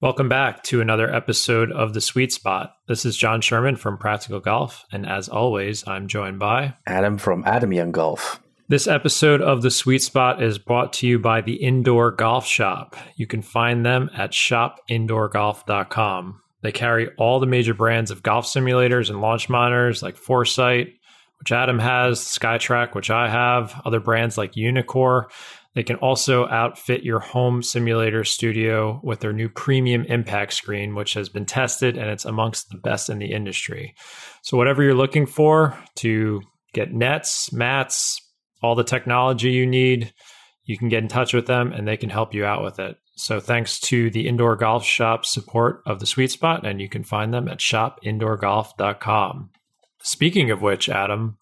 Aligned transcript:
Welcome 0.00 0.28
back 0.28 0.62
to 0.64 0.80
another 0.80 1.12
episode 1.12 1.72
of 1.72 1.92
The 1.92 2.00
Sweet 2.00 2.32
Spot. 2.32 2.72
This 2.86 3.04
is 3.04 3.16
Jon 3.16 3.40
Sherman 3.40 3.74
from 3.74 3.98
Practical 3.98 4.38
Golf, 4.38 4.84
and 4.92 5.04
as 5.04 5.28
always, 5.28 5.82
I'm 5.88 6.06
joined 6.06 6.38
by 6.38 6.74
Adam 6.86 7.18
from 7.18 7.42
Adam 7.44 7.72
Young 7.72 7.90
Golf. 7.90 8.40
This 8.68 8.86
episode 8.86 9.42
of 9.42 9.62
The 9.62 9.72
Sweet 9.72 10.00
Spot 10.00 10.40
is 10.40 10.56
brought 10.56 10.92
to 10.94 11.08
you 11.08 11.18
by 11.18 11.40
the 11.40 11.56
Indoor 11.56 12.12
Golf 12.12 12.46
Shop. 12.46 12.94
You 13.16 13.26
can 13.26 13.42
find 13.42 13.84
them 13.84 14.08
at 14.14 14.30
shopindoorgolf.com. 14.30 16.42
They 16.62 16.70
carry 16.70 17.08
all 17.18 17.40
the 17.40 17.46
major 17.46 17.74
brands 17.74 18.12
of 18.12 18.22
golf 18.22 18.46
simulators 18.46 19.10
and 19.10 19.20
launch 19.20 19.48
monitors 19.48 20.00
like 20.00 20.16
Foresight, 20.16 20.94
which 21.40 21.50
Adam 21.50 21.80
has, 21.80 22.20
SkyTrak, 22.20 22.94
which 22.94 23.10
I 23.10 23.28
have, 23.28 23.82
other 23.84 23.98
brands 23.98 24.38
like 24.38 24.52
Uneekor. 24.52 25.24
They 25.78 25.84
can 25.84 25.94
also 25.98 26.48
outfit 26.48 27.04
your 27.04 27.20
home 27.20 27.62
simulator 27.62 28.24
studio 28.24 28.98
with 29.04 29.20
their 29.20 29.32
new 29.32 29.48
premium 29.48 30.02
impact 30.06 30.54
screen, 30.54 30.96
which 30.96 31.14
has 31.14 31.28
been 31.28 31.46
tested 31.46 31.96
and 31.96 32.10
it's 32.10 32.24
amongst 32.24 32.70
the 32.70 32.78
best 32.78 33.08
in 33.08 33.20
the 33.20 33.30
industry. 33.30 33.94
So, 34.42 34.56
whatever 34.56 34.82
you're 34.82 34.92
looking 34.92 35.24
for 35.24 35.78
to 35.98 36.42
get 36.74 36.92
nets, 36.92 37.52
mats, 37.52 38.20
all 38.60 38.74
the 38.74 38.82
technology 38.82 39.52
you 39.52 39.68
need, 39.68 40.12
you 40.64 40.76
can 40.76 40.88
get 40.88 41.04
in 41.04 41.08
touch 41.08 41.32
with 41.32 41.46
them 41.46 41.70
and 41.70 41.86
they 41.86 41.96
can 41.96 42.10
help 42.10 42.34
you 42.34 42.44
out 42.44 42.64
with 42.64 42.80
it. 42.80 42.96
So, 43.14 43.38
thanks 43.38 43.78
to 43.82 44.10
the 44.10 44.26
Indoor 44.26 44.56
Golf 44.56 44.84
Shop 44.84 45.24
support 45.24 45.82
of 45.86 46.00
the 46.00 46.06
Sweet 46.06 46.32
Spot, 46.32 46.66
and 46.66 46.80
you 46.80 46.88
can 46.88 47.04
find 47.04 47.32
them 47.32 47.46
at 47.46 47.58
shopindoorgolf.com. 47.58 49.50
Speaking 50.02 50.50
of 50.50 50.60
which, 50.60 50.88
Adam, 50.88 51.38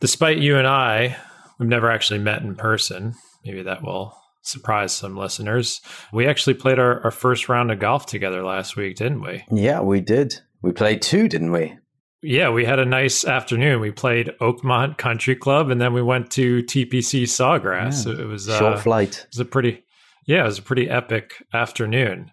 despite 0.00 0.38
you 0.38 0.56
and 0.56 0.66
I 0.66 1.16
We've 1.58 1.68
never 1.68 1.90
actually 1.90 2.20
met 2.20 2.42
in 2.42 2.54
person. 2.54 3.14
Maybe 3.44 3.62
that 3.62 3.82
will 3.82 4.16
surprise 4.42 4.92
some 4.92 5.16
listeners. 5.16 5.80
We 6.12 6.26
actually 6.26 6.54
played 6.54 6.78
our, 6.78 7.02
our 7.04 7.10
first 7.10 7.48
round 7.48 7.70
of 7.70 7.78
golf 7.78 8.06
together 8.06 8.44
last 8.44 8.76
week, 8.76 8.96
didn't 8.96 9.22
we? 9.22 9.44
Yeah, 9.50 9.80
we 9.80 10.00
did. 10.00 10.40
We 10.62 10.72
played 10.72 11.02
two, 11.02 11.28
didn't 11.28 11.52
we? 11.52 11.76
Yeah, 12.20 12.50
we 12.50 12.64
had 12.64 12.80
a 12.80 12.84
nice 12.84 13.24
afternoon. 13.24 13.80
We 13.80 13.92
played 13.92 14.32
Oakmont 14.40 14.98
Country 14.98 15.36
Club, 15.36 15.70
and 15.70 15.80
then 15.80 15.92
we 15.92 16.02
went 16.02 16.32
to 16.32 16.64
TPC 16.64 17.22
Sawgrass. 17.22 18.06
Yeah. 18.06 18.24
It 18.24 18.26
was 18.26 18.46
short 18.46 18.74
uh, 18.74 18.78
flight. 18.78 19.20
It 19.20 19.28
was 19.30 19.40
a 19.40 19.44
pretty, 19.44 19.84
yeah, 20.26 20.42
it 20.42 20.46
was 20.46 20.58
a 20.58 20.62
pretty 20.62 20.90
epic 20.90 21.34
afternoon. 21.52 22.32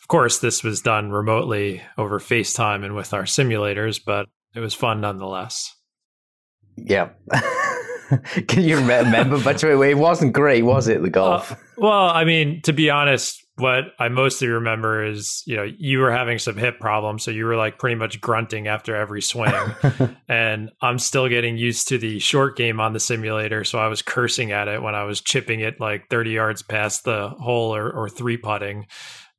Of 0.00 0.08
course, 0.08 0.38
this 0.38 0.62
was 0.62 0.82
done 0.82 1.10
remotely 1.10 1.82
over 1.98 2.20
FaceTime 2.20 2.84
and 2.84 2.94
with 2.94 3.12
our 3.12 3.24
simulators, 3.24 4.00
but 4.04 4.26
it 4.54 4.60
was 4.60 4.74
fun 4.74 5.00
nonetheless. 5.00 5.74
Yeah. 6.76 7.10
Can 8.48 8.62
you 8.62 8.76
remember? 8.76 9.40
but 9.42 9.62
it 9.62 9.98
wasn't 9.98 10.32
great, 10.32 10.62
was 10.62 10.88
it? 10.88 11.02
The 11.02 11.10
golf. 11.10 11.52
Uh, 11.52 11.56
well, 11.76 12.08
I 12.08 12.24
mean, 12.24 12.62
to 12.62 12.72
be 12.72 12.90
honest, 12.90 13.44
what 13.56 13.84
I 13.98 14.08
mostly 14.08 14.48
remember 14.48 15.04
is 15.04 15.42
you 15.46 15.56
know 15.56 15.62
you 15.62 15.98
were 15.98 16.10
having 16.10 16.38
some 16.38 16.56
hip 16.56 16.80
problems, 16.80 17.22
so 17.22 17.30
you 17.30 17.44
were 17.44 17.56
like 17.56 17.78
pretty 17.78 17.96
much 17.96 18.20
grunting 18.20 18.66
after 18.66 18.96
every 18.96 19.22
swing, 19.22 19.54
and 20.28 20.70
I'm 20.80 20.98
still 20.98 21.28
getting 21.28 21.56
used 21.56 21.88
to 21.88 21.98
the 21.98 22.18
short 22.18 22.56
game 22.56 22.80
on 22.80 22.92
the 22.92 23.00
simulator, 23.00 23.64
so 23.64 23.78
I 23.78 23.88
was 23.88 24.02
cursing 24.02 24.52
at 24.52 24.68
it 24.68 24.82
when 24.82 24.94
I 24.94 25.04
was 25.04 25.20
chipping 25.20 25.60
it 25.60 25.80
like 25.80 26.08
30 26.08 26.30
yards 26.30 26.62
past 26.62 27.04
the 27.04 27.28
hole 27.28 27.74
or, 27.74 27.90
or 27.90 28.08
three 28.08 28.36
putting. 28.36 28.86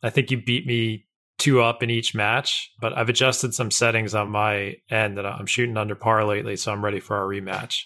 I 0.03 0.09
think 0.09 0.31
you 0.31 0.41
beat 0.41 0.67
me 0.67 1.05
two 1.39 1.61
up 1.61 1.81
in 1.81 1.89
each 1.89 2.13
match, 2.13 2.71
but 2.79 2.97
I've 2.97 3.09
adjusted 3.09 3.53
some 3.53 3.71
settings 3.71 4.13
on 4.13 4.29
my 4.29 4.75
end 4.89 5.17
that 5.17 5.25
I'm 5.25 5.45
shooting 5.45 5.77
under 5.77 5.95
par 5.95 6.23
lately, 6.25 6.55
so 6.55 6.71
I'm 6.71 6.83
ready 6.83 6.99
for 6.99 7.17
our 7.17 7.25
rematch. 7.25 7.83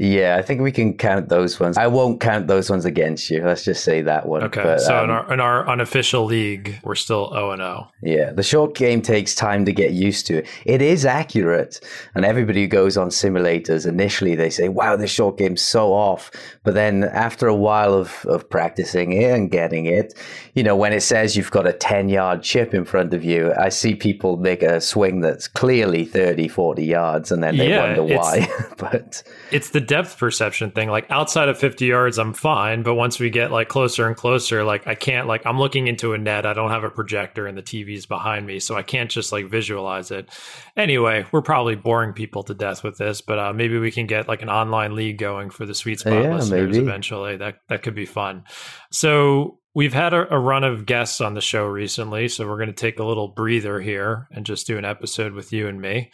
Yeah, 0.00 0.38
I 0.38 0.42
think 0.42 0.62
we 0.62 0.72
can 0.72 0.96
count 0.96 1.28
those 1.28 1.60
ones. 1.60 1.76
I 1.76 1.86
won't 1.86 2.20
count 2.20 2.46
those 2.46 2.70
ones 2.70 2.86
against 2.86 3.28
you. 3.28 3.44
Let's 3.44 3.66
just 3.66 3.84
say 3.84 4.00
that 4.00 4.24
one. 4.24 4.42
Okay. 4.44 4.62
But, 4.62 4.80
so 4.80 4.96
um, 4.96 5.04
in, 5.04 5.10
our, 5.10 5.32
in 5.34 5.40
our 5.40 5.68
unofficial 5.68 6.24
league, 6.24 6.80
we're 6.82 6.94
still 6.94 7.28
0 7.32 7.50
and 7.50 7.60
0. 7.60 7.90
Yeah, 8.02 8.32
the 8.32 8.42
short 8.42 8.74
game 8.74 9.02
takes 9.02 9.34
time 9.34 9.66
to 9.66 9.74
get 9.74 9.92
used 9.92 10.26
to. 10.28 10.42
It 10.64 10.80
is 10.80 11.04
accurate. 11.04 11.86
And 12.14 12.24
everybody 12.24 12.62
who 12.62 12.66
goes 12.66 12.96
on 12.96 13.10
simulators, 13.10 13.86
initially 13.86 14.34
they 14.34 14.48
say, 14.48 14.70
wow, 14.70 14.96
this 14.96 15.10
short 15.10 15.36
game's 15.36 15.60
so 15.60 15.92
off. 15.92 16.30
But 16.64 16.72
then 16.72 17.04
after 17.04 17.46
a 17.46 17.54
while 17.54 17.92
of, 17.92 18.24
of 18.24 18.48
practicing 18.48 19.12
it 19.12 19.30
and 19.30 19.50
getting 19.50 19.84
it, 19.84 20.14
you 20.54 20.62
know, 20.62 20.76
when 20.76 20.94
it 20.94 21.02
says 21.02 21.36
you've 21.36 21.50
got 21.50 21.66
a 21.66 21.74
10 21.74 22.08
yard 22.08 22.42
chip 22.42 22.72
in 22.72 22.86
front 22.86 23.12
of 23.12 23.22
you, 23.22 23.52
I 23.52 23.68
see 23.68 23.94
people 23.94 24.38
make 24.38 24.62
a 24.62 24.80
swing 24.80 25.20
that's 25.20 25.46
clearly 25.46 26.06
30, 26.06 26.48
40 26.48 26.86
yards 26.86 27.30
and 27.30 27.42
then 27.42 27.58
they 27.58 27.68
yeah, 27.68 27.98
wonder 27.98 28.14
why. 28.16 28.48
but 28.78 29.22
it's 29.52 29.68
the 29.68 29.89
depth 29.90 30.18
perception 30.18 30.70
thing. 30.70 30.88
Like 30.88 31.10
outside 31.10 31.48
of 31.48 31.58
50 31.58 31.84
yards, 31.84 32.16
I'm 32.16 32.32
fine. 32.32 32.84
But 32.84 32.94
once 32.94 33.18
we 33.18 33.28
get 33.28 33.50
like 33.50 33.68
closer 33.68 34.06
and 34.06 34.16
closer, 34.16 34.62
like 34.62 34.86
I 34.86 34.94
can't, 34.94 35.26
like 35.26 35.44
I'm 35.44 35.58
looking 35.58 35.88
into 35.88 36.12
a 36.12 36.18
net. 36.18 36.46
I 36.46 36.52
don't 36.52 36.70
have 36.70 36.84
a 36.84 36.90
projector 36.90 37.48
and 37.48 37.58
the 37.58 37.62
TV's 37.62 38.06
behind 38.06 38.46
me. 38.46 38.60
So 38.60 38.76
I 38.76 38.82
can't 38.82 39.10
just 39.10 39.32
like 39.32 39.50
visualize 39.50 40.12
it. 40.12 40.30
Anyway, 40.76 41.26
we're 41.32 41.42
probably 41.42 41.74
boring 41.74 42.12
people 42.12 42.44
to 42.44 42.54
death 42.54 42.84
with 42.84 42.98
this, 42.98 43.20
but 43.20 43.40
uh, 43.40 43.52
maybe 43.52 43.78
we 43.78 43.90
can 43.90 44.06
get 44.06 44.28
like 44.28 44.42
an 44.42 44.48
online 44.48 44.94
league 44.94 45.18
going 45.18 45.50
for 45.50 45.66
the 45.66 45.74
sweet 45.74 45.98
spot 45.98 46.22
yeah, 46.22 46.36
listeners 46.36 46.76
maybe. 46.76 46.86
eventually. 46.86 47.36
That, 47.36 47.56
that 47.68 47.82
could 47.82 47.96
be 47.96 48.06
fun. 48.06 48.44
So 48.92 49.58
We've 49.72 49.94
had 49.94 50.12
a, 50.14 50.34
a, 50.34 50.38
run 50.38 50.64
of 50.64 50.84
guests 50.84 51.20
on 51.20 51.34
the 51.34 51.40
show 51.40 51.64
recently, 51.64 52.26
so 52.26 52.44
we're 52.44 52.56
going 52.56 52.70
to 52.70 52.72
take 52.72 52.98
a 52.98 53.04
little 53.04 53.28
breather 53.28 53.80
here 53.80 54.26
and 54.32 54.44
just 54.44 54.66
do 54.66 54.78
an 54.78 54.84
episode 54.84 55.32
with 55.32 55.52
you 55.52 55.68
and 55.68 55.80
me. 55.80 56.10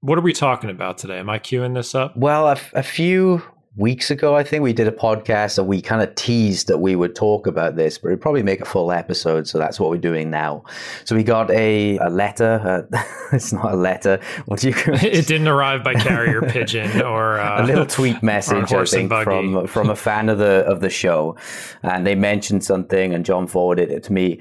What 0.00 0.16
are 0.18 0.22
we 0.22 0.32
talking 0.32 0.70
about 0.70 0.98
today? 0.98 1.18
Am 1.18 1.28
I 1.28 1.38
queuing 1.38 1.74
this 1.74 1.94
up? 1.94 2.16
Well, 2.16 2.48
a, 2.48 2.56
a 2.72 2.82
few 2.82 3.42
weeks 3.76 4.10
ago, 4.10 4.34
I 4.34 4.42
think 4.42 4.62
we 4.62 4.72
did 4.72 4.88
a 4.88 4.92
podcast 4.92 5.58
and 5.58 5.68
we 5.68 5.80
kind 5.80 6.02
of 6.02 6.14
teased 6.14 6.66
that 6.68 6.78
we 6.78 6.96
would 6.96 7.14
talk 7.14 7.46
about 7.46 7.76
this, 7.76 7.98
but 7.98 8.10
we'd 8.10 8.20
probably 8.20 8.42
make 8.42 8.60
a 8.60 8.64
full 8.64 8.90
episode. 8.90 9.46
So 9.46 9.58
that's 9.58 9.78
what 9.78 9.90
we're 9.90 9.98
doing 9.98 10.30
now. 10.30 10.64
So 11.04 11.14
we 11.14 11.22
got 11.22 11.50
a, 11.50 11.98
a 11.98 12.08
letter. 12.08 12.88
Uh, 12.92 13.02
it's 13.32 13.52
not 13.52 13.72
a 13.72 13.76
letter. 13.76 14.20
What 14.46 14.60
do 14.60 14.70
you? 14.70 14.74
it 14.86 15.26
didn't 15.26 15.48
arrive 15.48 15.84
by 15.84 15.94
carrier 15.94 16.42
pigeon 16.48 17.02
or 17.02 17.38
uh, 17.38 17.62
a 17.62 17.66
little 17.66 17.86
tweet 17.86 18.22
message. 18.22 18.72
I 18.72 18.84
think 18.84 19.12
from 19.12 19.66
from 19.66 19.90
a 19.90 19.96
fan 19.96 20.28
of 20.28 20.38
the 20.38 20.64
of 20.66 20.80
the 20.80 20.90
show, 20.90 21.36
and 21.82 22.06
they 22.06 22.14
mentioned 22.14 22.64
something, 22.64 23.14
and 23.14 23.24
John 23.24 23.46
forwarded 23.46 23.90
it 23.90 24.02
to 24.04 24.12
me. 24.12 24.40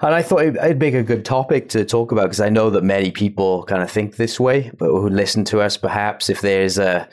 And 0.00 0.14
I 0.14 0.22
thought 0.22 0.42
it'd 0.42 0.78
make 0.78 0.94
a 0.94 1.02
good 1.02 1.24
topic 1.24 1.68
to 1.70 1.84
talk 1.84 2.12
about 2.12 2.24
because 2.24 2.40
I 2.40 2.48
know 2.48 2.70
that 2.70 2.84
many 2.84 3.10
people 3.10 3.64
kind 3.64 3.82
of 3.82 3.90
think 3.90 4.16
this 4.16 4.38
way, 4.38 4.70
but 4.78 4.86
who 4.86 5.08
listen 5.08 5.44
to 5.46 5.60
us, 5.60 5.76
perhaps 5.76 6.30
if 6.30 6.40
there's 6.40 6.78
a 6.78 7.08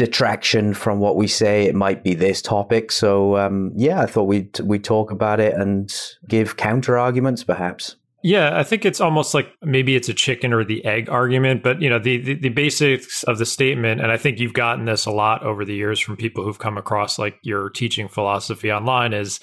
detraction 0.00 0.72
from 0.72 0.98
what 0.98 1.16
we 1.16 1.26
say, 1.26 1.64
it 1.64 1.74
might 1.74 2.02
be 2.02 2.14
this 2.14 2.40
topic. 2.40 2.90
So 2.90 3.36
um, 3.36 3.70
yeah, 3.76 4.00
I 4.00 4.06
thought 4.06 4.24
we'd 4.24 4.58
we 4.60 4.78
talk 4.78 5.10
about 5.10 5.40
it 5.40 5.54
and 5.54 5.92
give 6.26 6.56
counter 6.56 6.98
arguments, 6.98 7.44
perhaps. 7.44 7.96
Yeah, 8.22 8.58
I 8.58 8.64
think 8.64 8.86
it's 8.86 9.00
almost 9.00 9.34
like 9.34 9.48
maybe 9.62 9.96
it's 9.96 10.08
a 10.08 10.14
chicken 10.14 10.54
or 10.54 10.64
the 10.64 10.82
egg 10.86 11.10
argument, 11.10 11.62
but 11.62 11.82
you 11.82 11.90
know 11.90 11.98
the, 11.98 12.16
the, 12.18 12.34
the 12.34 12.48
basics 12.48 13.22
of 13.24 13.36
the 13.36 13.46
statement, 13.46 14.00
and 14.00 14.10
I 14.10 14.16
think 14.16 14.38
you've 14.38 14.54
gotten 14.54 14.86
this 14.86 15.04
a 15.04 15.10
lot 15.10 15.42
over 15.42 15.66
the 15.66 15.74
years 15.74 16.00
from 16.00 16.16
people 16.16 16.44
who've 16.44 16.58
come 16.58 16.78
across 16.78 17.18
like 17.18 17.36
your 17.42 17.68
teaching 17.68 18.08
philosophy 18.08 18.72
online 18.72 19.12
is 19.12 19.38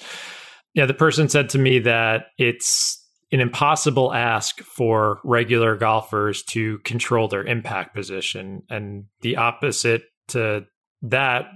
yeah, 0.74 0.86
the 0.86 0.94
person 0.94 1.28
said 1.28 1.48
to 1.50 1.58
me 1.58 1.78
that 1.80 2.26
it's 2.36 3.04
an 3.30 3.40
impossible 3.40 4.12
ask 4.12 4.60
for 4.60 5.20
regular 5.22 5.76
golfers 5.76 6.42
to 6.50 6.78
control 6.78 7.28
their 7.28 7.44
impact 7.44 7.94
position. 7.94 8.62
And 8.70 9.04
the 9.20 9.36
opposite 9.36 10.02
to 10.28 10.64
that, 11.02 11.46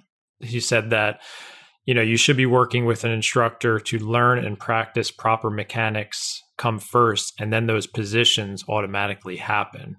he 0.40 0.60
said 0.60 0.90
that, 0.90 1.20
you 1.84 1.94
know, 1.94 2.02
you 2.02 2.16
should 2.16 2.36
be 2.36 2.46
working 2.46 2.84
with 2.84 3.04
an 3.04 3.10
instructor 3.10 3.80
to 3.80 3.98
learn 3.98 4.44
and 4.44 4.58
practice 4.58 5.10
proper 5.10 5.50
mechanics 5.50 6.42
come 6.58 6.78
first, 6.78 7.34
and 7.40 7.52
then 7.52 7.66
those 7.66 7.86
positions 7.86 8.64
automatically 8.68 9.36
happen. 9.36 9.96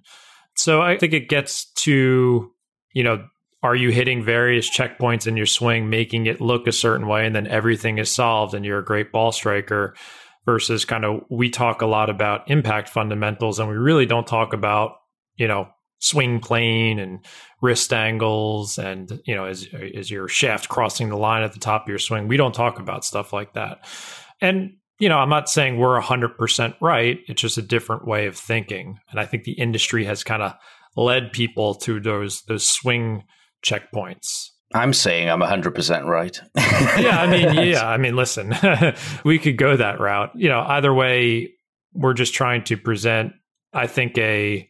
So 0.56 0.82
I 0.82 0.98
think 0.98 1.14
it 1.14 1.30
gets 1.30 1.72
to, 1.74 2.52
you 2.94 3.04
know, 3.04 3.26
are 3.64 3.76
you 3.76 3.90
hitting 3.92 4.24
various 4.24 4.70
checkpoints 4.70 5.26
in 5.28 5.38
your 5.38 5.46
swing, 5.46 5.90
making 5.90 6.26
it 6.26 6.42
look 6.42 6.68
a 6.68 6.72
certain 6.72 7.08
way, 7.08 7.26
and 7.26 7.36
then 7.36 7.48
everything 7.48 7.98
is 7.98 8.12
solved 8.12 8.54
and 8.54 8.66
you're 8.66 8.80
a 8.80 8.86
great 8.86 9.12
ball 9.12 9.32
striker? 9.32 9.96
Versus 10.46 10.84
kind 10.84 11.06
of, 11.06 11.22
we 11.32 11.50
talk 11.50 11.82
a 11.82 11.86
lot 11.86 12.10
about 12.10 12.52
impact 12.52 12.90
fundamentals 12.90 13.60
and 13.60 13.70
we 13.70 13.78
really 13.78 14.06
don't 14.06 14.28
talk 14.28 14.52
about, 14.52 14.96
you 15.38 15.48
know, 15.48 15.70
swing 16.04 16.40
plane 16.40 17.00
and 17.00 17.20
wrist 17.62 17.94
angles 17.94 18.78
and, 18.78 19.22
you 19.26 19.34
know, 19.34 19.46
is, 19.46 19.68
is 19.72 20.12
your 20.12 20.28
shaft 20.28 20.68
crossing 20.68 21.10
the 21.10 21.18
line 21.18 21.44
at 21.44 21.54
the 21.54 21.60
top 21.60 21.84
of 21.84 21.88
your 21.88 21.98
swing? 21.98 22.28
We 22.28 22.38
don't 22.38 22.54
talk 22.54 22.80
about 22.80 23.06
stuff 23.06 23.32
like 23.32 23.54
that. 23.54 23.86
And, 24.42 24.74
you 25.00 25.08
know, 25.08 25.18
I'm 25.18 25.30
not 25.30 25.50
saying 25.50 25.78
we're 25.78 26.00
100% 26.00 26.76
right. 26.82 27.20
It's 27.28 27.42
just 27.42 27.58
a 27.58 27.62
different 27.62 28.06
way 28.06 28.28
of 28.28 28.38
thinking. 28.38 29.00
And 29.10 29.20
I 29.20 29.26
think 29.26 29.46
the 29.46 29.54
industry 29.54 30.04
has 30.04 30.26
kind 30.26 30.44
of 30.44 30.54
led 30.98 31.32
people 31.32 31.76
to 31.76 32.02
those, 32.02 32.42
those 32.44 32.70
swing 32.70 33.24
checkpoints. 33.66 34.50
I'm 34.76 34.92
saying 34.92 35.30
I'm 35.30 35.40
100% 35.40 36.06
right. 36.06 36.42
yeah, 36.56 37.22
I 37.22 37.28
mean, 37.28 37.54
yeah, 37.68 37.88
I 37.88 37.98
mean, 37.98 38.16
listen, 38.16 38.54
we 39.24 39.40
could 39.40 39.58
go 39.58 39.78
that 39.78 40.02
route. 40.02 40.32
You 40.36 40.50
know, 40.50 40.60
either 40.60 40.94
way, 40.94 41.54
we're 41.94 42.14
just 42.14 42.34
trying 42.34 42.64
to 42.66 42.78
present, 42.78 43.34
I 43.72 43.88
think, 43.88 44.18
a 44.18 44.68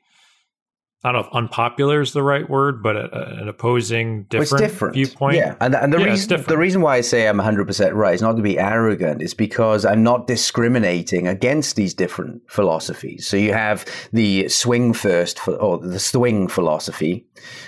I 1.06 1.12
don't 1.12 1.22
know 1.22 1.28
if 1.28 1.36
unpopular 1.36 2.00
is 2.00 2.14
the 2.14 2.24
right 2.24 2.50
word, 2.50 2.82
but 2.82 2.96
a, 2.96 3.42
an 3.42 3.50
opposing 3.50 4.24
different, 4.24 4.52
well, 4.52 4.62
different, 4.62 4.94
viewpoint. 4.94 5.36
Yeah, 5.36 5.56
and, 5.60 5.76
and 5.76 5.92
the 5.92 6.00
yeah, 6.00 6.06
reason 6.06 6.44
the 6.44 6.58
reason 6.58 6.82
why 6.82 6.96
I 6.96 7.02
say 7.02 7.28
I'm 7.28 7.38
100 7.38 7.68
percent 7.68 7.94
right 7.94 8.16
is 8.16 8.22
not 8.22 8.38
to 8.38 8.42
be 8.42 8.58
arrogant. 8.58 9.22
Is 9.22 9.34
because 9.34 9.84
I'm 9.84 10.02
not 10.02 10.28
discriminating 10.28 11.28
against 11.28 11.76
these 11.76 11.94
different 11.94 12.42
philosophies. 12.48 13.28
So 13.28 13.36
you 13.36 13.52
have 13.52 13.86
the 14.14 14.48
swing 14.48 14.94
first 14.94 15.46
or 15.46 15.78
the 15.78 16.00
swing 16.00 16.48
philosophy, 16.48 17.26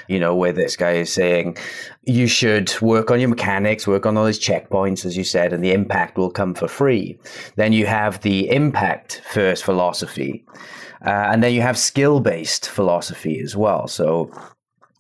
you 0.08 0.18
know, 0.18 0.34
where 0.34 0.54
this 0.54 0.78
guy 0.78 0.94
is 0.94 1.12
saying 1.12 1.58
you 2.04 2.28
should 2.28 2.74
work 2.82 3.12
on 3.12 3.20
your 3.20 3.30
mechanics, 3.30 3.86
work 3.86 4.06
on 4.06 4.16
all 4.16 4.26
these 4.26 4.40
checkpoints, 4.40 5.06
as 5.06 5.18
you 5.18 5.26
said, 5.26 5.52
and 5.52 5.62
the 5.62 5.74
impact 5.74 6.18
will 6.18 6.32
come 6.32 6.54
for 6.54 6.70
free. 6.70 7.20
Then 7.58 7.74
you 7.74 7.86
have 7.86 8.22
the 8.22 8.50
impact 8.50 9.22
first 9.30 9.66
philosophy 9.66 10.46
uh, 11.06 11.30
and 11.32 11.44
then 11.44 11.54
you 11.54 11.62
have 11.62 11.78
skill 11.78 12.20
based 12.20 12.70
philosophy 12.70 13.40
as 13.40 13.56
well. 13.56 13.88
So 13.88 14.32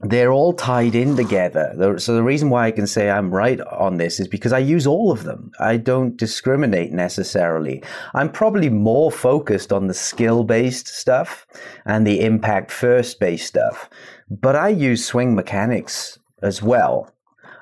they're 0.02 0.32
all 0.32 0.54
tied 0.54 0.94
in 0.94 1.16
together. 1.16 1.96
So 1.98 2.14
the 2.14 2.24
reason 2.24 2.50
why 2.50 2.68
I 2.68 2.72
can 2.72 2.86
say 2.86 3.10
I'm 3.10 3.34
right 3.34 3.60
on 3.62 3.98
this 3.98 4.20
is 4.20 4.28
because 4.28 4.54
I 4.54 4.60
use 4.60 4.86
all 4.86 5.12
of 5.12 5.24
them. 5.24 5.52
I 5.60 5.78
don't 5.78 6.18
discriminate 6.18 6.92
necessarily. 6.92 7.82
I'm 8.14 8.30
probably 8.30 8.70
more 8.70 9.12
focused 9.12 9.72
on 9.72 9.88
the 9.88 9.94
skill 9.94 10.44
based 10.44 10.88
stuff 10.88 11.48
and 11.86 12.06
the 12.06 12.22
impact 12.22 12.72
first 12.72 13.20
based 13.20 13.48
stuff, 13.48 13.90
but 14.30 14.56
I 14.56 14.70
use 14.70 15.06
swing 15.06 15.34
mechanics 15.34 16.20
as 16.42 16.62
well. 16.62 17.12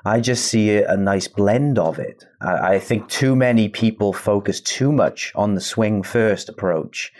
I 0.04 0.20
just 0.20 0.46
see 0.46 0.76
a, 0.76 0.96
nice 0.96 1.28
blend 1.28 1.78
of 1.78 1.98
it. 1.98 2.24
I, 2.40 2.78
think 2.78 3.08
too 3.08 3.34
many 3.34 3.68
people 3.68 4.12
focus 4.12 4.60
too 4.60 4.92
much 4.92 5.32
on 5.34 5.54
the 5.54 5.60
swing 5.60 6.02
first 6.02 6.48
approach, 6.48 7.12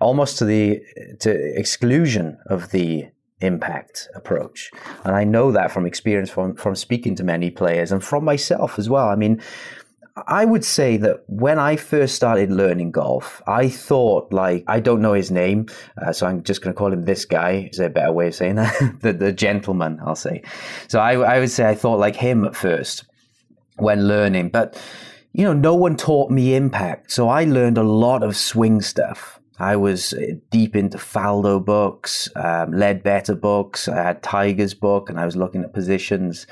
almost 0.00 0.38
to 0.38 0.44
the 0.44 0.82
to 1.20 1.58
exclusion 1.58 2.38
of 2.46 2.70
the 2.72 3.08
impact 3.40 4.08
approach. 4.14 4.70
And 5.04 5.14
I 5.14 5.24
know 5.24 5.52
that 5.52 5.70
from 5.70 5.86
experience 5.86 6.30
from, 6.30 6.56
from 6.56 6.74
speaking 6.74 7.14
to 7.16 7.24
many 7.24 7.50
players 7.50 7.92
and 7.92 8.02
from 8.02 8.24
myself 8.24 8.78
as 8.78 8.88
well. 8.88 9.08
I 9.08 9.16
mean, 9.16 9.42
I 10.16 10.46
would 10.46 10.64
say 10.64 10.96
that 10.98 11.24
when 11.26 11.58
I 11.58 11.76
first 11.76 12.14
started 12.14 12.50
learning 12.50 12.92
golf, 12.92 13.42
I 13.46 13.68
thought 13.68 14.32
like 14.32 14.64
I 14.66 14.80
don't 14.80 15.02
know 15.02 15.12
his 15.12 15.30
name, 15.30 15.66
uh, 16.00 16.12
so 16.12 16.26
I'm 16.26 16.42
just 16.42 16.62
going 16.62 16.72
to 16.72 16.78
call 16.78 16.92
him 16.92 17.02
this 17.02 17.26
guy. 17.26 17.68
Is 17.70 17.78
there 17.78 17.88
a 17.88 17.90
better 17.90 18.12
way 18.12 18.28
of 18.28 18.34
saying 18.34 18.54
that? 18.54 18.96
the, 19.02 19.12
the 19.12 19.32
gentleman, 19.32 20.00
I'll 20.02 20.16
say. 20.16 20.42
So 20.88 21.00
I, 21.00 21.14
I 21.14 21.38
would 21.38 21.50
say 21.50 21.68
I 21.68 21.74
thought 21.74 21.98
like 21.98 22.16
him 22.16 22.46
at 22.46 22.56
first 22.56 23.04
when 23.76 24.08
learning, 24.08 24.48
but 24.48 24.80
you 25.34 25.44
know, 25.44 25.52
no 25.52 25.74
one 25.74 25.96
taught 25.96 26.30
me 26.30 26.54
impact, 26.54 27.12
so 27.12 27.28
I 27.28 27.44
learned 27.44 27.76
a 27.76 27.82
lot 27.82 28.22
of 28.22 28.36
swing 28.36 28.80
stuff. 28.80 29.38
I 29.58 29.76
was 29.76 30.14
uh, 30.14 30.32
deep 30.50 30.74
into 30.74 30.96
Faldo 30.96 31.62
books, 31.62 32.28
um, 32.36 32.72
Leadbetter 32.72 33.38
books. 33.38 33.86
I 33.86 34.02
had 34.02 34.22
Tiger's 34.22 34.72
book, 34.72 35.10
and 35.10 35.20
I 35.20 35.26
was 35.26 35.36
looking 35.36 35.62
at 35.62 35.74
positions. 35.74 36.46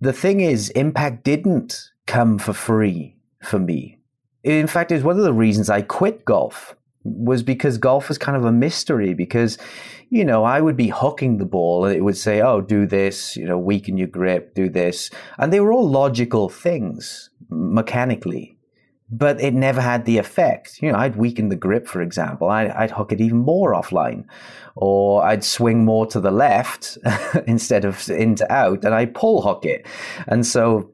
The 0.00 0.12
thing 0.12 0.40
is, 0.40 0.70
impact 0.70 1.24
didn't 1.24 1.90
come 2.10 2.38
for 2.38 2.52
free 2.52 3.14
for 3.40 3.60
me. 3.60 3.98
In 4.42 4.66
fact, 4.66 4.90
it's 4.90 5.04
one 5.04 5.16
of 5.16 5.22
the 5.22 5.32
reasons 5.32 5.70
I 5.70 5.82
quit 5.82 6.24
golf 6.24 6.74
was 7.04 7.42
because 7.44 7.78
golf 7.78 8.08
was 8.08 8.18
kind 8.18 8.36
of 8.36 8.44
a 8.44 8.52
mystery 8.52 9.14
because 9.14 9.56
you 10.10 10.22
know 10.22 10.44
i 10.44 10.60
would 10.60 10.76
be 10.76 10.88
hooking 10.88 11.38
the 11.38 11.46
ball 11.46 11.86
and 11.86 11.96
it 11.96 12.02
would 12.02 12.16
say 12.16 12.42
oh 12.42 12.60
do 12.60 12.84
this 12.84 13.38
you 13.38 13.46
know 13.46 13.56
weaken 13.56 13.96
your 13.96 14.06
grip 14.08 14.54
do 14.54 14.68
this. 14.68 15.10
And 15.38 15.50
they 15.50 15.60
were 15.60 15.72
all 15.72 15.88
logical 15.88 16.50
things 16.50 17.30
mechanically 17.48 18.58
but 19.12 19.40
it 19.40 19.54
never 19.54 19.80
had 19.80 20.04
the 20.04 20.18
effect. 20.18 20.82
You 20.82 20.92
know 20.92 20.98
i'd 20.98 21.16
weaken 21.16 21.48
the 21.48 21.56
grip 21.56 21.86
for 21.88 22.02
example 22.02 22.50
I'd, 22.50 22.70
I'd 22.70 22.90
hook 22.90 23.12
it 23.12 23.20
even 23.22 23.38
more 23.38 23.72
offline 23.72 24.24
or 24.74 25.24
i'd 25.24 25.44
swing 25.44 25.86
more 25.86 26.06
to 26.08 26.20
the 26.20 26.30
left 26.30 26.98
instead 27.46 27.86
of 27.86 28.10
into 28.10 28.50
out 28.52 28.84
and 28.84 28.94
i 28.94 29.06
pull 29.06 29.40
hook 29.40 29.64
it. 29.64 29.86
And 30.26 30.44
so 30.46 30.90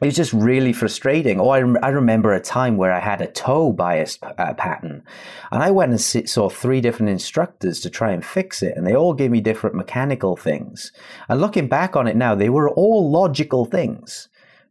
it 0.00 0.06
was 0.06 0.14
just 0.14 0.32
really 0.32 0.72
frustrating. 0.72 1.40
Oh, 1.40 1.48
I, 1.48 1.60
rem- 1.60 1.82
I 1.82 1.88
remember 1.88 2.32
a 2.32 2.40
time 2.40 2.76
where 2.76 2.92
I 2.92 3.00
had 3.00 3.20
a 3.20 3.26
toe 3.26 3.72
biased 3.72 4.22
uh, 4.22 4.54
pattern, 4.54 5.02
and 5.50 5.60
I 5.60 5.72
went 5.72 5.90
and 5.90 6.00
sit, 6.00 6.28
saw 6.28 6.48
three 6.48 6.80
different 6.80 7.10
instructors 7.10 7.80
to 7.80 7.90
try 7.90 8.12
and 8.12 8.24
fix 8.24 8.62
it, 8.62 8.76
and 8.76 8.86
they 8.86 8.94
all 8.94 9.12
gave 9.12 9.32
me 9.32 9.40
different 9.40 9.74
mechanical 9.74 10.36
things. 10.36 10.92
And 11.28 11.40
looking 11.40 11.66
back 11.66 11.96
on 11.96 12.06
it 12.06 12.14
now, 12.14 12.36
they 12.36 12.48
were 12.48 12.70
all 12.70 13.10
logical 13.10 13.64
things, 13.64 14.28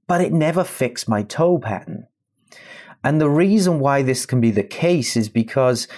but 0.07 0.21
it 0.21 0.31
never 0.31 0.63
fixed 0.63 1.09
my 1.09 1.24
toe 1.24 1.59
pattern. 1.59 2.07
And 3.03 3.19
the 3.19 3.29
reason 3.29 3.79
why 3.79 4.03
this 4.03 4.25
can 4.25 4.39
be 4.39 4.51
the 4.51 4.63
case 4.63 5.18
is 5.18 5.27
because 5.27 5.89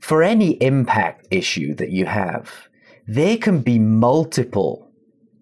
for 0.00 0.24
any 0.24 0.60
impact 0.62 1.28
issue 1.30 1.72
that 1.74 1.90
you 1.90 2.06
have, 2.06 2.68
there 3.06 3.36
can 3.36 3.60
be 3.60 3.78
multiple 3.78 4.90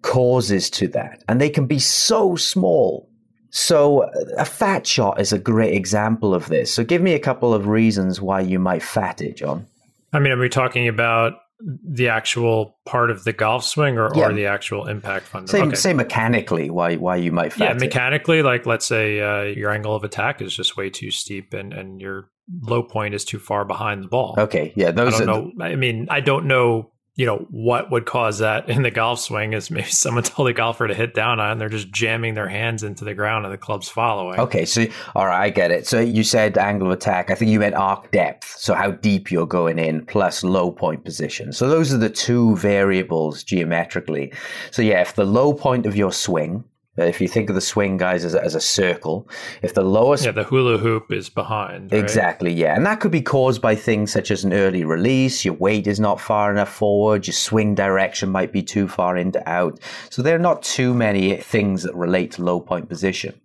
causes 0.03 0.69
to 0.69 0.87
that, 0.89 1.23
and 1.27 1.41
they 1.41 1.49
can 1.49 1.65
be 1.65 1.79
so 1.79 2.35
small 2.35 3.09
so 3.55 4.11
a 4.37 4.43
fat 4.43 4.85
shot 4.85 5.21
is 5.21 5.31
a 5.31 5.39
great 5.39 5.73
example 5.73 6.35
of 6.35 6.47
this. 6.47 6.73
So 6.73 6.83
give 6.83 7.01
me 7.01 7.13
a 7.13 7.19
couple 7.19 7.53
of 7.53 7.67
reasons 7.67 8.19
why 8.19 8.41
you 8.41 8.59
might 8.59 8.83
fat 8.83 9.21
it, 9.21 9.37
John. 9.37 9.65
I 10.11 10.19
mean, 10.19 10.33
are 10.33 10.37
we 10.37 10.49
talking 10.49 10.89
about 10.89 11.35
the 11.61 12.09
actual 12.09 12.77
part 12.85 13.11
of 13.11 13.23
the 13.23 13.31
golf 13.31 13.63
swing 13.63 13.97
or, 13.97 14.11
yeah. 14.13 14.27
or 14.27 14.33
the 14.33 14.47
actual 14.47 14.87
impact 14.87 15.27
fundamental? 15.27 15.57
Say, 15.57 15.67
okay. 15.67 15.75
say 15.77 15.93
mechanically 15.93 16.69
why 16.69 16.97
why 16.97 17.15
you 17.15 17.31
might 17.31 17.53
fat 17.53 17.69
Yeah, 17.69 17.73
mechanically, 17.75 18.39
it. 18.39 18.43
like 18.43 18.65
let's 18.65 18.85
say 18.85 19.21
uh, 19.21 19.43
your 19.43 19.71
angle 19.71 19.95
of 19.95 20.03
attack 20.03 20.41
is 20.41 20.53
just 20.53 20.75
way 20.75 20.89
too 20.89 21.09
steep 21.09 21.53
and, 21.53 21.71
and 21.71 22.01
your 22.01 22.29
low 22.61 22.83
point 22.83 23.13
is 23.13 23.23
too 23.23 23.39
far 23.39 23.63
behind 23.63 24.03
the 24.03 24.09
ball. 24.09 24.35
Okay, 24.37 24.73
yeah, 24.75 24.91
those 24.91 25.21
I 25.21 25.23
don't 25.23 25.57
know. 25.57 25.63
I 25.63 25.77
mean, 25.77 26.07
I 26.09 26.19
don't 26.19 26.47
know 26.47 26.91
you 27.15 27.25
know 27.25 27.47
what 27.49 27.89
would 27.91 28.05
cause 28.05 28.39
that 28.39 28.69
in 28.69 28.83
the 28.83 28.91
golf 28.91 29.19
swing 29.19 29.53
is 29.53 29.71
maybe 29.71 29.87
someone 29.89 30.23
told 30.23 30.47
the 30.47 30.53
golfer 30.53 30.87
to 30.87 30.93
hit 30.93 31.13
down 31.13 31.39
on 31.39 31.49
it 31.49 31.51
and 31.53 31.61
they're 31.61 31.69
just 31.69 31.91
jamming 31.91 32.33
their 32.33 32.49
hands 32.49 32.83
into 32.83 33.05
the 33.05 33.13
ground 33.13 33.45
and 33.45 33.53
the 33.53 33.57
club's 33.57 33.87
following. 33.87 34.39
Okay 34.39 34.65
so 34.65 34.85
all 35.15 35.25
right 35.25 35.45
i 35.45 35.49
get 35.49 35.71
it. 35.71 35.87
So 35.87 35.99
you 35.99 36.23
said 36.23 36.57
angle 36.57 36.87
of 36.87 36.93
attack. 36.93 37.29
I 37.29 37.35
think 37.35 37.51
you 37.51 37.59
meant 37.59 37.75
arc 37.75 38.11
depth. 38.11 38.55
So 38.57 38.73
how 38.73 38.91
deep 38.91 39.31
you're 39.31 39.47
going 39.47 39.79
in 39.79 40.05
plus 40.05 40.43
low 40.43 40.71
point 40.71 41.05
position. 41.05 41.53
So 41.53 41.69
those 41.69 41.93
are 41.93 41.97
the 41.97 42.09
two 42.09 42.55
variables 42.57 43.43
geometrically. 43.43 44.33
So 44.71 44.81
yeah 44.81 45.01
if 45.01 45.15
the 45.15 45.25
low 45.25 45.53
point 45.53 45.85
of 45.85 45.95
your 45.95 46.11
swing 46.11 46.63
Uh, 46.97 47.03
if 47.03 47.19
you 47.19 47.27
think 47.27 47.49
of 47.49 47.55
the 47.55 47.61
swing 47.61 47.97
guys 47.97 48.23
as 48.23 48.33
a, 48.33 48.43
as 48.43 48.55
a 48.55 48.61
circle, 48.61 49.27
if 49.61 49.73
the 49.73 49.83
lowest 49.83 50.25
yeah 50.25 50.31
the 50.31 50.43
hula 50.43 50.77
hoop 50.77 51.11
is 51.11 51.29
behind 51.29 51.91
right? 51.91 52.01
exactly 52.01 52.51
yeah, 52.53 52.75
and 52.75 52.85
that 52.85 52.99
could 52.99 53.11
be 53.11 53.21
caused 53.21 53.61
by 53.61 53.75
things 53.75 54.11
such 54.11 54.31
as 54.31 54.43
an 54.43 54.53
early 54.53 54.85
release, 54.85 55.45
your 55.45 55.55
weight 55.55 55.87
is 55.87 55.99
not 55.99 56.19
far 56.19 56.51
enough 56.51 56.69
forward, 56.69 57.27
your 57.27 57.33
swing 57.33 57.75
direction 57.75 58.29
might 58.29 58.51
be 58.51 58.63
too 58.63 58.87
far 58.87 59.17
into 59.17 59.47
out. 59.49 59.79
So 60.09 60.21
there 60.21 60.35
are 60.35 60.39
not 60.39 60.63
too 60.63 60.93
many 60.93 61.35
things 61.37 61.83
that 61.83 61.95
relate 61.95 62.31
to 62.33 62.43
low 62.43 62.59
point 62.59 62.89
position. 62.89 63.39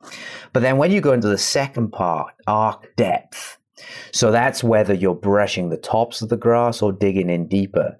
But 0.53 0.61
then 0.61 0.79
when 0.79 0.91
you 0.91 1.01
go 1.01 1.13
into 1.13 1.29
the 1.29 1.39
second 1.39 1.93
part, 1.93 2.35
arc 2.47 2.97
depth, 2.97 3.60
so 4.13 4.31
that's 4.31 4.63
whether 4.65 4.95
you're 4.95 5.15
brushing 5.15 5.69
the 5.69 5.77
tops 5.77 6.23
of 6.23 6.29
the 6.29 6.37
grass 6.37 6.83
or 6.83 6.93
digging 6.93 7.31
in 7.31 7.47
deeper. 7.47 7.99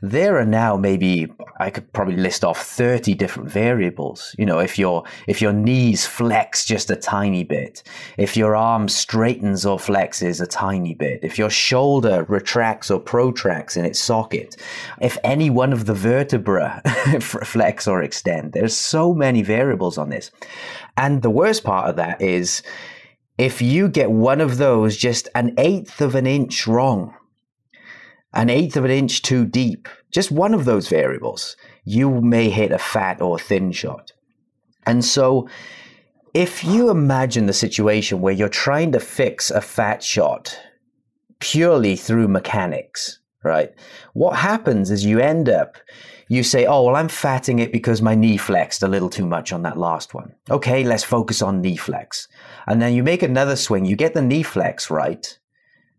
There 0.00 0.38
are 0.38 0.44
now 0.44 0.76
maybe 0.76 1.32
I 1.60 1.70
could 1.70 1.92
probably 1.92 2.16
list 2.16 2.44
off 2.44 2.60
30 2.62 3.14
different 3.14 3.50
variables. 3.50 4.34
You 4.38 4.46
know, 4.46 4.58
if 4.58 4.78
your 4.78 5.04
if 5.26 5.40
your 5.40 5.52
knees 5.52 6.06
flex 6.06 6.64
just 6.64 6.90
a 6.90 6.96
tiny 6.96 7.44
bit, 7.44 7.82
if 8.18 8.36
your 8.36 8.56
arm 8.56 8.88
straightens 8.88 9.64
or 9.64 9.78
flexes 9.78 10.40
a 10.40 10.46
tiny 10.46 10.94
bit, 10.94 11.20
if 11.22 11.38
your 11.38 11.50
shoulder 11.50 12.24
retracts 12.28 12.90
or 12.90 12.98
protracts 12.98 13.76
in 13.76 13.84
its 13.84 13.98
socket, 13.98 14.56
if 15.00 15.18
any 15.22 15.50
one 15.50 15.72
of 15.72 15.86
the 15.86 15.94
vertebra 15.94 16.82
flex 17.20 17.86
or 17.86 18.02
extend. 18.02 18.52
There's 18.52 18.76
so 18.76 19.14
many 19.14 19.42
variables 19.42 19.98
on 19.98 20.10
this. 20.10 20.30
And 20.96 21.22
the 21.22 21.30
worst 21.30 21.64
part 21.64 21.88
of 21.88 21.96
that 21.96 22.20
is 22.20 22.62
if 23.38 23.62
you 23.62 23.88
get 23.88 24.10
one 24.10 24.40
of 24.40 24.58
those 24.58 24.96
just 24.96 25.28
an 25.34 25.54
eighth 25.58 26.00
of 26.00 26.14
an 26.14 26.26
inch 26.26 26.66
wrong, 26.66 27.14
an 28.32 28.50
eighth 28.50 28.76
of 28.76 28.84
an 28.84 28.90
inch 28.90 29.22
too 29.22 29.44
deep, 29.44 29.88
just 30.10 30.30
one 30.30 30.54
of 30.54 30.64
those 30.64 30.88
variables, 30.88 31.56
you 31.84 32.20
may 32.20 32.50
hit 32.50 32.72
a 32.72 32.78
fat 32.78 33.20
or 33.20 33.38
thin 33.38 33.72
shot. 33.72 34.12
And 34.86 35.04
so, 35.04 35.48
if 36.34 36.64
you 36.64 36.90
imagine 36.90 37.46
the 37.46 37.52
situation 37.52 38.20
where 38.20 38.32
you're 38.32 38.48
trying 38.48 38.92
to 38.92 39.00
fix 39.00 39.50
a 39.50 39.60
fat 39.60 40.02
shot 40.02 40.58
purely 41.40 41.96
through 41.96 42.28
mechanics, 42.28 43.18
right? 43.44 43.72
What 44.14 44.36
happens 44.36 44.90
is 44.90 45.04
you 45.04 45.18
end 45.18 45.48
up, 45.48 45.76
you 46.28 46.42
say, 46.42 46.64
oh, 46.64 46.84
well, 46.84 46.96
I'm 46.96 47.08
fatting 47.08 47.58
it 47.58 47.72
because 47.72 48.00
my 48.00 48.14
knee 48.14 48.38
flexed 48.38 48.82
a 48.82 48.88
little 48.88 49.10
too 49.10 49.26
much 49.26 49.52
on 49.52 49.62
that 49.62 49.76
last 49.76 50.14
one. 50.14 50.32
Okay, 50.50 50.84
let's 50.84 51.04
focus 51.04 51.42
on 51.42 51.60
knee 51.60 51.76
flex. 51.76 52.28
And 52.66 52.80
then 52.80 52.94
you 52.94 53.02
make 53.02 53.22
another 53.22 53.56
swing, 53.56 53.84
you 53.84 53.96
get 53.96 54.14
the 54.14 54.22
knee 54.22 54.42
flex 54.42 54.90
right, 54.90 55.38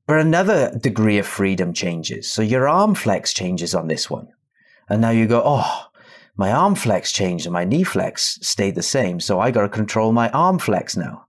but 0.08 0.20
another 0.20 0.78
degree 0.78 1.18
of 1.18 1.28
freedom 1.28 1.74
changes. 1.74 2.32
So 2.32 2.42
your 2.42 2.68
arm 2.68 2.96
flex 2.96 3.34
changes 3.34 3.74
on 3.76 3.88
this 3.88 4.10
one. 4.10 4.28
And 4.90 5.02
now 5.02 5.12
you 5.12 5.28
go, 5.28 5.42
oh, 5.46 5.88
my 6.36 6.52
arm 6.52 6.76
flex 6.76 7.12
changed 7.12 7.46
and 7.46 7.54
my 7.54 7.64
knee 7.64 7.84
flex 7.84 8.40
stayed 8.42 8.76
the 8.76 8.84
same. 8.84 9.20
So 9.20 9.40
I 9.40 9.52
got 9.52 9.62
to 9.62 9.70
control 9.70 10.12
my 10.12 10.30
arm 10.30 10.60
flex 10.60 10.98
now. 10.98 11.26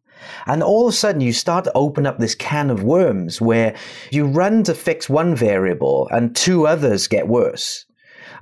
And 0.47 0.63
all 0.63 0.89
of 0.89 0.95
a 0.95 0.97
sudden, 0.97 1.21
you 1.21 1.33
start 1.33 1.65
to 1.65 1.73
open 1.75 2.07
up 2.07 2.19
this 2.19 2.35
can 2.35 2.71
of 2.71 2.83
worms 2.83 3.41
where 3.41 3.77
you 4.11 4.27
run 4.27 4.63
to 4.65 4.75
fix 4.75 5.09
one 5.09 5.35
variable 5.35 6.09
and 6.11 6.35
two 6.35 6.67
others 6.67 7.09
get 7.09 7.29
worse. 7.29 7.85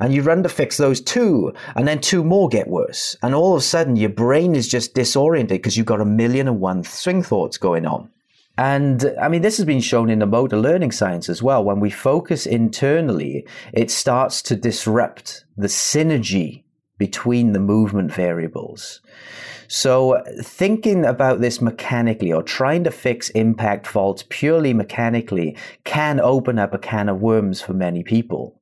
And 0.03 0.13
you 0.13 0.21
run 0.21 0.43
to 0.43 0.49
fix 0.49 0.79
those 0.79 1.01
two, 1.01 1.53
and 1.77 1.87
then 1.87 2.01
two 2.01 2.25
more 2.25 2.49
get 2.49 2.67
worse. 2.67 3.17
And 3.23 3.37
all 3.37 3.55
of 3.55 3.59
a 3.59 3.65
sudden, 3.65 3.95
your 3.95 4.11
brain 4.11 4.57
is 4.57 4.67
just 4.67 4.95
disoriented 4.95 5.59
because 5.59 5.77
you've 5.77 5.87
got 5.87 6.01
a 6.01 6.05
million 6.05 6.49
and 6.49 6.59
one 6.59 6.83
swing 6.83 7.23
thoughts 7.23 7.57
going 7.57 7.87
on. 7.87 8.11
And 8.59 9.15
I 9.21 9.29
mean, 9.29 9.43
this 9.43 9.59
has 9.59 9.65
been 9.65 9.81
shown 9.81 10.11
in 10.11 10.19
the 10.19 10.27
motor 10.27 10.57
learning 10.57 10.91
science 10.91 11.29
as 11.29 11.41
well. 11.41 11.63
When 11.63 11.79
we 11.79 11.89
focus 11.89 12.47
internally, 12.47 13.47
it 13.73 13.93
starts 13.93 14.43
to 14.43 14.57
disrupt 14.57 15.45
the 15.57 15.69
synergy 15.69 16.65
between 16.99 17.53
the 17.53 17.61
movement 17.61 18.13
variables. 18.13 19.01
So, 19.69 20.21
thinking 20.43 21.05
about 21.05 21.41
this 21.41 21.63
mechanically 21.63 22.33
or 22.33 22.43
trying 22.43 22.83
to 22.85 22.91
fix 22.91 23.31
impact 23.31 23.87
faults 23.87 24.25
purely 24.29 24.75
mechanically 24.75 25.57
can 25.85 26.19
open 26.19 26.59
up 26.59 26.75
a 26.75 26.79
can 26.79 27.09
of 27.09 27.23
worms 27.23 27.63
for 27.63 27.73
many 27.73 28.03
people. 28.03 28.61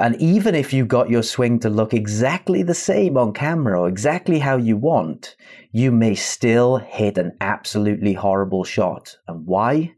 And 0.00 0.16
even 0.16 0.54
if 0.54 0.72
you 0.72 0.86
got 0.86 1.10
your 1.10 1.22
swing 1.22 1.60
to 1.60 1.68
look 1.68 1.92
exactly 1.92 2.62
the 2.62 2.74
same 2.74 3.18
on 3.18 3.34
camera 3.34 3.78
or 3.78 3.86
exactly 3.86 4.38
how 4.38 4.56
you 4.56 4.78
want, 4.78 5.36
you 5.72 5.92
may 5.92 6.14
still 6.14 6.78
hit 6.78 7.18
an 7.18 7.36
absolutely 7.42 8.14
horrible 8.14 8.64
shot. 8.64 9.14
And 9.28 9.46
why? 9.46 9.92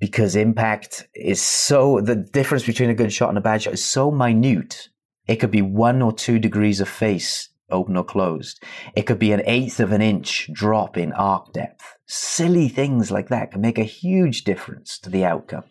Because 0.00 0.34
impact 0.34 1.06
is 1.14 1.40
so, 1.40 2.00
the 2.00 2.16
difference 2.16 2.66
between 2.66 2.90
a 2.90 2.94
good 2.94 3.12
shot 3.12 3.28
and 3.28 3.38
a 3.38 3.40
bad 3.40 3.62
shot 3.62 3.74
is 3.74 3.84
so 3.84 4.10
minute. 4.10 4.88
It 5.28 5.36
could 5.36 5.52
be 5.52 5.62
one 5.62 6.02
or 6.02 6.12
two 6.12 6.40
degrees 6.40 6.80
of 6.80 6.88
face 6.88 7.50
open 7.70 7.96
or 7.96 8.04
closed. 8.04 8.60
It 8.96 9.02
could 9.02 9.20
be 9.20 9.30
an 9.30 9.42
eighth 9.44 9.78
of 9.78 9.92
an 9.92 10.02
inch 10.02 10.50
drop 10.52 10.96
in 10.96 11.12
arc 11.12 11.52
depth. 11.52 11.96
Silly 12.06 12.68
things 12.68 13.12
like 13.12 13.28
that 13.28 13.52
can 13.52 13.60
make 13.60 13.78
a 13.78 13.84
huge 13.84 14.42
difference 14.42 14.98
to 15.00 15.10
the 15.10 15.24
outcome. 15.24 15.64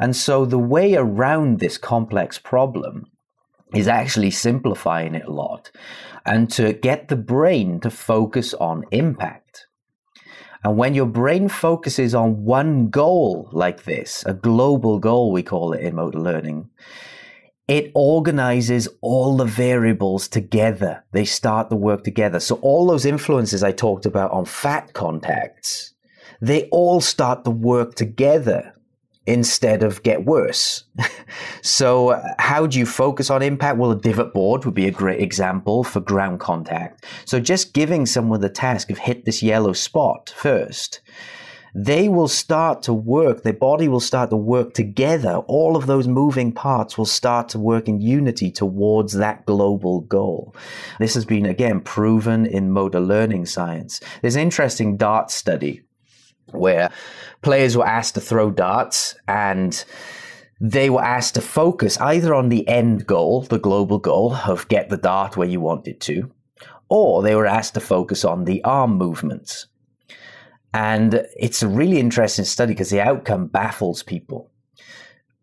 And 0.00 0.16
so 0.16 0.46
the 0.46 0.58
way 0.58 0.94
around 0.94 1.60
this 1.60 1.76
complex 1.76 2.38
problem 2.38 3.04
is 3.74 3.86
actually 3.86 4.30
simplifying 4.30 5.14
it 5.14 5.26
a 5.26 5.32
lot 5.32 5.70
and 6.24 6.50
to 6.52 6.72
get 6.72 7.08
the 7.08 7.16
brain 7.16 7.80
to 7.80 7.90
focus 7.90 8.54
on 8.54 8.84
impact. 8.90 9.66
And 10.64 10.78
when 10.78 10.94
your 10.94 11.06
brain 11.06 11.48
focuses 11.48 12.14
on 12.14 12.44
one 12.44 12.88
goal 12.88 13.50
like 13.52 13.84
this, 13.84 14.24
a 14.26 14.32
global 14.32 14.98
goal, 14.98 15.32
we 15.32 15.42
call 15.42 15.74
it 15.74 15.82
in 15.82 15.94
motor 15.94 16.18
learning, 16.18 16.70
it 17.68 17.92
organizes 17.94 18.88
all 19.02 19.36
the 19.36 19.44
variables 19.44 20.28
together. 20.28 21.04
They 21.12 21.26
start 21.26 21.68
the 21.68 21.76
work 21.76 22.04
together. 22.04 22.40
So 22.40 22.56
all 22.56 22.86
those 22.86 23.04
influences 23.04 23.62
I 23.62 23.72
talked 23.72 24.06
about 24.06 24.32
on 24.32 24.46
fat 24.46 24.94
contacts, 24.94 25.92
they 26.40 26.68
all 26.70 27.02
start 27.02 27.44
the 27.44 27.50
work 27.50 27.94
together 27.94 28.74
instead 29.30 29.82
of 29.82 30.02
get 30.02 30.24
worse. 30.24 30.84
so 31.62 32.20
how 32.38 32.66
do 32.66 32.78
you 32.78 32.86
focus 32.86 33.30
on 33.30 33.42
impact? 33.42 33.78
Well, 33.78 33.92
a 33.92 33.96
divot 33.96 34.34
board 34.34 34.64
would 34.64 34.74
be 34.74 34.88
a 34.88 34.90
great 34.90 35.20
example 35.20 35.84
for 35.84 36.00
ground 36.00 36.40
contact. 36.40 37.04
So 37.24 37.38
just 37.38 37.72
giving 37.72 38.06
someone 38.06 38.40
the 38.40 38.48
task 38.48 38.90
of 38.90 38.98
hit 38.98 39.24
this 39.24 39.42
yellow 39.42 39.72
spot 39.72 40.34
first 40.36 41.00
they 41.74 42.08
will 42.08 42.28
start 42.28 42.82
to 42.82 42.92
work, 42.92 43.42
their 43.42 43.52
body 43.52 43.86
will 43.86 44.00
start 44.00 44.30
to 44.30 44.36
work 44.36 44.74
together. 44.74 45.36
All 45.46 45.76
of 45.76 45.86
those 45.86 46.08
moving 46.08 46.52
parts 46.52 46.98
will 46.98 47.06
start 47.06 47.48
to 47.50 47.60
work 47.60 47.88
in 47.88 48.00
unity 48.00 48.50
towards 48.50 49.12
that 49.12 49.46
global 49.46 50.00
goal. 50.00 50.54
This 50.98 51.14
has 51.14 51.24
been, 51.24 51.46
again, 51.46 51.80
proven 51.80 52.44
in 52.44 52.72
motor 52.72 53.00
learning 53.00 53.46
science. 53.46 54.00
There's 54.20 54.34
an 54.34 54.42
interesting 54.42 54.96
dart 54.96 55.30
study 55.30 55.82
where 56.52 56.90
players 57.42 57.76
were 57.76 57.86
asked 57.86 58.14
to 58.14 58.20
throw 58.20 58.50
darts 58.50 59.14
and 59.28 59.84
they 60.60 60.90
were 60.90 61.02
asked 61.02 61.34
to 61.34 61.40
focus 61.40 61.98
either 61.98 62.34
on 62.34 62.50
the 62.50 62.68
end 62.68 63.06
goal, 63.06 63.42
the 63.42 63.58
global 63.58 63.98
goal 63.98 64.34
of 64.34 64.68
get 64.68 64.90
the 64.90 64.98
dart 64.98 65.36
where 65.36 65.48
you 65.48 65.60
want 65.60 65.88
it 65.88 66.00
to, 66.00 66.30
or 66.88 67.22
they 67.22 67.34
were 67.34 67.46
asked 67.46 67.74
to 67.74 67.80
focus 67.80 68.24
on 68.24 68.44
the 68.44 68.62
arm 68.64 68.96
movements. 68.96 69.66
And 70.74 71.26
it's 71.36 71.62
a 71.62 71.68
really 71.68 71.98
interesting 71.98 72.44
study 72.44 72.74
because 72.74 72.90
the 72.90 73.00
outcome 73.00 73.46
baffles 73.46 74.02
people. 74.02 74.50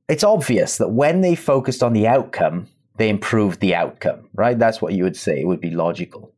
It's 0.07 0.23
obvious 0.23 0.77
that 0.77 0.89
when 0.89 1.21
they 1.21 1.35
focused 1.35 1.83
on 1.83 1.93
the 1.93 2.07
outcome, 2.07 2.67
they 2.97 3.09
improved 3.09 3.59
the 3.59 3.75
outcome, 3.75 4.29
right? 4.33 4.57
That's 4.57 4.81
what 4.81 4.93
you 4.93 5.03
would 5.03 5.17
say 5.17 5.41
it 5.41 5.47
would 5.47 5.59
be 5.61 5.71
logical. 5.71 6.33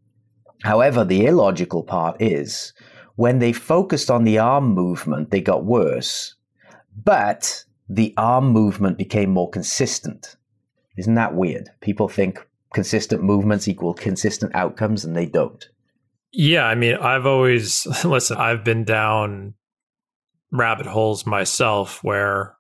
However, 0.64 1.06
the 1.06 1.26
illogical 1.26 1.84
part 1.84 2.22
is 2.22 2.74
when 3.20 3.40
they 3.40 3.52
focused 3.52 4.10
on 4.10 4.24
the 4.24 4.38
arm 4.38 4.74
movement, 4.74 5.30
they 5.30 5.42
got 5.42 5.66
worse, 5.66 6.36
but 7.04 7.66
the 7.90 8.14
arm 8.16 8.48
movement 8.48 8.98
became 8.98 9.30
more 9.30 9.50
consistent. 9.50 10.38
Isn't 10.98 11.16
that 11.16 11.36
weird? 11.36 11.70
People 11.82 12.08
think 12.08 12.40
consistent 12.74 13.22
movements 13.22 13.68
equal 13.68 13.94
consistent 13.94 14.56
outcomes, 14.56 15.04
and 15.04 15.18
they 15.18 15.26
don't. 15.26 15.68
Yeah, 16.32 16.64
I 16.64 16.76
mean, 16.76 16.96
I've 16.96 17.26
always 17.26 17.86
listen, 18.06 18.38
I've 18.38 18.64
been 18.64 18.86
down 18.86 19.56
rabbit 20.54 20.86
holes 20.86 21.26
myself 21.26 22.02
where 22.02 22.56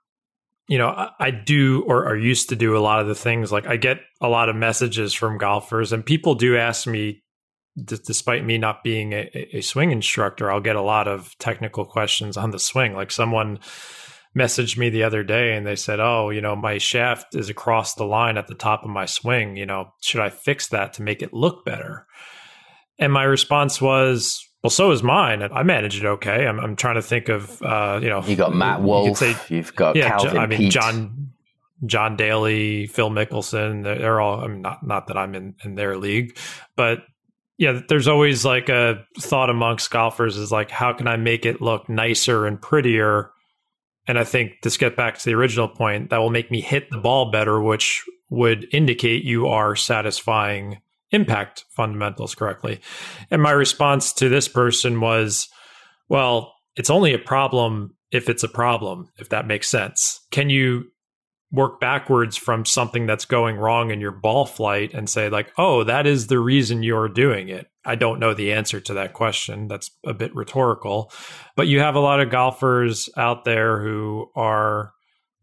you 0.68 0.78
know, 0.78 1.10
I, 1.20 1.32
do 1.32 1.84
or 1.88 2.06
are 2.06 2.18
used 2.18 2.50
to 2.50 2.58
do 2.58 2.78
a 2.78 2.80
lot 2.80 3.00
of 3.00 3.08
the 3.08 3.16
things 3.16 3.50
like 3.50 3.66
I 3.66 3.78
get 3.78 4.02
a 4.20 4.28
lot 4.28 4.50
of 4.50 4.58
messages 4.58 5.14
from 5.14 5.38
golfers 5.38 5.94
and 5.94 6.06
people 6.06 6.36
do 6.36 6.58
ask 6.58 6.86
me 6.86 7.24
d- 7.84 7.98
despite 8.06 8.46
me 8.46 8.58
not 8.58 8.84
being 8.84 9.14
a, 9.14 9.30
a 9.54 9.62
swing 9.62 9.92
instructor, 9.92 10.52
I'll 10.52 10.62
get 10.62 10.76
a 10.76 10.82
lot 10.82 11.08
of 11.08 11.38
technical 11.40 11.86
questions 11.86 12.38
on 12.38 12.52
the 12.52 12.60
swing. 12.60 12.94
Like 12.94 13.12
someone 13.12 13.60
messaged 14.38 14.78
me 14.78 14.90
the 14.90 15.04
other 15.04 15.24
day 15.24 15.56
and 15.56 15.66
they 15.66 15.76
said, 15.76 16.00
"Oh, 16.00 16.30
you 16.30 16.42
know, 16.42 16.56
my 16.56 16.78
shaft 16.78 17.36
is 17.36 17.50
across 17.50 17.96
the 17.96 18.06
line 18.06 18.38
at 18.38 18.48
the 18.48 18.56
top 18.56 18.84
of 18.84 18.90
my 18.90 19.06
swing. 19.06 19.58
You 19.58 19.66
know, 19.66 19.94
should 20.02 20.22
I 20.22 20.30
fix 20.30 20.68
that 20.70 20.94
to 20.94 21.04
make 21.04 21.22
it 21.22 21.34
look 21.34 21.66
better?" 21.66 22.06
And 23.00 23.14
my 23.14 23.24
response 23.24 23.82
was, 23.82 24.46
well, 24.64 24.70
so 24.70 24.92
is 24.92 25.02
mine. 25.02 25.42
I 25.42 25.64
manage 25.64 25.98
it 25.98 26.06
okay. 26.06 26.46
I'm, 26.46 26.60
I'm 26.60 26.76
trying 26.76 26.96
to 26.96 27.02
think 27.02 27.30
of, 27.30 27.62
uh, 27.62 28.00
you 28.02 28.10
know, 28.10 28.22
you 28.24 28.36
got 28.36 28.54
Matt 28.54 28.82
Wolff, 28.82 29.22
you 29.50 29.58
have 29.58 29.76
got 29.76 29.96
yeah, 29.96 30.10
Calvin 30.10 30.38
I 30.38 30.48
mean, 30.48 30.60
Peete. 30.60 30.72
John, 30.74 31.32
John 31.86 32.18
Daly, 32.18 32.88
Phil 32.88 33.10
Mickelson. 33.10 33.84
They're 33.84 34.20
all, 34.20 34.42
I 34.42 34.48
mean, 34.48 34.62
not, 34.62 34.86
not 34.86 35.08
that 35.08 35.18
I'm 35.18 35.34
in, 35.34 35.56
in 35.64 35.76
their 35.76 35.96
league, 35.96 36.38
but 36.76 37.00
yeah, 37.60 37.82
there's 37.90 38.08
always 38.08 38.46
like 38.46 38.70
a 38.70 39.06
thought 39.20 39.50
amongst 39.50 39.92
golfers 39.92 40.38
is 40.38 40.50
like, 40.50 40.72
how 40.72 40.94
can 40.94 41.08
I 41.08 41.18
make 41.18 41.46
it 41.46 41.62
look 41.62 41.90
nicer 41.90 42.46
and 42.46 42.60
prettier? 42.60 43.32
And 44.08 44.18
I 44.18 44.24
think 44.24 44.62
this 44.64 44.78
get 44.78 44.96
back 44.96 45.18
to 45.18 45.26
the 45.26 45.36
original 45.36 45.68
point 45.68 46.10
that 46.10 46.20
will 46.20 46.30
make 46.30 46.50
me 46.50 46.62
hit 46.62 46.90
the 46.90 46.98
ball 46.98 47.32
better, 47.32 47.62
which 47.62 48.06
would 48.30 48.66
indicate 48.72 49.26
you 49.26 49.48
are 49.48 49.76
satisfying 49.76 50.80
impact 51.12 51.66
fundamentals 51.72 52.34
correctly. 52.34 52.80
And 53.30 53.42
my 53.42 53.52
response 53.52 54.14
to 54.14 54.30
this 54.30 54.48
person 54.48 55.02
was, 55.02 55.50
well, 56.08 56.54
it's 56.78 56.90
only 56.90 57.14
a 57.14 57.20
problem 57.20 57.94
if 58.10 58.30
it's 58.30 58.44
a 58.44 58.48
problem, 58.48 59.10
if 59.18 59.30
that 59.30 59.48
makes 59.48 59.68
sense. 59.68 60.22
Can 60.32 60.50
you 60.50 60.86
work 61.52 61.80
backwards 61.80 62.38
from 62.38 62.64
something 62.64 63.08
that's 63.08 63.26
going 63.26 63.58
wrong 63.58 63.90
in 63.90 64.00
your 64.00 64.12
ball 64.12 64.46
flight 64.46 64.94
and 64.94 65.10
say, 65.10 65.30
like, 65.30 65.52
oh, 65.58 65.84
that 65.84 66.06
is 66.06 66.28
the 66.28 66.40
reason 66.40 66.84
you're 66.84 67.10
doing 67.10 67.50
it? 67.50 67.68
I 67.84 67.96
don't 67.96 68.20
know 68.20 68.34
the 68.34 68.54
answer 68.54 68.80
to 68.82 68.94
that 68.96 69.14
question. 69.14 69.68
That's 69.68 69.90
a 70.06 70.14
bit 70.14 70.36
rhetorical. 70.36 71.12
But 71.56 71.68
you 71.68 71.80
have 71.80 71.96
a 71.96 72.00
lot 72.00 72.20
of 72.20 72.30
golfers 72.30 73.10
out 73.18 73.46
there 73.46 73.82
who 73.82 74.30
are 74.36 74.94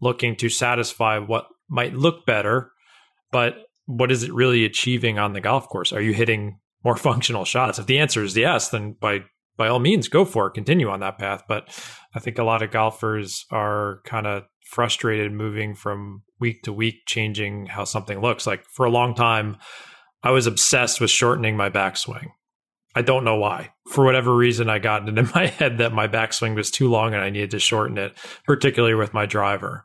looking 0.00 0.36
to 0.36 0.48
satisfy 0.48 1.18
what 1.18 1.46
might 1.68 1.94
look 1.94 2.24
better, 2.24 2.70
but 3.32 3.56
what 3.86 4.12
is 4.12 4.22
it 4.22 4.32
really 4.32 4.64
achieving 4.64 5.18
on 5.18 5.32
the 5.32 5.40
golf 5.40 5.68
course? 5.68 5.92
Are 5.92 6.02
you 6.02 6.12
hitting 6.12 6.60
more 6.84 6.96
functional 6.96 7.44
shots? 7.44 7.78
If 7.78 7.86
the 7.86 7.98
answer 7.98 8.22
is 8.22 8.36
yes, 8.36 8.68
then 8.68 8.94
by 9.00 9.24
by 9.56 9.68
all 9.68 9.78
means 9.78 10.08
go 10.08 10.26
for 10.26 10.48
it, 10.48 10.52
continue 10.52 10.90
on 10.90 11.00
that 11.00 11.18
path. 11.18 11.44
But 11.48 11.68
I 12.14 12.20
think 12.20 12.38
a 12.38 12.44
lot 12.44 12.60
of 12.62 12.70
golfers 12.70 13.46
are 13.50 14.00
kind 14.04 14.26
of 14.26 14.42
frustrated 14.66 15.32
moving 15.32 15.74
from 15.74 16.22
week 16.40 16.62
to 16.64 16.72
week, 16.72 17.06
changing 17.06 17.66
how 17.66 17.84
something 17.84 18.20
looks. 18.20 18.46
Like 18.46 18.64
for 18.64 18.86
a 18.86 18.90
long 18.90 19.14
time, 19.14 19.56
I 20.22 20.30
was 20.30 20.46
obsessed 20.46 21.00
with 21.00 21.10
shortening 21.10 21.56
my 21.56 21.70
backswing. 21.70 22.28
I 22.94 23.02
don't 23.02 23.24
know 23.24 23.36
why. 23.36 23.72
For 23.88 24.04
whatever 24.04 24.34
reason, 24.34 24.70
I 24.70 24.78
got 24.78 25.08
it 25.08 25.18
in 25.18 25.30
my 25.34 25.46
head 25.46 25.78
that 25.78 25.92
my 25.92 26.08
backswing 26.08 26.54
was 26.54 26.70
too 26.70 26.88
long 26.88 27.14
and 27.14 27.22
I 27.22 27.30
needed 27.30 27.52
to 27.52 27.58
shorten 27.58 27.98
it, 27.98 28.16
particularly 28.44 28.94
with 28.94 29.14
my 29.14 29.26
driver 29.26 29.84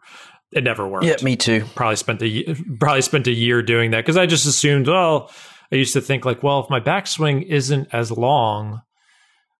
it 0.52 0.64
never 0.64 0.88
worked. 0.88 1.06
Yeah, 1.06 1.16
me 1.24 1.36
too. 1.36 1.66
Probably 1.76 1.96
spent 1.96 2.22
a 2.22 2.56
probably 2.80 3.02
spent 3.02 3.28
a 3.28 3.32
year 3.32 3.62
doing 3.62 3.92
that 3.92 4.02
because 4.02 4.18
I 4.18 4.26
just 4.26 4.46
assumed. 4.46 4.88
Well, 4.88 5.32
I 5.72 5.76
used 5.76 5.94
to 5.94 6.02
think 6.02 6.26
like, 6.26 6.44
well, 6.44 6.60
if 6.60 6.70
my 6.70 6.80
backswing 6.80 7.44
isn't 7.44 7.88
as 7.94 8.12
long, 8.12 8.82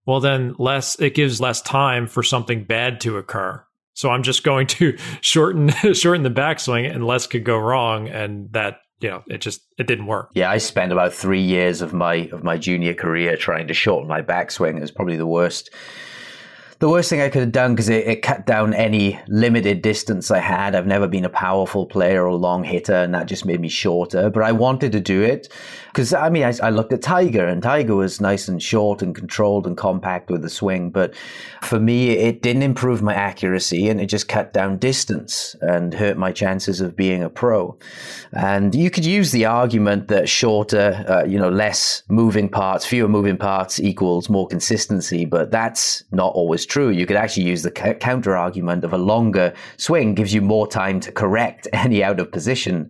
well, 0.06 0.20
then 0.20 0.56
less 0.58 1.00
it 1.00 1.16
gives 1.16 1.40
less 1.40 1.62
time 1.62 2.08
for 2.08 2.24
something 2.24 2.66
bad 2.66 3.00
to 3.02 3.18
occur. 3.18 3.64
So 3.94 4.10
I'm 4.10 4.24
just 4.24 4.44
going 4.44 4.68
to 4.68 4.98
shorten 5.22 5.70
shorten 5.94 6.24
the 6.24 6.30
backswing, 6.30 6.92
and 6.94 7.06
less 7.06 7.28
could 7.28 7.44
go 7.44 7.58
wrong, 7.58 8.08
and 8.08 8.52
that 8.54 8.80
you 9.00 9.10
know 9.10 9.24
it 9.28 9.42
just 9.42 9.62
it 9.78 9.88
didn't 9.88 10.08
work. 10.08 10.32
Yeah, 10.34 10.50
I 10.50 10.58
spent 10.58 10.92
about 10.92 11.14
three 11.14 11.42
years 11.42 11.82
of 11.82 11.94
my 11.94 12.30
of 12.32 12.44
my 12.44 12.58
junior 12.58 12.94
career 12.94 13.36
trying 13.36 13.68
to 13.68 13.74
shorten 13.74 14.08
my 14.08 14.22
backswing. 14.22 14.78
It 14.78 14.82
was 14.82 14.92
probably 14.92 15.18
the 15.18 15.28
worst 15.28 15.70
the 16.82 16.90
worst 16.90 17.12
thing 17.12 17.22
I 17.22 17.30
could 17.30 17.42
have 17.44 17.52
done 17.52 17.76
because 17.76 17.90
it, 17.90 18.08
it, 18.08 18.22
cut 18.24 18.48
down 18.48 18.74
any 18.74 19.20
limited 19.28 19.84
distance 19.84 20.32
I 20.32 20.40
had. 20.40 20.74
I've 20.74 20.88
never 20.88 21.08
been 21.08 21.24
a 21.24 21.30
powerful 21.30 21.86
player 21.86 22.26
or 22.26 22.34
long 22.34 22.64
hitter, 22.64 22.96
and 22.96 23.14
that 23.14 23.28
just 23.28 23.46
made 23.46 23.62
me 23.62 23.70
shorter. 23.70 24.32
But 24.32 24.42
I 24.42 24.52
wanted 24.52 24.92
to 24.94 25.00
do 25.00 25.22
it 25.22 25.48
because 25.92 26.14
I 26.14 26.30
mean, 26.30 26.44
I, 26.44 26.54
I, 26.64 26.70
looked 26.70 26.94
at 26.94 27.02
Tiger, 27.02 27.46
and 27.46 27.62
Tiger 27.62 27.96
was 27.96 28.22
nice 28.22 28.48
and 28.48 28.64
short 28.64 29.02
and 29.02 29.14
controlled 29.14 29.68
and 29.68 29.76
compact 29.76 30.30
with 30.30 30.42
the 30.42 30.50
swing. 30.50 30.90
But 30.90 31.14
for 31.62 31.80
me, 31.80 32.12
it 32.12 32.42
didn't 32.42 32.64
improve 32.64 33.02
my 33.02 33.14
accuracy, 33.14 33.90
and 33.90 34.00
it 34.00 34.06
just 34.06 34.30
cut 34.30 34.54
down 34.54 34.78
distance 34.78 35.56
and 35.62 35.94
hurt 35.94 36.18
my 36.18 36.32
chances 36.32 36.80
of 36.80 36.96
being 36.96 37.24
a 37.24 37.30
pro. 37.30 37.78
And 38.32 38.74
you 38.74 38.90
could 38.90 39.06
use 39.06 39.32
the 39.32 39.46
argument 39.46 40.08
that 40.08 40.30
shorter, 40.30 41.04
uh, 41.10 41.26
you 41.26 41.38
know, 41.38 41.50
less 41.50 42.04
moving 42.08 42.48
parts, 42.48 42.86
fewer 42.86 43.10
moving 43.10 43.38
parts 43.38 43.80
equals 43.80 44.30
more 44.30 44.48
consistency, 44.48 45.26
but 45.26 45.52
that's 45.52 46.06
not 46.12 46.34
always 46.34 46.66
true. 46.66 46.90
You 46.90 47.06
could 47.06 47.18
actually 47.18 47.48
use 47.48 47.64
the 47.64 47.72
counter 47.72 48.38
argument 48.38 48.86
of 48.86 48.94
a 48.94 48.98
longer 48.98 49.54
swing 49.76 50.16
gives 50.16 50.34
you 50.34 50.42
more 50.42 50.68
time 50.68 51.02
to 51.02 51.12
correct 51.12 51.68
any 51.74 52.02
out 52.02 52.22
of 52.22 52.32
position 52.32 52.90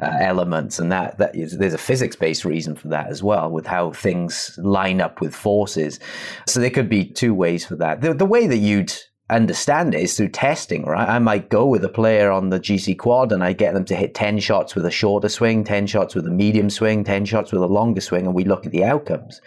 uh, 0.00 0.10
elements, 0.20 0.78
and 0.78 0.92
that 0.92 1.16
that 1.16 1.34
is 1.34 1.56
there's 1.56 1.72
a 1.72 1.78
physics 1.78 2.14
based 2.14 2.41
reason 2.44 2.74
for 2.76 2.88
that 2.88 3.08
as 3.08 3.22
well, 3.22 3.50
with 3.50 3.66
how 3.66 3.92
things 3.92 4.58
line 4.62 5.00
up 5.00 5.20
with 5.20 5.34
forces. 5.34 6.00
So 6.46 6.60
there 6.60 6.70
could 6.70 6.88
be 6.88 7.04
two 7.04 7.34
ways 7.34 7.64
for 7.64 7.76
that. 7.76 8.00
The, 8.00 8.14
the 8.14 8.26
way 8.26 8.46
that 8.46 8.58
you'd 8.58 8.92
understand 9.30 9.94
it 9.94 10.00
is 10.00 10.16
through 10.16 10.28
testing, 10.28 10.84
right? 10.84 11.08
I 11.08 11.18
might 11.18 11.48
go 11.48 11.66
with 11.66 11.84
a 11.84 11.88
player 11.88 12.30
on 12.30 12.50
the 12.50 12.60
GC 12.60 12.98
quad 12.98 13.32
and 13.32 13.42
I 13.42 13.52
get 13.52 13.74
them 13.74 13.84
to 13.86 13.96
hit 13.96 14.14
10 14.14 14.38
shots 14.40 14.74
with 14.74 14.84
a 14.84 14.90
shorter 14.90 15.28
swing, 15.28 15.64
10 15.64 15.86
shots 15.86 16.14
with 16.14 16.26
a 16.26 16.30
medium 16.30 16.68
swing, 16.68 17.02
10 17.04 17.24
shots 17.24 17.52
with 17.52 17.62
a 17.62 17.66
longer 17.66 18.00
swing, 18.00 18.26
and 18.26 18.34
we 18.34 18.44
look 18.44 18.66
at 18.66 18.72
the 18.72 18.84
outcomes. 18.84 19.40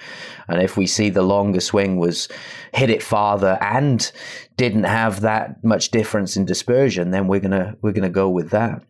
And 0.48 0.62
if 0.62 0.76
we 0.78 0.88
see 0.88 1.10
the 1.10 1.22
longer 1.22 1.60
swing 1.60 1.98
was 1.98 2.28
hit 2.74 2.90
it 2.90 3.04
farther 3.04 3.58
and 3.62 4.12
didn't 4.58 4.84
have 4.84 5.22
that 5.22 5.64
much 5.64 5.92
difference 5.92 6.36
in 6.36 6.46
dispersion, 6.46 7.12
then 7.12 7.28
we're 7.28 7.40
gonna 7.40 7.76
we're 7.82 7.92
gonna 7.92 8.10
go 8.10 8.30
with 8.30 8.50
that. 8.52 8.82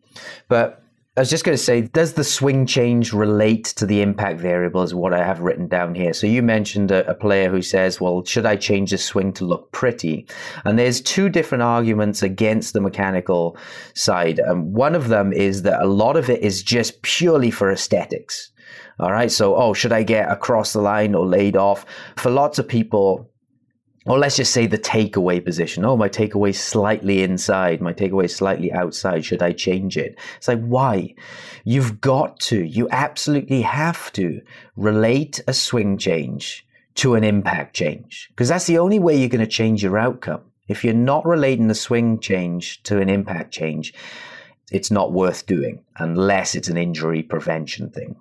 But 0.47 0.81
I 1.17 1.21
was 1.21 1.29
just 1.29 1.45
going 1.45 1.57
to 1.57 1.63
say, 1.63 1.79
does 1.79 2.13
the 2.13 2.25
swing 2.25 2.65
change 2.65 3.13
relate 3.13 3.63
to 3.77 3.85
the 3.85 4.01
impact 4.01 4.37
variable? 4.37 4.81
Is 4.81 4.93
what 4.93 5.13
I 5.13 5.23
have 5.23 5.39
written 5.39 5.69
down 5.69 5.95
here. 5.95 6.11
So 6.11 6.27
you 6.27 6.43
mentioned 6.43 6.91
a, 6.91 7.09
a, 7.09 7.15
player 7.15 7.49
who 7.49 7.61
says, 7.61 8.01
well, 8.01 8.25
should 8.25 8.45
I 8.45 8.57
change 8.57 8.91
the 8.91 8.97
swing 8.97 9.31
to 9.33 9.45
look 9.45 9.71
pretty? 9.71 10.27
And 10.65 10.77
there's 10.77 10.99
two 10.99 11.29
different 11.29 11.61
arguments 11.61 12.21
against 12.21 12.73
the 12.73 12.81
mechanical 12.81 13.57
side. 13.93 14.41
Um, 14.41 14.73
one 14.73 14.93
of 14.93 15.07
them 15.07 15.31
is 15.31 15.61
that 15.61 15.81
a 15.81 15.87
lot 15.87 16.17
of 16.17 16.29
it 16.29 16.41
is 16.41 16.61
just 16.61 17.01
purely 17.01 17.49
for 17.49 17.71
aesthetics. 17.71 18.51
All 18.99 19.13
right. 19.13 19.31
So, 19.31 19.55
oh, 19.55 19.73
should 19.73 19.93
I 19.93 20.03
get 20.03 20.29
across 20.29 20.73
the 20.73 20.81
line 20.81 21.15
or 21.15 21.25
laid 21.25 21.55
off? 21.55 21.85
For 22.17 22.29
lots 22.29 22.59
of 22.59 22.67
people, 22.67 23.31
or 24.05 24.19
let's 24.19 24.35
just 24.35 24.53
say 24.53 24.67
the 24.67 24.77
takeaway 24.77 25.43
position. 25.43 25.83
Oh, 25.83 25.97
my 25.97 26.09
takeaway 26.09 26.49
is 26.49 26.59
slightly 26.59 27.23
inside. 27.23 27.81
My 27.81 27.93
takeaway 27.93 28.25
is 28.25 28.35
slightly 28.35 28.71
outside. 28.71 29.25
Should 29.25 29.41
I 29.41 29.51
change 29.51 29.97
it? 29.97 30.17
It's 30.37 30.47
like, 30.47 30.63
why? 30.63 31.15
You've 31.63 32.01
got 32.01 32.39
to, 32.41 32.63
you 32.63 32.87
absolutely 32.91 33.63
have 33.63 34.11
to 34.13 34.41
relate 34.75 35.41
a 35.47 35.53
swing 35.53 35.97
change 35.97 36.67
to 36.95 37.15
an 37.15 37.23
impact 37.23 37.75
change 37.75 38.29
because 38.29 38.47
that's 38.49 38.67
the 38.67 38.77
only 38.77 38.99
way 38.99 39.17
you're 39.17 39.27
going 39.27 39.43
to 39.43 39.47
change 39.47 39.81
your 39.81 39.97
outcome. 39.97 40.41
If 40.67 40.83
you're 40.83 40.93
not 40.93 41.25
relating 41.25 41.67
the 41.67 41.75
swing 41.75 42.19
change 42.19 42.83
to 42.83 42.99
an 42.99 43.09
impact 43.09 43.51
change, 43.51 43.93
it's 44.71 44.91
not 44.91 45.13
worth 45.13 45.45
doing 45.45 45.83
unless 45.97 46.55
it's 46.55 46.69
an 46.69 46.77
injury 46.77 47.23
prevention 47.23 47.89
thing. 47.89 48.15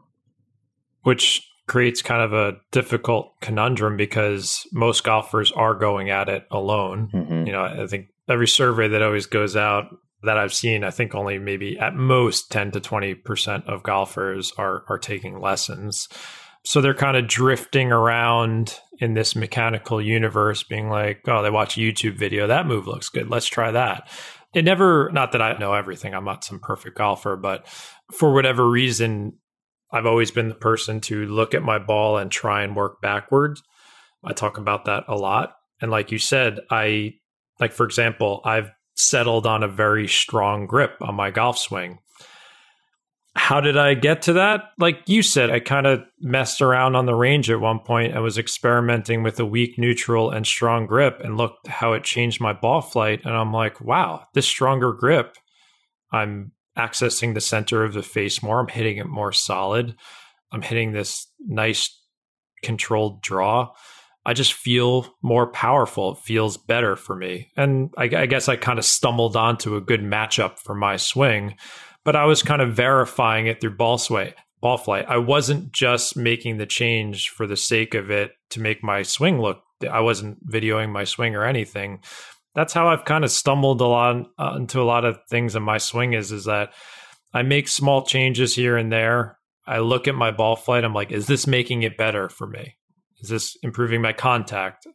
Which 1.02 1.46
creates 1.66 2.02
kind 2.02 2.22
of 2.22 2.32
a 2.32 2.58
difficult 2.72 3.32
conundrum 3.40 3.96
because 3.96 4.66
most 4.72 5.04
golfers 5.04 5.50
are 5.52 5.74
going 5.74 6.10
at 6.10 6.28
it 6.28 6.46
alone. 6.50 7.10
Mm-hmm. 7.12 7.46
You 7.46 7.52
know, 7.52 7.62
I 7.62 7.86
think 7.86 8.08
every 8.28 8.48
survey 8.48 8.88
that 8.88 9.02
always 9.02 9.26
goes 9.26 9.56
out 9.56 9.86
that 10.22 10.38
I've 10.38 10.54
seen, 10.54 10.84
I 10.84 10.90
think 10.90 11.14
only 11.14 11.38
maybe 11.38 11.78
at 11.78 11.94
most 11.94 12.50
10 12.50 12.72
to 12.72 12.80
20% 12.80 13.66
of 13.66 13.82
golfers 13.82 14.52
are 14.58 14.84
are 14.88 14.98
taking 14.98 15.40
lessons. 15.40 16.08
So 16.66 16.80
they're 16.80 16.94
kind 16.94 17.16
of 17.16 17.28
drifting 17.28 17.92
around 17.92 18.80
in 18.98 19.14
this 19.14 19.36
mechanical 19.36 20.00
universe 20.00 20.62
being 20.62 20.88
like, 20.88 21.20
oh, 21.28 21.42
they 21.42 21.50
watch 21.50 21.76
a 21.76 21.80
YouTube 21.80 22.16
video, 22.16 22.46
that 22.46 22.66
move 22.66 22.86
looks 22.86 23.08
good. 23.08 23.28
Let's 23.28 23.46
try 23.46 23.70
that. 23.70 24.08
It 24.54 24.64
never 24.64 25.10
not 25.12 25.32
that 25.32 25.42
I 25.42 25.58
know 25.58 25.74
everything. 25.74 26.14
I'm 26.14 26.24
not 26.24 26.44
some 26.44 26.60
perfect 26.60 26.96
golfer, 26.96 27.36
but 27.36 27.66
for 28.12 28.32
whatever 28.32 28.68
reason, 28.68 29.34
I've 29.94 30.06
always 30.06 30.32
been 30.32 30.48
the 30.48 30.56
person 30.56 31.00
to 31.02 31.24
look 31.26 31.54
at 31.54 31.62
my 31.62 31.78
ball 31.78 32.18
and 32.18 32.28
try 32.28 32.64
and 32.64 32.74
work 32.74 33.00
backwards. 33.00 33.62
I 34.24 34.32
talk 34.32 34.58
about 34.58 34.86
that 34.86 35.04
a 35.06 35.14
lot. 35.14 35.54
And 35.80 35.90
like 35.90 36.10
you 36.10 36.18
said, 36.18 36.58
I 36.68 37.14
like 37.60 37.72
for 37.72 37.86
example, 37.86 38.40
I've 38.44 38.70
settled 38.96 39.46
on 39.46 39.62
a 39.62 39.68
very 39.68 40.08
strong 40.08 40.66
grip 40.66 40.96
on 41.00 41.14
my 41.14 41.30
golf 41.30 41.58
swing. 41.58 42.00
How 43.36 43.60
did 43.60 43.76
I 43.76 43.94
get 43.94 44.22
to 44.22 44.32
that? 44.34 44.70
Like 44.78 45.02
you 45.06 45.22
said, 45.22 45.50
I 45.50 45.60
kind 45.60 45.86
of 45.86 46.02
messed 46.20 46.60
around 46.60 46.96
on 46.96 47.06
the 47.06 47.14
range 47.14 47.48
at 47.50 47.60
one 47.60 47.78
point. 47.78 48.16
I 48.16 48.20
was 48.20 48.36
experimenting 48.36 49.22
with 49.22 49.38
a 49.38 49.46
weak 49.46 49.78
neutral 49.78 50.30
and 50.30 50.46
strong 50.46 50.86
grip 50.86 51.20
and 51.22 51.36
looked 51.36 51.68
how 51.68 51.92
it 51.92 52.02
changed 52.04 52.40
my 52.40 52.52
ball 52.52 52.80
flight. 52.80 53.20
And 53.24 53.34
I'm 53.36 53.52
like, 53.52 53.80
wow, 53.80 54.24
this 54.34 54.46
stronger 54.46 54.92
grip, 54.92 55.36
I'm 56.12 56.52
accessing 56.78 57.34
the 57.34 57.40
center 57.40 57.84
of 57.84 57.94
the 57.94 58.02
face 58.02 58.42
more. 58.42 58.60
I'm 58.60 58.68
hitting 58.68 58.96
it 58.96 59.06
more 59.06 59.32
solid. 59.32 59.96
I'm 60.52 60.62
hitting 60.62 60.92
this 60.92 61.26
nice 61.40 61.90
controlled 62.62 63.22
draw. 63.22 63.72
I 64.26 64.32
just 64.32 64.54
feel 64.54 65.06
more 65.22 65.46
powerful. 65.46 66.12
It 66.12 66.18
feels 66.18 66.56
better 66.56 66.96
for 66.96 67.14
me. 67.14 67.50
And 67.56 67.90
I, 67.96 68.04
I 68.04 68.26
guess 68.26 68.48
I 68.48 68.56
kind 68.56 68.78
of 68.78 68.84
stumbled 68.84 69.36
onto 69.36 69.76
a 69.76 69.80
good 69.80 70.00
matchup 70.00 70.58
for 70.58 70.74
my 70.74 70.96
swing, 70.96 71.56
but 72.04 72.16
I 72.16 72.24
was 72.24 72.42
kind 72.42 72.62
of 72.62 72.74
verifying 72.74 73.46
it 73.46 73.60
through 73.60 73.76
ball 73.76 73.98
sway, 73.98 74.34
ball 74.60 74.78
flight. 74.78 75.04
I 75.08 75.18
wasn't 75.18 75.72
just 75.72 76.16
making 76.16 76.56
the 76.56 76.66
change 76.66 77.28
for 77.28 77.46
the 77.46 77.56
sake 77.56 77.94
of 77.94 78.10
it 78.10 78.32
to 78.50 78.60
make 78.60 78.82
my 78.82 79.02
swing 79.02 79.40
look. 79.40 79.60
I 79.88 80.00
wasn't 80.00 80.48
videoing 80.48 80.90
my 80.90 81.04
swing 81.04 81.36
or 81.36 81.44
anything 81.44 82.00
that's 82.54 82.72
how 82.72 82.88
I've 82.88 83.04
kind 83.04 83.24
of 83.24 83.30
stumbled 83.30 83.80
a 83.80 83.86
lot 83.86 84.26
uh, 84.38 84.54
into 84.56 84.80
a 84.80 84.84
lot 84.84 85.04
of 85.04 85.18
things 85.28 85.56
in 85.56 85.62
my 85.62 85.78
swing 85.78 86.12
is 86.12 86.32
is 86.32 86.44
that 86.44 86.72
I 87.32 87.42
make 87.42 87.68
small 87.68 88.04
changes 88.04 88.54
here 88.54 88.76
and 88.76 88.92
there. 88.92 89.38
I 89.66 89.78
look 89.78 90.06
at 90.06 90.14
my 90.14 90.30
ball 90.30 90.56
flight. 90.56 90.84
I'm 90.84 90.94
like, 90.94 91.10
is 91.10 91.26
this 91.26 91.46
making 91.46 91.82
it 91.82 91.96
better 91.96 92.28
for 92.28 92.46
me? 92.46 92.76
Is 93.20 93.28
this 93.28 93.56
improving 93.62 94.02
my 94.02 94.12
contact? 94.12 94.86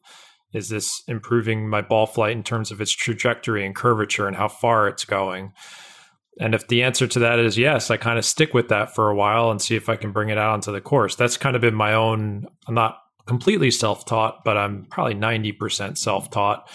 Is 0.53 0.69
this 0.69 1.03
improving 1.07 1.69
my 1.69 1.81
ball 1.81 2.05
flight 2.05 2.31
in 2.31 2.43
terms 2.43 2.71
of 2.71 2.79
its 2.79 2.91
trajectory 2.91 3.65
and 3.65 3.75
curvature 3.75 4.27
and 4.27 4.35
how 4.35 4.47
far 4.47 4.87
it's 4.87 5.05
going? 5.05 5.51
And 6.39 6.55
if 6.55 6.67
the 6.67 6.83
answer 6.83 7.05
to 7.07 7.19
that 7.19 7.39
is 7.39 7.57
yes, 7.57 7.91
I 7.91 7.97
kind 7.97 8.17
of 8.17 8.23
stick 8.23 8.53
with 8.53 8.69
that 8.69 8.95
for 8.95 9.09
a 9.09 9.15
while 9.15 9.51
and 9.51 9.61
see 9.61 9.75
if 9.75 9.89
I 9.89 9.97
can 9.97 10.11
bring 10.11 10.29
it 10.29 10.37
out 10.37 10.53
onto 10.53 10.71
the 10.71 10.79
course. 10.79 11.15
That's 11.15 11.35
kind 11.35 11.55
of 11.55 11.61
been 11.61 11.75
my 11.75 11.93
own, 11.93 12.47
I'm 12.67 12.75
not 12.75 12.99
completely 13.25 13.69
self 13.71 14.05
taught, 14.05 14.43
but 14.45 14.57
I'm 14.57 14.85
probably 14.89 15.15
90% 15.15 15.97
self 15.97 16.31
taught 16.31 16.69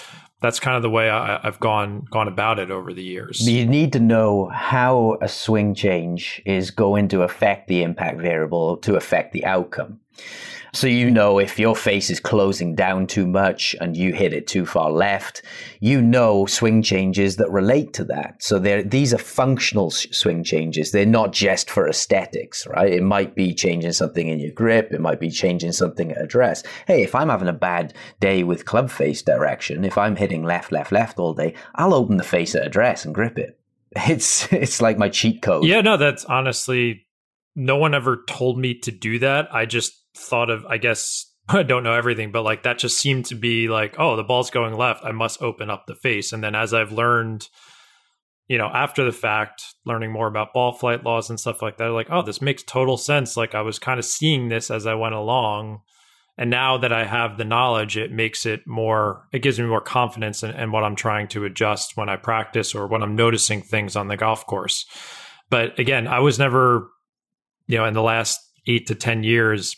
that's 0.44 0.60
kind 0.60 0.76
of 0.76 0.82
the 0.82 0.90
way 0.90 1.08
I, 1.08 1.40
have 1.42 1.58
gone 1.58 2.06
gone 2.10 2.28
about 2.28 2.58
it 2.58 2.70
over 2.70 2.92
the 2.92 3.02
years. 3.02 3.48
You 3.48 3.64
need 3.64 3.94
to 3.94 4.00
know 4.00 4.50
how 4.52 5.16
a 5.22 5.28
swing 5.28 5.74
change 5.74 6.42
is 6.44 6.70
going 6.70 7.08
to 7.08 7.22
affect 7.22 7.66
the 7.66 7.82
impact 7.82 8.20
variable 8.20 8.76
to 8.78 8.96
affect 8.96 9.32
the 9.32 9.46
outcome. 9.46 10.00
So 10.74 10.88
you 10.88 11.08
know 11.08 11.38
if 11.38 11.56
your 11.56 11.76
face 11.76 12.10
is 12.10 12.18
closing 12.18 12.74
down 12.74 13.06
too 13.06 13.28
much 13.28 13.76
and 13.80 13.96
you 13.96 14.12
hit 14.12 14.32
it 14.32 14.48
too 14.48 14.66
far 14.66 14.90
left, 14.90 15.42
you 15.78 16.02
know 16.02 16.46
swing 16.46 16.82
changes 16.82 17.36
that 17.36 17.50
relate 17.52 17.92
to 17.94 18.04
that. 18.06 18.42
So 18.42 18.58
these 18.58 19.14
are 19.14 19.18
functional 19.18 19.92
swing 19.92 20.42
changes. 20.42 20.90
They're 20.90 21.06
not 21.06 21.32
just 21.32 21.70
for 21.70 21.88
aesthetics, 21.88 22.66
right? 22.66 22.92
It 22.92 23.04
might 23.04 23.36
be 23.36 23.54
changing 23.54 23.92
something 23.92 24.26
in 24.26 24.40
your 24.40 24.50
grip. 24.50 24.92
It 24.92 25.00
might 25.00 25.20
be 25.20 25.30
changing 25.30 25.72
something 25.72 26.10
at 26.10 26.20
address. 26.20 26.64
Hey, 26.88 27.04
if 27.04 27.14
I'm 27.14 27.28
having 27.28 27.48
a 27.48 27.52
bad 27.52 27.94
day 28.18 28.42
with 28.42 28.64
club 28.66 28.90
face 28.90 29.22
direction, 29.22 29.84
if 29.84 29.96
I'm 29.96 30.16
hitting 30.16 30.42
left, 30.42 30.72
left, 30.72 30.90
left 30.90 31.20
all 31.20 31.34
day, 31.34 31.54
I'll 31.76 31.94
open 31.94 32.16
the 32.16 32.24
face 32.24 32.56
at 32.56 32.66
address 32.66 33.04
and 33.04 33.14
grip 33.14 33.38
it. 33.38 33.58
It's 34.08 34.52
it's 34.52 34.82
like 34.82 34.98
my 34.98 35.08
cheat 35.08 35.40
code. 35.40 35.64
Yeah, 35.66 35.80
no, 35.80 35.96
that's 35.96 36.24
honestly 36.24 37.06
no 37.54 37.76
one 37.76 37.94
ever 37.94 38.24
told 38.28 38.58
me 38.58 38.74
to 38.80 38.90
do 38.90 39.20
that. 39.20 39.54
I 39.54 39.66
just 39.66 40.03
thought 40.16 40.50
of, 40.50 40.64
I 40.66 40.78
guess, 40.78 41.30
I 41.48 41.62
don't 41.62 41.84
know 41.84 41.94
everything, 41.94 42.32
but 42.32 42.42
like 42.42 42.62
that 42.62 42.78
just 42.78 42.98
seemed 42.98 43.26
to 43.26 43.34
be 43.34 43.68
like, 43.68 43.96
oh, 43.98 44.16
the 44.16 44.22
ball's 44.22 44.50
going 44.50 44.74
left. 44.74 45.04
I 45.04 45.12
must 45.12 45.42
open 45.42 45.70
up 45.70 45.86
the 45.86 45.94
face. 45.94 46.32
And 46.32 46.42
then 46.42 46.54
as 46.54 46.72
I've 46.72 46.92
learned, 46.92 47.48
you 48.48 48.58
know, 48.58 48.66
after 48.66 49.04
the 49.04 49.12
fact, 49.12 49.74
learning 49.86 50.12
more 50.12 50.26
about 50.26 50.52
ball 50.52 50.72
flight 50.72 51.04
laws 51.04 51.30
and 51.30 51.40
stuff 51.40 51.62
like 51.62 51.78
that, 51.78 51.90
like, 51.90 52.08
oh, 52.10 52.22
this 52.22 52.42
makes 52.42 52.62
total 52.62 52.96
sense. 52.96 53.36
Like 53.36 53.54
I 53.54 53.62
was 53.62 53.78
kind 53.78 53.98
of 53.98 54.04
seeing 54.04 54.48
this 54.48 54.70
as 54.70 54.86
I 54.86 54.94
went 54.94 55.14
along. 55.14 55.80
And 56.36 56.50
now 56.50 56.78
that 56.78 56.92
I 56.92 57.04
have 57.04 57.38
the 57.38 57.44
knowledge, 57.44 57.96
it 57.96 58.10
makes 58.10 58.44
it 58.44 58.66
more, 58.66 59.28
it 59.32 59.38
gives 59.38 59.58
me 59.58 59.66
more 59.66 59.80
confidence 59.80 60.42
in, 60.42 60.50
in 60.50 60.72
what 60.72 60.82
I'm 60.82 60.96
trying 60.96 61.28
to 61.28 61.44
adjust 61.44 61.96
when 61.96 62.08
I 62.08 62.16
practice 62.16 62.74
or 62.74 62.86
when 62.86 63.02
I'm 63.02 63.14
noticing 63.14 63.62
things 63.62 63.94
on 63.94 64.08
the 64.08 64.16
golf 64.16 64.44
course. 64.46 64.84
But 65.48 65.78
again, 65.78 66.08
I 66.08 66.18
was 66.18 66.38
never, 66.38 66.90
you 67.66 67.78
know, 67.78 67.84
in 67.84 67.94
the 67.94 68.02
last 68.02 68.40
eight 68.66 68.88
to 68.88 68.94
10 68.94 69.22
years, 69.22 69.76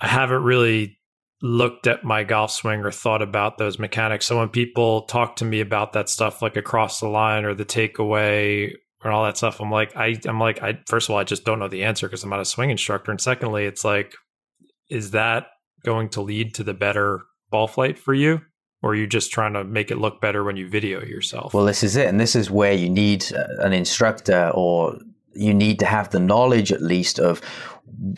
I 0.00 0.08
haven't 0.08 0.42
really 0.42 0.98
looked 1.42 1.86
at 1.86 2.04
my 2.04 2.24
golf 2.24 2.50
swing 2.50 2.80
or 2.80 2.90
thought 2.90 3.22
about 3.22 3.58
those 3.58 3.78
mechanics. 3.78 4.26
So 4.26 4.38
when 4.38 4.48
people 4.48 5.02
talk 5.02 5.36
to 5.36 5.44
me 5.44 5.60
about 5.60 5.92
that 5.92 6.08
stuff, 6.08 6.42
like 6.42 6.56
across 6.56 7.00
the 7.00 7.08
line 7.08 7.44
or 7.44 7.54
the 7.54 7.64
takeaway 7.64 8.72
and 9.02 9.12
all 9.12 9.24
that 9.24 9.36
stuff, 9.36 9.60
I'm 9.60 9.70
like, 9.70 9.94
I, 9.96 10.18
I'm 10.24 10.40
like, 10.40 10.62
I 10.62 10.78
first 10.86 11.08
of 11.08 11.14
all, 11.14 11.18
I 11.18 11.24
just 11.24 11.44
don't 11.44 11.58
know 11.58 11.68
the 11.68 11.84
answer 11.84 12.06
because 12.06 12.24
I'm 12.24 12.30
not 12.30 12.40
a 12.40 12.44
swing 12.44 12.70
instructor, 12.70 13.10
and 13.10 13.20
secondly, 13.20 13.66
it's 13.66 13.84
like, 13.84 14.14
is 14.88 15.12
that 15.12 15.46
going 15.84 16.08
to 16.10 16.20
lead 16.20 16.54
to 16.54 16.64
the 16.64 16.74
better 16.74 17.22
ball 17.50 17.68
flight 17.68 17.98
for 17.98 18.14
you? 18.14 18.40
Or 18.82 18.90
are 18.90 18.94
you 18.94 19.06
just 19.06 19.32
trying 19.32 19.54
to 19.54 19.64
make 19.64 19.90
it 19.90 19.98
look 19.98 20.20
better 20.20 20.44
when 20.44 20.56
you 20.56 20.68
video 20.68 21.02
yourself? 21.02 21.54
Well, 21.54 21.64
this 21.64 21.82
is 21.82 21.96
it. 21.96 22.08
And 22.08 22.20
this 22.20 22.36
is 22.36 22.50
where 22.50 22.72
you 22.72 22.90
need 22.90 23.24
uh, 23.32 23.46
an 23.64 23.72
instructor 23.72 24.50
or 24.54 24.98
you 25.36 25.54
need 25.54 25.78
to 25.80 25.86
have 25.86 26.10
the 26.10 26.20
knowledge 26.20 26.72
at 26.72 26.82
least 26.82 27.18
of 27.18 27.40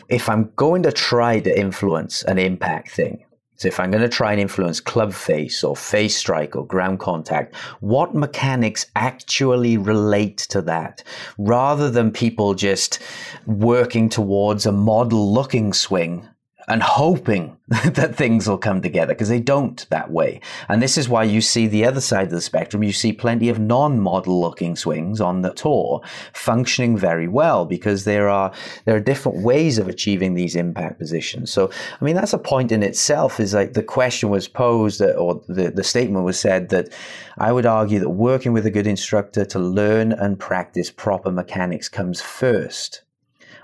if 0.09 0.29
I'm 0.29 0.51
going 0.55 0.83
to 0.83 0.91
try 0.91 1.39
to 1.39 1.59
influence 1.59 2.23
an 2.23 2.37
impact 2.37 2.91
thing, 2.91 3.23
so 3.59 3.67
if 3.67 3.77
I'm 3.77 3.91
going 3.91 4.03
to 4.03 4.07
try 4.07 4.31
and 4.31 4.39
influence 4.39 4.79
club 4.79 5.11
face 5.11 5.65
or 5.65 5.75
face 5.75 6.15
strike 6.15 6.55
or 6.55 6.65
ground 6.65 7.01
contact, 7.01 7.53
what 7.81 8.15
mechanics 8.15 8.85
actually 8.95 9.75
relate 9.77 10.37
to 10.49 10.61
that? 10.61 11.03
Rather 11.37 11.91
than 11.91 12.11
people 12.11 12.53
just 12.53 12.99
working 13.45 14.07
towards 14.07 14.65
a 14.65 14.71
model 14.71 15.33
looking 15.33 15.73
swing 15.73 16.28
and 16.69 16.83
hoping 16.83 17.57
that 17.67 18.15
things 18.15 18.47
will 18.47 18.57
come 18.57 18.81
together 18.81 19.13
because 19.13 19.27
they 19.27 19.39
don't 19.39 19.87
that 19.89 20.11
way. 20.11 20.39
And 20.69 20.81
this 20.81 20.97
is 20.97 21.09
why 21.09 21.23
you 21.23 21.41
see 21.41 21.67
the 21.67 21.83
other 21.85 21.99
side 21.99 22.25
of 22.25 22.31
the 22.31 22.41
spectrum. 22.41 22.83
You 22.83 22.93
see 22.93 23.11
plenty 23.11 23.49
of 23.49 23.59
non-model 23.59 24.39
looking 24.39 24.75
swings 24.75 25.19
on 25.19 25.41
the 25.41 25.53
tour 25.53 26.01
functioning 26.33 26.95
very 26.95 27.27
well 27.27 27.65
because 27.65 28.05
there 28.05 28.29
are, 28.29 28.53
there 28.85 28.95
are 28.95 28.99
different 28.99 29.43
ways 29.43 29.79
of 29.79 29.87
achieving 29.87 30.35
these 30.35 30.55
impact 30.55 30.99
positions. 30.99 31.51
So, 31.51 31.71
I 31.99 32.05
mean, 32.05 32.15
that's 32.15 32.33
a 32.33 32.39
point 32.39 32.71
in 32.71 32.83
itself 32.83 33.39
is 33.39 33.53
like 33.53 33.73
the 33.73 33.83
question 33.83 34.29
was 34.29 34.47
posed 34.47 35.01
uh, 35.01 35.09
or 35.11 35.41
the, 35.47 35.71
the 35.71 35.83
statement 35.83 36.23
was 36.23 36.39
said 36.39 36.69
that 36.69 36.93
I 37.39 37.51
would 37.51 37.65
argue 37.65 37.99
that 37.99 38.09
working 38.09 38.53
with 38.53 38.65
a 38.65 38.71
good 38.71 38.87
instructor 38.87 39.43
to 39.45 39.59
learn 39.59 40.11
and 40.11 40.39
practice 40.39 40.91
proper 40.91 41.31
mechanics 41.31 41.89
comes 41.89 42.21
first 42.21 43.01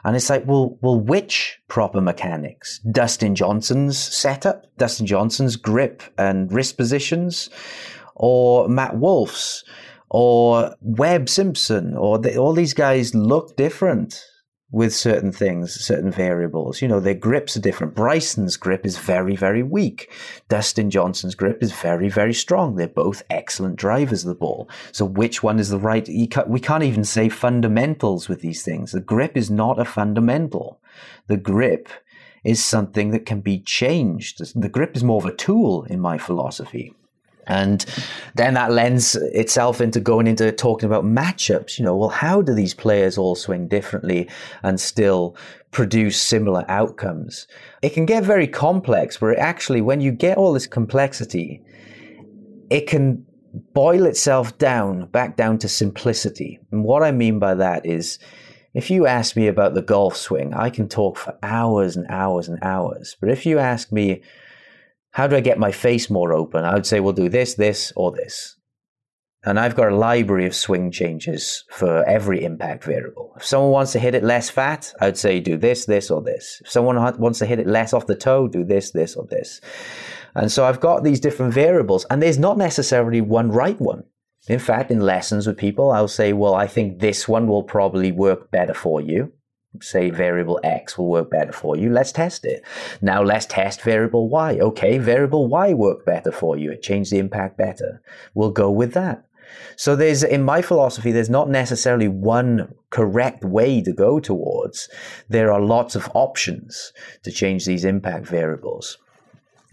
and 0.05 0.15
it's 0.15 0.29
like, 0.29 0.45
well, 0.45 0.77
well, 0.81 0.99
which 0.99 1.59
proper 1.67 1.99
mechanics? 1.99 2.79
Dustin 2.91 3.33
Johnson's 3.33 3.97
setup, 3.97 4.67
Dustin 4.77 5.07
Johnson's 5.07 5.55
grip 5.55 6.03
and 6.15 6.53
wrist 6.53 6.77
positions, 6.77 7.49
or 8.13 8.69
Matt 8.69 8.97
Wolff's, 8.97 9.63
or 10.11 10.75
Webb 10.81 11.27
Simpson, 11.27 11.97
or 11.97 12.19
the, 12.19 12.37
all 12.37 12.53
these 12.53 12.75
guys 12.75 13.15
look 13.15 13.57
different 13.57 14.23
with 14.75 14.93
certain 14.93 15.31
things, 15.31 15.73
certain 15.73 16.11
variables. 16.11 16.81
You 16.81 16.89
know, 16.89 16.99
their 16.99 17.13
grips 17.13 17.55
are 17.55 17.61
different. 17.61 17.95
Bryson's 17.95 18.57
grip 18.57 18.85
is 18.85 18.97
very, 18.97 19.37
very 19.37 19.63
weak. 19.63 20.11
Dustin 20.49 20.89
Johnson's 20.89 21.33
grip 21.33 21.63
is 21.63 21.71
very, 21.71 22.09
very 22.09 22.33
strong. 22.33 22.75
They're 22.75 22.89
both 22.89 23.23
excellent 23.29 23.77
drivers 23.77 24.25
of 24.25 24.27
the 24.27 24.35
ball. 24.35 24.69
So 24.91 25.05
which 25.05 25.41
one 25.41 25.59
is 25.59 25.69
the 25.69 25.79
right? 25.79 26.05
we 26.45 26.59
can't 26.59 26.83
even 26.83 27.05
say 27.05 27.29
fundamentals 27.29 28.27
with 28.27 28.41
these 28.41 28.63
things. 28.63 28.91
The 28.91 28.99
grip 28.99 29.37
is 29.37 29.49
not 29.49 29.79
a 29.79 29.85
fundamental. 29.85 30.81
The 31.27 31.37
grip 31.37 31.87
is 32.43 32.61
something 32.61 33.11
that 33.11 33.25
can 33.25 33.39
be 33.39 33.61
changed. 33.61 34.41
The 34.59 34.67
grip 34.67 34.97
is 34.97 35.05
more 35.05 35.21
of 35.21 35.25
a 35.25 35.33
tool 35.33 35.85
in 35.85 36.01
my 36.01 36.17
philosophy. 36.17 36.93
And 37.47 37.85
then 38.35 38.55
that 38.55 38.71
lends 38.71 39.15
itself 39.15 39.81
into 39.81 39.99
going 39.99 40.27
into 40.27 40.51
talking 40.51 40.87
about 40.87 41.05
matchups. 41.05 41.77
You 41.77 41.85
know, 41.85 41.95
well, 41.95 42.09
how 42.09 42.41
do 42.41 42.53
these 42.53 42.73
players 42.73 43.17
all 43.17 43.35
swing 43.35 43.67
differently 43.67 44.29
and 44.63 44.79
still 44.79 45.35
produce 45.71 46.21
similar 46.21 46.65
outcomes? 46.67 47.47
It 47.81 47.89
can 47.89 48.05
get 48.05 48.23
very 48.23 48.47
complex, 48.47 49.21
where 49.21 49.39
actually, 49.39 49.81
when 49.81 50.01
you 50.01 50.11
get 50.11 50.37
all 50.37 50.53
this 50.53 50.67
complexity, 50.67 51.61
it 52.69 52.87
can 52.87 53.25
boil 53.73 54.05
itself 54.05 54.57
down 54.57 55.05
back 55.07 55.37
down 55.37 55.57
to 55.59 55.69
simplicity. 55.69 56.59
And 56.71 56.83
what 56.83 57.03
I 57.03 57.11
mean 57.11 57.39
by 57.39 57.55
that 57.55 57.85
is, 57.85 58.19
if 58.73 58.89
you 58.89 59.07
ask 59.07 59.37
me 59.37 59.47
about 59.47 59.73
the 59.73 59.81
golf 59.81 60.17
swing, 60.17 60.53
I 60.53 60.69
can 60.69 60.89
talk 60.89 61.17
for 61.17 61.37
hours 61.41 61.95
and 61.95 62.05
hours 62.09 62.49
and 62.49 62.59
hours. 62.61 63.15
But 63.21 63.29
if 63.29 63.45
you 63.45 63.57
ask 63.57 63.91
me, 63.91 64.21
how 65.15 65.27
do 65.27 65.37
I 65.37 65.39
get 65.39 65.57
my 65.57 65.71
face 65.71 66.09
more 66.09 66.33
open? 66.33 66.65
I 66.65 66.73
would 66.73 66.85
say 66.85 66.99
we'll 66.99 67.13
do 67.13 67.29
this, 67.29 67.53
this, 67.53 67.93
or 67.95 68.11
this. 68.11 68.57
And 69.45 69.57
I've 69.57 69.73
got 69.73 69.87
a 69.87 69.95
library 69.95 70.45
of 70.45 70.53
swing 70.53 70.91
changes 70.91 71.63
for 71.69 72.03
every 72.03 72.43
impact 72.43 72.83
variable. 72.83 73.31
If 73.37 73.45
someone 73.45 73.71
wants 73.71 73.93
to 73.93 73.99
hit 73.99 74.13
it 74.13 74.25
less 74.25 74.49
fat, 74.49 74.93
I 74.99 75.05
would 75.05 75.17
say 75.17 75.39
do 75.39 75.55
this, 75.55 75.85
this, 75.85 76.11
or 76.11 76.21
this. 76.21 76.61
If 76.65 76.69
someone 76.69 76.97
wants 77.17 77.39
to 77.39 77.45
hit 77.45 77.59
it 77.59 77.67
less 77.67 77.93
off 77.93 78.07
the 78.07 78.15
toe, 78.17 78.49
do 78.49 78.65
this, 78.65 78.91
this, 78.91 79.15
or 79.15 79.25
this. 79.25 79.61
And 80.35 80.51
so 80.51 80.65
I've 80.65 80.81
got 80.81 81.05
these 81.05 81.21
different 81.21 81.53
variables, 81.53 82.03
and 82.09 82.21
there's 82.21 82.37
not 82.37 82.57
necessarily 82.57 83.21
one 83.21 83.51
right 83.51 83.79
one. 83.79 84.03
In 84.49 84.59
fact, 84.59 84.91
in 84.91 84.99
lessons 84.99 85.47
with 85.47 85.57
people, 85.57 85.91
I'll 85.91 86.09
say, 86.09 86.33
well, 86.33 86.55
I 86.55 86.67
think 86.67 86.99
this 86.99 87.25
one 87.25 87.47
will 87.47 87.63
probably 87.63 88.11
work 88.11 88.51
better 88.51 88.73
for 88.73 88.99
you 88.99 89.31
say 89.81 90.09
variable 90.09 90.59
X 90.63 90.97
will 90.97 91.07
work 91.07 91.29
better 91.29 91.51
for 91.51 91.75
you. 91.75 91.89
Let's 91.89 92.11
test 92.11 92.45
it. 92.45 92.63
Now 93.01 93.21
let's 93.21 93.45
test 93.45 93.81
variable 93.81 94.29
Y. 94.29 94.59
Okay, 94.59 94.97
variable 94.97 95.47
Y 95.47 95.73
worked 95.73 96.05
better 96.05 96.31
for 96.31 96.57
you. 96.57 96.71
It 96.71 96.81
changed 96.81 97.11
the 97.11 97.19
impact 97.19 97.57
better. 97.57 98.01
We'll 98.33 98.51
go 98.51 98.69
with 98.71 98.93
that. 98.93 99.25
So 99.77 99.95
there's, 99.95 100.23
in 100.23 100.43
my 100.43 100.61
philosophy, 100.61 101.11
there's 101.11 101.29
not 101.29 101.49
necessarily 101.49 102.07
one 102.07 102.73
correct 102.89 103.43
way 103.43 103.81
to 103.81 103.93
go 103.93 104.19
towards. 104.19 104.89
There 105.29 105.51
are 105.51 105.61
lots 105.61 105.95
of 105.95 106.09
options 106.13 106.93
to 107.23 107.31
change 107.31 107.65
these 107.65 107.85
impact 107.85 108.25
variables. 108.27 108.97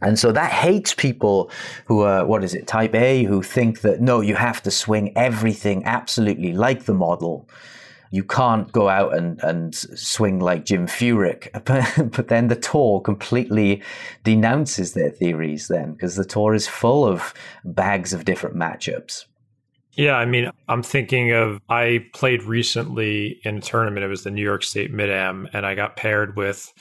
And 0.03 0.19
so 0.19 0.33
that 0.33 0.51
hates 0.51 0.95
people 0.95 1.51
who 1.87 2.01
are, 2.01 2.27
what 2.27 2.43
is 2.43 2.55
it, 2.55 2.67
type 2.67 2.95
A, 2.95 3.23
who 3.23 3.43
think 3.43 3.83
that 3.83 4.01
no, 4.01 4.21
you 4.21 4.35
have 4.35 4.61
to 4.65 4.71
swing 4.71 5.17
everything 5.17 5.85
absolutely 5.85 6.53
like 6.53 6.85
the 6.85 6.95
model 6.95 7.49
you 8.13 8.23
can't 8.23 8.71
go 8.73 8.91
out 8.91 9.17
and, 9.17 9.41
and 9.43 9.75
swing 9.75 10.39
like 10.39 10.67
Jim 10.67 10.87
Furyk. 10.87 11.49
But, 11.65 12.13
but 12.13 12.29
then 12.29 12.49
the 12.49 12.57
tour 12.57 13.01
completely 13.01 13.83
denounces 14.25 14.93
their 14.93 15.11
theories 15.11 15.69
then 15.69 15.93
because 15.93 16.17
the 16.17 16.25
tour 16.25 16.55
is 16.55 16.69
full 16.69 17.07
of 17.07 17.33
bags 17.65 18.13
of 18.13 18.25
different 18.25 18.57
matchups. 18.57 19.25
Yeah, 19.95 20.15
I 20.15 20.27
mean, 20.27 20.51
I'm 20.69 20.83
thinking 20.83 21.33
of 21.33 21.61
I 21.69 22.07
played 22.13 22.43
recently 22.43 23.41
in 23.45 23.59
a 23.59 23.61
tournament. 23.61 24.05
It 24.05 24.09
was 24.09 24.25
the 24.25 24.31
New 24.31 24.43
York 24.43 24.63
State 24.63 24.93
Mid 24.93 25.11
Am, 25.11 25.49
and 25.53 25.65
I 25.65 25.75
got 25.75 25.97
paired 25.97 26.37
with 26.37 26.73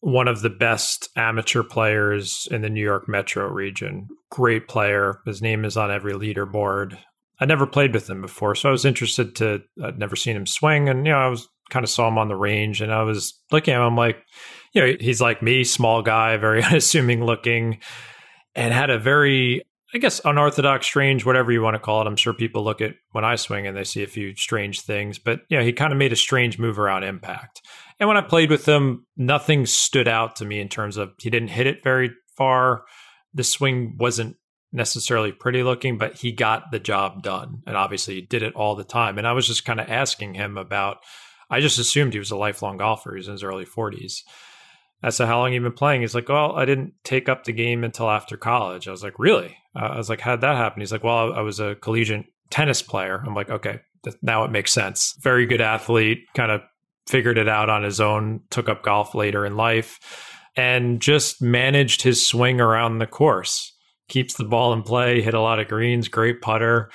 one 0.00 0.28
of 0.28 0.42
the 0.42 0.50
best 0.50 1.08
amateur 1.16 1.62
players 1.62 2.46
in 2.50 2.62
the 2.62 2.70
New 2.70 2.82
York 2.82 3.08
metro 3.08 3.48
region. 3.48 4.08
Great 4.30 4.68
player. 4.68 5.20
His 5.26 5.42
name 5.42 5.64
is 5.64 5.76
on 5.76 5.90
every 5.90 6.12
leaderboard. 6.12 6.98
I'd 7.40 7.48
never 7.48 7.66
played 7.66 7.92
with 7.92 8.08
him 8.08 8.22
before, 8.22 8.54
so 8.54 8.68
I 8.68 8.72
was 8.72 8.84
interested 8.84 9.36
to. 9.36 9.62
I'd 9.82 9.98
never 9.98 10.16
seen 10.16 10.36
him 10.36 10.46
swing, 10.46 10.88
and 10.88 11.06
you 11.06 11.12
know, 11.12 11.18
I 11.18 11.28
was 11.28 11.48
kind 11.70 11.84
of 11.84 11.90
saw 11.90 12.08
him 12.08 12.18
on 12.18 12.28
the 12.28 12.36
range, 12.36 12.80
and 12.80 12.92
I 12.92 13.02
was 13.02 13.40
looking 13.50 13.74
at 13.74 13.78
him. 13.78 13.86
I'm 13.86 13.96
like, 13.96 14.22
you 14.72 14.80
know, 14.80 14.96
he's 15.00 15.20
like 15.20 15.42
me, 15.42 15.64
small 15.64 16.02
guy, 16.02 16.36
very 16.36 16.62
unassuming 16.64 17.24
looking, 17.24 17.80
and 18.54 18.72
had 18.72 18.90
a 18.90 18.98
very, 18.98 19.62
I 19.92 19.98
guess, 19.98 20.20
unorthodox, 20.24 20.86
strange, 20.86 21.24
whatever 21.24 21.50
you 21.50 21.60
want 21.60 21.74
to 21.74 21.80
call 21.80 22.00
it. 22.02 22.06
I'm 22.06 22.16
sure 22.16 22.34
people 22.34 22.62
look 22.62 22.80
at 22.80 22.94
when 23.10 23.24
I 23.24 23.34
swing 23.34 23.66
and 23.66 23.76
they 23.76 23.84
see 23.84 24.04
a 24.04 24.08
few 24.08 24.36
strange 24.36 24.82
things, 24.82 25.18
but 25.18 25.40
you 25.48 25.58
know, 25.58 25.64
he 25.64 25.72
kind 25.72 25.92
of 25.92 25.98
made 25.98 26.12
a 26.12 26.16
strange 26.16 26.58
move 26.58 26.78
around 26.78 27.02
impact. 27.02 27.62
And 27.98 28.08
when 28.08 28.16
I 28.16 28.22
played 28.22 28.50
with 28.50 28.66
him, 28.66 29.06
nothing 29.16 29.66
stood 29.66 30.08
out 30.08 30.36
to 30.36 30.44
me 30.44 30.60
in 30.60 30.68
terms 30.68 30.96
of 30.96 31.12
he 31.20 31.30
didn't 31.30 31.48
hit 31.48 31.66
it 31.66 31.82
very 31.82 32.12
far. 32.36 32.84
The 33.32 33.44
swing 33.44 33.96
wasn't 33.98 34.36
necessarily 34.74 35.30
pretty 35.30 35.62
looking, 35.62 35.96
but 35.96 36.18
he 36.18 36.32
got 36.32 36.72
the 36.72 36.80
job 36.80 37.22
done. 37.22 37.62
And 37.66 37.76
obviously 37.76 38.16
he 38.16 38.20
did 38.20 38.42
it 38.42 38.54
all 38.54 38.74
the 38.74 38.84
time. 38.84 39.16
And 39.16 39.26
I 39.26 39.32
was 39.32 39.46
just 39.46 39.64
kind 39.64 39.80
of 39.80 39.88
asking 39.88 40.34
him 40.34 40.58
about, 40.58 40.98
I 41.48 41.60
just 41.60 41.78
assumed 41.78 42.12
he 42.12 42.18
was 42.18 42.32
a 42.32 42.36
lifelong 42.36 42.76
golfer. 42.76 43.12
He 43.12 43.18
was 43.18 43.28
in 43.28 43.32
his 43.32 43.44
early 43.44 43.64
40s. 43.64 44.22
I 45.02 45.10
said, 45.10 45.28
How 45.28 45.38
long 45.38 45.52
you 45.52 45.60
been 45.60 45.72
playing? 45.72 46.00
He's 46.00 46.14
like, 46.14 46.28
Well, 46.28 46.56
I 46.56 46.64
didn't 46.64 46.94
take 47.04 47.28
up 47.28 47.44
the 47.44 47.52
game 47.52 47.84
until 47.84 48.10
after 48.10 48.36
college. 48.36 48.88
I 48.88 48.90
was 48.90 49.02
like, 49.02 49.18
Really? 49.18 49.56
Uh, 49.76 49.90
I 49.92 49.96
was 49.96 50.08
like, 50.08 50.20
How'd 50.20 50.40
that 50.40 50.56
happen? 50.56 50.80
He's 50.80 50.92
like, 50.92 51.04
Well, 51.04 51.32
I, 51.32 51.38
I 51.38 51.40
was 51.42 51.60
a 51.60 51.76
collegiate 51.76 52.26
tennis 52.50 52.82
player. 52.82 53.22
I'm 53.24 53.34
like, 53.34 53.50
Okay, 53.50 53.80
th- 54.02 54.16
now 54.22 54.44
it 54.44 54.50
makes 54.50 54.72
sense. 54.72 55.14
Very 55.20 55.46
good 55.46 55.60
athlete, 55.60 56.24
kind 56.34 56.50
of 56.50 56.62
figured 57.06 57.38
it 57.38 57.48
out 57.48 57.70
on 57.70 57.84
his 57.84 58.00
own, 58.00 58.40
took 58.50 58.68
up 58.68 58.82
golf 58.82 59.14
later 59.14 59.44
in 59.44 59.56
life, 59.56 60.00
and 60.56 61.00
just 61.00 61.42
managed 61.42 62.02
his 62.02 62.26
swing 62.26 62.60
around 62.60 62.98
the 62.98 63.06
course 63.06 63.73
keeps 64.08 64.34
the 64.34 64.44
ball 64.44 64.72
in 64.72 64.82
play, 64.82 65.22
hit 65.22 65.34
a 65.34 65.40
lot 65.40 65.60
of 65.60 65.68
greens, 65.68 66.08
great 66.08 66.40
putter. 66.40 66.90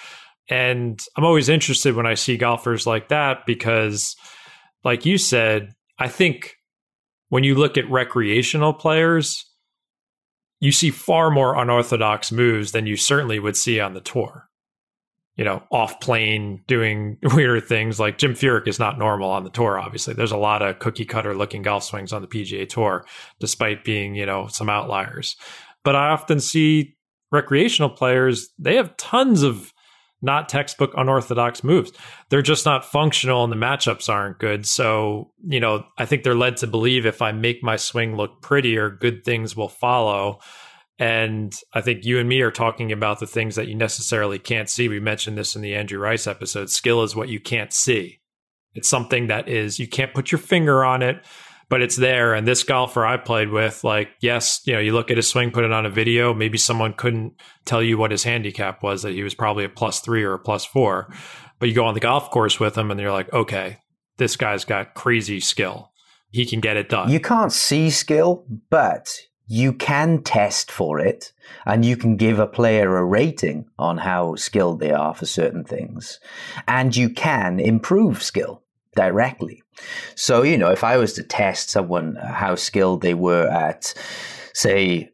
And 0.50 1.00
I'm 1.16 1.26
always 1.26 1.50
interested 1.50 1.96
when 1.96 2.06
I 2.08 2.16
see 2.16 2.38
golfers 2.38 2.88
like 2.88 3.10
that 3.10 3.46
because, 3.46 4.16
like 4.84 5.06
you 5.06 5.18
said, 5.18 5.74
I 6.00 6.08
think 6.08 6.56
when 7.30 7.44
you 7.44 7.56
look 7.56 7.78
at 7.78 7.90
recreational 7.90 8.74
players, 8.74 9.46
you 10.60 10.72
see 10.72 10.90
far 10.90 11.30
more 11.30 11.56
unorthodox 11.56 12.32
moves 12.32 12.72
than 12.72 12.86
you 12.88 12.98
certainly 12.98 13.40
would 13.40 13.56
see 13.56 13.80
on 13.80 13.94
the 13.94 14.02
tour. 14.02 14.50
you 15.40 15.46
know, 15.46 15.64
off 15.72 16.02
plane 16.02 16.62
doing 16.68 17.18
weirder 17.34 17.62
things. 17.62 17.98
Like 17.98 18.18
Jim 18.18 18.34
Furyk 18.34 18.68
is 18.68 18.78
not 18.78 19.00
normal 19.00 19.30
on 19.30 19.46
the 19.46 19.50
tour, 19.50 19.80
obviously. 19.80 20.14
There's 20.14 20.34
a 20.34 20.38
lot 20.38 20.62
of 20.62 20.80
cookie 20.80 21.06
cutter 21.06 21.34
looking 21.34 21.62
golf 21.62 21.86
swings 21.86 22.12
on 22.12 22.22
the 22.22 22.28
PGA 22.28 22.68
Tour, 22.68 23.06
despite 23.40 23.86
being, 23.86 24.16
you 24.16 24.26
know, 24.26 24.48
some 24.48 24.68
outliers. 24.68 25.38
But 25.86 25.96
I 25.96 26.10
often 26.10 26.42
see 26.42 26.98
recreational 27.32 27.90
players, 27.90 28.50
they 28.58 28.76
have 28.76 28.98
tons 28.98 29.44
of 29.44 29.74
not 30.22 30.50
textbook 30.50 30.92
unorthodox 30.98 31.64
moves. 31.64 31.92
They're 32.30 32.42
just 32.42 32.66
not 32.66 32.84
functional 32.84 33.44
and 33.44 33.54
the 33.54 33.58
matchups 33.58 34.10
aren't 34.10 34.40
good. 34.40 34.66
So, 34.66 35.32
you 35.48 35.60
know, 35.60 35.86
I 35.98 36.06
think 36.06 36.24
they're 36.24 36.36
led 36.36 36.58
to 36.58 36.68
believe 36.68 37.06
if 37.06 37.22
I 37.22 37.32
make 37.32 37.64
my 37.64 37.78
swing 37.78 38.18
look 38.18 38.42
prettier, 38.42 38.90
good 38.90 39.24
things 39.24 39.56
will 39.56 39.70
follow. 39.70 40.40
And 40.98 41.54
I 41.74 41.80
think 41.80 42.04
you 42.04 42.20
and 42.20 42.28
me 42.28 42.42
are 42.42 42.52
talking 42.52 42.92
about 42.92 43.22
the 43.22 43.28
things 43.28 43.56
that 43.56 43.70
you 43.70 43.76
necessarily 43.76 44.38
can't 44.38 44.70
see. 44.70 44.90
We 44.90 45.00
mentioned 45.00 45.38
this 45.38 45.56
in 45.56 45.62
the 45.62 45.76
Andrew 45.76 46.00
Rice 46.00 46.28
episode. 46.28 46.70
Skill 46.70 47.04
is 47.04 47.16
what 47.16 47.30
you 47.30 47.40
can't 47.40 47.72
see. 47.72 48.20
It's 48.74 48.90
something 48.90 49.28
that 49.28 49.48
is, 49.48 49.80
you 49.80 49.88
can't 49.88 50.14
put 50.14 50.32
your 50.32 50.40
finger 50.40 50.84
on 50.84 51.02
it, 51.02 51.26
but 51.70 51.82
it's 51.82 51.96
there. 51.96 52.34
And 52.34 52.48
this 52.48 52.64
golfer 52.64 53.06
I 53.06 53.18
played 53.18 53.50
with, 53.50 53.84
like, 53.84 54.10
yes, 54.20 54.62
you 54.66 54.74
know, 54.74 54.80
you 54.80 54.94
look 54.94 55.12
at 55.12 55.18
his 55.18 55.28
swing, 55.28 55.52
put 55.52 55.64
it 55.64 55.72
on 55.72 55.86
a 55.86 55.90
video. 55.90 56.34
Maybe 56.34 56.58
someone 56.58 56.94
couldn't 56.94 57.34
tell 57.66 57.82
you 57.82 57.98
what 57.98 58.12
his 58.12 58.24
handicap 58.24 58.84
was, 58.84 59.04
that 59.04 59.14
he 59.14 59.24
was 59.24 59.36
probably 59.36 59.64
a 59.64 59.70
plus 59.70 60.00
three 60.00 60.24
or 60.24 60.34
a 60.34 60.40
plus 60.40 60.66
four. 60.66 61.14
But 61.60 61.70
you 61.70 61.76
go 61.76 61.86
on 61.86 61.94
the 61.94 62.00
golf 62.00 62.32
course 62.32 62.60
with 62.60 62.78
him 62.78 62.90
and 62.90 63.00
you're 63.00 63.12
like, 63.12 63.32
okay, 63.32 63.78
this 64.18 64.36
guy's 64.36 64.66
got 64.66 64.96
crazy 64.96 65.40
skill. 65.40 65.92
He 66.32 66.46
can 66.46 66.60
get 66.60 66.78
it 66.78 66.90
done. 66.90 67.10
You 67.10 67.20
can't 67.20 67.52
see 67.52 67.90
skill, 67.90 68.46
but 68.70 69.22
you 69.48 69.74
can 69.74 70.22
test 70.22 70.72
for 70.72 71.00
it 71.00 71.34
and 71.66 71.84
you 71.84 71.98
can 71.98 72.18
give 72.18 72.38
a 72.38 72.46
player 72.48 72.98
a 72.98 73.04
rating 73.04 73.66
on 73.80 73.98
how 73.98 74.36
skilled 74.36 74.80
they 74.80 74.92
are 74.92 75.14
for 75.16 75.26
certain 75.26 75.64
things. 75.64 76.20
And 76.68 76.96
you 76.96 77.10
can 77.10 77.60
improve 77.60 78.22
skill 78.22 78.64
directly. 79.00 79.64
So, 80.16 80.44
you 80.44 80.58
know, 80.58 80.72
if 80.72 80.84
I 80.84 80.98
was 80.98 81.14
to 81.14 81.24
test 81.24 81.70
someone 81.70 82.18
uh, 82.18 82.34
how 82.34 82.56
skilled 82.56 83.02
they 83.02 83.14
were 83.14 83.48
at, 83.48 83.94
say, 84.54 85.12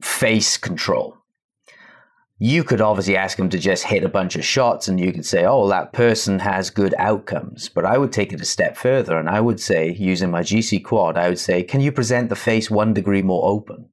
face 0.00 0.56
control, 0.56 1.18
you 2.38 2.64
could 2.64 2.80
obviously 2.80 3.14
ask 3.14 3.36
them 3.36 3.50
to 3.50 3.58
just 3.58 3.84
hit 3.84 4.04
a 4.04 4.08
bunch 4.08 4.36
of 4.36 4.44
shots 4.44 4.88
and 4.88 4.98
you 4.98 5.12
could 5.12 5.26
say, 5.26 5.44
oh, 5.44 5.68
that 5.68 5.92
person 5.92 6.38
has 6.38 6.70
good 6.70 6.94
outcomes. 6.98 7.68
But 7.68 7.84
I 7.84 7.98
would 7.98 8.12
take 8.12 8.32
it 8.32 8.40
a 8.40 8.46
step 8.46 8.74
further 8.74 9.18
and 9.18 9.28
I 9.28 9.40
would 9.40 9.60
say, 9.60 9.92
using 9.92 10.30
my 10.30 10.40
GC 10.40 10.82
quad, 10.82 11.18
I 11.18 11.28
would 11.28 11.38
say, 11.38 11.62
can 11.62 11.82
you 11.82 11.92
present 11.92 12.30
the 12.30 12.36
face 12.36 12.70
one 12.70 12.94
degree 12.94 13.22
more 13.22 13.44
open? 13.44 13.90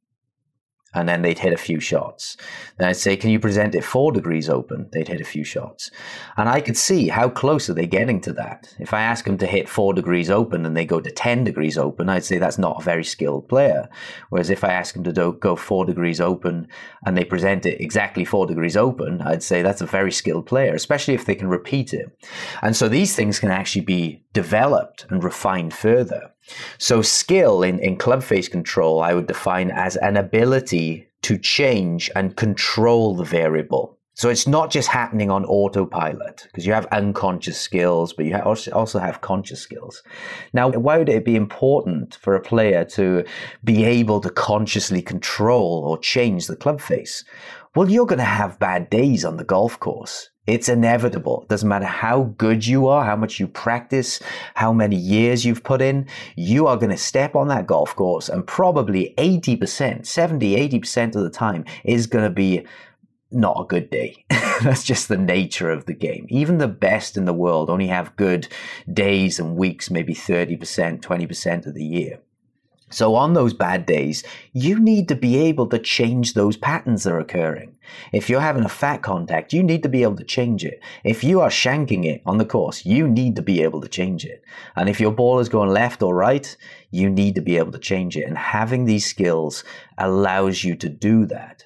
And 0.94 1.08
then 1.10 1.22
they'd 1.22 1.40
hit 1.40 1.54
a 1.54 1.58
few 1.58 1.80
shots. 1.80 2.38
Then 2.78 2.90
I'd 2.90 2.98
say, 2.98 3.16
Can 3.16 3.30
you 3.30 3.40
present 3.40 3.76
it 3.76 3.84
four 3.84 4.12
degrees 4.12 4.50
open? 4.50 4.90
They'd 4.92 5.08
hit 5.08 5.22
a 5.22 5.26
few 5.26 5.44
shots. 5.44 5.92
And 6.38 6.50
I 6.50 6.62
could 6.62 6.78
see 6.78 7.08
how 7.08 7.30
close 7.30 7.70
are 7.70 7.74
they 7.74 7.88
getting 7.88 8.22
to 8.22 8.34
that. 8.34 8.74
If 8.80 8.94
I 8.94 9.02
ask 9.02 9.26
them 9.26 9.38
to 9.40 9.48
hit 9.48 9.70
four 9.70 9.94
degrees 9.94 10.30
open 10.30 10.66
and 10.66 10.76
they 10.76 10.86
go 10.86 11.00
to 11.00 11.12
10 11.12 11.44
degrees 11.44 11.78
open, 11.78 12.10
I'd 12.10 12.24
say 12.24 12.38
that's 12.38 12.58
not 12.58 12.82
a 12.82 12.84
very 12.84 13.04
skilled 13.04 13.48
player. 13.48 13.90
Whereas 14.30 14.50
if 14.50 14.64
I 14.64 14.74
ask 14.74 14.94
them 14.94 15.04
to 15.04 15.14
do, 15.14 15.34
go 15.34 15.56
four 15.56 15.86
degrees 15.86 16.22
open 16.22 16.68
and 17.06 17.18
they 17.18 17.26
present 17.26 17.66
it 17.66 17.82
exactly 17.82 18.26
four 18.26 18.46
degrees 18.46 18.78
open, 18.78 19.22
I'd 19.22 19.44
say 19.44 19.62
that's 19.62 19.82
a 19.82 19.86
very 19.86 20.12
skilled 20.12 20.46
player, 20.46 20.74
especially 20.74 21.14
if 21.14 21.26
they 21.26 21.36
can 21.36 21.48
repeat 21.48 21.94
it. 21.94 22.18
And 22.62 22.76
so 22.76 22.88
these 22.88 23.16
things 23.16 23.40
can 23.40 23.52
actually 23.52 23.86
be 23.86 24.24
developed 24.34 25.06
and 25.10 25.24
refined 25.24 25.74
further. 25.74 26.33
So 26.78 27.02
skill 27.02 27.64
in, 27.64 27.80
in 27.80 27.98
club 27.98 28.24
face 28.24 28.48
control, 28.48 29.02
I 29.02 29.14
would 29.14 29.28
define 29.28 29.72
as 29.72 29.96
an 29.98 30.18
ability 30.18 31.08
to 31.24 31.38
change 31.38 32.12
and 32.16 32.36
control 32.36 33.16
the 33.16 33.24
variable. 33.24 33.98
So 34.16 34.30
it's 34.30 34.46
not 34.46 34.70
just 34.70 34.90
happening 34.90 35.32
on 35.32 35.44
autopilot 35.46 36.44
because 36.44 36.68
you 36.68 36.74
have 36.74 36.86
unconscious 36.88 37.60
skills, 37.60 38.14
but 38.14 38.26
you 38.26 38.36
also 38.38 39.00
have 39.00 39.22
conscious 39.22 39.60
skills. 39.60 40.04
Now, 40.54 40.70
why 40.70 41.00
would 41.00 41.10
it 41.10 41.26
be 41.26 41.36
important 41.36 42.16
for 42.22 42.36
a 42.36 42.42
player 42.42 42.86
to 42.86 43.26
be 43.64 43.84
able 43.86 44.22
to 44.22 44.30
consciously 44.30 45.02
control 45.02 45.84
or 45.88 45.98
change 45.98 46.46
the 46.46 46.56
club 46.56 46.80
face? 46.80 47.26
Well, 47.76 47.90
you're 47.90 48.06
going 48.06 48.20
to 48.20 48.26
have 48.26 48.60
bad 48.60 48.92
days 48.92 49.26
on 49.26 49.38
the 49.38 49.44
golf 49.44 49.80
course. 49.80 50.30
It's 50.46 50.68
inevitable. 50.68 51.44
It 51.44 51.50
doesn't 51.50 51.70
matter 51.70 51.86
how 51.86 52.34
good 52.38 52.68
you 52.68 52.88
are, 52.88 53.06
how 53.06 53.16
much 53.16 53.40
you 53.40 53.48
practice, 53.48 54.22
how 54.56 54.74
many 54.74 54.98
years 54.98 55.46
you've 55.46 55.64
put 55.64 55.82
in. 55.82 56.08
You 56.36 56.68
are 56.68 56.76
going 56.76 56.90
to 56.90 56.98
step 56.98 57.34
on 57.34 57.48
that 57.48 57.66
golf 57.66 57.96
course 57.96 58.28
and 58.28 58.46
probably 58.46 59.14
80%, 59.18 60.06
70, 60.06 60.70
80% 60.70 61.16
of 61.16 61.24
the 61.24 61.30
time 61.30 61.64
is 61.86 62.08
going 62.08 62.26
to 62.26 62.30
be 62.30 62.66
not 63.32 63.62
a 63.62 63.66
good 63.66 63.90
day. 63.90 64.26
That's 64.62 64.84
just 64.84 65.08
the 65.08 65.18
nature 65.18 65.72
of 65.72 65.86
the 65.86 65.94
game. 65.94 66.28
Even 66.30 66.58
the 66.58 66.68
best 66.68 67.16
in 67.16 67.24
the 67.24 67.34
world 67.34 67.70
only 67.70 67.88
have 67.88 68.16
good 68.18 68.50
days 68.92 69.40
and 69.40 69.56
weeks, 69.56 69.90
maybe 69.90 70.14
30%, 70.14 71.02
20% 71.02 71.66
of 71.66 71.74
the 71.74 71.86
year. 71.86 72.20
So 72.94 73.16
on 73.16 73.34
those 73.34 73.54
bad 73.54 73.88
days, 73.88 74.24
you 74.54 74.80
need 74.80 75.08
to 75.08 75.16
be 75.16 75.38
able 75.38 75.68
to 75.70 75.80
change 75.80 76.34
those 76.34 76.58
patterns 76.58 77.04
that 77.04 77.14
are 77.14 77.20
occurring. 77.20 77.76
If 78.12 78.30
you're 78.30 78.40
having 78.40 78.64
a 78.64 78.70
fat 78.70 79.02
contact, 79.02 79.52
you 79.52 79.64
need 79.64 79.82
to 79.84 79.90
be 79.90 80.04
able 80.04 80.16
to 80.18 80.24
change 80.24 80.64
it. 80.64 80.80
If 81.04 81.24
you 81.24 81.42
are 81.42 81.50
shanking 81.50 82.06
it 82.06 82.22
on 82.26 82.38
the 82.38 82.46
course, 82.46 82.86
you 82.86 83.08
need 83.08 83.36
to 83.36 83.42
be 83.42 83.64
able 83.64 83.82
to 83.82 83.88
change 83.88 84.26
it. 84.26 84.44
And 84.76 84.90
if 84.90 85.00
your 85.00 85.12
ball 85.12 85.40
is 85.40 85.50
going 85.50 85.72
left 85.72 86.04
or 86.04 86.14
right, 86.14 86.56
you 86.92 87.10
need 87.10 87.34
to 87.36 87.42
be 87.42 87.58
able 87.58 87.72
to 87.72 87.80
change 87.80 88.16
it. 88.16 88.28
And 88.28 88.38
having 88.38 88.86
these 88.86 89.08
skills 89.08 89.64
allows 89.98 90.64
you 90.64 90.76
to 90.76 90.88
do 90.88 91.26
that 91.26 91.66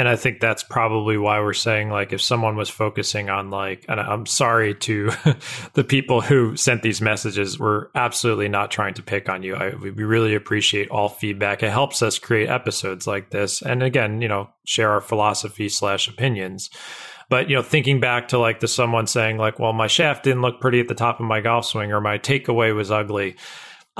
and 0.00 0.08
I 0.08 0.16
think 0.16 0.40
that's 0.40 0.62
probably 0.62 1.18
why 1.18 1.40
we're 1.40 1.52
saying 1.52 1.90
like 1.90 2.14
if 2.14 2.22
someone 2.22 2.56
was 2.56 2.70
focusing 2.70 3.28
on 3.28 3.50
like 3.50 3.84
and 3.86 4.00
I'm 4.00 4.24
sorry 4.24 4.74
to 4.76 5.10
the 5.74 5.84
people 5.84 6.22
who 6.22 6.56
sent 6.56 6.82
these 6.82 7.02
messages 7.02 7.58
we're 7.58 7.88
absolutely 7.94 8.48
not 8.48 8.70
trying 8.70 8.94
to 8.94 9.02
pick 9.02 9.28
on 9.28 9.42
you. 9.42 9.56
I, 9.56 9.74
we 9.74 9.90
really 9.90 10.34
appreciate 10.34 10.88
all 10.88 11.10
feedback. 11.10 11.62
It 11.62 11.70
helps 11.70 12.00
us 12.00 12.18
create 12.18 12.48
episodes 12.48 13.06
like 13.06 13.28
this. 13.28 13.60
And 13.60 13.82
again 13.82 14.22
you 14.22 14.28
know 14.28 14.48
share 14.64 14.90
our 14.90 15.02
philosophy 15.02 15.68
slash 15.68 16.08
opinions. 16.08 16.70
But 17.28 17.50
you 17.50 17.56
know 17.56 17.62
thinking 17.62 18.00
back 18.00 18.28
to 18.28 18.38
like 18.38 18.60
the 18.60 18.68
someone 18.68 19.06
saying 19.06 19.36
like 19.36 19.58
well 19.58 19.74
my 19.74 19.86
shaft 19.86 20.24
didn't 20.24 20.40
look 20.40 20.62
pretty 20.62 20.80
at 20.80 20.88
the 20.88 20.94
top 20.94 21.20
of 21.20 21.26
my 21.26 21.42
golf 21.42 21.66
swing 21.66 21.92
or 21.92 22.00
my 22.00 22.16
takeaway 22.16 22.74
was 22.74 22.90
ugly 22.90 23.36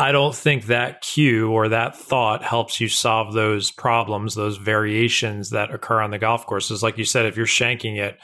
I 0.00 0.12
don't 0.12 0.34
think 0.34 0.66
that 0.66 1.02
cue 1.02 1.52
or 1.52 1.68
that 1.68 1.94
thought 1.94 2.42
helps 2.42 2.80
you 2.80 2.88
solve 2.88 3.34
those 3.34 3.70
problems, 3.70 4.34
those 4.34 4.56
variations 4.56 5.50
that 5.50 5.74
occur 5.74 6.00
on 6.00 6.10
the 6.10 6.18
golf 6.18 6.46
courses. 6.46 6.82
Like 6.82 6.96
you 6.96 7.04
said, 7.04 7.26
if 7.26 7.36
you're 7.36 7.44
shanking 7.44 7.98
it, 7.98 8.18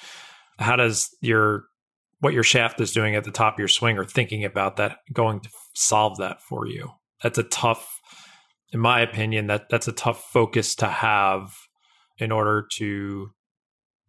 how 0.59 0.77
does 0.77 1.15
your 1.21 1.65
what 2.21 2.33
your 2.33 2.43
shaft 2.43 2.81
is 2.81 2.93
doing 2.93 3.15
at 3.15 3.25
the 3.25 3.31
top 3.31 3.57
of 3.57 3.59
your 3.59 3.69
swing 3.69 3.99
or 3.99 4.07
thinking 4.07 4.43
about 4.43 4.77
that 4.77 5.01
going 5.12 5.41
to 5.41 5.51
solve 5.75 6.17
that 6.17 6.41
for 6.41 6.67
you? 6.67 6.93
That's 7.23 7.37
a 7.37 7.43
tough, 7.43 8.01
in 8.73 8.81
my 8.81 9.03
opinion, 9.03 9.49
that 9.49 9.69
that's 9.69 9.87
a 9.87 9.93
tough 9.93 10.23
focus 10.33 10.77
to 10.77 10.87
have 10.87 11.53
in 12.17 12.33
order 12.33 12.67
to, 12.79 13.29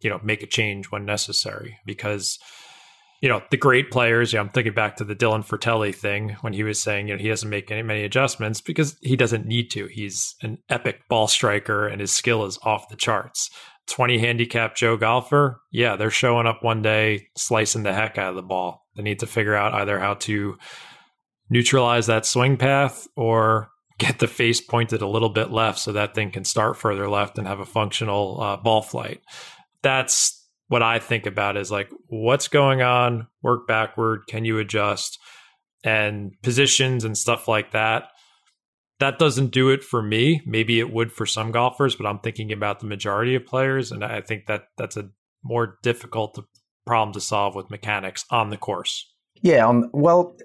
you 0.00 0.08
know, 0.08 0.20
make 0.22 0.42
a 0.42 0.46
change 0.46 0.86
when 0.86 1.04
necessary 1.04 1.76
because 1.84 2.38
you 3.20 3.28
know, 3.28 3.42
the 3.50 3.56
great 3.56 3.90
players, 3.90 4.32
you 4.32 4.38
know, 4.38 4.44
I'm 4.44 4.48
thinking 4.50 4.74
back 4.74 4.96
to 4.96 5.04
the 5.04 5.16
Dylan 5.16 5.44
Frittelli 5.44 5.94
thing 5.94 6.36
when 6.40 6.52
he 6.52 6.62
was 6.62 6.80
saying, 6.80 7.08
you 7.08 7.16
know, 7.16 7.22
he 7.22 7.28
doesn't 7.28 7.48
make 7.48 7.70
any 7.70 7.82
many 7.82 8.04
adjustments 8.04 8.60
because 8.60 8.96
he 9.02 9.16
doesn't 9.16 9.46
need 9.46 9.70
to. 9.72 9.86
He's 9.86 10.36
an 10.42 10.58
epic 10.68 11.00
ball 11.08 11.26
striker 11.26 11.88
and 11.88 12.00
his 12.00 12.12
skill 12.12 12.44
is 12.44 12.58
off 12.62 12.88
the 12.88 12.96
charts. 12.96 13.50
20 13.88 14.18
handicap 14.18 14.76
Joe 14.76 14.96
golfer, 14.96 15.60
yeah, 15.72 15.96
they're 15.96 16.10
showing 16.10 16.46
up 16.46 16.62
one 16.62 16.82
day 16.82 17.28
slicing 17.36 17.82
the 17.82 17.92
heck 17.92 18.18
out 18.18 18.30
of 18.30 18.36
the 18.36 18.42
ball. 18.42 18.86
They 18.94 19.02
need 19.02 19.20
to 19.20 19.26
figure 19.26 19.54
out 19.54 19.74
either 19.74 19.98
how 19.98 20.14
to 20.14 20.58
neutralize 21.50 22.06
that 22.06 22.26
swing 22.26 22.56
path 22.56 23.08
or 23.16 23.70
get 23.98 24.18
the 24.18 24.28
face 24.28 24.60
pointed 24.60 25.02
a 25.02 25.08
little 25.08 25.30
bit 25.30 25.50
left 25.50 25.78
so 25.78 25.92
that 25.92 26.14
thing 26.14 26.30
can 26.30 26.44
start 26.44 26.76
further 26.76 27.08
left 27.08 27.38
and 27.38 27.48
have 27.48 27.60
a 27.60 27.66
functional 27.66 28.40
uh, 28.40 28.56
ball 28.56 28.82
flight. 28.82 29.20
That's 29.82 30.46
what 30.68 30.82
I 30.82 30.98
think 30.98 31.26
about 31.26 31.56
is 31.56 31.70
like 31.70 31.90
what's 32.08 32.48
going 32.48 32.82
on, 32.82 33.28
work 33.42 33.66
backward, 33.66 34.22
can 34.28 34.44
you 34.44 34.58
adjust, 34.58 35.18
and 35.84 36.32
positions 36.42 37.04
and 37.04 37.16
stuff 37.16 37.48
like 37.48 37.72
that. 37.72 38.08
That 39.00 39.18
doesn't 39.18 39.52
do 39.52 39.70
it 39.70 39.84
for 39.84 40.02
me. 40.02 40.42
Maybe 40.44 40.80
it 40.80 40.92
would 40.92 41.12
for 41.12 41.24
some 41.24 41.52
golfers, 41.52 41.94
but 41.94 42.06
I'm 42.06 42.18
thinking 42.18 42.50
about 42.50 42.80
the 42.80 42.86
majority 42.86 43.36
of 43.36 43.46
players, 43.46 43.92
and 43.92 44.04
I 44.04 44.20
think 44.20 44.46
that 44.46 44.64
that's 44.76 44.96
a 44.96 45.10
more 45.44 45.78
difficult 45.82 46.38
problem 46.84 47.12
to 47.12 47.20
solve 47.20 47.54
with 47.54 47.70
mechanics 47.70 48.24
on 48.30 48.50
the 48.50 48.56
course. 48.56 49.08
Yeah, 49.40 49.68
um, 49.68 49.88
well, 49.92 50.36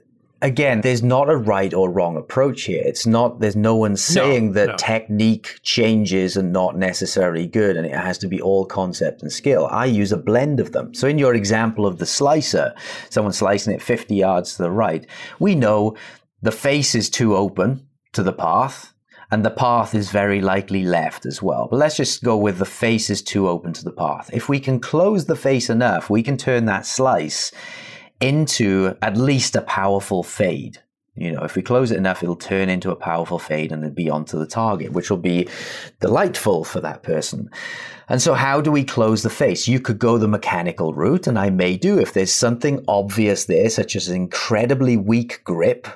again, 0.44 0.82
there's 0.82 1.02
not 1.02 1.30
a 1.30 1.38
right 1.38 1.74
or 1.74 1.90
wrong 1.90 2.18
approach 2.18 2.64
here. 2.64 2.84
It's 2.86 3.08
not, 3.08 3.40
there's 3.40 3.56
no 3.56 3.76
one 3.76 3.96
saying 3.96 4.48
no, 4.48 4.54
that 4.54 4.68
no. 4.68 4.76
technique 4.76 5.60
changes 5.64 6.38
are 6.38 6.44
not 6.44 6.78
necessarily 6.78 7.48
good 7.48 7.78
and 7.78 7.88
it 7.88 7.96
has 7.96 8.18
to 8.20 8.28
be 8.28 8.42
all 8.42 8.66
concept 8.66 9.24
and 9.24 9.32
skill. 9.32 9.68
I 9.72 9.86
use 9.86 10.12
a 10.12 10.18
blend 10.18 10.60
of 10.60 10.74
them. 10.74 10.94
So 10.94 11.08
in 11.08 11.18
your 11.18 11.34
example 11.34 11.88
of 11.88 11.98
the 11.98 12.06
slicer, 12.06 12.76
someone 13.10 13.34
slicing 13.34 13.74
it 13.74 13.82
50 13.82 14.16
yards 14.16 14.56
to 14.58 14.64
the 14.64 14.72
right, 14.72 15.08
we 15.40 15.56
know 15.56 15.96
the 16.42 16.52
face 16.52 16.94
is 16.94 17.10
too 17.10 17.36
open 17.36 17.88
to 18.12 18.22
the 18.22 18.34
path 18.34 18.94
and 19.32 19.46
the 19.46 19.50
path 19.50 19.96
is 19.96 20.12
very 20.12 20.42
likely 20.42 20.84
left 20.84 21.26
as 21.26 21.42
well. 21.42 21.68
But 21.72 21.78
let's 21.78 21.96
just 21.96 22.22
go 22.22 22.38
with 22.38 22.58
the 22.58 22.66
face 22.66 23.10
is 23.10 23.22
too 23.22 23.48
open 23.48 23.72
to 23.74 23.84
the 23.84 23.92
path. 23.92 24.30
If 24.34 24.50
we 24.50 24.60
can 24.60 24.82
close 24.82 25.26
the 25.26 25.38
face 25.38 25.70
enough, 25.70 26.10
we 26.10 26.22
can 26.22 26.36
turn 26.36 26.66
that 26.66 26.86
slice 26.86 27.52
into 28.24 28.96
at 29.02 29.18
least 29.18 29.54
a 29.58 29.62
powerful 29.62 30.24
fade. 30.24 30.80
You 31.16 31.34
know, 31.34 31.44
if 31.44 31.56
we 31.56 31.62
close 31.62 31.92
it 31.92 31.98
enough, 31.98 32.24
it'll 32.24 32.38
turn 32.38 32.70
into 32.70 32.90
a 32.90 32.96
powerful 32.96 33.38
fade 33.38 33.72
and 33.72 33.84
then 33.84 33.94
be 33.94 34.10
onto 34.10 34.40
the 34.40 34.48
target, 34.48 34.94
which 34.94 35.12
will 35.12 35.18
be 35.18 35.50
delightful 36.00 36.64
for 36.64 36.80
that 36.80 37.04
person. 37.04 37.50
And 38.08 38.22
so, 38.22 38.34
how 38.34 38.62
do 38.62 38.72
we 38.72 38.86
close 38.86 39.24
the 39.24 39.30
face? 39.30 39.68
You 39.68 39.80
could 39.82 40.00
go 40.00 40.18
the 40.18 40.28
mechanical 40.28 40.94
route, 40.94 41.28
and 41.28 41.38
I 41.38 41.50
may 41.50 41.76
do 41.78 42.00
if 42.00 42.14
there's 42.14 42.32
something 42.32 42.84
obvious 42.88 43.46
there, 43.46 43.70
such 43.70 43.96
as 43.96 44.08
an 44.08 44.16
incredibly 44.16 44.96
weak 44.96 45.42
grip. 45.44 45.88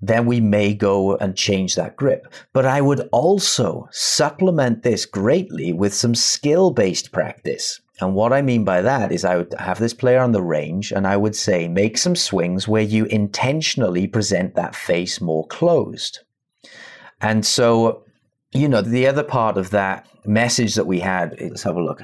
Then 0.00 0.26
we 0.26 0.40
may 0.40 0.74
go 0.74 1.16
and 1.16 1.36
change 1.36 1.74
that 1.74 1.96
grip. 1.96 2.32
But 2.52 2.66
I 2.66 2.80
would 2.80 3.08
also 3.12 3.88
supplement 3.90 4.82
this 4.82 5.06
greatly 5.06 5.72
with 5.72 5.92
some 5.92 6.14
skill 6.14 6.70
based 6.70 7.12
practice. 7.12 7.81
And 8.00 8.14
what 8.14 8.32
I 8.32 8.42
mean 8.42 8.64
by 8.64 8.80
that 8.82 9.12
is 9.12 9.24
I 9.24 9.36
would 9.36 9.54
have 9.58 9.78
this 9.78 9.94
player 9.94 10.20
on 10.20 10.32
the 10.32 10.42
range 10.42 10.92
and 10.92 11.06
I 11.06 11.16
would 11.16 11.36
say, 11.36 11.68
make 11.68 11.98
some 11.98 12.16
swings 12.16 12.66
where 12.66 12.82
you 12.82 13.04
intentionally 13.06 14.06
present 14.06 14.54
that 14.54 14.74
face 14.74 15.20
more 15.20 15.46
closed. 15.46 16.20
And 17.20 17.44
so, 17.44 18.04
you 18.52 18.68
know, 18.68 18.80
the 18.80 19.06
other 19.06 19.22
part 19.22 19.56
of 19.56 19.70
that 19.70 20.08
message 20.24 20.74
that 20.74 20.86
we 20.86 21.00
had, 21.00 21.36
let's 21.40 21.62
have 21.62 21.76
a 21.76 21.82
look. 21.82 22.02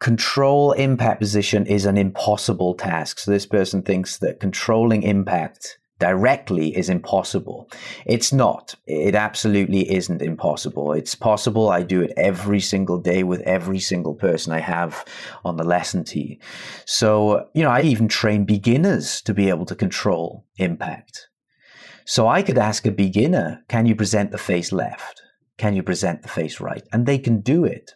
Control 0.00 0.72
impact 0.72 1.20
position 1.20 1.66
is 1.66 1.86
an 1.86 1.96
impossible 1.96 2.74
task. 2.74 3.20
So 3.20 3.30
this 3.30 3.46
person 3.46 3.82
thinks 3.82 4.18
that 4.18 4.40
controlling 4.40 5.02
impact 5.02 5.78
directly 5.98 6.76
is 6.76 6.88
impossible. 6.88 7.70
It's 8.04 8.32
not. 8.32 8.74
It 8.86 9.14
absolutely 9.14 9.90
isn't 9.90 10.20
impossible. 10.20 10.92
It's 10.92 11.14
possible. 11.14 11.68
I 11.70 11.82
do 11.82 12.02
it 12.02 12.12
every 12.16 12.60
single 12.60 12.98
day 12.98 13.22
with 13.22 13.40
every 13.42 13.78
single 13.78 14.14
person 14.14 14.52
I 14.52 14.60
have 14.60 15.04
on 15.44 15.56
the 15.56 15.64
lesson 15.64 16.04
tee. 16.04 16.38
So, 16.84 17.48
you 17.54 17.62
know, 17.62 17.70
I 17.70 17.82
even 17.82 18.08
train 18.08 18.44
beginners 18.44 19.22
to 19.22 19.32
be 19.32 19.48
able 19.48 19.66
to 19.66 19.74
control 19.74 20.44
impact. 20.58 21.28
So 22.04 22.28
I 22.28 22.42
could 22.42 22.58
ask 22.58 22.86
a 22.86 22.92
beginner, 22.92 23.64
can 23.68 23.86
you 23.86 23.96
present 23.96 24.30
the 24.30 24.38
face 24.38 24.72
left? 24.72 25.22
Can 25.56 25.74
you 25.74 25.82
present 25.82 26.22
the 26.22 26.28
face 26.28 26.60
right? 26.60 26.86
And 26.92 27.06
they 27.06 27.18
can 27.18 27.40
do 27.40 27.64
it. 27.64 27.92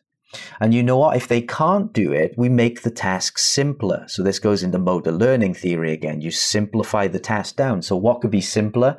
And 0.61 0.73
you 0.73 0.83
know 0.83 0.99
what? 0.99 1.16
If 1.16 1.27
they 1.27 1.43
can't 1.43 1.93
do 1.93 2.12
it, 2.12 2.35
we 2.37 2.49
make 2.49 2.83
the 2.83 2.90
task 2.90 3.38
simpler. 3.38 4.05
So 4.07 4.23
this 4.23 4.38
goes 4.38 4.62
into 4.62 4.79
motor 4.79 5.11
learning 5.11 5.55
theory 5.55 5.93
again. 5.93 6.21
You 6.21 6.31
simplify 6.31 7.09
the 7.09 7.19
task 7.19 7.57
down. 7.57 7.83
So 7.83 7.97
what 7.97 8.21
could 8.21 8.31
be 8.31 8.40
simpler? 8.40 8.97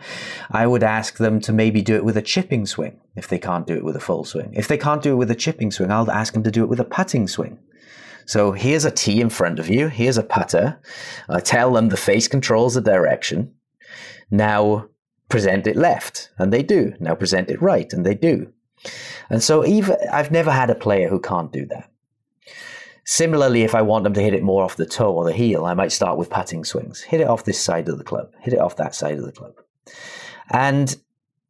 I 0.50 0.68
would 0.68 0.84
ask 0.84 1.18
them 1.18 1.40
to 1.42 1.54
maybe 1.54 1.82
do 1.82 1.96
it 1.96 2.04
with 2.04 2.18
a 2.18 2.22
chipping 2.22 2.66
swing 2.66 3.00
if 3.16 3.28
they 3.28 3.40
can't 3.40 3.68
do 3.68 3.76
it 3.76 3.86
with 3.86 3.96
a 3.96 4.02
full 4.02 4.26
swing. 4.26 4.54
If 4.54 4.68
they 4.68 4.78
can't 4.78 5.02
do 5.02 5.14
it 5.14 5.18
with 5.18 5.32
a 5.32 5.36
chipping 5.36 5.72
swing, 5.72 5.92
I'll 5.92 6.12
ask 6.12 6.34
them 6.34 6.44
to 6.44 6.52
do 6.52 6.64
it 6.64 6.70
with 6.70 6.80
a 6.80 6.86
putting 6.86 7.28
swing. 7.28 7.60
So 8.26 8.52
here's 8.52 8.86
a 8.86 8.92
tee 8.92 9.22
in 9.22 9.30
front 9.30 9.60
of 9.60 9.70
you. 9.70 9.88
Here's 9.88 10.18
a 10.18 10.24
putter. 10.24 10.80
I 11.30 11.40
tell 11.40 11.74
them 11.74 11.90
the 11.90 11.98
face 11.98 12.28
controls 12.28 12.74
the 12.74 12.82
direction. 12.82 13.54
Now 14.30 14.88
present 15.28 15.66
it 15.66 15.76
left, 15.76 16.30
and 16.38 16.52
they 16.52 16.62
do. 16.62 16.94
Now 17.00 17.16
present 17.16 17.50
it 17.50 17.62
right, 17.62 17.92
and 17.92 18.06
they 18.06 18.14
do. 18.14 18.52
And 19.30 19.42
so 19.42 19.66
even 19.66 19.96
I've 20.12 20.32
never 20.32 20.52
had 20.52 20.70
a 20.70 20.76
player 20.76 21.10
who 21.10 21.20
can't 21.20 21.52
do 21.52 21.66
that. 21.68 21.90
Similarly, 23.06 23.64
if 23.64 23.74
I 23.74 23.82
want 23.82 24.04
them 24.04 24.14
to 24.14 24.22
hit 24.22 24.34
it 24.34 24.44
more 24.44 24.64
off 24.64 24.76
the 24.76 24.86
toe 24.86 25.12
or 25.12 25.26
the 25.26 25.34
heel, 25.34 25.66
I 25.66 25.74
might 25.74 25.92
start 25.92 26.18
with 26.18 26.30
putting 26.30 26.64
swings. 26.64 27.02
Hit 27.02 27.22
it 27.22 27.28
off 27.28 27.46
this 27.46 27.60
side 27.60 27.90
of 27.90 27.98
the 27.98 28.04
club, 28.04 28.32
hit 28.40 28.54
it 28.54 28.60
off 28.60 28.78
that 28.78 28.96
side 28.96 29.18
of 29.18 29.26
the 29.26 29.32
club. 29.32 29.54
And 30.52 30.96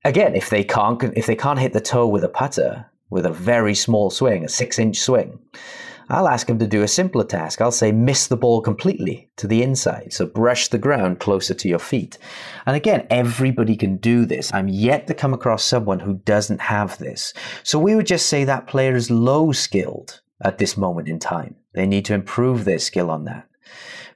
again, 0.05 0.35
if 0.35 0.49
they 0.49 0.63
can't 0.63 1.01
if 1.15 1.25
they 1.25 1.35
can't 1.35 1.59
hit 1.59 1.73
the 1.73 1.81
toe 1.81 2.07
with 2.07 2.23
a 2.23 2.29
putter, 2.29 2.85
with 3.09 3.25
a 3.25 3.31
very 3.31 3.75
small 3.75 4.09
swing, 4.09 4.45
a 4.45 4.49
six 4.49 4.79
inch 4.79 4.97
swing, 4.97 5.39
I'll 6.11 6.27
ask 6.27 6.49
him 6.49 6.59
to 6.59 6.67
do 6.67 6.83
a 6.83 6.89
simpler 6.89 7.23
task. 7.23 7.61
I'll 7.61 7.71
say 7.71 7.93
miss 7.93 8.27
the 8.27 8.35
ball 8.35 8.61
completely 8.61 9.29
to 9.37 9.47
the 9.47 9.63
inside. 9.63 10.11
So 10.11 10.25
brush 10.25 10.67
the 10.67 10.77
ground 10.77 11.21
closer 11.21 11.53
to 11.53 11.69
your 11.69 11.79
feet. 11.79 12.17
And 12.65 12.75
again, 12.75 13.07
everybody 13.09 13.77
can 13.77 13.95
do 13.95 14.25
this. 14.25 14.53
I'm 14.53 14.67
yet 14.67 15.07
to 15.07 15.13
come 15.13 15.33
across 15.33 15.63
someone 15.63 16.01
who 16.01 16.15
doesn't 16.15 16.59
have 16.59 16.97
this. 16.97 17.33
So 17.63 17.79
we 17.79 17.95
would 17.95 18.07
just 18.07 18.25
say 18.27 18.43
that 18.43 18.67
player 18.67 18.93
is 18.93 19.09
low 19.09 19.53
skilled 19.53 20.19
at 20.43 20.57
this 20.57 20.75
moment 20.75 21.07
in 21.07 21.17
time. 21.17 21.55
They 21.73 21.87
need 21.87 22.03
to 22.05 22.13
improve 22.13 22.65
their 22.65 22.79
skill 22.79 23.09
on 23.09 23.23
that. 23.25 23.47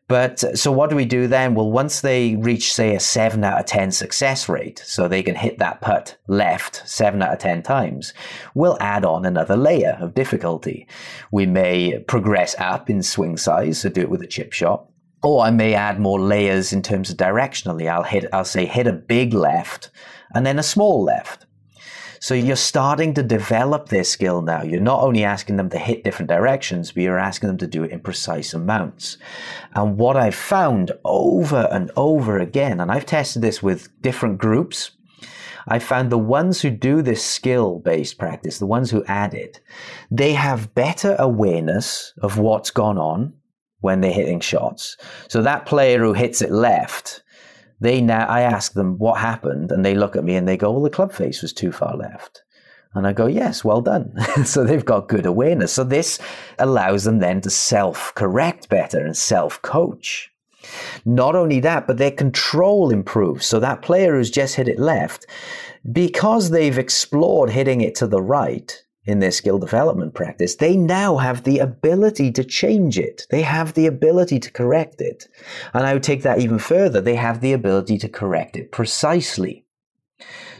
But 0.07 0.43
uh, 0.43 0.55
so 0.55 0.71
what 0.71 0.89
do 0.89 0.95
we 0.95 1.05
do 1.05 1.27
then? 1.27 1.55
Well, 1.55 1.71
once 1.71 2.01
they 2.01 2.35
reach, 2.35 2.73
say, 2.73 2.95
a 2.95 2.99
seven 2.99 3.43
out 3.43 3.59
of 3.59 3.65
10 3.65 3.91
success 3.91 4.47
rate, 4.47 4.83
so 4.85 5.07
they 5.07 5.23
can 5.23 5.35
hit 5.35 5.57
that 5.57 5.81
putt 5.81 6.17
left 6.27 6.87
seven 6.87 7.23
out 7.23 7.33
of 7.33 7.39
10 7.39 7.63
times, 7.63 8.13
we'll 8.53 8.77
add 8.79 9.03
on 9.03 9.25
another 9.25 9.57
layer 9.57 9.97
of 9.99 10.13
difficulty. 10.13 10.87
We 11.31 11.45
may 11.47 11.99
progress 11.99 12.55
up 12.59 12.89
in 12.89 13.01
swing 13.01 13.37
size, 13.37 13.81
so 13.81 13.89
do 13.89 14.01
it 14.01 14.09
with 14.09 14.21
a 14.21 14.27
chip 14.27 14.53
shot. 14.53 14.87
Or 15.23 15.43
I 15.43 15.49
may 15.49 15.73
add 15.73 15.99
more 15.99 16.19
layers 16.19 16.71
in 16.71 16.83
terms 16.83 17.09
of 17.09 17.17
directionally. 17.17 17.89
I'll 17.89 18.03
hit, 18.03 18.25
I'll 18.31 18.45
say 18.45 18.65
hit 18.65 18.85
a 18.85 18.93
big 18.93 19.33
left 19.33 19.89
and 20.35 20.45
then 20.45 20.59
a 20.59 20.63
small 20.63 21.03
left. 21.03 21.47
So 22.25 22.33
you're 22.33 22.55
starting 22.55 23.13
to 23.13 23.21
develop 23.21 23.89
their 23.89 24.03
skill 24.03 24.41
now. 24.41 24.63
You're 24.63 24.81
not 24.81 25.03
only 25.03 25.23
asking 25.23 25.57
them 25.57 25.69
to 25.69 25.77
hit 25.77 26.03
different 26.03 26.27
directions, 26.27 26.91
but 26.91 27.03
you're 27.03 27.19
asking 27.19 27.49
them 27.49 27.59
to 27.59 27.67
do 27.67 27.83
it 27.83 27.91
in 27.91 27.99
precise 27.99 28.51
amounts. 28.51 29.19
And 29.75 29.95
what 29.99 30.17
I've 30.17 30.33
found 30.33 30.91
over 31.03 31.67
and 31.71 31.91
over 31.95 32.39
again, 32.39 32.79
and 32.79 32.91
I've 32.91 33.05
tested 33.05 33.43
this 33.43 33.61
with 33.61 33.89
different 34.01 34.39
groups, 34.39 34.89
I 35.67 35.77
found 35.77 36.11
the 36.11 36.17
ones 36.17 36.61
who 36.61 36.71
do 36.71 37.03
this 37.03 37.23
skill 37.23 37.77
based 37.77 38.17
practice, 38.17 38.57
the 38.57 38.65
ones 38.65 38.89
who 38.89 39.05
add 39.05 39.35
it, 39.35 39.59
they 40.09 40.33
have 40.33 40.73
better 40.73 41.15
awareness 41.19 42.11
of 42.23 42.39
what's 42.39 42.71
gone 42.71 42.97
on 42.97 43.35
when 43.81 44.01
they're 44.01 44.11
hitting 44.11 44.39
shots. 44.39 44.97
So 45.27 45.43
that 45.43 45.67
player 45.67 45.99
who 45.99 46.13
hits 46.13 46.41
it 46.41 46.49
left, 46.49 47.21
they 47.79 48.01
now 48.01 48.25
I 48.27 48.41
ask 48.41 48.73
them 48.73 48.97
what 48.97 49.19
happened, 49.19 49.71
and 49.71 49.85
they 49.85 49.95
look 49.95 50.15
at 50.15 50.23
me 50.23 50.35
and 50.35 50.47
they 50.47 50.57
go, 50.57 50.71
"Well, 50.71 50.83
the 50.83 50.89
club 50.89 51.11
face 51.11 51.41
was 51.41 51.53
too 51.53 51.71
far 51.71 51.95
left." 51.95 52.43
And 52.95 53.05
I 53.05 53.11
go, 53.11 53.27
yes, 53.27 53.63
well 53.63 53.81
done. 53.81 54.15
so 54.45 54.63
they've 54.63 54.85
got 54.85 55.09
good 55.09 55.25
awareness. 55.25 55.73
So 55.73 55.83
this 55.83 56.17
allows 56.57 57.03
them 57.03 57.19
then 57.19 57.41
to 57.41 57.49
self 57.49 58.15
correct 58.15 58.69
better 58.69 59.05
and 59.05 59.15
self 59.15 59.61
coach. 59.61 60.31
Not 61.03 61.35
only 61.35 61.59
that, 61.59 61.85
but 61.88 61.97
their 61.97 62.11
control 62.11 62.91
improves. 62.91 63.45
So 63.45 63.59
that 63.59 63.81
player 63.81 64.15
who's 64.15 64.31
just 64.31 64.55
hit 64.55 64.67
it 64.67 64.79
left, 64.79 65.27
because 65.91 66.49
they've 66.49 66.77
explored 66.77 67.51
hitting 67.51 67.81
it 67.81 67.95
to 67.95 68.07
the 68.07 68.21
right, 68.21 68.81
in 69.05 69.19
their 69.19 69.31
skill 69.31 69.59
development 69.59 70.13
practice, 70.13 70.55
they 70.55 70.75
now 70.75 71.17
have 71.17 71.43
the 71.43 71.59
ability 71.59 72.31
to 72.31 72.43
change 72.43 72.97
it. 72.97 73.27
They 73.29 73.43
have 73.43 73.73
the 73.73 73.85
ability 73.85 74.39
to 74.39 74.51
correct 74.51 75.01
it. 75.01 75.27
And 75.73 75.85
I 75.85 75.93
would 75.93 76.03
take 76.03 76.23
that 76.23 76.39
even 76.39 76.59
further. 76.59 77.01
They 77.01 77.15
have 77.15 77.41
the 77.41 77.53
ability 77.53 77.97
to 77.99 78.09
correct 78.09 78.57
it 78.57 78.71
precisely. 78.71 79.64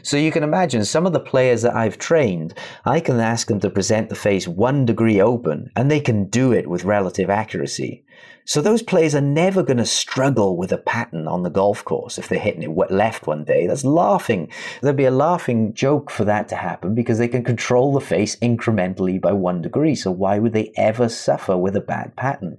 So 0.06 0.16
you 0.16 0.30
can 0.30 0.44
imagine 0.44 0.84
some 0.84 1.04
of 1.04 1.12
the 1.12 1.18
players 1.18 1.62
that 1.62 1.74
I've 1.74 1.98
trained, 1.98 2.54
I 2.84 3.00
can 3.00 3.18
ask 3.18 3.48
them 3.48 3.58
to 3.58 3.68
present 3.68 4.08
the 4.08 4.14
face 4.14 4.46
one 4.46 4.86
degree 4.86 5.20
open, 5.20 5.68
and 5.74 5.90
they 5.90 5.98
can 5.98 6.28
do 6.28 6.52
it 6.52 6.68
with 6.68 6.84
relative 6.84 7.28
accuracy. 7.28 8.04
So 8.44 8.62
those 8.62 8.84
players 8.84 9.16
are 9.16 9.20
never 9.20 9.64
going 9.64 9.78
to 9.78 9.84
struggle 9.84 10.56
with 10.56 10.70
a 10.70 10.78
pattern 10.78 11.26
on 11.26 11.42
the 11.42 11.50
golf 11.50 11.84
course 11.84 12.18
if 12.18 12.28
they're 12.28 12.38
hitting 12.38 12.62
it 12.62 12.90
left 12.92 13.26
one 13.26 13.42
day. 13.42 13.66
That's 13.66 13.84
laughing. 13.84 14.48
There'd 14.80 14.94
be 14.94 15.06
a 15.06 15.10
laughing 15.10 15.74
joke 15.74 16.12
for 16.12 16.24
that 16.24 16.46
to 16.50 16.54
happen 16.54 16.94
because 16.94 17.18
they 17.18 17.26
can 17.26 17.42
control 17.42 17.92
the 17.92 18.00
face 18.00 18.36
incrementally 18.36 19.20
by 19.20 19.32
one 19.32 19.60
degree. 19.60 19.96
So 19.96 20.12
why 20.12 20.38
would 20.38 20.52
they 20.52 20.72
ever 20.76 21.08
suffer 21.08 21.56
with 21.56 21.74
a 21.74 21.80
bad 21.80 22.14
pattern? 22.14 22.58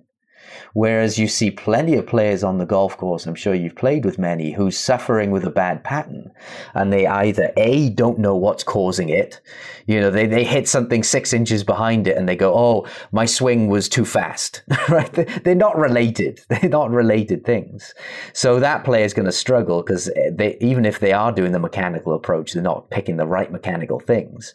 Whereas 0.74 1.18
you 1.18 1.28
see 1.28 1.52
plenty 1.52 1.96
of 1.96 2.08
players 2.08 2.44
on 2.44 2.58
the 2.58 2.66
golf 2.66 2.98
course, 2.98 3.26
I'm 3.26 3.36
sure 3.36 3.54
you've 3.54 3.76
played 3.76 4.06
with 4.06 4.20
many, 4.20 4.52
who's 4.52 4.78
suffering 4.78 5.32
with 5.32 5.44
a 5.46 5.50
bad 5.50 5.84
pattern. 5.84 6.32
And 6.74 6.92
they 6.92 7.08
either 7.08 7.52
A, 7.58 7.90
don't 7.90 8.20
know 8.20 8.36
what's 8.36 8.64
causing 8.64 9.10
it. 9.10 9.42
You 9.86 10.00
know, 10.00 10.12
they, 10.12 10.28
they 10.28 10.44
hit 10.44 10.68
something 10.68 11.04
six 11.04 11.34
inches 11.34 11.64
behind 11.64 12.08
it 12.08 12.18
and 12.18 12.28
they 12.28 12.36
go, 12.36 12.54
oh, 12.54 12.88
my 13.12 13.26
swing 13.26 13.68
was 13.68 13.88
too 13.88 14.06
fast, 14.06 14.64
right? 14.90 15.12
They're 15.44 15.56
not 15.56 15.78
related. 15.78 16.42
They're 16.50 16.70
not 16.70 16.92
related 16.92 17.46
things. 17.46 17.94
So 18.34 18.60
that 18.60 18.84
player 18.84 19.06
is 19.06 19.14
going 19.14 19.26
to 19.26 19.32
struggle 19.32 19.82
because 19.82 20.10
eh, 20.10 20.32
they, 20.34 20.58
even 20.60 20.86
if 20.86 21.00
they 21.00 21.14
are 21.14 21.32
doing 21.32 21.52
the 21.52 21.60
mechanical 21.60 22.14
approach, 22.14 22.54
they're 22.54 22.64
not 22.64 22.90
picking 22.90 23.18
the 23.18 23.28
right 23.28 23.52
mechanical 23.52 24.00
things. 24.00 24.54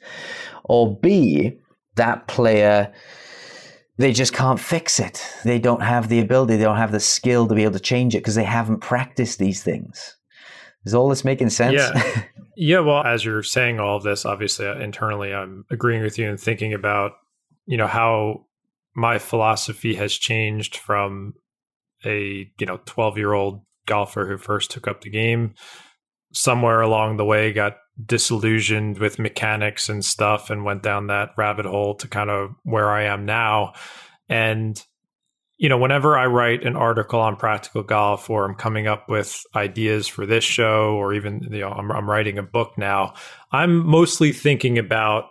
Or 0.64 0.96
B, 0.96 1.58
that 1.96 2.26
player 2.28 2.92
they 3.98 4.12
just 4.12 4.32
can't 4.32 4.60
fix 4.60 4.98
it. 4.98 5.24
They 5.44 5.58
don't 5.58 5.82
have 5.82 6.08
the 6.08 6.20
ability, 6.20 6.56
they 6.56 6.64
don't 6.64 6.76
have 6.76 6.92
the 6.92 7.00
skill 7.00 7.46
to 7.48 7.54
be 7.54 7.64
able 7.64 7.74
to 7.74 7.80
change 7.80 8.14
it 8.14 8.18
because 8.18 8.34
they 8.34 8.44
haven't 8.44 8.80
practiced 8.80 9.38
these 9.38 9.62
things. 9.62 10.16
Is 10.84 10.94
all 10.94 11.08
this 11.08 11.24
making 11.24 11.50
sense? 11.50 11.74
Yeah. 11.74 12.22
yeah. 12.56 12.80
Well, 12.80 13.04
as 13.04 13.24
you're 13.24 13.42
saying 13.42 13.78
all 13.78 13.96
of 13.96 14.02
this, 14.02 14.24
obviously 14.24 14.66
uh, 14.66 14.78
internally, 14.78 15.32
I'm 15.32 15.64
agreeing 15.70 16.02
with 16.02 16.18
you 16.18 16.28
and 16.28 16.40
thinking 16.40 16.74
about, 16.74 17.12
you 17.66 17.76
know, 17.76 17.86
how 17.86 18.46
my 18.94 19.18
philosophy 19.18 19.94
has 19.94 20.12
changed 20.12 20.76
from 20.76 21.34
a, 22.04 22.50
you 22.58 22.66
know, 22.66 22.80
12 22.84 23.16
year 23.16 23.32
old 23.32 23.62
golfer 23.86 24.26
who 24.26 24.38
first 24.38 24.70
took 24.70 24.88
up 24.88 25.02
the 25.02 25.10
game 25.10 25.54
somewhere 26.32 26.80
along 26.80 27.16
the 27.16 27.24
way 27.24 27.52
got 27.52 27.76
disillusioned 28.04 28.98
with 28.98 29.18
mechanics 29.18 29.88
and 29.88 30.04
stuff 30.04 30.50
and 30.50 30.64
went 30.64 30.82
down 30.82 31.08
that 31.08 31.30
rabbit 31.36 31.66
hole 31.66 31.94
to 31.96 32.08
kind 32.08 32.30
of 32.30 32.54
where 32.62 32.90
I 32.90 33.04
am 33.04 33.26
now. 33.26 33.74
And, 34.28 34.82
you 35.58 35.68
know, 35.68 35.78
whenever 35.78 36.16
I 36.16 36.26
write 36.26 36.64
an 36.64 36.74
article 36.74 37.20
on 37.20 37.36
practical 37.36 37.82
golf 37.82 38.30
or 38.30 38.44
I'm 38.44 38.54
coming 38.54 38.86
up 38.86 39.08
with 39.08 39.42
ideas 39.54 40.08
for 40.08 40.26
this 40.26 40.44
show 40.44 40.94
or 40.94 41.12
even, 41.12 41.48
you 41.50 41.60
know, 41.60 41.70
I'm, 41.70 41.92
I'm 41.92 42.08
writing 42.08 42.38
a 42.38 42.42
book 42.42 42.78
now, 42.78 43.14
I'm 43.50 43.86
mostly 43.86 44.32
thinking 44.32 44.78
about 44.78 45.24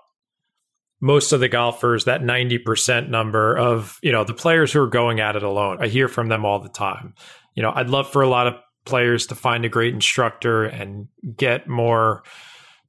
most 1.01 1.31
of 1.31 1.39
the 1.39 1.49
golfers, 1.49 2.05
that 2.05 2.21
90% 2.21 3.09
number 3.09 3.57
of, 3.57 3.97
you 4.03 4.11
know, 4.11 4.23
the 4.23 4.35
players 4.35 4.71
who 4.71 4.81
are 4.81 4.87
going 4.87 5.19
at 5.19 5.35
it 5.35 5.41
alone. 5.41 5.77
I 5.81 5.87
hear 5.87 6.07
from 6.07 6.29
them 6.29 6.45
all 6.45 6.59
the 6.59 6.69
time. 6.69 7.15
You 7.55 7.63
know, 7.63 7.71
I'd 7.73 7.89
love 7.89 8.11
for 8.11 8.21
a 8.21 8.29
lot 8.29 8.45
of 8.45 8.53
players 8.85 9.25
to 9.27 9.35
find 9.35 9.65
a 9.65 9.69
great 9.69 9.95
instructor 9.95 10.63
and 10.63 11.07
get 11.35 11.67
more 11.67 12.23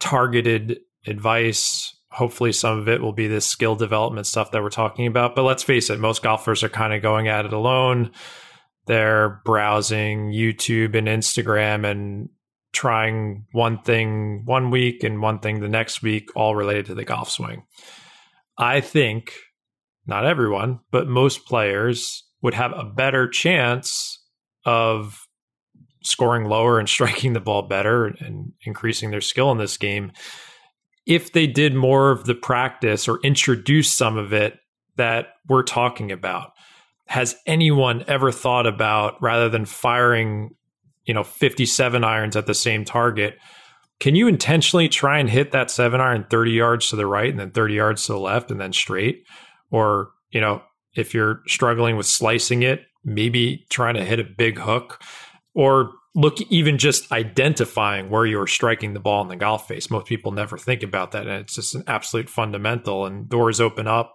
targeted 0.02 0.80
advice. 1.06 1.96
Hopefully, 2.10 2.52
some 2.52 2.78
of 2.78 2.88
it 2.88 3.00
will 3.00 3.12
be 3.12 3.28
this 3.28 3.46
skill 3.46 3.76
development 3.76 4.26
stuff 4.26 4.50
that 4.50 4.62
we're 4.62 4.68
talking 4.68 5.06
about. 5.06 5.36
But 5.36 5.44
let's 5.44 5.62
face 5.62 5.88
it, 5.90 6.00
most 6.00 6.22
golfers 6.22 6.64
are 6.64 6.68
kind 6.68 6.92
of 6.92 7.00
going 7.02 7.28
at 7.28 7.46
it 7.46 7.52
alone. 7.52 8.10
They're 8.86 9.40
browsing 9.44 10.32
YouTube 10.32 10.96
and 10.96 11.06
Instagram 11.06 11.88
and 11.88 12.30
trying 12.72 13.46
one 13.52 13.80
thing 13.82 14.42
one 14.44 14.70
week 14.70 15.04
and 15.04 15.22
one 15.22 15.38
thing 15.38 15.60
the 15.60 15.68
next 15.68 16.02
week, 16.02 16.30
all 16.34 16.56
related 16.56 16.86
to 16.86 16.94
the 16.94 17.04
golf 17.04 17.30
swing. 17.30 17.62
I 18.58 18.80
think 18.80 19.34
not 20.04 20.26
everyone, 20.26 20.80
but 20.90 21.06
most 21.06 21.46
players 21.46 22.24
would 22.42 22.54
have 22.54 22.72
a 22.72 22.84
better 22.84 23.28
chance 23.28 24.20
of 24.64 25.21
scoring 26.02 26.44
lower 26.44 26.78
and 26.78 26.88
striking 26.88 27.32
the 27.32 27.40
ball 27.40 27.62
better 27.62 28.06
and 28.06 28.52
increasing 28.62 29.10
their 29.10 29.20
skill 29.20 29.50
in 29.50 29.58
this 29.58 29.76
game 29.76 30.12
if 31.06 31.32
they 31.32 31.46
did 31.46 31.74
more 31.74 32.10
of 32.10 32.24
the 32.24 32.34
practice 32.34 33.08
or 33.08 33.18
introduce 33.22 33.90
some 33.90 34.16
of 34.16 34.32
it 34.32 34.58
that 34.96 35.34
we're 35.48 35.62
talking 35.62 36.12
about. 36.12 36.52
Has 37.06 37.34
anyone 37.46 38.04
ever 38.06 38.30
thought 38.30 38.66
about 38.66 39.20
rather 39.20 39.48
than 39.48 39.64
firing, 39.64 40.54
you 41.04 41.12
know, 41.12 41.24
57 41.24 42.04
irons 42.04 42.36
at 42.36 42.46
the 42.46 42.54
same 42.54 42.84
target, 42.84 43.36
can 43.98 44.14
you 44.14 44.28
intentionally 44.28 44.88
try 44.88 45.18
and 45.18 45.28
hit 45.28 45.52
that 45.52 45.70
seven 45.70 46.00
iron 46.00 46.26
30 46.30 46.52
yards 46.52 46.88
to 46.90 46.96
the 46.96 47.06
right 47.06 47.30
and 47.30 47.38
then 47.38 47.50
30 47.50 47.74
yards 47.74 48.06
to 48.06 48.12
the 48.12 48.18
left 48.18 48.50
and 48.50 48.60
then 48.60 48.72
straight? 48.72 49.24
Or, 49.70 50.10
you 50.30 50.40
know, 50.40 50.62
if 50.94 51.14
you're 51.14 51.42
struggling 51.46 51.96
with 51.96 52.06
slicing 52.06 52.62
it, 52.62 52.82
maybe 53.04 53.66
trying 53.70 53.94
to 53.94 54.04
hit 54.04 54.20
a 54.20 54.24
big 54.24 54.58
hook 54.58 55.00
or 55.54 55.92
look 56.14 56.40
even 56.50 56.78
just 56.78 57.10
identifying 57.10 58.10
where 58.10 58.26
you're 58.26 58.46
striking 58.46 58.92
the 58.92 59.00
ball 59.00 59.22
in 59.22 59.28
the 59.28 59.36
golf 59.36 59.66
face. 59.66 59.90
Most 59.90 60.06
people 60.06 60.32
never 60.32 60.58
think 60.58 60.82
about 60.82 61.12
that. 61.12 61.26
And 61.26 61.40
it's 61.40 61.54
just 61.54 61.74
an 61.74 61.84
absolute 61.86 62.28
fundamental. 62.28 63.06
And 63.06 63.28
doors 63.28 63.60
open 63.60 63.86
up 63.86 64.14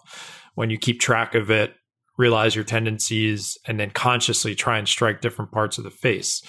when 0.55 0.69
you 0.69 0.77
keep 0.77 0.99
track 0.99 1.33
of 1.33 1.49
it, 1.49 1.73
realize 2.17 2.55
your 2.55 2.63
tendencies, 2.63 3.57
and 3.65 3.79
then 3.79 3.91
consciously 3.91 4.53
try 4.55 4.77
and 4.77 4.87
strike 4.87 5.21
different 5.21 5.51
parts 5.51 5.77
of 5.77 5.83
the 5.83 5.91
face. 5.91 6.43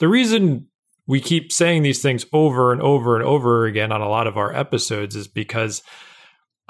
The 0.00 0.08
reason 0.08 0.66
we 1.06 1.20
keep 1.20 1.50
saying 1.50 1.82
these 1.82 2.02
things 2.02 2.26
over 2.32 2.72
and 2.72 2.80
over 2.82 3.16
and 3.16 3.24
over 3.24 3.64
again 3.64 3.92
on 3.92 4.00
a 4.00 4.08
lot 4.08 4.26
of 4.26 4.36
our 4.36 4.54
episodes 4.54 5.16
is 5.16 5.28
because 5.28 5.82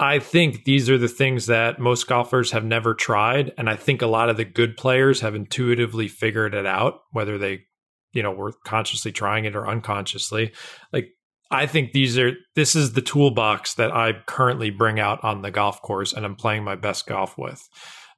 I 0.00 0.18
think 0.18 0.64
these 0.64 0.88
are 0.88 0.96
the 0.96 1.08
things 1.08 1.44
that 1.46 1.78
most 1.78 2.08
golfers 2.08 2.52
have 2.52 2.64
never 2.64 2.94
tried. 2.94 3.52
And 3.58 3.68
I 3.68 3.76
think 3.76 4.00
a 4.00 4.06
lot 4.06 4.30
of 4.30 4.38
the 4.38 4.46
good 4.46 4.78
players 4.78 5.20
have 5.20 5.34
intuitively 5.34 6.08
figured 6.08 6.54
it 6.54 6.64
out, 6.64 7.00
whether 7.12 7.36
they, 7.36 7.64
you 8.12 8.22
know, 8.22 8.30
were 8.30 8.54
consciously 8.64 9.12
trying 9.12 9.44
it 9.44 9.54
or 9.54 9.68
unconsciously. 9.68 10.52
Like, 10.90 11.10
I 11.50 11.66
think 11.66 11.92
these 11.92 12.18
are, 12.18 12.32
this 12.56 12.74
is 12.74 12.94
the 12.94 13.02
toolbox 13.02 13.74
that 13.74 13.92
I 13.92 14.14
currently 14.26 14.70
bring 14.70 14.98
out 14.98 15.22
on 15.22 15.42
the 15.42 15.50
golf 15.50 15.82
course 15.82 16.14
and 16.14 16.24
I'm 16.24 16.36
playing 16.36 16.64
my 16.64 16.76
best 16.76 17.06
golf 17.06 17.36
with. 17.36 17.62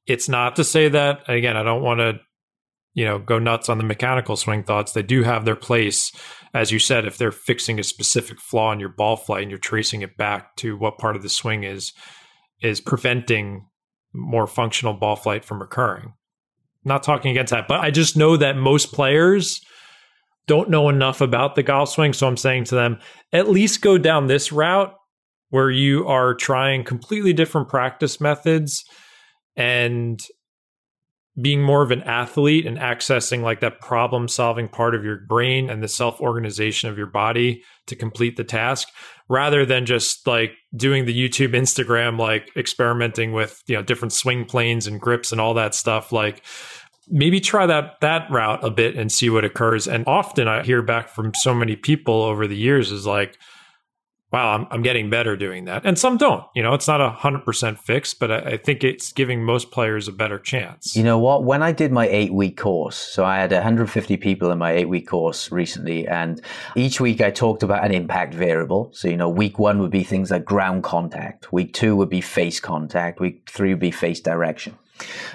It's 0.07 0.29
not 0.29 0.55
to 0.57 0.65
say 0.65 0.89
that, 0.89 1.29
again, 1.29 1.57
I 1.57 1.65
don't 1.65 1.83
want 1.83 1.99
to 1.99 2.21
you 2.95 3.05
know 3.05 3.19
go 3.19 3.39
nuts 3.39 3.69
on 3.69 3.79
the 3.79 3.85
mechanical 3.85 4.37
swing 4.37 4.63
thoughts. 4.63 4.93
They 4.93 5.03
do 5.03 5.23
have 5.23 5.45
their 5.45 5.57
place. 5.57 6.13
As 6.55 6.71
you 6.71 6.79
said 6.79 7.07
if 7.07 7.17
they're 7.17 7.33
fixing 7.33 7.79
a 7.79 7.83
specific 7.83 8.41
flaw 8.41 8.73
in 8.73 8.81
your 8.81 8.91
ball 8.91 9.17
flight 9.17 9.43
and 9.43 9.51
you're 9.51 9.59
tracing 9.59 10.03
it 10.03 10.17
back 10.17 10.57
to 10.57 10.77
what 10.77 10.99
part 10.99 11.17
of 11.17 11.23
the 11.23 11.29
swing 11.29 11.65
is 11.65 11.93
is 12.61 12.81
preventing 12.81 13.67
more 14.13 14.47
functional 14.47 14.95
ball 14.95 15.17
flight 15.17 15.45
from 15.45 15.63
occurring. 15.63 16.13
Not 16.85 17.03
talking 17.03 17.31
against 17.31 17.53
that 17.53 17.69
but 17.69 17.81
i 17.81 17.91
just 17.91 18.17
know 18.17 18.37
that 18.37 18.57
most 18.57 18.93
players 18.93 19.61
don't 20.49 20.71
know 20.71 20.89
enough 20.89 21.21
about 21.21 21.55
the 21.55 21.63
golf 21.63 21.91
swing. 21.91 22.13
So 22.13 22.27
i'm 22.27 22.37
saying 22.37 22.65
to 22.65 22.75
them 22.75 22.99
at 23.33 23.49
least 23.49 23.81
go 23.81 23.97
down 23.99 24.27
this 24.27 24.53
route 24.53 24.95
where 25.49 25.71
you 25.71 26.09
are 26.09 26.35
trying 26.35 26.83
completely 26.83 27.35
different 27.35 27.69
practice 27.69 28.21
methods 28.23 28.85
and 29.55 30.19
being 31.41 31.63
more 31.63 31.83
of 31.83 31.91
an 31.91 32.03
athlete 32.03 32.67
and 32.67 32.77
accessing 32.77 33.43
like 33.43 33.61
that 33.61 33.81
problem 33.81 34.29
solving 34.29 34.69
part 34.69 34.95
of 34.95 35.05
your 35.05 35.17
brain 35.17 35.71
and 35.71 35.83
the 35.83 35.89
self 35.89 36.21
organization 36.21 36.91
of 36.91 36.99
your 36.99 37.07
body 37.07 37.63
to 37.87 37.97
complete 37.97 38.37
the 38.37 38.45
task 38.45 38.89
rather 39.29 39.65
than 39.65 39.87
just 39.87 40.27
like 40.27 40.53
doing 40.77 41.07
the 41.07 41.29
YouTube 41.29 41.55
Instagram 41.55 42.19
like 42.19 42.51
experimenting 42.57 43.33
with 43.33 43.63
you 43.67 43.75
know 43.75 43.83
different 43.83 44.13
swing 44.13 44.45
planes 44.45 44.87
and 44.87 45.01
grips 45.01 45.33
and 45.33 45.41
all 45.41 45.55
that 45.55 45.75
stuff 45.75 46.13
like 46.13 46.45
maybe 47.09 47.41
try 47.41 47.67
that 47.67 48.01
that 48.01 48.31
route 48.31 48.65
a 48.65 48.71
bit 48.71 48.97
and 48.97 49.11
see 49.11 49.31
what 49.31 49.45
occurs. 49.45 49.87
And 49.89 50.05
often 50.07 50.49
I 50.49 50.63
hear 50.63 50.83
back 50.83 51.09
from 51.09 51.33
so 51.35 51.55
many 51.55 51.77
people 51.77 52.23
over 52.23 52.47
the 52.47 52.57
years 52.57 52.93
is 52.93 53.07
like 53.07 53.39
wow, 54.33 54.55
I'm, 54.55 54.67
I'm 54.71 54.83
getting 54.83 55.11
better 55.11 55.37
doing 55.37 55.67
that. 55.67 55.85
And 55.85 55.99
some 55.99 56.17
don't. 56.17 56.45
You 56.55 56.63
know, 56.63 56.73
it's 56.73 56.89
not 56.89 57.01
a 57.01 57.11
100% 57.11 57.79
fix, 57.79 58.15
but 58.15 58.31
I, 58.31 58.39
I, 58.39 58.57
think 58.57 58.83
it's 58.83 59.13
giving 59.13 59.45
most 59.45 59.71
players 59.71 60.09
a 60.09 60.13
better 60.13 60.39
chance. 60.39 60.97
You 60.97 61.05
know 61.05 61.19
what? 61.19 61.45
When 61.45 61.63
I 61.63 61.73
did 61.73 61.93
my 61.93 62.09
eight 62.09 62.33
week 62.33 62.57
course, 62.57 62.97
so 62.97 63.25
I 63.25 63.39
had 63.39 63.53
150 63.53 64.17
people 64.17 64.51
in 64.51 64.59
my 64.59 64.73
eight 64.73 64.89
week 64.89 65.07
course 65.07 65.53
recently, 65.53 66.09
and 66.09 66.41
each 66.75 67.01
week 67.01 67.21
I 67.21 67.31
talked 67.31 67.63
about 67.63 67.85
an 67.85 67.93
impact 67.93 68.33
variable. 68.35 68.91
So, 68.95 69.09
you 69.09 69.17
know, 69.17 69.29
week 69.29 69.59
one 69.59 69.81
would 69.81 69.91
be 69.91 70.05
things 70.05 70.31
like 70.31 70.45
ground 70.45 70.83
contact, 70.83 71.53
week 71.53 71.75
two 71.75 71.95
would 71.97 72.11
be 72.11 72.23
face 72.23 72.59
contact, 72.59 73.21
week 73.21 73.49
three 73.51 73.71
would 73.71 73.81
be 73.81 73.91
face 73.91 74.21
direction. 74.21 74.79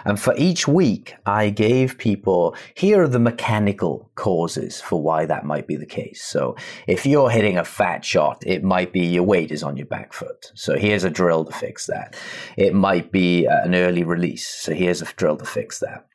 And 0.06 0.20
for 0.20 0.34
each 0.38 0.68
week, 0.68 1.16
I 1.26 1.50
gave 1.50 1.98
people 1.98 2.56
here 2.76 3.04
are 3.04 3.08
the 3.08 3.20
mechanical 3.20 4.10
causes 4.16 4.82
for 4.82 5.02
why 5.02 5.26
that 5.26 5.46
might 5.46 5.68
be 5.68 5.76
the 5.76 5.86
case. 5.86 6.24
So 6.24 6.56
if 6.88 7.06
you're 7.06 7.30
hitting 7.30 7.58
a 7.58 7.66
fat 7.66 8.04
shot, 8.06 8.44
it 8.46 8.64
might 8.64 8.92
be 8.92 9.06
your 9.06 9.24
weight 9.24 9.52
is 9.52 9.64
on 9.64 9.78
your 9.78 9.86
back 9.86 10.14
foot. 10.14 10.52
So 10.56 10.78
here's 10.78 11.04
a 11.04 11.10
drill 11.10 11.46
to 11.46 11.52
fix 11.52 11.86
that. 11.88 12.16
It 12.58 12.74
might 12.74 13.12
be 13.12 13.48
uh, 13.48 13.64
an 13.64 13.76
early 13.76 14.04
release. 14.04 14.48
So 14.48 14.74
here's 14.74 15.02
a 15.02 15.06
drill 15.06 15.38
to 15.38 15.46
fix 15.46 15.80
that. 15.80 16.06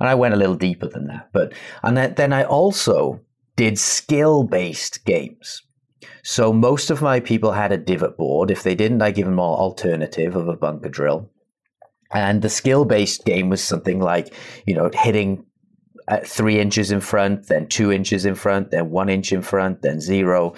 And 0.00 0.08
I 0.08 0.14
went 0.14 0.34
a 0.34 0.38
little 0.38 0.56
deeper 0.56 0.88
than 0.88 1.06
that. 1.08 1.30
But 1.32 1.52
and 1.82 1.96
then 1.96 2.32
I 2.32 2.44
also 2.44 3.20
did 3.56 3.78
skill 3.78 4.44
based 4.44 5.04
games. 5.04 5.62
So 6.22 6.52
most 6.52 6.90
of 6.90 7.02
my 7.02 7.20
people 7.20 7.52
had 7.52 7.70
a 7.70 7.76
divot 7.76 8.16
board. 8.16 8.50
If 8.50 8.62
they 8.62 8.74
didn't, 8.74 9.02
I 9.02 9.10
give 9.10 9.26
them 9.26 9.34
an 9.34 9.40
alternative 9.40 10.36
of 10.36 10.48
a 10.48 10.56
bunker 10.56 10.88
drill. 10.88 11.30
And 12.12 12.42
the 12.42 12.48
skill 12.48 12.84
based 12.84 13.24
game 13.24 13.48
was 13.48 13.62
something 13.62 14.00
like, 14.00 14.34
you 14.66 14.74
know, 14.74 14.90
hitting 14.92 15.44
at 16.08 16.26
three 16.26 16.60
inches 16.60 16.90
in 16.90 17.00
front, 17.00 17.46
then 17.46 17.66
two 17.66 17.90
inches 17.90 18.26
in 18.26 18.34
front, 18.34 18.70
then 18.70 18.90
one 18.90 19.08
inch 19.08 19.32
in 19.32 19.42
front, 19.42 19.82
then 19.82 20.00
zero. 20.00 20.54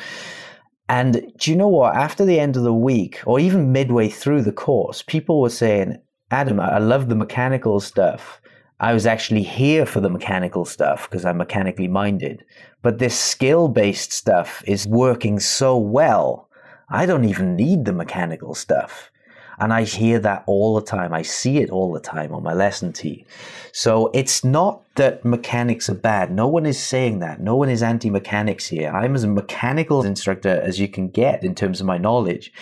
And 0.89 1.33
do 1.39 1.51
you 1.51 1.57
know 1.57 1.69
what? 1.69 1.95
After 1.97 2.25
the 2.25 2.39
end 2.39 2.57
of 2.57 2.63
the 2.63 2.75
week, 2.75 3.21
or 3.27 3.41
even 3.41 3.73
midway 3.73 4.09
through 4.09 4.43
the 4.43 4.53
course, 4.53 5.03
people 5.03 5.41
were 5.41 5.51
saying, 5.51 5.99
Adam, 6.31 6.61
I 6.61 6.79
love 6.79 7.09
the 7.09 7.15
mechanical 7.15 7.81
stuff. 7.81 8.41
I 8.79 8.93
was 8.93 9.07
actually 9.07 9.43
here 9.43 9.87
for 9.87 10.01
the 10.01 10.11
mechanical 10.11 10.65
stuff 10.65 11.09
because 11.09 11.25
I'm 11.25 11.39
mechanically 11.39 11.89
minded. 11.89 12.45
But 12.83 12.99
this 12.99 13.19
skill 13.19 13.69
based 13.69 14.13
stuff 14.13 14.63
is 14.67 14.87
working 14.87 15.41
so 15.41 15.79
well. 15.79 16.49
I 16.91 17.07
don't 17.07 17.25
even 17.25 17.57
need 17.57 17.85
the 17.85 17.93
mechanical 17.93 18.55
stuff. 18.55 19.11
And 19.59 19.73
I 19.73 19.85
hear 19.85 20.19
that 20.21 20.45
all 20.47 20.75
the 20.75 20.85
time. 20.85 21.13
I 21.13 21.23
see 21.23 21.59
it 21.59 21.71
all 21.71 21.93
the 21.93 22.01
time 22.01 22.35
on 22.35 22.43
my 22.43 22.53
lesson 22.53 22.93
tee. 22.93 23.25
So 23.73 24.11
it's 24.15 24.45
not 24.45 24.83
that 24.97 25.25
mechanics 25.25 25.89
are 25.89 25.95
bad. 25.95 26.31
No 26.31 26.47
one 26.47 26.67
is 26.67 26.79
saying 26.79 27.21
that. 27.21 27.41
No 27.41 27.57
one 27.57 27.69
is 27.69 27.83
anti 27.83 28.11
mechanics 28.11 28.67
here. 28.67 28.91
I'm 28.91 29.15
as 29.15 29.25
a 29.25 29.29
mechanical 29.29 30.05
instructor 30.05 30.61
as 30.61 30.79
you 30.79 30.89
can 30.89 31.09
get 31.09 31.45
in 31.45 31.55
terms 31.55 31.81
of 31.81 31.87
my 31.87 31.99
knowledge. 31.99 32.53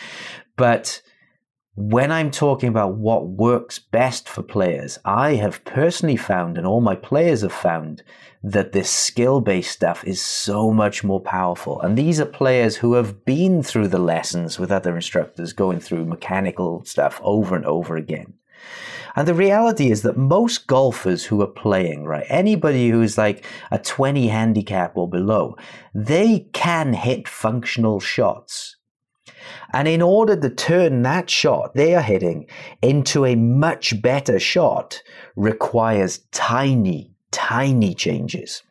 But 0.57 1.03
when 1.77 2.13
I'm 2.13 2.31
talking 2.31 2.69
about 2.69 2.95
what 2.95 3.27
works 3.27 3.79
best 3.81 4.29
for 4.29 4.43
players, 4.43 4.99
I 5.05 5.35
have 5.35 5.65
personally 5.65 6.17
found, 6.17 6.57
and 6.57 6.67
all 6.67 6.81
my 6.81 6.95
players 6.95 7.43
have 7.43 7.53
found, 7.53 8.05
that 8.47 8.73
this 8.73 8.91
skill 8.91 9.41
based 9.41 9.71
stuff 9.71 10.05
is 10.05 10.21
so 10.21 10.71
much 10.71 11.03
more 11.03 11.21
powerful. 11.21 11.81
And 11.81 11.97
these 11.97 12.21
are 12.21 12.27
players 12.27 12.77
who 12.77 12.93
have 12.93 13.25
been 13.25 13.63
through 13.63 13.89
the 13.89 13.99
lessons 13.99 14.59
with 14.59 14.71
other 14.71 14.95
instructors, 14.95 15.55
going 15.55 15.81
through 15.81 16.05
mechanical 16.05 16.85
stuff 16.85 17.21
over 17.25 17.57
and 17.57 17.65
over 17.65 17.97
again. 17.97 18.35
And 19.17 19.27
the 19.27 19.35
reality 19.35 19.91
is 19.91 20.03
that 20.03 20.19
most 20.19 20.67
golfers 20.67 21.25
who 21.25 21.41
are 21.41 21.47
playing, 21.47 22.05
right, 22.05 22.27
anybody 22.29 22.91
who's 22.91 23.17
like 23.17 23.47
a 23.71 23.79
20 23.79 24.29
handicap 24.29 24.95
or 24.95 25.09
below, 25.09 25.57
they 25.95 26.49
can 26.53 26.93
hit 26.93 27.27
functional 27.27 27.99
shots. 27.99 28.77
And 29.73 29.89
in 29.89 30.03
order 30.03 30.37
to 30.37 30.51
turn 30.51 31.03
that 31.03 31.31
shot 31.31 31.75
they 31.75 31.95
are 31.95 32.03
hitting 32.03 32.47
into 32.83 33.25
a 33.25 33.37
much 33.37 34.03
better 34.03 34.39
shot 34.39 35.03
requires 35.35 36.21
tiny, 36.31 37.14
tiny 37.35 37.95
changes. 37.95 38.62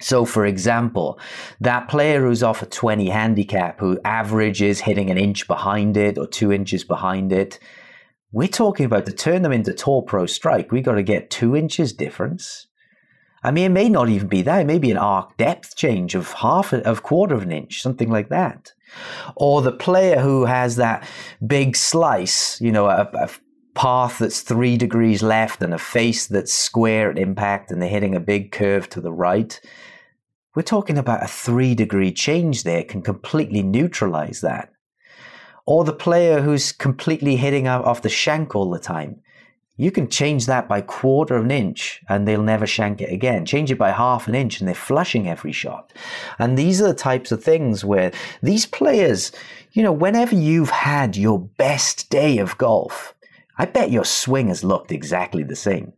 So, 0.00 0.24
for 0.24 0.44
example, 0.44 1.18
that 1.60 1.88
player 1.88 2.20
who's 2.20 2.42
off 2.42 2.62
a 2.62 2.66
20 2.66 3.08
handicap, 3.08 3.78
who 3.78 4.00
averages 4.04 4.80
hitting 4.80 5.10
an 5.10 5.18
inch 5.18 5.46
behind 5.46 5.96
it 5.96 6.18
or 6.18 6.26
two 6.26 6.52
inches 6.52 6.84
behind 6.84 7.32
it, 7.32 7.58
we're 8.32 8.48
talking 8.48 8.84
about 8.84 9.06
to 9.06 9.12
turn 9.12 9.42
them 9.42 9.52
into 9.52 9.72
tour 9.72 10.02
pro 10.02 10.26
strike, 10.26 10.70
we 10.70 10.82
got 10.82 10.96
to 10.96 11.02
get 11.02 11.30
two 11.30 11.56
inches 11.56 11.92
difference. 11.92 12.66
I 13.42 13.50
mean, 13.52 13.66
it 13.66 13.74
may 13.74 13.88
not 13.88 14.08
even 14.08 14.28
be 14.28 14.42
that. 14.42 14.60
It 14.60 14.66
may 14.66 14.78
be 14.78 14.90
an 14.90 14.96
arc 14.96 15.36
depth 15.36 15.76
change 15.76 16.14
of 16.14 16.32
half 16.32 16.72
of 16.72 17.02
quarter 17.02 17.34
of 17.34 17.42
an 17.42 17.52
inch, 17.52 17.80
something 17.80 18.10
like 18.10 18.28
that. 18.28 18.72
Or 19.36 19.62
the 19.62 19.72
player 19.72 20.20
who 20.20 20.46
has 20.46 20.76
that 20.76 21.08
big 21.46 21.76
slice, 21.76 22.60
you 22.60 22.72
know, 22.72 22.86
a, 22.86 23.08
a 23.14 23.30
path 23.76 24.18
that's 24.18 24.40
three 24.40 24.76
degrees 24.76 25.22
left 25.22 25.62
and 25.62 25.72
a 25.72 25.78
face 25.78 26.26
that's 26.26 26.52
square 26.52 27.10
at 27.10 27.18
impact 27.18 27.70
and 27.70 27.80
they're 27.80 27.88
hitting 27.88 28.14
a 28.14 28.20
big 28.20 28.50
curve 28.50 28.88
to 28.90 29.00
the 29.00 29.12
right. 29.12 29.60
We're 30.56 30.62
talking 30.62 30.96
about 30.96 31.22
a 31.22 31.28
three 31.28 31.74
degree 31.74 32.10
change 32.10 32.64
there 32.64 32.82
can 32.82 33.02
completely 33.02 33.62
neutralize 33.62 34.40
that. 34.40 34.72
Or 35.66 35.84
the 35.84 35.92
player 35.92 36.40
who's 36.40 36.72
completely 36.72 37.36
hitting 37.36 37.68
off 37.68 38.02
the 38.02 38.08
shank 38.08 38.56
all 38.56 38.70
the 38.70 38.78
time. 38.78 39.20
You 39.76 39.90
can 39.90 40.08
change 40.08 40.46
that 40.46 40.68
by 40.68 40.80
quarter 40.80 41.36
of 41.36 41.44
an 41.44 41.50
inch 41.50 42.02
and 42.08 42.26
they'll 42.26 42.42
never 42.42 42.66
shank 42.66 43.02
it 43.02 43.12
again. 43.12 43.44
Change 43.44 43.70
it 43.70 43.76
by 43.76 43.90
half 43.90 44.26
an 44.26 44.34
inch 44.34 44.58
and 44.58 44.66
they're 44.66 44.74
flushing 44.74 45.28
every 45.28 45.52
shot. 45.52 45.92
And 46.38 46.56
these 46.56 46.80
are 46.80 46.88
the 46.88 46.94
types 46.94 47.30
of 47.30 47.44
things 47.44 47.84
where 47.84 48.10
these 48.42 48.64
players, 48.64 49.32
you 49.72 49.82
know, 49.82 49.92
whenever 49.92 50.34
you've 50.34 50.70
had 50.70 51.14
your 51.14 51.38
best 51.38 52.08
day 52.08 52.38
of 52.38 52.56
golf, 52.56 53.14
I 53.58 53.64
bet 53.64 53.90
your 53.90 54.04
swing 54.04 54.48
has 54.48 54.64
looked 54.64 54.92
exactly 54.92 55.42
the 55.42 55.56
same. 55.56 55.92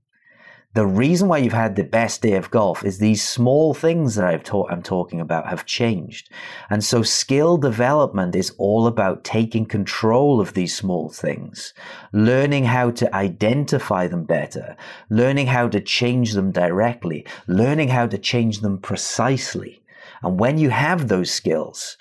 The 0.74 0.86
reason 0.86 1.28
why 1.28 1.38
you've 1.38 1.54
had 1.54 1.76
the 1.76 1.82
best 1.82 2.20
day 2.20 2.34
of 2.34 2.50
golf 2.50 2.84
is 2.84 2.98
these 2.98 3.26
small 3.26 3.72
things 3.72 4.14
that 4.14 4.24
I've 4.26 4.44
ta- 4.44 4.68
I'm 4.68 4.82
talking 4.82 5.18
about 5.18 5.48
have 5.48 5.64
changed. 5.64 6.30
And 6.68 6.84
so 6.84 7.02
skill 7.02 7.56
development 7.56 8.36
is 8.36 8.54
all 8.59 8.86
about 8.86 9.24
taking 9.24 9.64
control 9.64 10.40
of 10.40 10.52
these 10.52 10.76
small 10.76 11.09
things, 11.09 11.72
learning 12.12 12.64
how 12.64 12.90
to 12.92 13.12
identify 13.14 14.06
them 14.06 14.24
better, 14.24 14.76
learning 15.09 15.46
how 15.46 15.68
to 15.68 15.80
change 15.80 16.34
them 16.34 16.52
directly, 16.52 17.26
learning 17.46 17.88
how 17.88 18.06
to 18.06 18.18
change 18.18 18.61
them 18.61 18.78
precisely. 18.78 19.82
And 20.22 20.38
when 20.38 20.59
you 20.59 20.68
have 20.68 21.09
those 21.09 21.30
skills, 21.30 21.96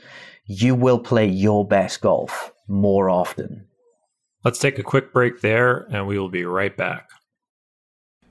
you 0.46 0.76
will 0.76 1.00
play 1.00 1.28
your 1.28 1.66
best 1.66 2.02
golf 2.02 2.52
more 2.68 3.10
often. 3.10 3.67
Let's 4.48 4.60
take 4.60 4.80
a 4.80 4.84
quick 4.84 5.12
break 5.12 5.42
there 5.42 5.86
and 5.92 6.08
we 6.08 6.18
will 6.18 6.30
be 6.30 6.46
right 6.46 6.74
back. 6.78 7.10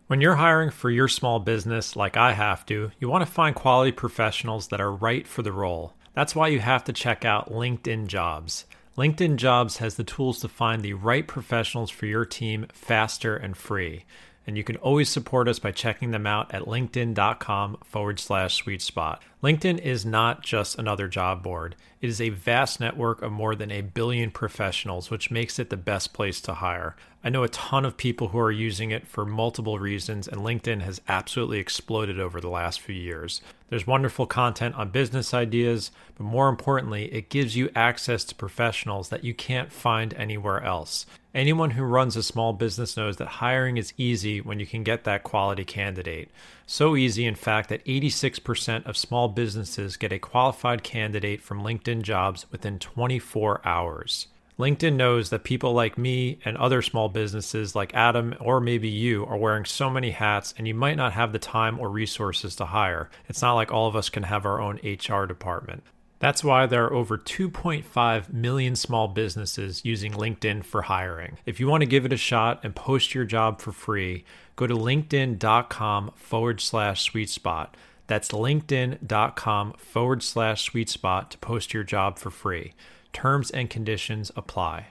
When 0.07 0.23
you're 0.23 0.37
hiring 0.37 0.71
for 0.71 0.89
your 0.89 1.09
small 1.09 1.41
business, 1.41 1.95
like 1.95 2.17
I 2.17 2.33
have 2.33 2.65
to, 2.67 2.91
you 2.99 3.11
want 3.11 3.21
to 3.27 3.31
find 3.31 3.55
quality 3.55 3.93
professionals 3.93 4.69
that 4.69 4.81
are 4.81 4.91
right 4.91 5.27
for 5.29 5.43
the 5.43 5.53
role. 5.53 5.93
That's 6.15 6.35
why 6.35 6.49
you 6.49 6.61
have 6.61 6.85
to 6.85 6.95
check 6.95 7.27
out 7.27 7.53
LinkedIn 7.53 8.07
Jobs. 8.07 8.65
LinkedIn 8.97 9.37
Jobs 9.37 9.77
has 9.77 9.97
the 9.97 10.05
tools 10.05 10.41
to 10.41 10.49
find 10.49 10.81
the 10.81 10.95
right 10.95 11.29
professionals 11.29 11.91
for 11.91 12.07
your 12.07 12.25
team 12.25 12.65
faster 12.73 13.37
and 13.37 13.55
free. 13.55 14.07
And 14.47 14.57
you 14.57 14.63
can 14.63 14.77
always 14.77 15.09
support 15.09 15.49
us 15.49 15.59
by 15.59 15.73
checking 15.73 16.13
them 16.13 16.27
out 16.27 16.55
at 16.55 16.63
linkedin.com 16.63 17.79
forward 17.85 18.21
slash 18.21 18.55
sweet 18.55 18.81
spot. 18.81 19.23
LinkedIn 19.43 19.79
is 19.79 20.07
not 20.07 20.43
just 20.43 20.79
another 20.79 21.09
job 21.09 21.43
board, 21.43 21.75
it 22.01 22.09
is 22.09 22.21
a 22.21 22.29
vast 22.29 22.79
network 22.79 23.23
of 23.23 23.33
more 23.33 23.57
than 23.57 23.73
a 23.73 23.81
billion 23.81 24.31
professionals, 24.31 25.11
which 25.11 25.31
makes 25.31 25.59
it 25.59 25.71
the 25.71 25.77
best 25.77 26.13
place 26.13 26.41
to 26.43 26.55
hire. 26.55 26.95
I 27.27 27.29
know 27.29 27.43
a 27.43 27.49
ton 27.49 27.85
of 27.85 27.97
people 27.97 28.29
who 28.29 28.39
are 28.39 28.53
using 28.53 28.93
it 28.93 29.05
for 29.05 29.27
multiple 29.27 29.81
reasons, 29.81 30.29
and 30.29 30.43
LinkedIn 30.43 30.83
has 30.83 31.01
absolutely 31.09 31.59
exploded 31.59 32.21
over 32.21 32.41
the 32.41 32.49
last 32.49 32.81
few 32.81 32.95
years. 32.95 33.41
There's 33.69 33.85
wonderful 33.85 34.27
content 34.27 34.77
on 34.77 34.91
business 34.91 35.35
ideas, 35.35 35.91
but 36.17 36.23
more 36.23 36.49
importantly, 36.49 37.13
it 37.13 37.29
gives 37.29 37.57
you 37.57 37.69
access 37.75 38.23
to 38.27 38.35
professionals 38.37 39.09
that 39.09 39.25
you 39.25 39.35
can't 39.35 39.73
find 39.73 40.15
anywhere 40.15 40.63
else. 40.63 41.05
Anyone 41.35 41.73
who 41.73 41.83
runs 41.83 42.15
a 42.15 42.23
small 42.23 42.53
business 42.53 42.97
knows 42.97 43.17
that 43.17 43.27
hiring 43.27 43.77
is 43.77 43.93
easy 43.99 44.41
when 44.41 44.61
you 44.61 44.67
can 44.67 44.85
get 44.85 45.03
that 45.03 45.25
quality 45.25 45.65
candidate. 45.65 46.31
So 46.65 46.95
easy, 46.95 47.27
in 47.27 47.35
fact, 47.35 47.71
that 47.71 47.85
86% 47.87 48.87
of 48.87 48.97
small 48.97 49.27
businesses 49.27 49.97
get 49.97 50.13
a 50.13 50.21
qualified 50.21 50.85
candidate 50.85 51.41
from 51.41 51.65
LinkedIn 51.65 52.03
jobs 52.03 52.47
within 52.53 52.79
24 52.79 53.67
hours. 53.67 54.29
LinkedIn 54.59 54.95
knows 54.95 55.29
that 55.29 55.45
people 55.45 55.75
like 55.75 55.99
me 55.99 56.39
and 56.43 56.57
other 56.57 56.81
small 56.81 57.11
businesses 57.11 57.75
like 57.75 57.95
Adam 57.95 58.35
or 58.41 58.59
maybe 58.59 58.89
you 58.89 59.27
are 59.27 59.37
wearing 59.37 59.67
so 59.67 59.91
many 59.91 60.13
hats 60.13 60.55
and 60.57 60.67
you 60.67 60.75
might 60.75 60.97
not 60.97 61.13
have 61.13 61.33
the 61.33 61.39
time 61.39 61.79
or 61.79 61.91
resources 61.91 62.57
to 62.57 62.65
hire. 62.65 63.11
It's 63.29 63.43
not 63.43 63.55
like 63.55 63.71
all 63.71 63.87
of 63.87 63.95
us 63.95 64.09
can 64.09 64.23
have 64.23 64.47
our 64.47 64.61
own 64.61 64.81
HR 64.83 65.27
department. 65.27 65.83
That's 66.21 66.43
why 66.43 66.65
there 66.65 66.87
are 66.87 66.95
over 66.95 67.19
2.5 67.19 68.33
million 68.33 68.77
small 68.77 69.09
businesses 69.09 69.85
using 69.85 70.13
LinkedIn 70.13 70.65
for 70.65 70.83
hiring. 70.83 71.37
If 71.45 71.61
you 71.61 71.69
want 71.69 71.83
to 71.83 71.87
give 71.87 72.07
it 72.07 72.13
a 72.15 72.17
shot 72.17 72.61
and 72.65 72.75
post 72.75 73.15
your 73.15 73.27
job 73.27 73.61
for 73.61 73.73
free, 73.73 74.25
go 74.57 74.67
to 74.67 74.75
linkedin.com 74.75 76.13
forward 76.17 76.63
slash 76.63 77.03
sweet 77.03 77.29
spot. 77.29 77.77
That's 78.07 78.31
linkedin.com 78.31 79.75
forward 79.75 80.23
slash 80.23 80.65
sweet 80.65 80.89
spot 80.89 81.33
to 81.33 81.39
post 81.39 81.75
your 81.75 81.85
job 81.85 82.19
for 82.19 82.31
free. 82.31 82.73
Terms 83.17 83.51
and 83.51 83.71
conditions 83.71 84.31
apply. 84.37 84.89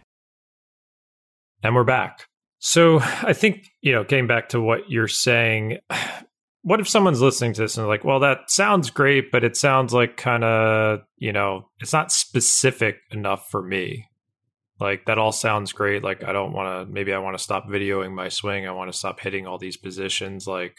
And 1.61 1.75
we're 1.75 1.83
back. 1.83 2.25
So 2.57 2.97
I 2.99 3.33
think, 3.33 3.67
you 3.81 3.91
know, 3.91 4.03
getting 4.03 4.25
back 4.25 4.49
to 4.49 4.59
what 4.59 4.89
you're 4.89 5.07
saying, 5.07 5.77
what 6.63 6.79
if 6.79 6.89
someone's 6.89 7.21
listening 7.21 7.53
to 7.53 7.61
this 7.61 7.77
and 7.77 7.87
like, 7.87 8.03
well, 8.03 8.21
that 8.21 8.49
sounds 8.49 8.89
great, 8.89 9.31
but 9.31 9.43
it 9.43 9.55
sounds 9.55 9.93
like 9.93 10.17
kind 10.17 10.43
of, 10.43 11.01
you 11.17 11.33
know, 11.33 11.69
it's 11.79 11.93
not 11.93 12.11
specific 12.11 12.97
enough 13.11 13.47
for 13.51 13.61
me. 13.61 14.07
Like 14.79 15.05
that 15.05 15.19
all 15.19 15.31
sounds 15.31 15.71
great. 15.71 16.03
Like 16.03 16.23
I 16.23 16.33
don't 16.33 16.51
want 16.51 16.87
to, 16.87 16.91
maybe 16.91 17.13
I 17.13 17.19
want 17.19 17.37
to 17.37 17.43
stop 17.43 17.67
videoing 17.67 18.11
my 18.11 18.29
swing. 18.29 18.67
I 18.67 18.71
want 18.71 18.91
to 18.91 18.97
stop 18.97 19.19
hitting 19.19 19.45
all 19.45 19.59
these 19.59 19.77
positions. 19.77 20.47
Like, 20.47 20.77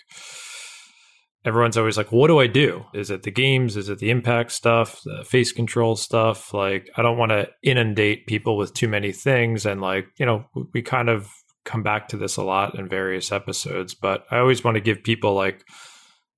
everyone's 1.47 1.77
always 1.77 1.97
like, 1.97 2.11
what 2.11 2.27
do 2.27 2.41
I 2.41 2.49
do? 2.49 2.85
Is 2.93 3.11
it 3.11 3.23
the 3.23 3.31
games? 3.31 3.77
Is 3.77 3.89
it 3.89 4.01
the 4.01 4.11
impact 4.11 4.51
stuff, 4.51 5.01
the 5.05 5.25
face 5.25 5.53
control 5.53 5.95
stuff? 5.95 6.53
Like, 6.53 6.91
I 6.97 7.03
don't 7.03 7.19
want 7.19 7.31
to 7.31 7.49
inundate 7.63 8.27
people 8.27 8.57
with 8.57 8.75
too 8.75 8.89
many 8.89 9.13
things. 9.13 9.65
And 9.65 9.81
like, 9.81 10.09
you 10.19 10.27
know, 10.27 10.45
we 10.75 10.83
kind 10.83 11.09
of 11.09 11.31
come 11.65 11.85
back 11.85 12.09
to 12.09 12.17
this 12.17 12.37
a 12.37 12.43
lot 12.43 12.77
in 12.79 12.89
various 12.89 13.31
episodes, 13.31 13.95
but 13.95 14.27
I 14.31 14.39
always 14.39 14.65
want 14.65 14.75
to 14.75 14.81
give 14.81 15.05
people 15.05 15.35
like 15.35 15.65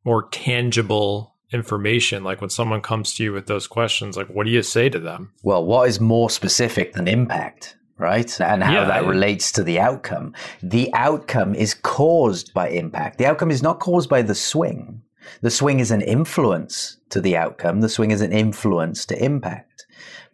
more 0.04 0.28
tangible 0.28 1.34
information. 1.52 2.22
Like 2.22 2.42
when 2.42 2.50
someone 2.50 2.82
comes 2.82 3.14
to 3.14 3.24
you 3.24 3.32
with 3.32 3.46
those 3.46 3.66
questions, 3.66 4.16
like, 4.16 4.28
what 4.28 4.44
do 4.44 4.52
you 4.52 4.62
say 4.62 4.90
to 4.90 4.98
them? 4.98 5.32
Well, 5.42 5.64
what 5.64 5.88
is 5.88 6.00
more 6.00 6.28
specific 6.28 6.92
than 6.92 7.08
impact? 7.08 7.76
Right? 7.98 8.40
And 8.40 8.62
how 8.62 8.72
yeah, 8.72 8.84
that 8.84 9.06
relates 9.06 9.52
to 9.52 9.62
the 9.62 9.80
outcome. 9.80 10.34
The 10.62 10.92
outcome 10.94 11.54
is 11.54 11.74
caused 11.74 12.54
by 12.54 12.68
impact. 12.68 13.18
The 13.18 13.26
outcome 13.26 13.50
is 13.50 13.62
not 13.62 13.80
caused 13.80 14.08
by 14.08 14.22
the 14.22 14.34
swing. 14.34 15.02
The 15.42 15.50
swing 15.50 15.80
is 15.80 15.90
an 15.90 16.00
influence 16.00 16.98
to 17.10 17.20
the 17.20 17.36
outcome. 17.36 17.80
The 17.80 17.88
swing 17.88 18.10
is 18.10 18.20
an 18.20 18.32
influence 18.32 19.04
to 19.06 19.22
impact. 19.22 19.86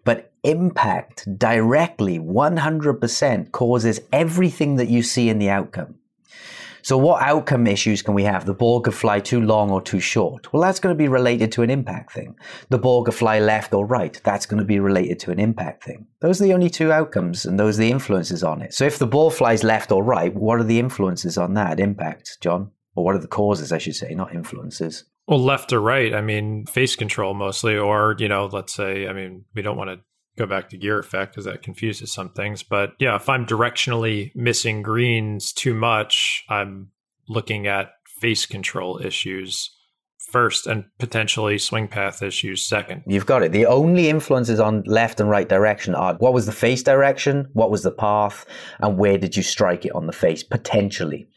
But 0.05 0.33
impact 0.45 1.39
directly 1.39 2.19
100% 2.19 3.53
causes 3.53 4.01
everything 4.13 4.77
that 4.77 4.89
you 4.89 5.03
see 5.03 5.29
in 5.29 5.39
the 5.39 5.51
outcome. 5.51 5.97
So 6.85 6.99
what 6.99 7.23
outcome 7.23 7.67
issues 7.67 8.03
can 8.03 8.13
we 8.13 8.25
have? 8.25 8.45
The 8.45 8.53
ball 8.53 8.83
could 8.83 8.93
fly 8.93 9.19
too 9.19 9.41
long 9.41 9.71
or 9.71 9.81
too 9.81 10.01
short. 10.01 10.53
Well, 10.53 10.61
that's 10.61 10.79
going 10.79 10.95
to 10.95 10.99
be 10.99 11.09
related 11.09 11.51
to 11.53 11.63
an 11.63 11.71
impact 11.71 12.13
thing. 12.13 12.37
The 12.69 12.77
ball 12.77 13.03
could 13.05 13.15
fly 13.15 13.39
left 13.39 13.73
or 13.73 13.87
right. 13.87 14.21
That's 14.23 14.45
going 14.45 14.59
to 14.59 14.67
be 14.67 14.79
related 14.79 15.19
to 15.21 15.31
an 15.31 15.41
impact 15.41 15.85
thing. 15.85 16.07
Those 16.21 16.43
are 16.43 16.45
the 16.45 16.53
only 16.53 16.69
two 16.69 16.93
outcomes 16.93 17.47
and 17.47 17.59
those 17.59 17.79
are 17.79 17.83
the 17.85 17.91
influences 17.91 18.45
on 18.45 18.61
it. 18.61 18.75
So 18.75 18.85
if 18.85 18.99
the 18.99 19.07
ball 19.07 19.31
flies 19.31 19.65
left 19.65 19.93
or 19.93 20.05
right, 20.05 20.35
what 20.35 20.61
are 20.61 20.65
the 20.65 20.79
influences 20.79 21.39
on 21.39 21.55
that 21.55 21.81
impact, 21.81 22.37
Jon? 22.43 22.71
Or 22.95 23.03
what 23.03 23.15
are 23.15 23.21
the 23.21 23.29
causes, 23.29 23.73
I 23.73 23.79
should 23.79 23.97
say, 23.97 24.15
not 24.15 24.35
influences? 24.35 25.05
Well, 25.27 25.43
left 25.43 25.73
or 25.73 25.81
right, 25.81 26.15
I 26.15 26.21
mean, 26.21 26.67
face 26.67 26.97
control 26.97 27.33
mostly, 27.33 27.79
or, 27.79 28.15
you 28.19 28.29
know, 28.29 28.45
let's 28.53 28.75
say, 28.75 29.09
I 29.09 29.15
mean, 29.15 29.47
we 29.55 29.63
don't 29.63 29.79
want 29.79 29.89
to 29.89 30.01
go 30.37 30.47
back 30.47 30.69
to 30.71 30.77
gear 30.77 30.99
effect 30.99 31.33
because 31.33 31.45
that 31.45 31.63
confuses 31.63 32.13
some 32.13 32.31
things. 32.31 32.63
But 32.63 32.95
yeah, 32.99 33.17
if 33.17 33.29
I'm 33.29 33.47
directionally 33.47 34.35
missing 34.35 34.83
greens 34.83 35.53
too 35.53 35.75
much, 35.75 36.45
I'm 36.49 36.91
looking 37.29 37.67
at 37.67 37.93
face 38.21 38.47
control 38.47 39.01
issues 39.05 39.74
first 40.31 40.67
and 40.67 40.85
potentially 40.99 41.59
swing 41.59 41.89
path 41.89 42.23
issues 42.23 42.67
second. 42.67 43.03
You've 43.07 43.27
got 43.27 43.43
it. 43.43 43.53
The 43.53 43.67
only 43.67 44.09
influences 44.09 44.59
on 44.59 44.83
left 44.87 45.21
and 45.21 45.31
right 45.31 45.49
direction 45.49 45.95
are 45.95 46.15
what 46.15 46.33
was 46.33 46.47
the 46.47 46.53
face 46.53 46.83
direction, 46.83 47.49
what 47.53 47.71
was 47.71 47.83
the 47.83 47.93
path, 47.93 48.47
and 48.81 48.99
where 48.99 49.19
did 49.19 49.37
you 49.37 49.43
strike 49.43 49.85
it 49.85 49.95
on 49.95 50.07
the 50.07 50.13
face 50.13 50.43
potentially. 50.43 51.29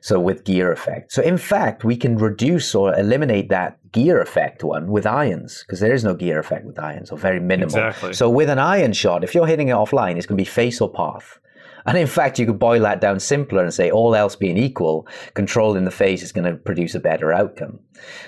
So 0.00 0.20
with 0.20 0.44
gear 0.44 0.72
effect. 0.72 1.12
So 1.12 1.22
in 1.22 1.38
fact, 1.38 1.84
we 1.84 1.96
can 1.96 2.16
reduce 2.16 2.74
or 2.74 2.94
eliminate 2.98 3.48
that 3.50 3.78
gear 3.92 4.20
effect 4.20 4.62
one 4.62 4.86
with 4.90 5.06
irons 5.06 5.64
because 5.66 5.80
there 5.80 5.92
is 5.92 6.04
no 6.04 6.14
gear 6.14 6.38
effect 6.38 6.64
with 6.64 6.78
irons 6.78 7.10
or 7.10 7.18
very 7.18 7.40
minimal. 7.40 7.76
Exactly. 7.76 8.12
So 8.12 8.30
with 8.30 8.48
an 8.48 8.58
iron 8.58 8.92
shot, 8.92 9.24
if 9.24 9.34
you're 9.34 9.46
hitting 9.46 9.68
it 9.68 9.74
offline, 9.74 10.16
it's 10.16 10.26
going 10.26 10.38
to 10.38 10.42
be 10.42 10.44
face 10.44 10.80
or 10.80 10.90
path. 10.90 11.38
And 11.86 11.96
in 11.96 12.06
fact, 12.06 12.38
you 12.38 12.46
could 12.46 12.58
boil 12.58 12.82
that 12.82 13.00
down 13.00 13.20
simpler 13.20 13.62
and 13.62 13.72
say, 13.72 13.90
all 13.90 14.14
else 14.14 14.36
being 14.36 14.56
equal, 14.56 15.06
control 15.34 15.76
in 15.76 15.84
the 15.84 15.90
face 15.90 16.22
is 16.22 16.32
going 16.32 16.50
to 16.50 16.56
produce 16.56 16.94
a 16.94 17.00
better 17.00 17.32
outcome. 17.32 17.80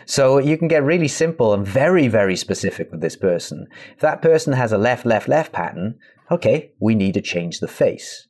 So 0.06 0.38
you 0.38 0.56
can 0.56 0.68
get 0.68 0.82
really 0.82 1.08
simple 1.08 1.52
and 1.52 1.66
very, 1.66 2.08
very 2.08 2.36
specific 2.36 2.90
with 2.90 3.00
this 3.00 3.16
person. 3.16 3.66
If 3.94 4.00
that 4.00 4.22
person 4.22 4.52
has 4.52 4.72
a 4.72 4.78
left, 4.78 5.04
left, 5.04 5.28
left 5.28 5.52
pattern, 5.52 5.98
okay, 6.30 6.72
we 6.80 6.94
need 6.94 7.14
to 7.14 7.20
change 7.20 7.60
the 7.60 7.68
face. 7.68 8.26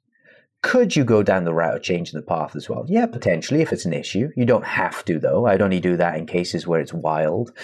Could 0.63 0.95
you 0.95 1.05
go 1.05 1.23
down 1.23 1.45
the 1.45 1.55
route 1.55 1.77
of 1.77 1.83
changing 1.83 2.21
the 2.21 2.27
path 2.27 2.55
as 2.55 2.69
well? 2.69 2.85
Yeah, 2.87 3.07
potentially 3.07 3.63
if 3.63 3.73
it's 3.73 3.87
an 3.87 3.95
issue. 3.95 4.29
You 4.37 4.45
don't 4.45 4.67
have 4.67 5.05
to 5.07 5.19
though. 5.19 5.47
I'd 5.47 5.63
only 5.63 5.81
do 5.81 5.97
that 5.97 6.19
in 6.19 6.27
cases 6.27 6.67
where 6.67 6.81
it's 6.81 6.93
wild. 6.93 7.57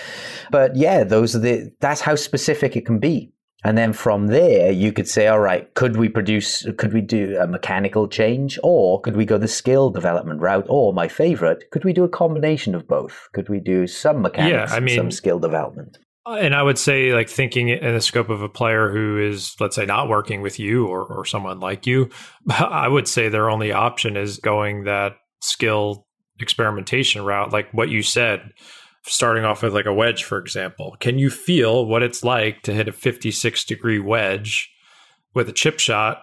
But 0.50 0.76
yeah, 0.76 1.04
those 1.04 1.36
are 1.36 1.40
the 1.40 1.72
that's 1.80 2.00
how 2.00 2.14
specific 2.14 2.74
it 2.74 2.86
can 2.86 2.98
be. 2.98 3.32
And 3.66 3.76
then 3.76 3.92
from 3.92 4.28
there, 4.28 4.70
you 4.70 4.92
could 4.92 5.08
say, 5.08 5.26
all 5.26 5.40
right, 5.40 5.74
could 5.74 5.96
we 5.96 6.08
produce, 6.08 6.64
could 6.76 6.92
we 6.92 7.00
do 7.00 7.36
a 7.40 7.48
mechanical 7.48 8.06
change 8.06 8.60
or 8.62 9.00
could 9.00 9.16
we 9.16 9.24
go 9.24 9.38
the 9.38 9.48
skill 9.48 9.90
development 9.90 10.40
route? 10.40 10.66
Or 10.68 10.92
my 10.92 11.08
favorite, 11.08 11.64
could 11.72 11.84
we 11.84 11.92
do 11.92 12.04
a 12.04 12.08
combination 12.08 12.76
of 12.76 12.86
both? 12.86 13.28
Could 13.32 13.48
we 13.48 13.58
do 13.58 13.88
some 13.88 14.22
mechanics 14.22 14.70
yeah, 14.70 14.76
I 14.76 14.78
mean, 14.78 14.94
some 14.94 15.10
skill 15.10 15.40
development? 15.40 15.98
Uh, 16.24 16.34
and 16.34 16.54
I 16.54 16.62
would 16.62 16.78
say, 16.78 17.12
like 17.12 17.28
thinking 17.28 17.68
in 17.68 17.92
the 17.92 18.00
scope 18.00 18.28
of 18.28 18.40
a 18.40 18.48
player 18.48 18.88
who 18.92 19.18
is, 19.18 19.56
let's 19.58 19.74
say, 19.74 19.84
not 19.84 20.08
working 20.08 20.42
with 20.42 20.60
you 20.60 20.86
or, 20.86 21.04
or 21.04 21.24
someone 21.24 21.58
like 21.58 21.88
you, 21.88 22.10
I 22.48 22.86
would 22.86 23.08
say 23.08 23.28
their 23.28 23.50
only 23.50 23.72
option 23.72 24.16
is 24.16 24.38
going 24.38 24.84
that 24.84 25.16
skill 25.40 26.06
experimentation 26.38 27.24
route, 27.24 27.52
like 27.52 27.74
what 27.74 27.88
you 27.88 28.04
said 28.04 28.52
starting 29.06 29.44
off 29.44 29.62
with 29.62 29.72
like 29.72 29.86
a 29.86 29.94
wedge, 29.94 30.24
for 30.24 30.38
example, 30.38 30.96
can 31.00 31.18
you 31.18 31.30
feel 31.30 31.86
what 31.86 32.02
it's 32.02 32.24
like 32.24 32.62
to 32.62 32.74
hit 32.74 32.88
a 32.88 32.92
56 32.92 33.64
degree 33.64 33.98
wedge 33.98 34.70
with 35.34 35.48
a 35.48 35.52
chip 35.52 35.78
shot, 35.78 36.22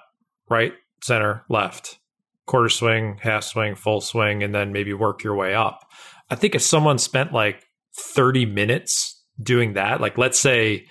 right, 0.50 0.74
center, 1.02 1.44
left, 1.50 2.00
quarter 2.46 2.70
swing, 2.70 3.18
half 3.22 3.44
swing, 3.44 3.76
full 3.76 4.02
swing, 4.02 4.44
and 4.44 4.54
then 4.54 4.72
maybe 4.72 4.94
work 4.94 5.24
your 5.24 5.36
way 5.36 5.54
up? 5.56 5.90
I 6.30 6.36
think 6.36 6.56
if 6.56 6.62
someone 6.62 6.98
spent 6.98 7.32
like 7.32 7.64
30 7.96 8.46
minutes 8.46 9.24
doing 9.42 9.74
that, 9.74 10.02
like 10.02 10.18
let's 10.18 10.40
say 10.40 10.86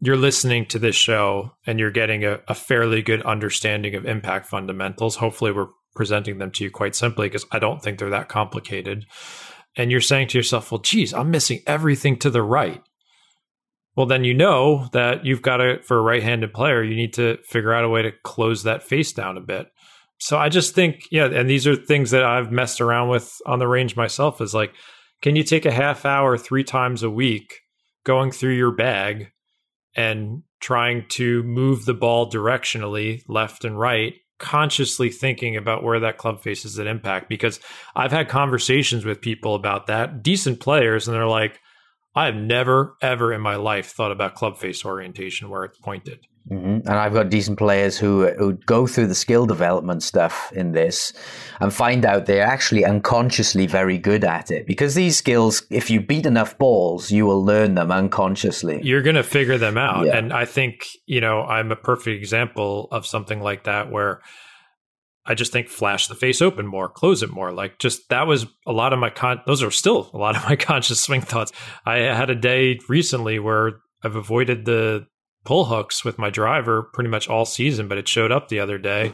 you're 0.00 0.16
listening 0.16 0.66
to 0.66 0.78
this 0.78 0.96
show 0.96 1.52
and 1.66 1.78
you're 1.78 1.90
getting 1.90 2.24
a, 2.24 2.40
a 2.48 2.54
fairly 2.54 3.02
good 3.02 3.22
understanding 3.22 3.94
of 3.94 4.04
impact 4.04 4.46
fundamentals. 4.48 5.16
Hopefully, 5.16 5.52
we're 5.52 5.68
presenting 5.94 6.38
them 6.38 6.50
to 6.50 6.64
you 6.64 6.70
quite 6.70 6.96
simply 6.96 7.28
because 7.28 7.46
I 7.52 7.58
don't 7.58 7.82
think 7.82 7.98
they're 7.98 8.10
that 8.10 8.28
complicated 8.28 9.06
and 9.76 9.90
you're 9.90 10.00
saying 10.00 10.28
to 10.28 10.38
yourself, 10.38 10.70
well, 10.70 10.80
geez, 10.80 11.14
I'm 11.14 11.30
missing 11.30 11.60
everything 11.66 12.18
to 12.18 12.30
the 12.30 12.42
right. 12.42 12.82
Well, 13.96 14.06
then 14.06 14.24
you 14.24 14.34
know 14.34 14.88
that 14.92 15.24
you've 15.24 15.42
got 15.42 15.58
to, 15.58 15.82
for 15.82 15.98
a 15.98 16.02
right 16.02 16.22
handed 16.22 16.54
player, 16.54 16.82
you 16.82 16.96
need 16.96 17.14
to 17.14 17.38
figure 17.44 17.74
out 17.74 17.84
a 17.84 17.88
way 17.88 18.02
to 18.02 18.12
close 18.22 18.62
that 18.62 18.82
face 18.82 19.12
down 19.12 19.36
a 19.36 19.40
bit. 19.42 19.68
So 20.18 20.38
I 20.38 20.48
just 20.48 20.74
think, 20.74 21.08
yeah, 21.10 21.26
and 21.26 21.50
these 21.50 21.66
are 21.66 21.76
things 21.76 22.12
that 22.12 22.24
I've 22.24 22.52
messed 22.52 22.80
around 22.80 23.08
with 23.08 23.36
on 23.44 23.58
the 23.58 23.68
range 23.68 23.96
myself 23.96 24.40
is 24.40 24.54
like, 24.54 24.72
can 25.20 25.36
you 25.36 25.42
take 25.42 25.66
a 25.66 25.72
half 25.72 26.04
hour 26.04 26.38
three 26.38 26.64
times 26.64 27.02
a 27.02 27.10
week 27.10 27.60
going 28.04 28.30
through 28.30 28.54
your 28.54 28.72
bag 28.72 29.30
and 29.94 30.42
trying 30.60 31.06
to 31.10 31.42
move 31.42 31.84
the 31.84 31.94
ball 31.94 32.30
directionally 32.30 33.22
left 33.28 33.64
and 33.64 33.78
right 33.78 34.14
consciously 34.42 35.08
thinking 35.08 35.56
about 35.56 35.82
where 35.82 36.00
that 36.00 36.18
club 36.18 36.42
faces 36.42 36.78
an 36.78 36.86
impact 36.86 37.28
because 37.28 37.60
I've 37.96 38.12
had 38.12 38.28
conversations 38.28 39.04
with 39.04 39.22
people 39.22 39.54
about 39.54 39.86
that, 39.86 40.22
decent 40.22 40.60
players, 40.60 41.08
and 41.08 41.16
they're 41.16 41.26
like, 41.26 41.60
I 42.14 42.26
have 42.26 42.34
never, 42.34 42.96
ever 43.00 43.32
in 43.32 43.40
my 43.40 43.56
life 43.56 43.92
thought 43.92 44.12
about 44.12 44.34
club 44.34 44.58
face 44.58 44.84
orientation 44.84 45.48
where 45.48 45.64
it's 45.64 45.78
pointed. 45.78 46.26
Mm-hmm. 46.50 46.88
And 46.88 46.88
I've 46.88 47.12
got 47.12 47.30
decent 47.30 47.58
players 47.58 47.96
who 47.96 48.28
who 48.32 48.54
go 48.66 48.86
through 48.86 49.06
the 49.06 49.14
skill 49.14 49.46
development 49.46 50.02
stuff 50.02 50.50
in 50.52 50.72
this 50.72 51.12
and 51.60 51.72
find 51.72 52.04
out 52.04 52.26
they're 52.26 52.46
actually 52.46 52.84
unconsciously 52.84 53.66
very 53.66 53.96
good 53.96 54.24
at 54.24 54.50
it 54.50 54.66
because 54.66 54.94
these 54.94 55.16
skills, 55.16 55.62
if 55.70 55.88
you 55.88 56.00
beat 56.00 56.26
enough 56.26 56.58
balls, 56.58 57.12
you 57.12 57.26
will 57.26 57.44
learn 57.44 57.74
them 57.74 57.92
unconsciously. 57.92 58.80
You're 58.82 59.02
going 59.02 59.16
to 59.16 59.22
figure 59.22 59.56
them 59.58 59.78
out. 59.78 60.06
Yeah. 60.06 60.16
And 60.16 60.32
I 60.32 60.44
think, 60.44 60.88
you 61.06 61.20
know, 61.20 61.42
I'm 61.42 61.70
a 61.70 61.76
perfect 61.76 62.18
example 62.20 62.88
of 62.90 63.06
something 63.06 63.40
like 63.40 63.64
that 63.64 63.90
where 63.90 64.20
I 65.24 65.34
just 65.34 65.52
think 65.52 65.68
flash 65.68 66.08
the 66.08 66.16
face 66.16 66.42
open 66.42 66.66
more, 66.66 66.88
close 66.88 67.22
it 67.22 67.30
more. 67.30 67.52
Like 67.52 67.78
just 67.78 68.08
that 68.08 68.26
was 68.26 68.46
a 68.66 68.72
lot 68.72 68.92
of 68.92 68.98
my 68.98 69.10
con. 69.10 69.40
Those 69.46 69.62
are 69.62 69.70
still 69.70 70.10
a 70.12 70.18
lot 70.18 70.36
of 70.36 70.44
my 70.44 70.56
conscious 70.56 71.00
swing 71.00 71.20
thoughts. 71.20 71.52
I 71.86 71.98
had 71.98 72.30
a 72.30 72.34
day 72.34 72.80
recently 72.88 73.38
where 73.38 73.74
I've 74.02 74.16
avoided 74.16 74.64
the 74.64 75.06
pull 75.44 75.66
hooks 75.66 76.04
with 76.04 76.18
my 76.18 76.30
driver 76.30 76.82
pretty 76.82 77.10
much 77.10 77.28
all 77.28 77.44
season, 77.44 77.88
but 77.88 77.98
it 77.98 78.08
showed 78.08 78.32
up 78.32 78.48
the 78.48 78.60
other 78.60 78.78
day. 78.78 79.12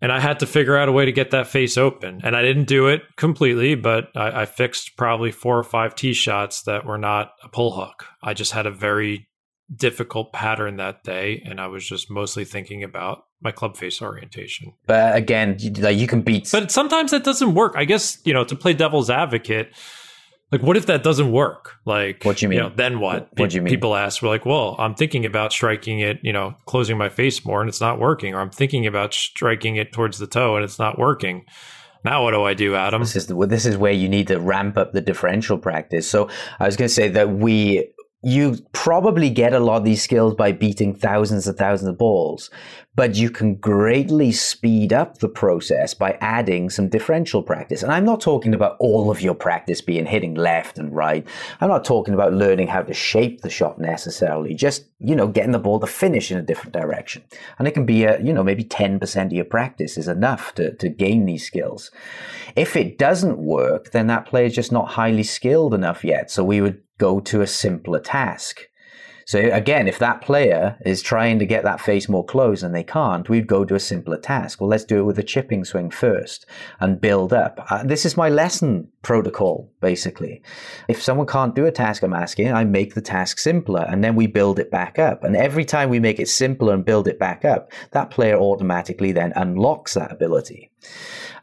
And 0.00 0.12
I 0.12 0.20
had 0.20 0.38
to 0.40 0.46
figure 0.46 0.76
out 0.76 0.88
a 0.88 0.92
way 0.92 1.06
to 1.06 1.12
get 1.12 1.32
that 1.32 1.48
face 1.48 1.76
open. 1.76 2.20
And 2.22 2.36
I 2.36 2.42
didn't 2.42 2.68
do 2.68 2.86
it 2.86 3.02
completely, 3.16 3.74
but 3.74 4.10
I, 4.14 4.42
I 4.42 4.46
fixed 4.46 4.96
probably 4.96 5.32
four 5.32 5.58
or 5.58 5.64
five 5.64 5.94
tee 5.96 6.12
shots 6.12 6.62
that 6.62 6.86
were 6.86 6.98
not 6.98 7.32
a 7.42 7.48
pull 7.48 7.72
hook. 7.72 8.04
I 8.22 8.32
just 8.32 8.52
had 8.52 8.66
a 8.66 8.70
very 8.70 9.28
difficult 9.74 10.32
pattern 10.32 10.76
that 10.76 11.02
day. 11.02 11.42
And 11.44 11.60
I 11.60 11.66
was 11.66 11.86
just 11.86 12.10
mostly 12.10 12.44
thinking 12.44 12.84
about 12.84 13.24
my 13.40 13.50
club 13.50 13.76
face 13.76 14.00
orientation. 14.00 14.72
But 14.86 15.16
again, 15.16 15.56
you, 15.58 15.88
you 15.88 16.06
can 16.06 16.22
beat. 16.22 16.48
But 16.50 16.70
sometimes 16.70 17.10
that 17.10 17.24
doesn't 17.24 17.54
work. 17.54 17.74
I 17.76 17.84
guess, 17.84 18.18
you 18.24 18.32
know, 18.32 18.44
to 18.44 18.54
play 18.54 18.74
devil's 18.74 19.10
advocate, 19.10 19.74
like, 20.50 20.62
what 20.62 20.76
if 20.76 20.86
that 20.86 21.02
doesn't 21.02 21.30
work? 21.30 21.76
Like, 21.84 22.24
what 22.24 22.38
do 22.38 22.46
you 22.46 22.48
mean? 22.48 22.56
You 22.56 22.62
know, 22.64 22.72
then 22.74 23.00
what? 23.00 23.28
What 23.36 23.50
do 23.50 23.56
you 23.56 23.62
mean? 23.62 23.70
People 23.70 23.94
ask, 23.94 24.22
we're 24.22 24.28
like, 24.28 24.46
well, 24.46 24.76
I'm 24.78 24.94
thinking 24.94 25.26
about 25.26 25.52
striking 25.52 26.00
it, 26.00 26.20
you 26.22 26.32
know, 26.32 26.54
closing 26.64 26.96
my 26.96 27.08
face 27.08 27.44
more 27.44 27.60
and 27.60 27.68
it's 27.68 27.80
not 27.80 27.98
working. 27.98 28.34
Or 28.34 28.40
I'm 28.40 28.50
thinking 28.50 28.86
about 28.86 29.12
striking 29.12 29.76
it 29.76 29.92
towards 29.92 30.18
the 30.18 30.26
toe 30.26 30.56
and 30.56 30.64
it's 30.64 30.78
not 30.78 30.98
working. 30.98 31.44
Now, 32.04 32.22
what 32.22 32.30
do 32.30 32.44
I 32.44 32.54
do, 32.54 32.74
Adam? 32.76 33.02
This 33.02 33.16
is, 33.16 33.26
this 33.26 33.66
is 33.66 33.76
where 33.76 33.92
you 33.92 34.08
need 34.08 34.28
to 34.28 34.38
ramp 34.38 34.78
up 34.78 34.92
the 34.92 35.00
differential 35.00 35.58
practice. 35.58 36.08
So 36.08 36.30
I 36.58 36.66
was 36.66 36.76
going 36.76 36.88
to 36.88 36.94
say 36.94 37.08
that 37.08 37.30
we 37.30 37.90
you 38.22 38.56
probably 38.72 39.30
get 39.30 39.52
a 39.52 39.60
lot 39.60 39.76
of 39.76 39.84
these 39.84 40.02
skills 40.02 40.34
by 40.34 40.50
beating 40.50 40.92
thousands 40.92 41.46
and 41.46 41.56
thousands 41.56 41.88
of 41.88 41.98
balls, 41.98 42.50
but 42.96 43.14
you 43.14 43.30
can 43.30 43.54
greatly 43.54 44.32
speed 44.32 44.92
up 44.92 45.18
the 45.18 45.28
process 45.28 45.94
by 45.94 46.18
adding 46.20 46.68
some 46.68 46.88
differential 46.88 47.44
practice. 47.44 47.84
And 47.84 47.92
I'm 47.92 48.04
not 48.04 48.20
talking 48.20 48.54
about 48.54 48.76
all 48.80 49.08
of 49.08 49.20
your 49.20 49.36
practice 49.36 49.80
being 49.80 50.04
hitting 50.04 50.34
left 50.34 50.78
and 50.78 50.92
right. 50.92 51.24
I'm 51.60 51.68
not 51.68 51.84
talking 51.84 52.12
about 52.12 52.32
learning 52.32 52.66
how 52.66 52.82
to 52.82 52.92
shape 52.92 53.42
the 53.42 53.50
shot 53.50 53.78
necessarily, 53.78 54.52
just, 54.52 54.86
you 54.98 55.14
know, 55.14 55.28
getting 55.28 55.52
the 55.52 55.60
ball 55.60 55.78
to 55.78 55.86
finish 55.86 56.32
in 56.32 56.38
a 56.38 56.42
different 56.42 56.72
direction. 56.72 57.22
And 57.60 57.68
it 57.68 57.72
can 57.72 57.86
be 57.86 58.02
a, 58.02 58.20
you 58.20 58.32
know, 58.32 58.42
maybe 58.42 58.64
10% 58.64 59.26
of 59.26 59.32
your 59.32 59.44
practice 59.44 59.96
is 59.96 60.08
enough 60.08 60.56
to, 60.56 60.74
to 60.74 60.88
gain 60.88 61.24
these 61.24 61.46
skills. 61.46 61.92
If 62.56 62.74
it 62.74 62.98
doesn't 62.98 63.38
work, 63.38 63.92
then 63.92 64.08
that 64.08 64.26
player 64.26 64.46
is 64.46 64.56
just 64.56 64.72
not 64.72 64.88
highly 64.88 65.22
skilled 65.22 65.72
enough 65.72 66.02
yet. 66.02 66.32
So 66.32 66.42
we 66.42 66.60
would 66.60 66.82
go 66.98 67.20
to 67.20 67.40
a 67.40 67.46
simpler 67.46 68.00
task. 68.00 68.68
So 69.28 69.40
again, 69.40 69.88
if 69.88 69.98
that 69.98 70.22
player 70.22 70.78
is 70.86 71.02
trying 71.02 71.38
to 71.38 71.44
get 71.44 71.62
that 71.64 71.82
face 71.82 72.08
more 72.08 72.24
close 72.24 72.62
and 72.62 72.74
they 72.74 72.82
can't, 72.82 73.28
we'd 73.28 73.46
go 73.46 73.62
to 73.62 73.74
a 73.74 73.78
simpler 73.78 74.16
task. 74.16 74.58
Well, 74.58 74.70
let's 74.70 74.86
do 74.86 75.00
it 75.00 75.02
with 75.02 75.18
a 75.18 75.22
chipping 75.22 75.66
swing 75.66 75.90
first 75.90 76.46
and 76.80 76.98
build 76.98 77.34
up. 77.34 77.60
Uh, 77.68 77.82
this 77.84 78.06
is 78.06 78.16
my 78.16 78.30
lesson 78.30 78.88
protocol, 79.02 79.70
basically. 79.82 80.42
If 80.88 81.02
someone 81.02 81.26
can't 81.26 81.54
do 81.54 81.66
a 81.66 81.70
task 81.70 82.02
I'm 82.02 82.14
asking, 82.14 82.54
I 82.54 82.64
make 82.64 82.94
the 82.94 83.02
task 83.02 83.38
simpler 83.38 83.84
and 83.86 84.02
then 84.02 84.16
we 84.16 84.26
build 84.26 84.58
it 84.58 84.70
back 84.70 84.98
up. 84.98 85.22
And 85.24 85.36
every 85.36 85.66
time 85.66 85.90
we 85.90 86.00
make 86.00 86.18
it 86.18 86.28
simpler 86.30 86.72
and 86.72 86.82
build 86.82 87.06
it 87.06 87.18
back 87.18 87.44
up, 87.44 87.70
that 87.90 88.10
player 88.10 88.38
automatically 88.38 89.12
then 89.12 89.34
unlocks 89.36 89.92
that 89.92 90.10
ability. 90.10 90.67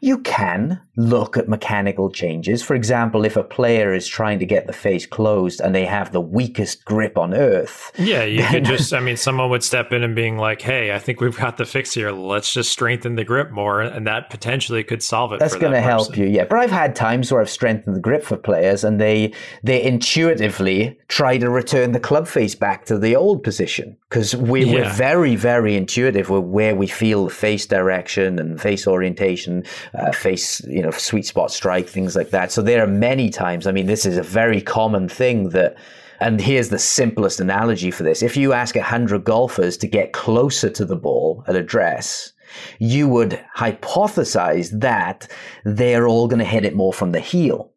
You 0.00 0.18
can 0.18 0.80
look 0.96 1.36
at 1.36 1.48
mechanical 1.48 2.10
changes. 2.10 2.62
For 2.62 2.74
example, 2.74 3.24
if 3.24 3.36
a 3.36 3.42
player 3.42 3.94
is 3.94 4.06
trying 4.06 4.38
to 4.38 4.46
get 4.46 4.66
the 4.66 4.72
face 4.72 5.06
closed 5.06 5.60
and 5.60 5.74
they 5.74 5.84
have 5.86 6.12
the 6.12 6.20
weakest 6.20 6.84
grip 6.84 7.16
on 7.16 7.34
earth. 7.34 7.92
Yeah, 7.98 8.24
you 8.24 8.44
could 8.44 8.64
just, 8.64 8.92
I 8.92 9.00
mean, 9.00 9.16
someone 9.26 9.50
would 9.50 9.64
step 9.64 9.92
in 9.92 10.02
and 10.02 10.14
being 10.14 10.36
like, 10.36 10.60
hey, 10.62 10.92
I 10.92 10.98
think 10.98 11.20
we've 11.20 11.36
got 11.36 11.56
the 11.56 11.64
fix 11.64 11.94
here. 11.94 12.10
Let's 12.12 12.52
just 12.52 12.70
strengthen 12.70 13.16
the 13.16 13.24
grip 13.24 13.50
more. 13.50 13.80
And 13.80 14.06
that 14.06 14.30
potentially 14.30 14.84
could 14.84 15.02
solve 15.02 15.32
it. 15.32 15.40
That's 15.40 15.54
going 15.54 15.72
to 15.72 15.78
that 15.78 15.82
help 15.82 16.16
you. 16.16 16.26
Yeah. 16.26 16.44
But 16.44 16.58
I've 16.58 16.70
had 16.70 16.94
times 16.94 17.32
where 17.32 17.40
I've 17.40 17.50
strengthened 17.50 17.96
the 17.96 18.00
grip 18.00 18.22
for 18.22 18.36
players, 18.36 18.84
and 18.84 19.00
they 19.00 19.32
they 19.62 19.82
intuitively 19.82 20.98
try 21.08 21.38
to 21.38 21.50
return 21.50 21.92
the 21.92 22.00
club 22.00 22.28
face 22.28 22.54
back 22.54 22.84
to 22.86 22.98
the 22.98 23.16
old 23.16 23.42
position 23.42 23.96
because 24.08 24.36
we, 24.36 24.64
yeah. 24.64 24.72
we're 24.72 24.92
very 24.92 25.34
very 25.34 25.74
intuitive 25.74 26.30
with 26.30 26.44
where 26.44 26.74
we 26.76 26.86
feel 26.86 27.24
the 27.24 27.30
face 27.30 27.66
direction 27.66 28.38
and 28.38 28.60
face 28.60 28.86
orientation, 28.86 29.64
uh, 29.94 30.12
face 30.12 30.60
you 30.66 30.82
know 30.82 30.90
sweet 30.90 31.26
spot 31.26 31.50
strike 31.50 31.88
things 31.88 32.14
like 32.14 32.30
that. 32.30 32.52
So 32.52 32.62
there 32.62 32.82
are 32.82 32.88
many 32.88 33.30
times. 33.30 33.66
I 33.66 33.72
mean, 33.72 33.86
this 33.86 34.06
is 34.06 34.16
a 34.16 34.22
very 34.22 34.60
common 34.60 35.08
thing 35.08 35.50
that. 35.50 35.76
And 36.18 36.40
here's 36.40 36.70
the 36.70 36.78
simplest 36.78 37.40
analogy 37.40 37.90
for 37.90 38.02
this. 38.02 38.22
If 38.22 38.38
you 38.38 38.54
ask 38.54 38.74
100 38.74 39.22
golfers 39.22 39.76
to 39.76 39.86
get 39.86 40.14
closer 40.14 40.70
to 40.70 40.86
the 40.86 40.96
ball 40.96 41.44
at 41.46 41.56
address, 41.56 42.32
you 42.78 43.06
would 43.08 43.44
hypothesize 43.54 44.80
that 44.80 45.28
they're 45.64 46.06
all 46.06 46.26
going 46.26 46.38
to 46.38 46.44
hit 46.46 46.64
it 46.64 46.74
more 46.74 46.94
from 46.94 47.12
the 47.12 47.20
heel. 47.20 47.70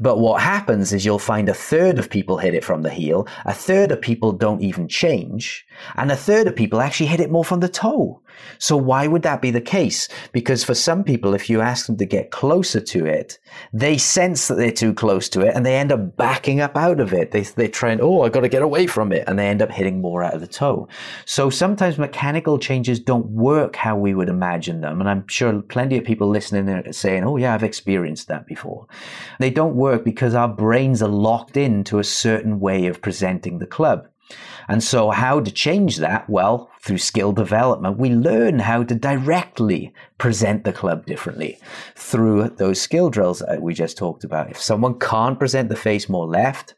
But 0.00 0.18
what 0.18 0.42
happens 0.42 0.92
is 0.92 1.04
you'll 1.04 1.18
find 1.18 1.48
a 1.48 1.54
third 1.54 1.98
of 1.98 2.10
people 2.10 2.38
hit 2.38 2.54
it 2.54 2.64
from 2.64 2.82
the 2.82 2.90
heel, 2.90 3.26
a 3.44 3.52
third 3.52 3.90
of 3.92 4.00
people 4.00 4.32
don't 4.32 4.62
even 4.62 4.88
change, 4.88 5.66
and 5.96 6.10
a 6.10 6.16
third 6.16 6.46
of 6.46 6.56
people 6.56 6.80
actually 6.80 7.06
hit 7.06 7.20
it 7.20 7.30
more 7.30 7.44
from 7.44 7.60
the 7.60 7.68
toe. 7.68 8.20
So 8.58 8.76
why 8.76 9.06
would 9.06 9.22
that 9.22 9.42
be 9.42 9.50
the 9.50 9.60
case? 9.60 10.08
Because 10.32 10.64
for 10.64 10.74
some 10.74 11.04
people, 11.04 11.34
if 11.34 11.50
you 11.50 11.60
ask 11.60 11.86
them 11.86 11.96
to 11.98 12.06
get 12.06 12.30
closer 12.30 12.80
to 12.80 13.06
it, 13.06 13.38
they 13.72 13.98
sense 13.98 14.48
that 14.48 14.56
they're 14.56 14.70
too 14.70 14.94
close 14.94 15.28
to 15.30 15.40
it 15.40 15.54
and 15.54 15.64
they 15.64 15.76
end 15.76 15.92
up 15.92 16.16
backing 16.16 16.60
up 16.60 16.76
out 16.76 17.00
of 17.00 17.12
it. 17.12 17.30
They, 17.30 17.42
they 17.42 17.68
try 17.68 17.90
and, 17.90 18.00
oh, 18.00 18.22
I've 18.22 18.32
got 18.32 18.40
to 18.40 18.48
get 18.48 18.62
away 18.62 18.86
from 18.86 19.12
it. 19.12 19.24
And 19.26 19.38
they 19.38 19.48
end 19.48 19.62
up 19.62 19.70
hitting 19.70 20.00
more 20.00 20.22
out 20.22 20.34
of 20.34 20.40
the 20.40 20.46
toe. 20.46 20.88
So 21.24 21.50
sometimes 21.50 21.98
mechanical 21.98 22.58
changes 22.58 23.00
don't 23.00 23.26
work 23.26 23.76
how 23.76 23.96
we 23.96 24.14
would 24.14 24.28
imagine 24.28 24.80
them. 24.80 25.00
And 25.00 25.08
I'm 25.08 25.26
sure 25.28 25.62
plenty 25.62 25.98
of 25.98 26.04
people 26.04 26.28
listening 26.28 26.68
are 26.68 26.92
saying, 26.92 27.24
oh, 27.24 27.36
yeah, 27.36 27.54
I've 27.54 27.62
experienced 27.62 28.28
that 28.28 28.46
before. 28.46 28.86
They 29.38 29.50
don't 29.50 29.76
work 29.76 30.04
because 30.04 30.34
our 30.34 30.48
brains 30.48 31.02
are 31.02 31.08
locked 31.08 31.56
into 31.56 31.98
a 31.98 32.04
certain 32.04 32.60
way 32.60 32.86
of 32.86 33.02
presenting 33.02 33.58
the 33.58 33.66
club. 33.66 34.08
And 34.68 34.82
so, 34.82 35.10
how 35.10 35.40
to 35.40 35.50
change 35.50 35.98
that? 35.98 36.28
Well, 36.28 36.70
through 36.80 36.98
skill 36.98 37.32
development, 37.32 37.98
we 37.98 38.10
learn 38.10 38.60
how 38.60 38.82
to 38.84 38.94
directly 38.94 39.92
present 40.18 40.64
the 40.64 40.72
club 40.72 41.06
differently 41.06 41.58
through 41.94 42.50
those 42.56 42.80
skill 42.80 43.10
drills 43.10 43.40
that 43.40 43.62
we 43.62 43.74
just 43.74 43.98
talked 43.98 44.24
about. 44.24 44.50
If 44.50 44.60
someone 44.60 44.98
can't 44.98 45.38
present 45.38 45.68
the 45.68 45.76
face 45.76 46.08
more 46.08 46.26
left, 46.26 46.74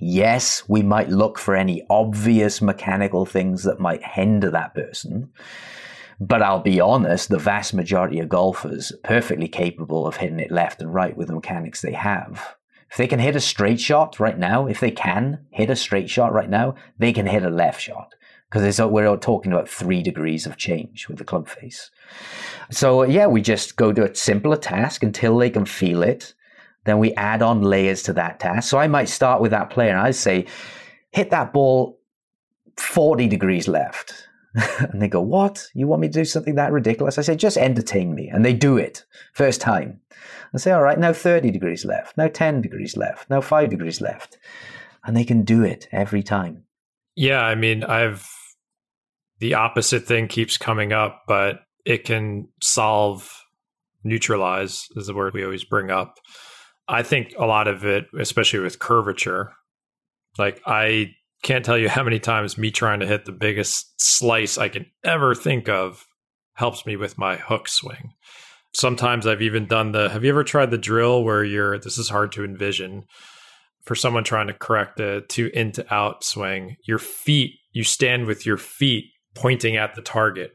yes, 0.00 0.62
we 0.68 0.82
might 0.82 1.08
look 1.08 1.38
for 1.38 1.54
any 1.54 1.84
obvious 1.88 2.60
mechanical 2.60 3.26
things 3.26 3.62
that 3.64 3.80
might 3.80 4.02
hinder 4.04 4.50
that 4.50 4.74
person. 4.74 5.30
But 6.20 6.42
I'll 6.42 6.60
be 6.60 6.80
honest, 6.80 7.28
the 7.28 7.38
vast 7.38 7.74
majority 7.74 8.20
of 8.20 8.28
golfers 8.28 8.92
are 8.92 8.98
perfectly 8.98 9.48
capable 9.48 10.06
of 10.06 10.16
hitting 10.16 10.40
it 10.40 10.50
left 10.50 10.80
and 10.80 10.94
right 10.94 11.16
with 11.16 11.28
the 11.28 11.34
mechanics 11.34 11.82
they 11.82 11.92
have. 11.92 12.54
If 12.90 12.96
they 12.96 13.06
can 13.06 13.18
hit 13.18 13.36
a 13.36 13.40
straight 13.40 13.80
shot 13.80 14.20
right 14.20 14.38
now, 14.38 14.66
if 14.66 14.80
they 14.80 14.90
can 14.90 15.46
hit 15.50 15.70
a 15.70 15.76
straight 15.76 16.08
shot 16.08 16.32
right 16.32 16.50
now, 16.50 16.74
they 16.98 17.12
can 17.12 17.26
hit 17.26 17.42
a 17.42 17.50
left 17.50 17.80
shot 17.80 18.14
because 18.50 18.78
we're 18.80 19.16
talking 19.16 19.52
about 19.52 19.68
three 19.68 20.02
degrees 20.02 20.46
of 20.46 20.56
change 20.56 21.08
with 21.08 21.18
the 21.18 21.24
club 21.24 21.48
face. 21.48 21.90
So 22.70 23.02
yeah, 23.02 23.26
we 23.26 23.42
just 23.42 23.76
go 23.76 23.92
to 23.92 24.08
a 24.08 24.14
simpler 24.14 24.56
task 24.56 25.02
until 25.02 25.36
they 25.38 25.50
can 25.50 25.64
feel 25.64 26.02
it. 26.02 26.34
Then 26.84 26.98
we 26.98 27.14
add 27.14 27.42
on 27.42 27.62
layers 27.62 28.02
to 28.04 28.12
that 28.12 28.38
task. 28.38 28.68
So 28.68 28.78
I 28.78 28.86
might 28.86 29.08
start 29.08 29.40
with 29.40 29.50
that 29.50 29.70
player 29.70 29.90
and 29.90 30.00
I 30.00 30.12
say, 30.12 30.46
hit 31.10 31.30
that 31.30 31.52
ball 31.52 31.98
40 32.76 33.26
degrees 33.26 33.66
left. 33.66 34.28
and 34.78 35.02
they 35.02 35.08
go, 35.08 35.20
What? 35.20 35.68
You 35.74 35.88
want 35.88 36.02
me 36.02 36.08
to 36.08 36.12
do 36.12 36.24
something 36.24 36.54
that 36.54 36.72
ridiculous? 36.72 37.18
I 37.18 37.22
say, 37.22 37.34
Just 37.34 37.56
entertain 37.56 38.14
me. 38.14 38.28
And 38.28 38.44
they 38.44 38.52
do 38.52 38.76
it 38.76 39.04
first 39.32 39.60
time. 39.60 40.00
I 40.54 40.58
say, 40.58 40.72
All 40.72 40.82
right, 40.82 40.98
now 40.98 41.12
30 41.12 41.50
degrees 41.50 41.84
left, 41.84 42.16
now 42.16 42.28
10 42.28 42.62
degrees 42.62 42.96
left, 42.96 43.28
now 43.30 43.40
5 43.40 43.70
degrees 43.70 44.00
left. 44.00 44.38
And 45.04 45.16
they 45.16 45.24
can 45.24 45.42
do 45.44 45.62
it 45.62 45.86
every 45.92 46.22
time. 46.22 46.64
Yeah, 47.14 47.40
I 47.40 47.54
mean, 47.54 47.84
I've 47.84 48.26
the 49.38 49.54
opposite 49.54 50.06
thing 50.06 50.28
keeps 50.28 50.56
coming 50.56 50.92
up, 50.92 51.24
but 51.26 51.60
it 51.84 52.04
can 52.04 52.48
solve, 52.62 53.42
neutralize 54.02 54.86
is 54.96 55.06
the 55.06 55.14
word 55.14 55.34
we 55.34 55.44
always 55.44 55.64
bring 55.64 55.90
up. 55.90 56.18
I 56.88 57.02
think 57.02 57.34
a 57.38 57.46
lot 57.46 57.68
of 57.68 57.84
it, 57.84 58.06
especially 58.18 58.60
with 58.60 58.78
curvature, 58.78 59.52
like 60.38 60.60
I 60.66 61.14
can't 61.42 61.64
tell 61.64 61.78
you 61.78 61.88
how 61.88 62.02
many 62.02 62.18
times 62.18 62.56
me 62.56 62.70
trying 62.70 63.00
to 63.00 63.06
hit 63.06 63.24
the 63.24 63.32
biggest 63.32 63.92
slice 63.98 64.56
I 64.56 64.68
can 64.68 64.86
ever 65.04 65.34
think 65.34 65.68
of 65.68 66.06
helps 66.54 66.86
me 66.86 66.96
with 66.96 67.18
my 67.18 67.36
hook 67.36 67.68
swing. 67.68 68.12
Sometimes 68.74 69.26
I've 69.26 69.42
even 69.42 69.66
done 69.66 69.92
the 69.92 70.08
have 70.08 70.24
you 70.24 70.30
ever 70.30 70.44
tried 70.44 70.70
the 70.70 70.78
drill 70.78 71.22
where 71.22 71.44
you're 71.44 71.78
this 71.78 71.98
is 71.98 72.08
hard 72.08 72.32
to 72.32 72.44
envision 72.44 73.04
for 73.84 73.94
someone 73.94 74.24
trying 74.24 74.46
to 74.46 74.54
correct 74.54 74.98
a 75.00 75.22
to 75.28 75.50
in 75.52 75.72
to 75.72 75.94
out 75.94 76.24
swing, 76.24 76.76
your 76.86 76.98
feet, 76.98 77.52
you 77.72 77.84
stand 77.84 78.26
with 78.26 78.46
your 78.46 78.56
feet 78.56 79.04
pointing 79.34 79.76
at 79.76 79.94
the 79.94 80.02
target. 80.02 80.52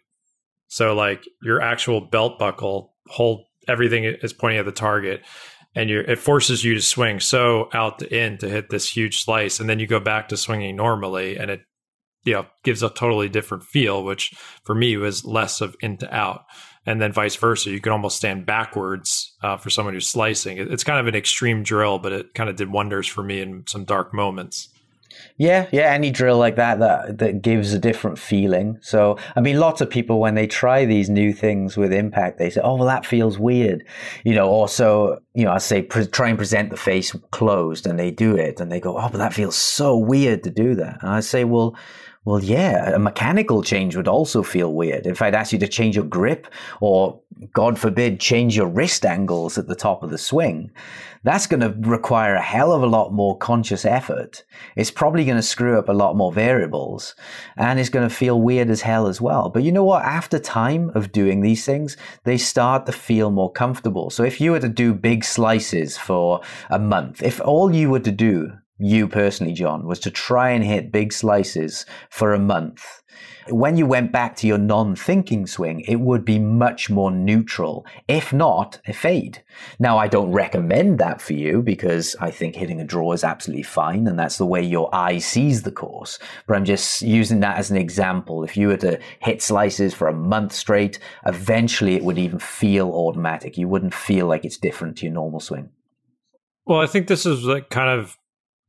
So 0.68 0.94
like 0.94 1.24
your 1.42 1.62
actual 1.62 2.02
belt 2.02 2.40
buckle 2.40 2.94
hold 3.08 3.46
everything 3.68 4.04
is 4.04 4.34
pointing 4.34 4.60
at 4.60 4.66
the 4.66 4.72
target 4.72 5.24
and 5.76 5.90
you 5.90 6.00
it 6.02 6.20
forces 6.20 6.64
you 6.64 6.76
to 6.76 6.82
swing 6.82 7.20
so 7.20 7.70
out 7.74 8.00
to 8.00 8.16
in 8.16 8.38
to 8.40 8.50
hit 8.50 8.70
this 8.70 8.90
huge 8.90 9.20
slice, 9.22 9.60
and 9.60 9.70
then 9.70 9.80
you 9.80 9.88
go 9.88 10.00
back 10.00 10.30
to 10.30 10.38
swinging 10.38 10.76
normally, 10.76 11.38
and 11.38 11.52
it 11.52 11.62
you 12.24 12.34
know 12.34 12.46
gives 12.64 12.84
a 12.84 12.90
totally 12.90 13.30
different 13.30 13.64
feel, 13.64 14.04
which 14.04 14.34
for 14.64 14.76
me 14.76 14.98
was 14.98 15.26
less 15.26 15.62
of 15.62 15.76
in 15.82 15.98
to 15.98 16.14
out, 16.14 16.42
and 16.90 17.00
then 17.00 17.14
vice 17.14 17.36
versa. 17.36 17.70
You 17.70 17.80
can 17.80 17.92
almost 17.92 18.18
stand 18.18 18.48
backwards 18.48 19.34
uh, 19.44 19.58
for 19.58 19.70
someone 19.70 19.94
who's 19.94 20.10
slicing. 20.10 20.58
It's 20.58 20.84
kind 20.84 21.00
of 21.00 21.06
an 21.06 21.14
extreme 21.16 21.62
drill, 21.62 22.00
but 22.00 22.12
it 22.12 22.34
kind 22.34 22.50
of 22.50 22.56
did 22.56 22.72
wonders 22.72 23.06
for 23.06 23.22
me 23.22 23.42
in 23.42 23.64
some 23.68 23.86
dark 23.86 24.12
moments. 24.12 24.70
Yeah, 25.38 25.68
yeah, 25.72 25.94
any 25.94 26.10
drill 26.10 26.38
like 26.38 26.56
that 26.56 26.80
that 26.80 27.20
that 27.20 27.42
gives 27.44 27.74
a 27.74 27.80
different 27.80 28.18
feeling. 28.18 28.80
So, 28.82 29.18
I 29.36 29.42
mean, 29.42 29.60
lots 29.60 29.82
of 29.82 29.90
people 29.90 30.20
when 30.20 30.34
they 30.34 30.48
try 30.48 30.86
these 30.86 31.10
new 31.10 31.32
things 31.32 31.78
with 31.78 31.94
impact, 31.94 32.40
they 32.40 32.50
say, 32.50 32.62
"Oh, 32.64 32.76
well, 32.76 32.88
that 32.88 33.06
feels 33.06 33.38
weird," 33.38 33.86
you 34.24 34.34
know. 34.34 34.48
Also, 34.50 35.20
you 35.36 35.46
know, 35.46 35.52
I 35.52 35.60
say 35.60 35.82
pre- 35.84 36.08
try 36.08 36.30
and 36.30 36.38
present 36.38 36.72
the 36.72 36.78
face 36.78 37.16
closed, 37.32 37.86
and 37.86 38.00
they 38.00 38.12
do 38.12 38.36
it, 38.36 38.60
and 38.60 38.72
they 38.72 38.80
go, 38.80 38.98
"Oh, 38.98 39.10
but 39.12 39.18
that 39.20 39.34
feels 39.34 39.56
so 39.56 39.96
weird 39.98 40.44
to 40.44 40.50
do 40.50 40.74
that." 40.76 40.98
And 41.02 41.12
I 41.12 41.20
say, 41.20 41.44
"Well." 41.44 41.76
Well, 42.26 42.44
yeah, 42.44 42.96
a 42.96 43.00
mechanical 43.00 43.64
change 43.64 43.96
would 43.96 44.08
also 44.08 44.44
feel 44.44 44.74
weird. 44.74 45.08
If 45.08 45.22
I'd 45.22 45.34
ask 45.34 45.54
you 45.54 45.60
to 45.60 45.68
change 45.70 45.96
your 45.96 46.06
grip 46.06 46.48
or, 46.82 47.22
God 47.54 47.80
forbid, 47.80 48.20
change 48.20 48.58
your 48.58 48.68
wrist 48.68 49.06
angles 49.06 49.58
at 49.58 49.68
the 49.68 49.76
top 49.76 50.04
of 50.04 50.10
the 50.10 50.18
swing, 50.18 50.70
that's 51.24 51.48
going 51.48 51.62
to 51.62 51.90
require 51.90 52.36
a 52.36 52.42
hell 52.42 52.74
of 52.74 52.84
a 52.84 52.88
lot 52.88 53.14
more 53.14 53.38
conscious 53.38 53.86
effort. 53.86 54.44
It's 54.76 54.92
probably 54.92 55.24
going 55.24 55.38
to 55.38 55.42
screw 55.42 55.80
up 55.80 55.88
a 55.88 55.94
lot 55.94 56.18
more 56.18 56.34
variables 56.34 57.16
and 57.56 57.80
it's 57.80 57.90
going 57.90 58.08
to 58.08 58.14
feel 58.14 58.42
weird 58.42 58.70
as 58.70 58.82
hell 58.82 59.08
as 59.08 59.22
well. 59.22 59.50
But 59.50 59.64
you 59.64 59.72
know 59.72 59.86
what? 59.86 60.04
After 60.04 60.40
time 60.40 60.92
of 60.96 61.14
doing 61.14 61.40
these 61.40 61.66
things, 61.66 61.96
they 62.26 62.38
start 62.38 62.86
to 62.88 62.92
feel 62.92 63.32
more 63.32 63.52
comfortable. 63.52 64.10
So 64.10 64.24
if 64.24 64.42
you 64.42 64.52
were 64.52 64.60
to 64.60 64.70
do 64.70 64.94
big 64.94 65.24
slices 65.24 65.98
for 65.98 66.42
a 66.70 66.80
month, 66.80 67.24
if 67.24 67.40
all 67.40 67.74
you 67.74 67.90
were 67.90 68.02
to 68.02 68.12
do 68.12 68.52
you 68.80 69.08
personally, 69.08 69.54
Jon, 69.54 69.86
was 69.86 70.00
to 70.00 70.12
try 70.12 70.52
and 70.52 70.64
hit 70.64 70.92
big 70.92 71.12
slices 71.14 71.86
for 72.10 72.34
a 72.34 72.40
month. 72.40 73.02
When 73.50 73.78
you 73.78 73.88
went 73.88 74.12
back 74.12 74.36
to 74.38 74.48
your 74.48 74.60
non 74.60 74.96
thinking 74.96 75.48
swing, 75.48 75.82
it 75.82 75.96
would 75.96 76.24
be 76.24 76.38
much 76.38 76.90
more 76.90 77.10
neutral, 77.10 77.86
if 78.08 78.32
not 78.32 78.80
a 78.88 78.94
fade. 78.94 79.44
Now, 79.80 79.98
I 79.98 80.08
don't 80.08 80.32
recommend 80.32 81.00
that 81.00 81.20
for 81.20 81.34
you 81.34 81.64
because 81.64 82.16
I 82.22 82.30
think 82.30 82.56
hitting 82.56 82.80
a 82.80 82.86
draw 82.86 83.12
is 83.12 83.24
absolutely 83.24 83.64
fine 83.64 84.08
and 84.08 84.20
that's 84.20 84.38
the 84.38 84.46
way 84.46 84.62
your 84.62 84.94
eye 84.94 85.18
sees 85.18 85.64
the 85.64 85.72
course. 85.72 86.20
But 86.46 86.58
I'm 86.58 86.66
just 86.66 87.02
using 87.02 87.40
that 87.40 87.58
as 87.58 87.72
an 87.72 87.78
example. 87.78 88.44
If 88.44 88.56
you 88.56 88.68
were 88.68 88.78
to 88.78 89.00
hit 89.20 89.42
slices 89.42 89.96
for 89.96 90.08
a 90.08 90.14
month 90.14 90.54
straight, 90.54 91.00
eventually 91.26 91.96
it 91.96 92.04
would 92.04 92.20
even 92.20 92.38
feel 92.40 92.92
automatic. 92.92 93.58
You 93.58 93.68
wouldn't 93.68 93.96
feel 93.96 94.28
like 94.28 94.46
it's 94.46 94.58
different 94.58 94.98
to 94.98 95.06
your 95.06 95.14
normal 95.14 95.40
swing. 95.40 95.70
Well, 96.68 96.82
I 96.82 96.86
think 96.86 97.08
this 97.08 97.26
is 97.26 97.46
like 97.46 97.72
kind 97.72 97.90
of 97.90 98.19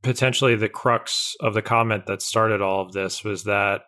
potentially 0.03 0.57
the 0.57 0.69
crux 0.69 1.37
of 1.41 1.55
the 1.55 1.63
comment 1.63 2.07
that 2.07 2.23
started 2.23 2.61
all 2.61 2.85
of 2.85 2.93
this 2.93 3.25
was 3.25 3.45
that 3.45 3.83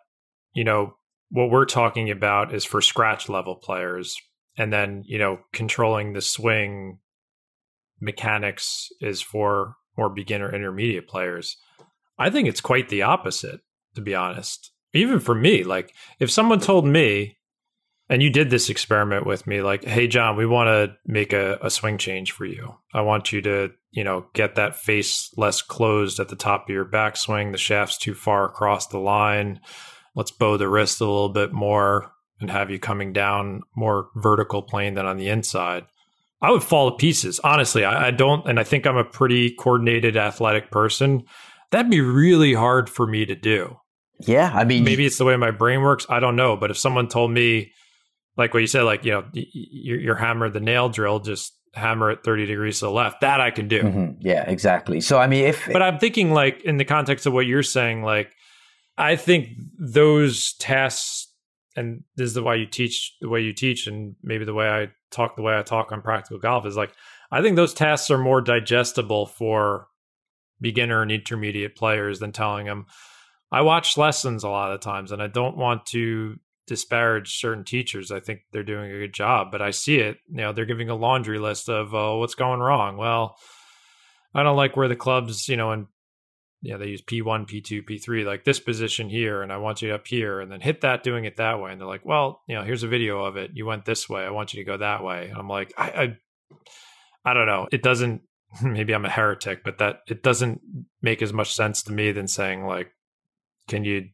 you 0.53 0.63
know 0.63 0.95
what 1.29 1.49
we're 1.49 1.65
talking 1.65 2.11
about 2.11 2.53
is 2.53 2.63
for 2.63 2.81
scratch 2.81 3.27
level 3.27 3.55
players. 3.55 4.15
And 4.55 4.71
then 4.71 5.03
you 5.05 5.17
know 5.17 5.39
controlling 5.51 6.13
the 6.13 6.21
swing 6.21 6.99
mechanics 7.99 8.89
is 9.01 9.21
for 9.21 9.75
more 9.97 10.09
beginner 10.09 10.53
intermediate 10.53 11.07
players. 11.07 11.57
I 12.17 12.29
think 12.29 12.47
it's 12.47 12.61
quite 12.61 12.89
the 12.89 13.01
opposite 13.01 13.61
to 13.95 14.01
be 14.01 14.15
honest. 14.15 14.71
Even 14.93 15.19
for 15.19 15.33
me 15.33 15.63
like 15.63 15.93
if 16.19 16.29
someone 16.29 16.59
told 16.59 16.85
me 16.85 17.37
and 18.09 18.21
you 18.21 18.29
did 18.29 18.49
this 18.49 18.69
experiment 18.69 19.25
with 19.25 19.47
me 19.47 19.61
like 19.61 19.83
hey 19.85 20.07
jon 20.07 20.35
we 20.35 20.45
want 20.45 20.67
to 20.67 20.95
make 21.05 21.33
a, 21.33 21.57
a, 21.61 21.69
swing 21.69 21.97
change 21.97 22.31
for 22.31 22.45
you 22.45 22.75
i 22.93 23.01
want 23.01 23.31
you 23.31 23.41
to 23.41 23.69
you 23.91 24.03
know 24.03 24.25
get 24.33 24.55
that 24.55 24.75
face 24.75 25.31
less 25.37 25.61
closed 25.61 26.19
at 26.19 26.29
the 26.29 26.35
top 26.35 26.63
of 26.63 26.73
your 26.73 26.85
backswing 26.85 27.51
the 27.51 27.57
shaft's 27.57 27.97
too 27.97 28.13
far 28.13 28.45
across 28.45 28.87
the 28.87 28.99
line 28.99 29.59
let's 30.15 30.31
bow 30.31 30.57
the 30.57 30.69
wrist 30.69 31.01
a 31.01 31.05
little 31.05 31.29
bit 31.29 31.53
more 31.53 32.11
and 32.39 32.51
have 32.51 32.69
you 32.69 32.79
coming 32.79 33.13
down 33.13 33.61
more 33.75 34.09
vertical 34.15 34.61
plane 34.61 34.95
than 34.95 35.05
on 35.05 35.17
the 35.17 35.29
inside 35.29 35.85
I 36.43 36.51
would 36.51 36.61
fall 36.61 36.91
to 36.91 36.97
pieces. 36.97 37.39
Honestly, 37.39 37.85
I, 37.85 38.07
I 38.07 38.11
don't, 38.11 38.45
and 38.45 38.59
I 38.59 38.65
think 38.65 38.85
I'm 38.85 38.97
a 38.97 39.05
pretty 39.05 39.51
coordinated 39.51 40.17
athletic 40.17 40.71
person. 40.71 41.23
That'd 41.71 41.89
be 41.89 42.01
really 42.01 42.53
hard 42.53 42.89
for 42.89 43.07
me 43.07 43.25
to 43.25 43.33
do. 43.33 43.77
Yeah, 44.19 44.51
I 44.53 44.65
mean, 44.65 44.83
maybe 44.83 45.05
it's 45.05 45.17
the 45.17 45.25
way 45.25 45.37
my 45.37 45.51
brain 45.51 45.81
works. 45.81 46.05
I 46.09 46.19
don't 46.19 46.35
know. 46.35 46.57
But 46.57 46.69
if 46.69 46.77
someone 46.77 47.07
told 47.07 47.31
me, 47.31 47.71
like 48.37 48.53
what 48.53 48.61
you 48.61 48.67
said, 48.67 48.83
like 48.83 49.05
you 49.05 49.11
know, 49.11 49.25
you're, 49.33 49.99
you're 49.99 50.15
hammer 50.15 50.49
the 50.49 50.59
nail 50.59 50.89
drill, 50.89 51.19
just 51.19 51.53
hammer 51.73 52.11
it 52.11 52.23
30 52.23 52.45
degrees 52.45 52.79
to 52.79 52.85
the 52.85 52.91
left. 52.91 53.21
That 53.21 53.41
I 53.41 53.51
can 53.51 53.67
do. 53.67 53.81
Mm-hmm. 53.81 54.21
Yeah, 54.21 54.43
exactly. 54.47 55.01
So 55.01 55.17
I 55.17 55.27
mean, 55.27 55.45
if 55.45 55.67
but 55.71 55.81
I'm 55.81 55.99
thinking 55.99 56.31
like 56.31 56.61
in 56.63 56.77
the 56.77 56.85
context 56.85 57.25
of 57.25 57.33
what 57.33 57.45
you're 57.45 57.63
saying, 57.63 58.03
like 58.03 58.33
I 58.97 59.15
think 59.15 59.49
those 59.77 60.53
tasks, 60.53 61.31
and 61.75 62.03
this 62.15 62.27
is 62.27 62.33
the 62.33 62.43
way 62.43 62.57
you 62.57 62.67
teach, 62.67 63.15
the 63.21 63.29
way 63.29 63.41
you 63.41 63.53
teach, 63.53 63.87
and 63.87 64.15
maybe 64.23 64.45
the 64.45 64.53
way 64.53 64.67
I 64.67 64.89
talk, 65.11 65.35
the 65.35 65.41
way 65.41 65.57
I 65.57 65.63
talk 65.63 65.91
on 65.91 66.01
practical 66.01 66.39
golf 66.39 66.65
is 66.65 66.77
like 66.77 66.93
I 67.31 67.41
think 67.41 67.55
those 67.55 67.73
tasks 67.73 68.11
are 68.11 68.17
more 68.17 68.41
digestible 68.41 69.25
for 69.25 69.87
beginner 70.61 71.01
and 71.01 71.11
intermediate 71.11 71.75
players 71.75 72.19
than 72.19 72.31
telling 72.31 72.65
them. 72.65 72.85
I 73.51 73.61
watch 73.61 73.97
lessons 73.97 74.43
a 74.43 74.49
lot 74.49 74.71
of 74.71 74.81
times, 74.81 75.11
and 75.11 75.21
I 75.21 75.27
don't 75.27 75.57
want 75.57 75.85
to 75.87 76.39
disparage 76.67 77.39
certain 77.39 77.63
teachers. 77.63 78.11
I 78.11 78.19
think 78.19 78.41
they're 78.51 78.63
doing 78.63 78.91
a 78.91 78.99
good 78.99 79.13
job, 79.13 79.51
but 79.51 79.61
I 79.61 79.71
see 79.71 79.97
it. 79.97 80.17
You 80.29 80.37
know, 80.37 80.53
they're 80.53 80.65
giving 80.65 80.89
a 80.89 80.95
laundry 80.95 81.39
list 81.39 81.69
of 81.69 81.93
uh, 81.93 82.15
what's 82.15 82.35
going 82.35 82.59
wrong. 82.59 82.97
Well, 82.97 83.35
I 84.33 84.43
don't 84.43 84.57
like 84.57 84.75
where 84.75 84.87
the 84.87 84.95
clubs, 84.95 85.47
you 85.47 85.57
know, 85.57 85.71
and 85.71 85.87
yeah, 86.61 86.77
they 86.77 86.87
use 86.87 87.01
P1, 87.01 87.45
P2, 87.45 87.83
P3, 87.83 88.25
like 88.25 88.45
this 88.45 88.59
position 88.59 89.09
here, 89.09 89.41
and 89.41 89.51
I 89.51 89.57
want 89.57 89.81
you 89.81 89.93
up 89.93 90.07
here, 90.07 90.39
and 90.39 90.49
then 90.49 90.61
hit 90.61 90.81
that 90.81 91.03
doing 91.03 91.25
it 91.25 91.35
that 91.35 91.59
way. 91.59 91.71
And 91.71 91.79
they're 91.79 91.87
like, 91.87 92.05
well, 92.05 92.41
you 92.47 92.55
know, 92.55 92.63
here's 92.63 92.83
a 92.83 92.87
video 92.87 93.25
of 93.25 93.35
it. 93.35 93.51
You 93.53 93.65
went 93.65 93.83
this 93.83 94.07
way. 94.07 94.23
I 94.23 94.29
want 94.29 94.53
you 94.53 94.63
to 94.63 94.65
go 94.65 94.77
that 94.77 95.03
way. 95.03 95.27
And 95.27 95.37
I'm 95.37 95.49
like, 95.49 95.73
I, 95.77 96.17
I, 97.25 97.31
I 97.31 97.33
don't 97.33 97.47
know. 97.47 97.67
It 97.71 97.83
doesn't. 97.83 98.21
Maybe 98.63 98.93
I'm 98.93 99.05
a 99.05 99.09
heretic, 99.09 99.63
but 99.63 99.79
that 99.79 100.01
it 100.07 100.23
doesn't 100.23 100.61
make 101.01 101.21
as 101.21 101.33
much 101.33 101.53
sense 101.53 101.83
to 101.83 101.91
me 101.91 102.11
than 102.13 102.27
saying 102.27 102.65
like, 102.65 102.91
can 103.67 103.83
you 103.83 104.09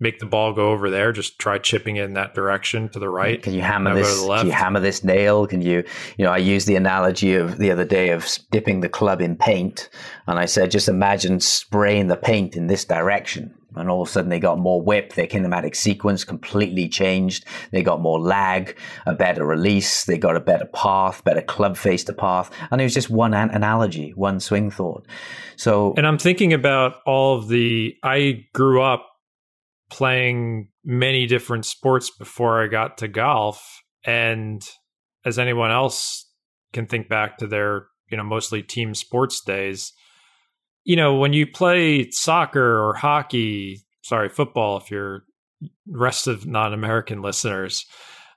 make 0.00 0.18
the 0.18 0.26
ball 0.26 0.52
go 0.52 0.70
over 0.70 0.90
there. 0.90 1.12
Just 1.12 1.38
try 1.38 1.58
chipping 1.58 1.96
it 1.96 2.04
in 2.04 2.14
that 2.14 2.34
direction 2.34 2.88
to 2.90 2.98
the 2.98 3.08
right. 3.08 3.42
Can 3.42 3.54
you 3.54 3.62
hammer 3.62 3.94
this? 3.94 4.26
Can 4.26 4.46
you 4.46 4.52
hammer 4.52 4.80
this 4.80 5.04
nail? 5.04 5.46
Can 5.46 5.60
you? 5.60 5.84
You 6.16 6.24
know, 6.24 6.32
I 6.32 6.38
used 6.38 6.66
the 6.66 6.76
analogy 6.76 7.34
of 7.34 7.58
the 7.58 7.70
other 7.70 7.84
day 7.84 8.10
of 8.10 8.28
dipping 8.50 8.80
the 8.80 8.88
club 8.88 9.20
in 9.20 9.36
paint, 9.36 9.88
and 10.26 10.38
I 10.38 10.46
said, 10.46 10.70
just 10.70 10.88
imagine 10.88 11.40
spraying 11.40 12.08
the 12.08 12.16
paint 12.16 12.56
in 12.56 12.66
this 12.66 12.84
direction. 12.84 13.54
And 13.76 13.90
all 13.90 14.02
of 14.02 14.08
a 14.08 14.10
sudden, 14.10 14.30
they 14.30 14.40
got 14.40 14.58
more 14.58 14.82
whip. 14.82 15.12
Their 15.12 15.26
kinematic 15.26 15.76
sequence 15.76 16.24
completely 16.24 16.88
changed. 16.88 17.44
They 17.70 17.82
got 17.82 18.00
more 18.00 18.18
lag, 18.18 18.76
a 19.06 19.14
better 19.14 19.44
release. 19.46 20.04
They 20.04 20.18
got 20.18 20.36
a 20.36 20.40
better 20.40 20.64
path, 20.64 21.22
better 21.22 21.42
club 21.42 21.76
face 21.76 22.02
to 22.04 22.12
path. 22.12 22.50
And 22.70 22.80
it 22.80 22.84
was 22.84 22.94
just 22.94 23.10
one 23.10 23.34
an- 23.34 23.50
analogy, 23.50 24.12
one 24.16 24.40
swing 24.40 24.70
thought. 24.70 25.06
So, 25.56 25.94
and 25.96 26.06
I'm 26.06 26.18
thinking 26.18 26.52
about 26.52 26.96
all 27.06 27.38
of 27.38 27.48
the. 27.48 27.94
I 28.02 28.46
grew 28.52 28.82
up 28.82 29.07
playing 29.90 30.68
many 30.84 31.26
different 31.26 31.64
sports 31.66 32.10
before 32.10 32.62
I 32.62 32.66
got 32.66 32.98
to 32.98 33.08
golf. 33.08 33.82
And 34.04 34.62
as 35.24 35.38
anyone 35.38 35.70
else 35.70 36.30
can 36.72 36.86
think 36.86 37.08
back 37.08 37.38
to 37.38 37.46
their, 37.46 37.86
you 38.10 38.16
know, 38.16 38.24
mostly 38.24 38.62
team 38.62 38.94
sports 38.94 39.42
days, 39.42 39.92
you 40.84 40.96
know, 40.96 41.16
when 41.16 41.32
you 41.32 41.46
play 41.46 42.10
soccer 42.10 42.80
or 42.82 42.94
hockey, 42.94 43.84
sorry, 44.02 44.28
football, 44.28 44.78
if 44.78 44.90
you're 44.90 45.24
rest 45.86 46.26
of 46.26 46.46
non 46.46 46.72
American 46.72 47.20
listeners, 47.22 47.84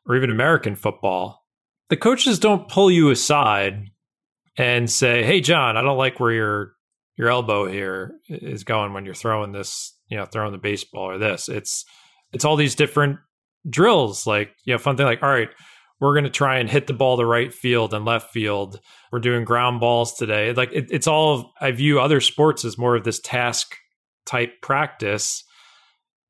or 0.05 0.15
even 0.15 0.31
American 0.31 0.75
football, 0.75 1.45
the 1.89 1.97
coaches 1.97 2.39
don't 2.39 2.67
pull 2.67 2.89
you 2.89 3.09
aside 3.09 3.89
and 4.57 4.89
say, 4.89 5.23
Hey, 5.23 5.41
Jon, 5.41 5.77
I 5.77 5.81
don't 5.81 5.97
like 5.97 6.19
where 6.19 6.31
your 6.31 6.73
your 7.17 7.29
elbow 7.29 7.67
here 7.67 8.15
is 8.27 8.63
going 8.63 8.93
when 8.93 9.05
you're 9.05 9.13
throwing 9.13 9.51
this 9.51 9.93
you 10.11 10.17
know 10.17 10.25
throwing 10.25 10.51
the 10.51 10.59
baseball 10.59 11.09
or 11.09 11.17
this. 11.17 11.49
It's 11.49 11.85
it's 12.31 12.45
all 12.45 12.57
these 12.57 12.75
different 12.75 13.17
drills 13.67 14.27
like 14.27 14.51
you 14.65 14.73
know 14.73 14.77
fun 14.77 14.97
thing 14.97 15.05
like 15.05 15.23
all 15.23 15.29
right 15.29 15.49
we're 15.99 16.13
going 16.13 16.23
to 16.23 16.31
try 16.31 16.57
and 16.57 16.67
hit 16.67 16.87
the 16.87 16.93
ball 16.93 17.15
to 17.15 17.25
right 17.25 17.53
field 17.53 17.93
and 17.93 18.05
left 18.05 18.31
field. 18.31 18.79
We're 19.11 19.19
doing 19.19 19.45
ground 19.45 19.79
balls 19.79 20.15
today. 20.15 20.51
Like 20.51 20.71
it, 20.73 20.87
it's 20.91 21.07
all 21.07 21.53
i 21.61 21.71
view 21.71 21.99
other 21.99 22.19
sports 22.19 22.65
as 22.65 22.77
more 22.77 22.95
of 22.95 23.03
this 23.03 23.19
task 23.19 23.75
type 24.25 24.61
practice 24.61 25.43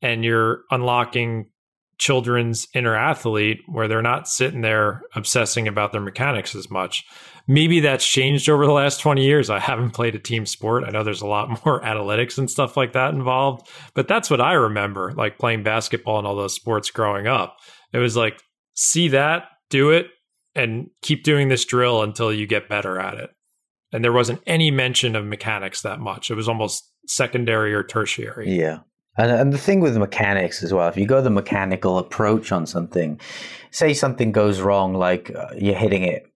and 0.02 0.24
you're 0.24 0.62
unlocking 0.72 1.50
children's 1.98 2.68
inner 2.74 2.96
athlete 2.96 3.60
where 3.68 3.88
they're 3.88 4.02
not 4.02 4.28
sitting 4.28 4.62
there 4.62 5.02
obsessing 5.16 5.68
about 5.68 5.92
their 5.92 6.02
mechanics 6.02 6.56
as 6.56 6.70
much 6.70 7.04
maybe 7.48 7.80
that's 7.80 8.06
changed 8.06 8.50
over 8.50 8.66
the 8.66 8.72
last 8.72 9.00
20 9.02 9.24
years. 9.24 9.50
I 9.50 9.60
haven't 9.60 9.92
played 9.92 10.16
a 10.16 10.20
team 10.20 10.46
sport. 10.46 10.84
I 10.84 10.92
know 10.92 11.04
there's 11.04 11.22
a 11.22 11.28
lot 11.28 11.50
more 11.66 11.82
analytics 11.82 12.38
and 12.38 12.50
stuff 12.50 12.78
like 12.78 12.94
that 12.94 13.14
involved, 13.14 13.68
but 13.94 14.08
that's 14.08 14.30
what 14.30 14.42
I 14.42 14.54
remember 14.54 15.12
like 15.14 15.38
playing 15.38 15.64
basketball 15.64 16.18
and 16.18 16.28
all 16.28 16.36
those 16.36 16.56
sports 16.56 16.92
growing 16.92 17.28
up. 17.28 17.58
It 17.94 18.00
was 18.00 18.16
like, 18.16 18.42
see 18.74 19.10
that, 19.10 19.44
do 19.70 19.92
it, 19.92 20.08
and 20.56 20.90
keep 21.02 21.24
doing 21.24 21.50
this 21.50 21.66
drill 21.66 22.02
until 22.04 22.34
you 22.34 22.48
get 22.48 22.70
better 22.70 23.00
at 23.00 23.16
it. 23.16 23.30
And 23.94 24.04
there 24.04 24.14
wasn't 24.14 24.42
any 24.48 24.72
mention 24.72 25.16
of 25.16 25.26
mechanics 25.26 25.82
that 25.82 26.00
much. 26.00 26.32
It 26.32 26.36
was 26.36 26.48
almost 26.48 26.90
secondary 27.08 27.74
or 27.74 27.84
tertiary. 27.84 28.58
Yeah. 28.58 28.80
And, 29.18 29.32
and 29.32 29.54
the 29.54 29.58
thing 29.58 29.82
with 29.82 29.98
mechanics 29.98 30.64
as 30.64 30.74
well, 30.74 30.88
if 30.88 30.96
you 30.96 31.06
go 31.06 31.22
the 31.22 31.30
mechanical 31.30 31.98
approach 31.98 32.52
on 32.52 32.66
something, 32.66 33.20
say 33.72 33.94
something 33.94 34.32
goes 34.32 34.62
wrong, 34.62 34.94
like 34.94 35.36
uh, 35.36 35.50
you're 35.58 35.76
hitting 35.76 36.04
it 36.04 36.31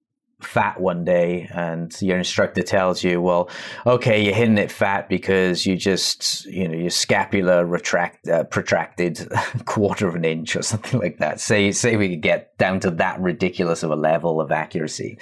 fat 0.46 0.80
one 0.80 1.04
day 1.04 1.50
and 1.54 2.02
your 2.02 2.18
instructor 2.18 2.62
tells 2.62 3.04
you 3.04 3.22
well 3.22 3.50
okay 3.86 4.24
you're 4.24 4.34
hitting 4.34 4.58
it 4.58 4.72
fat 4.72 5.10
because 5.10 5.66
you 5.66 5.76
just 5.76 6.46
you 6.46 6.68
know 6.68 6.76
your 6.76 6.90
scapula 6.90 7.66
retract 7.66 8.28
uh, 8.28 8.44
protracted 8.46 9.28
a 9.32 9.64
quarter 9.66 10.08
of 10.08 10.16
an 10.16 10.26
inch 10.26 10.56
or 10.56 10.62
something 10.62 11.00
like 11.00 11.18
that. 11.20 11.40
Say 11.40 11.72
say 11.72 11.96
we 11.96 12.10
could 12.10 12.22
get 12.22 12.58
down 12.58 12.80
to 12.82 12.92
that 12.92 13.20
ridiculous 13.20 13.84
of 13.84 13.92
a 13.92 13.96
level 13.96 14.42
of 14.42 14.52
accuracy. 14.52 15.18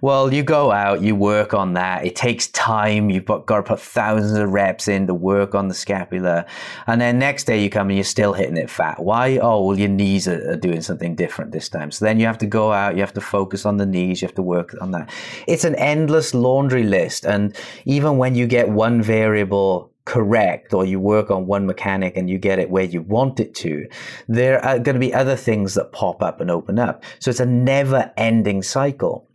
Well 0.00 0.32
you 0.32 0.42
go 0.42 0.72
out 0.72 1.02
you 1.02 1.14
work 1.14 1.54
on 1.54 1.74
that. 1.74 2.04
It 2.04 2.16
takes 2.16 2.48
time. 2.48 3.10
You've 3.10 3.24
got, 3.24 3.46
got 3.46 3.56
to 3.56 3.62
put 3.62 3.80
thousands 3.80 4.38
of 4.38 4.50
reps 4.50 4.88
in 4.88 5.06
to 5.06 5.14
work 5.14 5.54
on 5.54 5.68
the 5.68 5.74
scapula. 5.74 6.46
And 6.86 7.00
then 7.00 7.18
next 7.18 7.44
day 7.44 7.62
you 7.62 7.70
come 7.70 7.88
and 7.88 7.96
you're 7.96 8.04
still 8.04 8.32
hitting 8.32 8.56
it 8.56 8.70
fat. 8.70 9.02
Why? 9.02 9.38
Oh 9.38 9.66
well 9.66 9.78
your 9.78 9.88
knees 9.88 10.28
are, 10.28 10.50
are 10.50 10.56
doing 10.56 10.82
something 10.82 11.14
different 11.14 11.52
this 11.52 11.68
time. 11.68 11.90
So 11.90 12.04
then 12.04 12.18
you 12.20 12.26
have 12.26 12.38
to 12.38 12.46
go 12.46 12.72
out 12.72 12.94
you 12.94 13.00
have 13.00 13.14
to 13.14 13.20
focus 13.20 13.66
on 13.66 13.76
the 13.76 13.86
knees 13.86 14.22
you 14.22 14.26
have 14.26 14.34
to 14.34 14.42
work 14.42 14.55
work 14.56 14.74
on 14.80 14.90
that. 14.92 15.10
It's 15.46 15.64
an 15.64 15.74
endless 15.76 16.34
laundry 16.34 16.84
list. 16.84 17.24
And 17.24 17.56
even 17.84 18.18
when 18.18 18.34
you 18.34 18.46
get 18.46 18.68
one 18.68 19.02
variable 19.02 19.92
correct 20.04 20.72
or 20.72 20.84
you 20.84 21.00
work 21.00 21.30
on 21.30 21.46
one 21.46 21.66
mechanic 21.66 22.16
and 22.16 22.30
you 22.30 22.38
get 22.38 22.58
it 22.58 22.70
where 22.70 22.84
you 22.84 23.02
want 23.02 23.40
it 23.40 23.54
to, 23.56 23.86
there 24.28 24.64
are 24.64 24.78
going 24.78 24.94
to 24.94 25.00
be 25.00 25.12
other 25.12 25.36
things 25.36 25.74
that 25.74 25.92
pop 25.92 26.22
up 26.22 26.40
and 26.40 26.50
open 26.50 26.78
up. 26.78 27.04
So 27.18 27.30
it's 27.30 27.40
a 27.40 27.46
never 27.46 28.12
ending 28.16 28.62
cycle. 28.62 29.28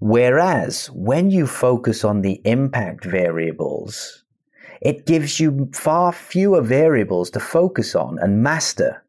Whereas 0.00 0.86
when 0.92 1.30
you 1.30 1.46
focus 1.46 2.04
on 2.04 2.22
the 2.22 2.40
impact 2.44 3.04
variables, 3.04 4.24
it 4.80 5.06
gives 5.06 5.40
you 5.40 5.70
far 5.72 6.12
fewer 6.12 6.62
variables 6.62 7.30
to 7.30 7.40
focus 7.40 7.94
on 7.94 8.18
and 8.20 8.42
master. 8.42 9.02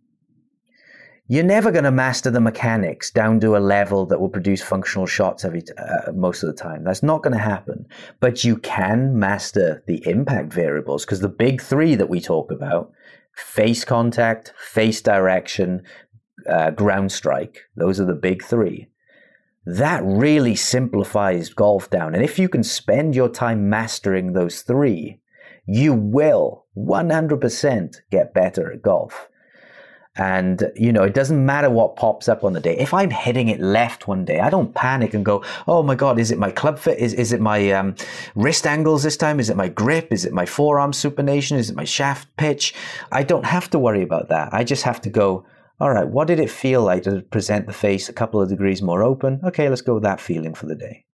You're 1.32 1.44
never 1.44 1.72
going 1.72 1.84
to 1.84 1.92
master 1.92 2.32
the 2.32 2.42
mechanics 2.42 3.12
down 3.12 3.40
to 3.42 3.56
a 3.56 3.60
level 3.60 4.08
that 4.08 4.20
will 4.20 4.30
produce 4.30 4.64
functional 4.64 5.06
shots 5.06 5.46
every 5.46 5.62
uh, 5.78 6.12
most 6.12 6.42
of 6.42 6.48
the 6.48 6.60
time. 6.60 6.84
That's 6.84 7.04
not 7.04 7.22
going 7.22 7.38
to 7.38 7.40
happen. 7.40 7.86
But 8.20 8.44
you 8.44 8.58
can 8.58 9.20
master 9.20 9.84
the 9.86 10.02
impact 10.08 10.52
variables 10.52 11.06
because 11.06 11.20
the 11.20 11.30
big 11.30 11.62
three 11.62 11.94
that 11.94 12.10
we 12.10 12.20
talk 12.20 12.52
about: 12.52 12.92
face 13.36 13.86
contact, 13.86 14.56
face 14.58 15.04
direction, 15.04 15.84
uh, 16.50 16.72
ground 16.72 17.12
strike. 17.12 17.60
Those 17.76 18.00
are 18.00 18.06
the 18.06 18.16
big 18.16 18.44
three. 18.44 18.88
That 19.68 20.02
really 20.04 20.56
simplifies 20.56 21.54
golf 21.54 21.92
down. 21.92 22.16
And 22.16 22.24
if 22.24 22.40
you 22.40 22.50
can 22.50 22.64
spend 22.64 23.14
your 23.14 23.30
time 23.30 23.70
mastering 23.70 24.34
those 24.34 24.64
three, 24.64 25.20
you 25.68 25.94
will 25.94 26.66
100% 26.76 27.96
get 28.10 28.34
better 28.34 28.74
at 28.74 28.82
golf. 28.82 29.30
And, 30.20 30.70
you 30.76 30.92
know, 30.92 31.04
it 31.04 31.14
doesn't 31.14 31.46
matter 31.46 31.70
what 31.70 31.96
pops 31.96 32.28
up 32.28 32.44
on 32.44 32.52
the 32.52 32.60
day. 32.60 32.78
If 32.78 32.94
I'm 32.94 33.10
hitting 33.10 33.48
it 33.48 33.62
left 33.62 34.06
one 34.06 34.26
day, 34.26 34.42
I 34.42 34.50
don't 34.50 34.76
panic 34.76 35.14
and 35.14 35.24
go, 35.24 35.46
oh 35.66 35.82
my 35.82 35.96
God, 35.96 36.20
is 36.20 36.30
it 36.30 36.38
my 36.38 36.52
club 36.52 36.78
fit? 36.78 37.00
Is, 37.00 37.14
is 37.14 37.32
it 37.32 37.40
my 37.40 37.72
um, 37.72 37.96
wrist 38.36 38.68
angles 38.68 39.04
this 39.04 39.16
time? 39.16 39.40
Is 39.40 39.50
it 39.50 39.56
my 39.56 39.70
grip? 39.70 40.12
Is 40.12 40.26
it 40.26 40.34
my 40.34 40.46
forearm 40.46 40.92
supination? 40.92 41.56
Is 41.56 41.70
it 41.70 41.78
my 41.78 41.86
shaft 41.86 42.28
pitch? 42.36 42.74
I 43.14 43.24
don't 43.24 43.46
have 43.46 43.70
to 43.70 43.80
worry 43.80 44.04
about 44.04 44.28
that. 44.28 44.54
I 44.54 44.66
just 44.66 44.84
have 44.84 45.00
to 45.04 45.10
go, 45.10 45.46
all 45.80 45.92
right, 45.92 46.08
what 46.08 46.28
did 46.28 46.42
it 46.42 46.50
feel 46.50 46.84
like 46.84 47.04
to 47.04 47.22
present 47.22 47.66
the 47.66 47.72
face 47.72 48.10
a 48.10 48.14
couple 48.14 48.42
of 48.42 48.50
degrees 48.50 48.82
more 48.82 49.02
open? 49.02 49.40
Okay, 49.46 49.70
let's 49.70 49.82
go 49.82 49.94
with 49.94 50.04
that 50.04 50.20
feeling 50.20 50.54
for 50.54 50.66
the 50.66 50.76
day. 50.76 51.06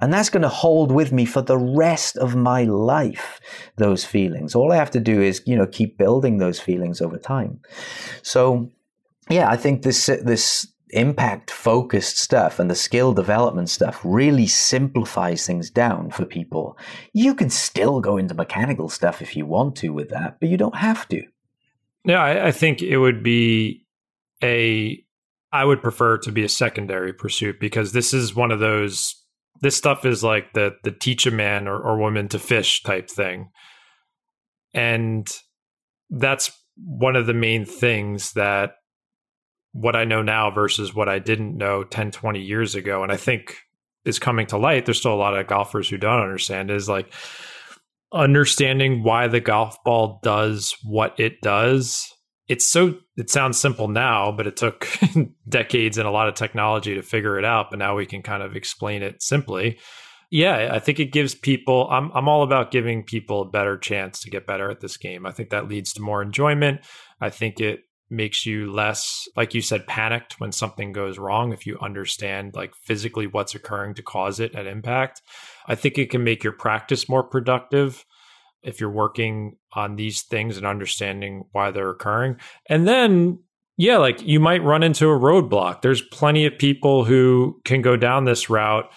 And 0.00 0.12
that's 0.12 0.30
going 0.30 0.42
to 0.42 0.48
hold 0.48 0.92
with 0.92 1.12
me 1.12 1.24
for 1.24 1.42
the 1.42 1.58
rest 1.58 2.16
of 2.16 2.36
my 2.36 2.64
life, 2.64 3.40
those 3.76 4.04
feelings. 4.04 4.54
All 4.54 4.72
I 4.72 4.76
have 4.76 4.92
to 4.92 5.00
do 5.00 5.20
is, 5.20 5.42
you 5.44 5.56
know, 5.56 5.66
keep 5.66 5.98
building 5.98 6.38
those 6.38 6.60
feelings 6.60 7.00
over 7.00 7.18
time. 7.18 7.60
So, 8.22 8.70
yeah, 9.28 9.48
I 9.50 9.56
think 9.56 9.82
this, 9.82 10.06
this, 10.06 10.66
impact 10.90 11.50
focused 11.50 12.18
stuff 12.18 12.58
and 12.58 12.70
the 12.70 12.74
skill 12.74 13.12
development 13.12 13.68
stuff 13.68 14.00
really 14.04 14.46
simplifies 14.46 15.46
things 15.46 15.70
down 15.70 16.10
for 16.10 16.24
people. 16.24 16.78
You 17.12 17.34
can 17.34 17.50
still 17.50 18.00
go 18.00 18.16
into 18.16 18.34
mechanical 18.34 18.88
stuff 18.88 19.20
if 19.20 19.36
you 19.36 19.46
want 19.46 19.76
to 19.76 19.90
with 19.90 20.10
that, 20.10 20.40
but 20.40 20.48
you 20.48 20.56
don't 20.56 20.76
have 20.76 21.08
to. 21.08 21.24
Yeah, 22.04 22.22
I, 22.22 22.48
I 22.48 22.52
think 22.52 22.82
it 22.82 22.98
would 22.98 23.22
be 23.22 23.84
a. 24.42 25.02
I 25.50 25.64
would 25.64 25.82
prefer 25.82 26.18
to 26.18 26.32
be 26.32 26.44
a 26.44 26.48
secondary 26.48 27.12
pursuit 27.12 27.58
because 27.58 27.92
this 27.92 28.12
is 28.12 28.34
one 28.34 28.50
of 28.50 28.60
those. 28.60 29.14
This 29.60 29.76
stuff 29.76 30.04
is 30.04 30.22
like 30.22 30.52
the 30.52 30.76
the 30.84 30.92
teach 30.92 31.26
a 31.26 31.30
man 31.30 31.66
or, 31.66 31.78
or 31.78 31.98
woman 31.98 32.28
to 32.28 32.38
fish 32.38 32.82
type 32.82 33.10
thing, 33.10 33.50
and 34.72 35.26
that's 36.10 36.50
one 36.76 37.16
of 37.16 37.26
the 37.26 37.34
main 37.34 37.64
things 37.64 38.32
that 38.32 38.72
what 39.72 39.96
I 39.96 40.04
know 40.04 40.22
now 40.22 40.50
versus 40.50 40.94
what 40.94 41.08
I 41.08 41.18
didn't 41.18 41.56
know 41.56 41.84
10, 41.84 42.10
20 42.10 42.40
years 42.40 42.74
ago. 42.74 43.02
And 43.02 43.12
I 43.12 43.16
think 43.16 43.56
is 44.04 44.18
coming 44.18 44.46
to 44.46 44.58
light. 44.58 44.86
There's 44.86 44.98
still 44.98 45.14
a 45.14 45.16
lot 45.16 45.36
of 45.36 45.46
golfers 45.46 45.88
who 45.88 45.98
don't 45.98 46.22
understand 46.22 46.70
is 46.70 46.88
like 46.88 47.12
understanding 48.12 49.02
why 49.02 49.28
the 49.28 49.40
golf 49.40 49.76
ball 49.84 50.20
does 50.22 50.74
what 50.82 51.18
it 51.20 51.40
does. 51.42 52.06
It's 52.48 52.64
so, 52.64 52.94
it 53.18 53.30
sounds 53.30 53.58
simple 53.58 53.88
now, 53.88 54.30
but 54.30 54.46
it 54.46 54.56
took 54.56 54.88
decades 55.48 55.98
and 55.98 56.06
a 56.06 56.10
lot 56.12 56.28
of 56.28 56.34
technology 56.34 56.94
to 56.94 57.02
figure 57.02 57.36
it 57.36 57.44
out. 57.44 57.66
But 57.68 57.80
now 57.80 57.96
we 57.96 58.06
can 58.06 58.22
kind 58.22 58.44
of 58.44 58.54
explain 58.54 59.02
it 59.02 59.22
simply. 59.22 59.78
Yeah, 60.30 60.70
I 60.72 60.78
think 60.78 61.00
it 61.00 61.12
gives 61.12 61.34
people. 61.34 61.88
I'm 61.90 62.12
I'm 62.14 62.28
all 62.28 62.44
about 62.44 62.70
giving 62.70 63.02
people 63.02 63.42
a 63.42 63.50
better 63.50 63.76
chance 63.76 64.20
to 64.20 64.30
get 64.30 64.46
better 64.46 64.70
at 64.70 64.80
this 64.80 64.96
game. 64.96 65.26
I 65.26 65.32
think 65.32 65.50
that 65.50 65.68
leads 65.68 65.92
to 65.94 66.02
more 66.02 66.22
enjoyment. 66.22 66.80
I 67.20 67.30
think 67.30 67.60
it 67.60 67.80
makes 68.10 68.46
you 68.46 68.72
less 68.72 69.28
like 69.36 69.52
you 69.52 69.60
said 69.60 69.86
panicked 69.86 70.40
when 70.40 70.52
something 70.52 70.92
goes 70.92 71.18
wrong 71.18 71.52
if 71.52 71.66
you 71.66 71.78
understand 71.80 72.54
like 72.54 72.74
physically 72.74 73.26
what's 73.26 73.54
occurring 73.54 73.94
to 73.94 74.02
cause 74.02 74.40
it 74.40 74.54
at 74.54 74.66
impact 74.66 75.20
i 75.66 75.74
think 75.74 75.98
it 75.98 76.10
can 76.10 76.24
make 76.24 76.42
your 76.42 76.54
practice 76.54 77.06
more 77.06 77.22
productive 77.22 78.06
if 78.62 78.80
you're 78.80 78.90
working 78.90 79.56
on 79.72 79.96
these 79.96 80.22
things 80.22 80.56
and 80.56 80.66
understanding 80.66 81.44
why 81.52 81.70
they're 81.70 81.90
occurring. 81.90 82.36
And 82.68 82.86
then 82.86 83.38
yeah 83.76 83.96
like 83.96 84.20
you 84.22 84.40
might 84.40 84.62
run 84.62 84.82
into 84.82 85.08
a 85.08 85.18
roadblock. 85.18 85.82
There's 85.82 86.02
plenty 86.02 86.46
of 86.46 86.58
people 86.58 87.04
who 87.04 87.60
can 87.64 87.82
go 87.82 87.96
down 87.96 88.24
this 88.24 88.50
route 88.50 88.90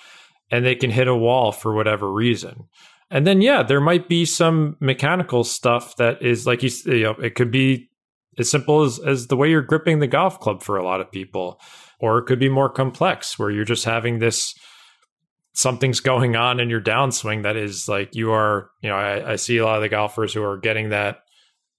and 0.49 0.66
they 0.66 0.76
can 0.76 0.89
hit 0.89 1.07
a 1.07 1.16
wall 1.16 1.51
for 1.51 1.74
whatever 1.74 2.12
reason. 2.12 2.68
And 3.09 3.28
then 3.28 3.41
yeah 3.41 3.64
there 3.64 3.82
might 3.82 4.09
be 4.09 4.26
some 4.26 4.78
mechanical 4.80 5.43
stuff 5.43 5.95
that 5.97 6.22
is 6.22 6.47
like 6.47 6.64
you, 6.64 6.72
you 6.86 7.03
know 7.03 7.12
it 7.12 7.36
could 7.36 7.51
be 7.51 7.89
as 8.38 8.49
simple 8.49 8.84
as, 8.84 8.99
as 8.99 9.28
the 9.28 9.36
way 9.36 9.49
you're 9.49 9.62
gripping 9.62 9.99
the 9.99 10.07
golf 10.07 10.39
club 10.39 10.64
for 10.64 10.78
a 10.78 10.84
lot 10.84 11.01
of 11.01 11.12
people. 11.12 11.59
Or 11.99 12.18
it 12.18 12.26
could 12.26 12.39
be 12.39 12.49
more 12.49 12.70
complex 12.70 13.38
where 13.38 13.51
you're 13.51 13.66
just 13.66 13.86
having 13.86 14.20
this 14.20 14.55
something's 15.53 15.99
going 15.99 16.35
on 16.35 16.59
in 16.59 16.69
your 16.69 16.81
downswing 16.81 17.43
that 17.43 17.57
is 17.57 17.87
like 17.87 18.15
you 18.15 18.31
are, 18.31 18.69
you 18.81 18.89
know, 18.89 18.95
I, 18.95 19.33
I 19.33 19.35
see 19.35 19.57
a 19.57 19.65
lot 19.65 19.77
of 19.77 19.81
the 19.81 19.89
golfers 19.89 20.33
who 20.33 20.43
are 20.43 20.57
getting 20.57 20.89
that 20.89 21.19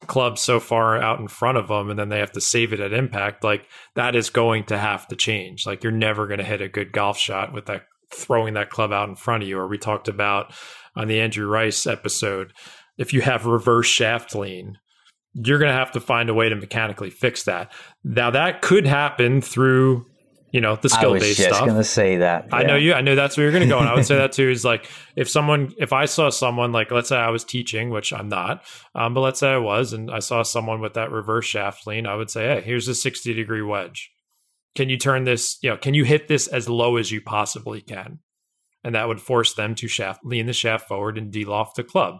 club 0.06 0.38
so 0.38 0.60
far 0.60 0.96
out 0.96 1.20
in 1.20 1.28
front 1.28 1.58
of 1.58 1.68
them 1.68 1.88
and 1.88 1.98
then 1.98 2.08
they 2.08 2.18
have 2.18 2.32
to 2.32 2.40
save 2.40 2.72
it 2.72 2.80
at 2.80 2.92
impact. 2.92 3.44
Like 3.44 3.66
that 3.94 4.14
is 4.14 4.30
going 4.30 4.64
to 4.64 4.78
have 4.78 5.06
to 5.08 5.16
change. 5.16 5.66
Like 5.66 5.82
you're 5.82 5.92
never 5.92 6.26
going 6.26 6.38
to 6.38 6.44
hit 6.44 6.60
a 6.60 6.68
good 6.68 6.92
golf 6.92 7.18
shot 7.18 7.52
with 7.52 7.66
that 7.66 7.82
throwing 8.12 8.54
that 8.54 8.70
club 8.70 8.92
out 8.92 9.08
in 9.08 9.16
front 9.16 9.42
of 9.42 9.48
you. 9.48 9.58
Or 9.58 9.66
we 9.66 9.78
talked 9.78 10.08
about 10.08 10.52
on 10.96 11.08
the 11.08 11.20
Andrew 11.20 11.46
Rice 11.46 11.86
episode, 11.86 12.52
if 12.98 13.12
you 13.12 13.22
have 13.22 13.46
reverse 13.46 13.86
shaft 13.86 14.34
lean, 14.34 14.78
you're 15.34 15.58
going 15.58 15.70
to 15.70 15.78
have 15.78 15.92
to 15.92 16.00
find 16.00 16.28
a 16.28 16.34
way 16.34 16.48
to 16.48 16.56
mechanically 16.56 17.10
fix 17.10 17.44
that. 17.44 17.72
Now 18.04 18.30
that 18.30 18.60
could 18.60 18.86
happen 18.86 19.40
through, 19.40 20.06
you 20.52 20.60
know, 20.60 20.76
the 20.76 20.88
skill 20.88 21.14
based 21.14 21.40
stuff. 21.40 21.46
I 21.46 21.50
was 21.50 21.58
just 21.58 21.66
going 21.66 21.78
to 21.78 21.84
say 21.84 22.16
that. 22.18 22.46
Yeah. 22.48 22.56
I 22.56 22.62
know 22.62 22.76
you. 22.76 22.92
I 22.92 23.00
know 23.00 23.14
that's 23.14 23.36
where 23.36 23.44
you're 23.44 23.52
going 23.52 23.68
to 23.68 23.68
go, 23.68 23.78
and 23.78 23.88
I 23.88 23.94
would 23.94 24.06
say 24.06 24.16
that 24.18 24.32
too. 24.32 24.48
Is 24.48 24.64
like 24.64 24.88
if 25.16 25.28
someone, 25.28 25.72
if 25.78 25.92
I 25.92 26.04
saw 26.04 26.30
someone 26.30 26.70
like, 26.72 26.90
let's 26.90 27.08
say 27.08 27.16
I 27.16 27.30
was 27.30 27.42
teaching, 27.42 27.90
which 27.90 28.12
I'm 28.12 28.28
not, 28.28 28.62
um, 28.94 29.14
but 29.14 29.22
let's 29.22 29.40
say 29.40 29.50
I 29.50 29.58
was, 29.58 29.92
and 29.92 30.10
I 30.10 30.20
saw 30.20 30.42
someone 30.42 30.80
with 30.80 30.94
that 30.94 31.10
reverse 31.10 31.46
shaft 31.46 31.86
lean, 31.86 32.06
I 32.06 32.14
would 32.14 32.30
say, 32.30 32.44
hey, 32.44 32.60
here's 32.60 32.86
a 32.86 32.94
60 32.94 33.34
degree 33.34 33.62
wedge. 33.62 34.12
Can 34.74 34.88
you 34.88 34.98
turn 34.98 35.24
this? 35.24 35.58
You 35.62 35.70
know, 35.70 35.76
can 35.76 35.94
you 35.94 36.04
hit 36.04 36.28
this 36.28 36.46
as 36.46 36.68
low 36.68 36.96
as 36.96 37.10
you 37.10 37.20
possibly 37.20 37.80
can? 37.80 38.20
And 38.84 38.94
that 38.94 39.08
would 39.08 39.20
force 39.20 39.54
them 39.54 39.74
to 39.76 39.88
shaft 39.88 40.24
lean 40.24 40.46
the 40.46 40.52
shaft 40.52 40.88
forward 40.88 41.16
and 41.16 41.30
de-loft 41.32 41.76
the 41.76 41.84
club 41.84 42.18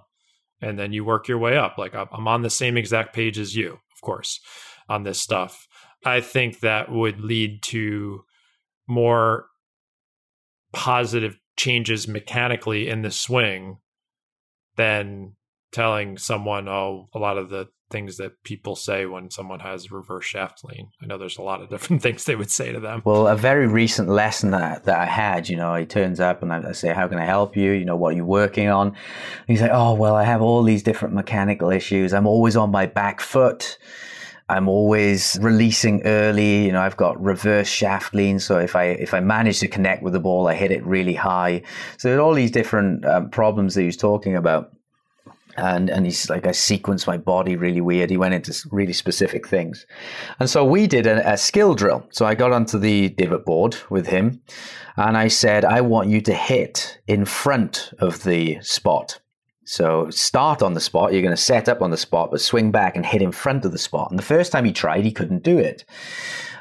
and 0.62 0.78
then 0.78 0.93
you 0.93 1.05
work 1.05 1.28
your 1.28 1.39
way 1.39 1.59
up. 1.59 1.76
Like 1.76 1.95
I'm 1.95 2.28
on 2.28 2.43
the 2.43 2.49
same 2.49 2.78
exact 2.78 3.14
page 3.14 3.39
as 3.39 3.55
you, 3.55 3.72
of 3.72 4.01
course, 4.01 4.41
on 4.89 5.03
this 5.03 5.20
stuff. 5.20 5.66
I 6.05 6.20
think 6.20 6.61
that 6.61 6.90
would 6.90 7.20
lead 7.20 7.62
to 7.64 8.24
more 8.88 9.46
positive 10.72 11.38
changes 11.57 12.09
mechanically 12.09 12.88
in 12.88 13.03
the 13.03 13.11
swing 13.11 13.78
than 14.76 15.34
telling 15.70 16.18
someone, 16.18 16.68
oh, 16.68 17.09
a 17.14 17.18
lot 17.18 17.38
of 17.38 17.50
the 17.50 17.68
things 17.92 18.16
that 18.16 18.42
people 18.42 18.74
say 18.74 19.05
when 19.05 19.30
someone 19.30 19.61
has 19.61 19.92
reverse 19.92 20.24
shaft 20.24 20.64
lean. 20.64 20.88
I 21.03 21.07
know 21.07 21.18
there's 21.18 21.36
a 21.36 21.42
lot 21.42 21.61
of 21.61 21.68
different 21.68 22.03
things 22.03 22.24
they 22.24 22.34
would 22.34 22.50
say 22.50 22.72
to 22.72 22.80
them. 22.80 23.03
Well, 23.05 23.28
a 23.28 23.36
very 23.36 23.66
recent 23.66 24.09
lesson 24.09 24.50
that, 24.50 24.84
that 24.84 24.98
I 24.98 25.05
had, 25.05 25.48
you 25.48 25.57
know, 25.57 25.74
he 25.74 25.84
turns 25.84 26.18
up 26.18 26.42
and 26.42 26.53
I, 26.53 26.72
say, 26.72 26.92
How 26.92 27.07
can 27.07 27.18
I 27.18 27.26
help 27.26 27.57
you? 27.57 27.72
You 27.72 27.84
know, 27.84 27.96
what 27.96 28.14
are 28.14 28.16
you 28.16 28.24
working 28.24 28.68
on? 28.68 28.88
And 28.88 28.96
he's 29.46 29.61
like, 29.61 29.70
Oh, 29.72 29.94
well, 29.94 30.14
I 30.14 30.24
have 30.24 30.40
all 30.40 30.62
these 30.62 30.82
different 30.82 31.14
mechanical 31.14 31.70
issues. 31.70 32.12
I'm 32.12 32.26
always 32.26 32.57
on 32.57 32.70
my 32.70 32.86
back 32.86 33.20
foot. 33.20 33.78
I'm 34.53 34.68
always 34.68 35.38
releasing 35.40 36.03
early. 36.05 36.66
You 36.66 36.72
know, 36.72 36.82
I've 36.82 36.96
got 36.96 37.22
reverse 37.22 37.68
shaft 37.68 38.14
lean, 38.14 38.38
so 38.38 38.59
if 38.59 38.76
I 38.76 38.84
if 38.84 39.14
I 39.14 39.20
manage 39.20 39.61
to 39.61 39.68
connect 39.68 40.03
with 40.03 40.12
the 40.12 40.20
ball, 40.20 40.46
I 40.46 40.55
hit 40.55 40.70
it 40.70 40.84
really 40.84 41.14
high. 41.14 41.62
So 41.96 42.09
there 42.09 42.18
are 42.18 42.20
all 42.20 42.34
these 42.34 42.50
different 42.50 43.07
um, 43.07 43.30
problems 43.30 43.74
that 43.74 43.80
he 43.80 43.86
was 43.86 43.96
talking 43.96 44.36
about 44.36 44.72
and 45.57 45.90
and 45.90 46.07
he's 46.07 46.28
like 46.30 46.46
I 46.46 46.50
sequenced 46.50 47.07
my 47.07 47.16
body 47.16 47.57
really 47.57 47.80
weird. 47.80 48.11
He 48.11 48.16
went 48.16 48.34
into 48.34 48.55
really 48.70 48.92
specific 48.92 49.48
things, 49.48 49.86
and 50.38 50.48
so 50.48 50.64
we 50.64 50.86
did 50.86 51.07
a, 51.07 51.32
a, 51.32 51.36
skill 51.36 51.74
drill. 51.74 52.07
So 52.11 52.26
I 52.26 52.34
got 52.34 52.53
onto 52.53 52.78
the 52.78 53.11
divot 53.11 53.44
board 53.44 53.76
with 53.90 54.07
him, 54.07 54.42
and 54.96 55.16
I 55.16 55.28
said, 55.28 55.64
"I 55.64 55.80
want 55.80 56.09
you 56.09 56.20
to 56.22 56.34
hit 56.34 57.00
in 57.07 57.24
front 57.24 57.92
of 57.98 58.24
the 58.24 58.59
spot." 58.62 59.20
So 59.65 60.11
start 60.11 60.63
on 60.63 60.75
the 60.75 60.81
spot. 60.81 61.13
You're 61.13 61.23
going 61.23 61.37
to 61.37 61.41
set 61.41 61.69
up 61.69 61.83
on 61.83 61.91
the 61.91 61.97
spot, 61.97 62.31
but 62.31 62.41
swing 62.41 62.73
back 62.73 62.97
and 62.97 63.07
hit 63.07 63.23
in 63.23 63.33
front 63.33 63.65
of 63.65 63.73
the 63.73 63.79
spot. 63.79 64.11
And 64.11 64.19
the 64.19 64.25
first 64.25 64.53
time 64.53 64.65
he 64.65 64.73
tried, 64.73 65.05
he 65.05 65.13
couldn't 65.13 65.45
do 65.45 65.59
it. 65.59 65.85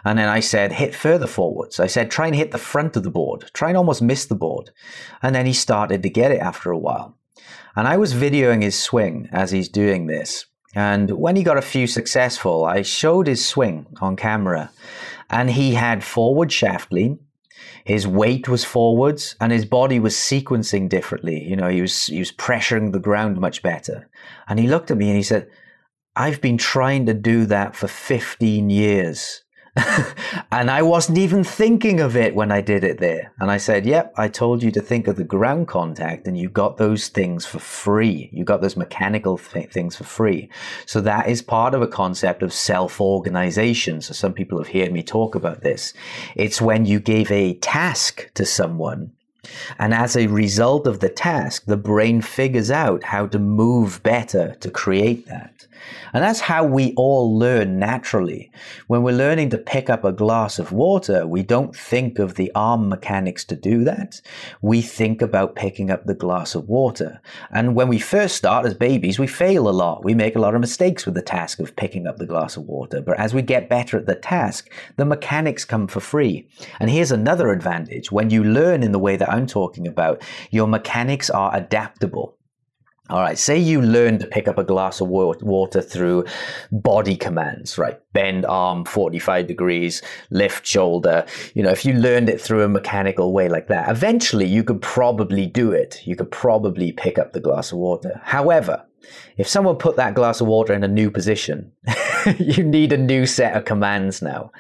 And 0.04 0.18
then 0.18 0.30
I 0.30 0.40
said, 0.40 0.72
hit 0.72 0.96
further 0.96 1.28
forwards. 1.28 1.80
I 1.80 1.88
said, 1.88 2.10
try 2.10 2.28
and 2.28 2.36
hit 2.36 2.52
the 2.52 2.58
front 2.58 2.96
of 2.96 3.04
the 3.04 3.12
board. 3.12 3.50
Try 3.54 3.70
and 3.70 3.78
almost 3.78 4.02
miss 4.02 4.26
the 4.26 4.36
board. 4.36 4.72
And 5.22 5.36
then 5.36 5.46
he 5.46 5.54
started 5.54 6.04
to 6.04 6.10
get 6.10 6.32
it 6.32 6.40
after 6.40 6.72
a 6.72 6.78
while. 6.78 7.18
And 7.76 7.88
I 7.88 7.98
was 7.98 8.14
videoing 8.14 8.62
his 8.62 8.78
swing 8.78 9.30
as 9.32 9.52
he's 9.52 9.70
doing 9.70 10.08
this. 10.08 10.46
And 10.74 11.12
when 11.12 11.36
he 11.36 11.44
got 11.44 11.58
a 11.58 11.62
few 11.62 11.88
successful, 11.88 12.66
I 12.66 12.82
showed 12.82 13.28
his 13.28 13.46
swing 13.46 13.88
on 14.00 14.16
camera. 14.16 14.72
And 15.30 15.50
he 15.52 15.74
had 15.74 16.04
forward 16.04 16.52
shaft 16.52 16.92
lean. 16.92 17.20
His 17.84 18.08
weight 18.08 18.48
was 18.48 18.64
forwards 18.64 19.36
and 19.40 19.52
his 19.52 19.66
body 19.66 20.00
was 20.00 20.16
sequencing 20.16 20.90
differently. 20.90 21.44
You 21.44 21.56
know, 21.56 21.70
he 21.70 21.82
was, 21.82 22.06
he 22.06 22.20
was 22.20 22.32
pressuring 22.32 22.92
the 22.92 23.00
ground 23.00 23.40
much 23.40 23.64
better. 23.64 24.10
And 24.48 24.60
he 24.60 24.68
looked 24.68 24.92
at 24.92 24.98
me 24.98 25.08
and 25.08 25.18
he 25.18 25.24
said, 25.24 25.50
I've 26.16 26.42
been 26.42 26.58
trying 26.58 27.06
to 27.06 27.14
do 27.14 27.46
that 27.46 27.76
for 27.76 27.88
15 27.88 28.70
years. 28.70 29.44
and 30.52 30.70
I 30.70 30.82
wasn't 30.82 31.18
even 31.18 31.46
thinking 31.46 32.02
of 32.02 32.18
it 32.18 32.36
when 32.36 32.52
I 32.52 32.60
did 32.60 32.84
it 32.84 33.00
there. 33.00 33.32
And 33.40 33.50
I 33.50 33.58
said, 33.58 33.86
Yep, 33.86 34.14
I 34.18 34.28
told 34.28 34.62
you 34.62 34.72
to 34.72 34.82
think 34.82 35.08
of 35.08 35.16
the 35.16 35.24
ground 35.24 35.70
contact, 35.70 36.28
and 36.28 36.38
you 36.38 36.50
got 36.50 36.78
those 36.78 37.08
things 37.08 37.46
for 37.46 37.60
free. 37.60 38.30
You 38.34 38.44
got 38.44 38.62
those 38.62 38.76
mechanical 38.76 39.38
th- 39.38 39.72
things 39.72 39.96
for 39.96 40.04
free. 40.04 40.50
So 40.86 41.00
that 41.02 41.30
is 41.30 41.42
part 41.42 41.74
of 41.74 41.82
a 41.82 41.88
concept 41.88 42.44
of 42.44 42.52
self 42.52 43.00
organization. 43.00 44.02
So 44.02 44.14
some 44.14 44.34
people 44.34 44.58
have 44.58 44.74
heard 44.74 44.92
me 44.92 45.04
talk 45.04 45.36
about 45.36 45.62
this. 45.62 45.94
It's 46.36 46.62
when 46.62 46.86
you 46.86 47.00
give 47.00 47.32
a 47.32 47.56
task 47.56 48.30
to 48.34 48.46
someone 48.46 49.14
and 49.80 49.94
as 49.94 50.16
a 50.16 50.28
result 50.28 50.86
of 50.86 51.00
the 51.00 51.10
task, 51.10 51.66
the 51.66 51.78
brain 51.78 52.22
figures 52.22 52.70
out 52.70 53.04
how 53.04 53.26
to 53.28 53.40
move 53.40 54.04
better 54.04 54.56
to 54.60 54.70
create 54.70 55.26
that. 55.28 55.61
And 56.14 56.24
that's 56.24 56.42
how 56.42 56.64
we 56.64 56.94
all 56.96 57.38
learn 57.38 57.80
naturally. 57.80 58.52
When 58.88 59.04
we're 59.04 59.16
learning 59.16 59.50
to 59.52 59.58
pick 59.58 59.90
up 59.90 60.04
a 60.04 60.12
glass 60.12 60.60
of 60.60 60.72
water, 60.72 61.26
we 61.26 61.44
don't 61.44 61.76
think 61.76 62.20
of 62.20 62.36
the 62.36 62.52
arm 62.56 62.90
mechanics 62.90 63.44
to 63.46 63.56
do 63.56 63.84
that. 63.84 64.22
We 64.62 64.82
think 64.82 65.22
about 65.22 65.56
picking 65.56 65.90
up 65.90 66.06
the 66.06 66.14
glass 66.14 66.56
of 66.56 66.68
water. 66.68 67.22
And 67.52 67.76
when 67.76 67.88
we 67.88 68.00
first 68.00 68.36
start 68.36 68.66
as 68.66 68.74
babies, 68.74 69.20
we 69.20 69.28
fail 69.28 69.70
a 69.70 69.72
lot. 69.72 70.04
We 70.04 70.14
make 70.14 70.36
a 70.36 70.40
lot 70.40 70.56
of 70.56 70.62
mistakes 70.62 71.06
with 71.06 71.16
the 71.16 71.22
task 71.22 71.60
of 71.60 71.76
picking 71.76 72.08
up 72.08 72.18
the 72.18 72.26
glass 72.26 72.58
of 72.58 72.64
water. 72.64 73.02
But 73.02 73.20
as 73.20 73.34
we 73.34 73.42
get 73.42 73.70
better 73.70 73.98
at 73.98 74.06
the 74.06 74.16
task, 74.16 74.70
the 74.98 75.06
mechanics 75.06 75.66
come 75.66 75.88
for 75.88 76.00
free. 76.00 76.48
And 76.80 76.90
here's 76.90 77.12
another 77.12 77.52
advantage. 77.52 78.12
When 78.12 78.30
you 78.30 78.44
learn 78.44 78.84
in 78.84 78.92
the 78.92 79.00
way 79.00 79.16
that 79.16 79.32
I'm 79.32 79.48
talking 79.48 79.88
about, 79.88 80.22
your 80.50 80.68
mechanics 80.68 81.30
are 81.30 81.56
adaptable. 81.56 82.38
All 83.12 83.20
right, 83.20 83.38
say 83.38 83.58
you 83.58 83.82
learn 83.82 84.20
to 84.20 84.26
pick 84.26 84.48
up 84.48 84.58
a 84.58 84.64
glass 84.64 85.02
of 85.02 85.10
water 85.10 85.82
through 85.82 86.24
body 86.72 87.18
commands, 87.18 87.78
right? 87.78 88.00
Bend 88.14 88.46
arm 88.46 88.86
45 88.86 89.48
degrees, 89.48 90.02
lift 90.30 90.66
shoulder. 90.66 91.26
You 91.54 91.62
know, 91.64 91.72
if 91.72 91.84
you 91.84 91.92
learned 91.92 92.30
it 92.30 92.40
through 92.40 92.64
a 92.64 92.70
mechanical 92.70 93.34
way 93.34 93.50
like 93.50 93.68
that, 93.68 93.90
eventually 93.90 94.48
you 94.48 94.64
could 94.64 94.82
probably 94.82 95.46
do 95.46 95.74
it. 95.74 96.02
You 96.08 96.16
could 96.16 96.32
probably 96.32 96.94
pick 96.94 97.20
up 97.20 97.34
the 97.34 97.42
glass 97.42 97.74
of 97.74 97.80
water. 97.80 98.22
However, 98.24 98.86
if 99.38 99.48
someone 99.48 99.76
put 99.76 99.96
that 99.96 100.14
glass 100.14 100.42
of 100.42 100.48
water 100.48 100.74
in 100.74 100.84
a 100.84 100.88
new 100.88 101.10
position, 101.12 101.72
you 102.38 102.64
need 102.64 102.94
a 102.94 102.98
new 102.98 103.26
set 103.26 103.56
of 103.56 103.66
commands 103.66 104.22
now. 104.22 104.52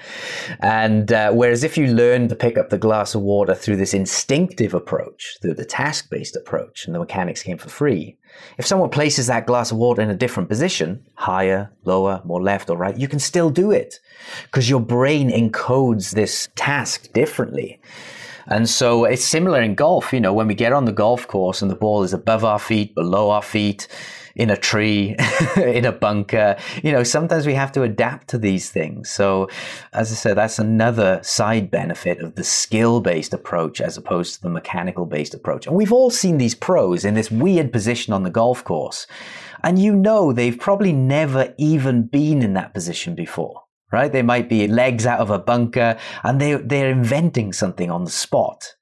And 0.59 1.11
uh, 1.11 1.31
whereas 1.31 1.63
if 1.63 1.77
you 1.77 1.87
learn 1.87 2.27
to 2.29 2.35
pick 2.35 2.57
up 2.57 2.69
the 2.69 2.77
glass 2.77 3.15
of 3.15 3.21
water 3.21 3.53
through 3.53 3.77
this 3.77 3.93
instinctive 3.93 4.73
approach, 4.73 5.37
through 5.41 5.53
the 5.53 5.65
task 5.65 6.09
based 6.09 6.35
approach, 6.35 6.85
and 6.85 6.95
the 6.95 6.99
mechanics 6.99 7.43
came 7.43 7.57
for 7.57 7.69
free, 7.69 8.17
if 8.57 8.65
someone 8.65 8.89
places 8.89 9.27
that 9.27 9.47
glass 9.47 9.71
of 9.71 9.77
water 9.77 10.01
in 10.01 10.09
a 10.09 10.15
different 10.15 10.49
position, 10.49 11.05
higher, 11.15 11.71
lower, 11.83 12.21
more 12.25 12.41
left 12.41 12.69
or 12.69 12.77
right, 12.77 12.97
you 12.97 13.07
can 13.07 13.19
still 13.19 13.49
do 13.49 13.71
it 13.71 13.99
because 14.43 14.69
your 14.69 14.79
brain 14.79 15.29
encodes 15.29 16.11
this 16.11 16.49
task 16.55 17.11
differently. 17.13 17.79
And 18.47 18.69
so 18.69 19.05
it's 19.05 19.23
similar 19.23 19.61
in 19.61 19.75
golf. 19.75 20.11
You 20.11 20.19
know, 20.19 20.33
when 20.33 20.47
we 20.47 20.55
get 20.55 20.73
on 20.73 20.85
the 20.85 20.91
golf 20.91 21.27
course 21.27 21.61
and 21.61 21.71
the 21.71 21.75
ball 21.75 22.03
is 22.03 22.13
above 22.13 22.43
our 22.43 22.59
feet, 22.59 22.93
below 22.95 23.29
our 23.29 23.41
feet, 23.41 23.87
in 24.35 24.49
a 24.49 24.57
tree, 24.57 25.15
in 25.57 25.85
a 25.85 25.91
bunker. 25.91 26.57
You 26.83 26.91
know, 26.91 27.03
sometimes 27.03 27.45
we 27.45 27.53
have 27.53 27.71
to 27.73 27.83
adapt 27.83 28.27
to 28.29 28.37
these 28.37 28.69
things. 28.69 29.09
So, 29.09 29.49
as 29.93 30.11
I 30.11 30.15
said, 30.15 30.37
that's 30.37 30.59
another 30.59 31.19
side 31.23 31.71
benefit 31.71 32.19
of 32.19 32.35
the 32.35 32.43
skill 32.43 33.01
based 33.01 33.33
approach 33.33 33.81
as 33.81 33.97
opposed 33.97 34.35
to 34.35 34.41
the 34.41 34.49
mechanical 34.49 35.05
based 35.05 35.33
approach. 35.33 35.67
And 35.67 35.75
we've 35.75 35.93
all 35.93 36.09
seen 36.09 36.37
these 36.37 36.55
pros 36.55 37.05
in 37.05 37.13
this 37.13 37.31
weird 37.31 37.71
position 37.71 38.13
on 38.13 38.23
the 38.23 38.29
golf 38.29 38.63
course. 38.63 39.07
And 39.63 39.77
you 39.77 39.95
know, 39.95 40.33
they've 40.33 40.57
probably 40.57 40.93
never 40.93 41.53
even 41.57 42.07
been 42.07 42.41
in 42.41 42.53
that 42.53 42.73
position 42.73 43.15
before 43.15 43.61
right? 43.91 44.11
They 44.11 44.21
might 44.21 44.47
be 44.47 44.67
legs 44.67 45.05
out 45.05 45.19
of 45.19 45.29
a 45.29 45.37
bunker 45.37 45.97
and 46.23 46.39
they, 46.39 46.55
they're 46.55 46.89
inventing 46.89 47.51
something 47.51 47.91
on 47.91 48.05
the 48.05 48.09
spot 48.09 48.75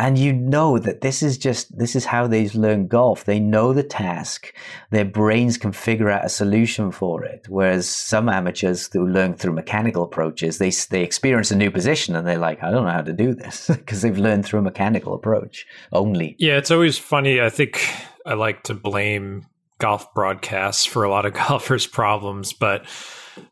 and 0.00 0.18
you 0.18 0.32
know 0.32 0.78
that 0.78 1.02
this 1.02 1.22
is 1.22 1.36
just 1.36 1.76
this 1.76 1.94
is 1.94 2.06
how 2.06 2.26
they 2.26 2.48
learn 2.48 2.86
golf. 2.86 3.24
They 3.24 3.38
know 3.38 3.74
the 3.74 3.82
task. 3.82 4.54
Their 4.90 5.04
brains 5.04 5.58
can 5.58 5.72
figure 5.72 6.08
out 6.08 6.24
a 6.24 6.30
solution 6.30 6.90
for 6.90 7.22
it. 7.22 7.44
Whereas 7.50 7.86
some 7.86 8.30
amateurs 8.30 8.88
who 8.90 9.06
learn 9.06 9.34
through 9.34 9.52
mechanical 9.52 10.02
approaches 10.02 10.56
they 10.56 10.70
they 10.88 11.02
experience 11.02 11.50
a 11.50 11.56
new 11.56 11.70
position 11.70 12.16
and 12.16 12.26
they're 12.26 12.38
like 12.38 12.62
i 12.62 12.70
don't 12.70 12.84
know 12.86 12.92
how 12.92 13.02
to 13.02 13.12
do 13.12 13.34
this. 13.34 13.70
Because 13.80 14.00
they've 14.00 14.18
learned 14.18 14.46
through 14.46 14.60
a 14.60 14.62
mechanical 14.62 15.12
approach 15.14 15.66
only. 15.92 16.34
Yeah 16.38 16.56
it's 16.56 16.70
always 16.70 16.96
funny. 16.96 17.40
I 17.40 17.50
think 17.50 17.86
i 18.24 18.32
like 18.32 18.62
to 18.64 18.74
blame 18.74 19.46
golf 19.78 20.14
broadcasts 20.14 20.86
for 20.86 21.04
a 21.04 21.10
lot 21.10 21.26
of 21.26 21.34
golfers 21.48 21.86
problems 21.86 22.54
but 22.54 22.86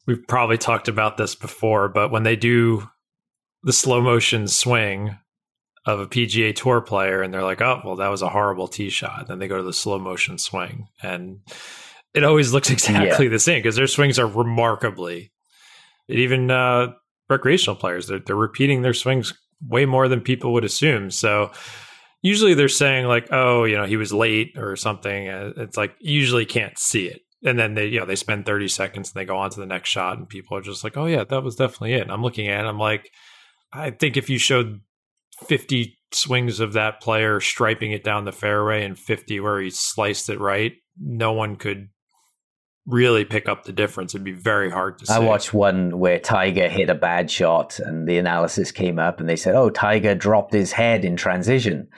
we've 0.07 0.26
probably 0.26 0.57
talked 0.57 0.88
about 0.88 1.18
this 1.18 1.34
before 1.34 1.88
but 1.88 2.11
when 2.11 2.22
they 2.22 2.36
do 2.36 2.88
the 3.64 3.72
slow 3.72 4.01
motion 4.01 4.49
swing 4.49 5.18
of 5.89 6.01
a 6.01 6.07
PGA 6.07 6.55
Tour 6.55 6.82
player, 6.82 7.22
and 7.22 7.32
they're 7.32 7.43
like, 7.43 7.62
"Oh, 7.62 7.80
well, 7.82 7.97
that 7.97 8.09
was 8.09 8.20
a 8.20 8.28
horrible 8.28 8.68
tee 8.68 8.91
shot." 8.91 9.20
And 9.20 9.28
Then 9.28 9.39
they 9.39 9.49
go 9.49 9.57
to 9.57 9.62
the 9.62 9.72
slow 9.72 9.99
motion 9.99 10.36
swing, 10.36 10.89
and 11.03 11.41
it 12.12 12.24
always 12.24 12.53
looks 12.53 12.70
exactly 12.70 13.26
yeah. 13.26 13.30
the 13.30 13.39
same 13.39 13.59
because 13.59 13.76
their 13.76 13.86
swings 13.86 14.18
are 14.18 14.26
remarkably. 14.26 15.32
Even 16.09 16.51
uh, 16.51 16.89
recreational 17.30 17.74
players, 17.74 18.07
they're, 18.07 18.18
they're 18.18 18.36
repeating 18.36 18.82
their 18.82 18.95
swings 18.95 19.32
way 19.66 19.86
more 19.86 20.09
than 20.09 20.20
people 20.20 20.53
would 20.53 20.64
assume. 20.64 21.11
So 21.11 21.53
usually 22.20 22.53
they're 22.53 22.68
saying 22.68 23.07
like, 23.07 23.28
"Oh, 23.32 23.64
you 23.64 23.76
know, 23.76 23.86
he 23.86 23.97
was 23.97 24.12
late" 24.12 24.59
or 24.59 24.76
something. 24.76 25.26
It's 25.57 25.78
like 25.78 25.95
usually 26.01 26.45
can't 26.45 26.78
see 26.78 27.07
it. 27.07 27.22
And 27.47 27.59
then 27.59 27.74
they, 27.74 27.86
you 27.86 28.01
know, 28.01 28.07
they 28.07 28.16
spend 28.16 28.45
30 28.45 28.68
seconds 28.68 29.11
and 29.11 29.14
they 29.18 29.24
go 29.24 29.39
on 29.39 29.49
to 29.51 29.61
the 29.61 29.64
next 29.66 29.89
shot, 29.89 30.18
and 30.18 30.28
people 30.28 30.55
are 30.59 30.62
just 30.62 30.84
like, 30.84 30.99
"Oh 30.99 31.07
yeah, 31.07 31.24
that 31.24 31.43
was 31.43 31.57
definitely 31.57 31.95
it." 31.95 32.03
And 32.03 32.12
I'm 32.12 32.22
looking 32.22 32.49
at 32.49 32.66
it, 32.66 32.68
I'm 32.68 32.78
like, 32.78 33.11
I 33.72 33.91
think 33.91 34.18
if 34.18 34.28
you 34.28 34.39
showed 34.39 34.80
50 35.47 35.97
swings 36.12 36.61
of 36.61 36.72
that 36.72 37.01
player 37.01 37.41
striping 37.41 37.93
it 37.93 38.03
down 38.05 38.24
the 38.24 38.32
fairway 38.32 38.84
and 38.84 38.99
50 38.99 39.41
where 39.41 39.61
he 39.61 39.70
sliced 39.70 40.28
it 40.28 40.41
right, 40.41 40.72
no 40.99 41.32
one 41.32 41.57
could 41.57 41.89
really 42.86 43.24
pick 43.24 43.49
up 43.49 43.64
the 43.64 43.72
difference. 43.72 44.14
It'd 44.14 44.24
be 44.24 44.32
very 44.32 44.70
hard 44.70 44.99
to 44.99 45.07
see. 45.07 45.12
I 45.12 45.18
watched 45.18 45.53
one 45.53 45.99
where 45.99 46.18
Tiger 46.18 46.68
hit 46.68 46.89
a 46.89 46.95
bad 46.95 47.30
shot 47.30 47.78
and 47.78 48.09
the 48.09 48.16
analysis 48.16 48.72
came 48.72 48.99
up 48.99 49.20
and 49.20 49.28
they 49.28 49.36
said, 49.36 49.55
oh, 49.55 49.68
Tiger 49.68 50.14
dropped 50.14 50.55
his 50.55 50.72
head 50.72 51.05
in 51.05 51.16
transition. 51.16 51.89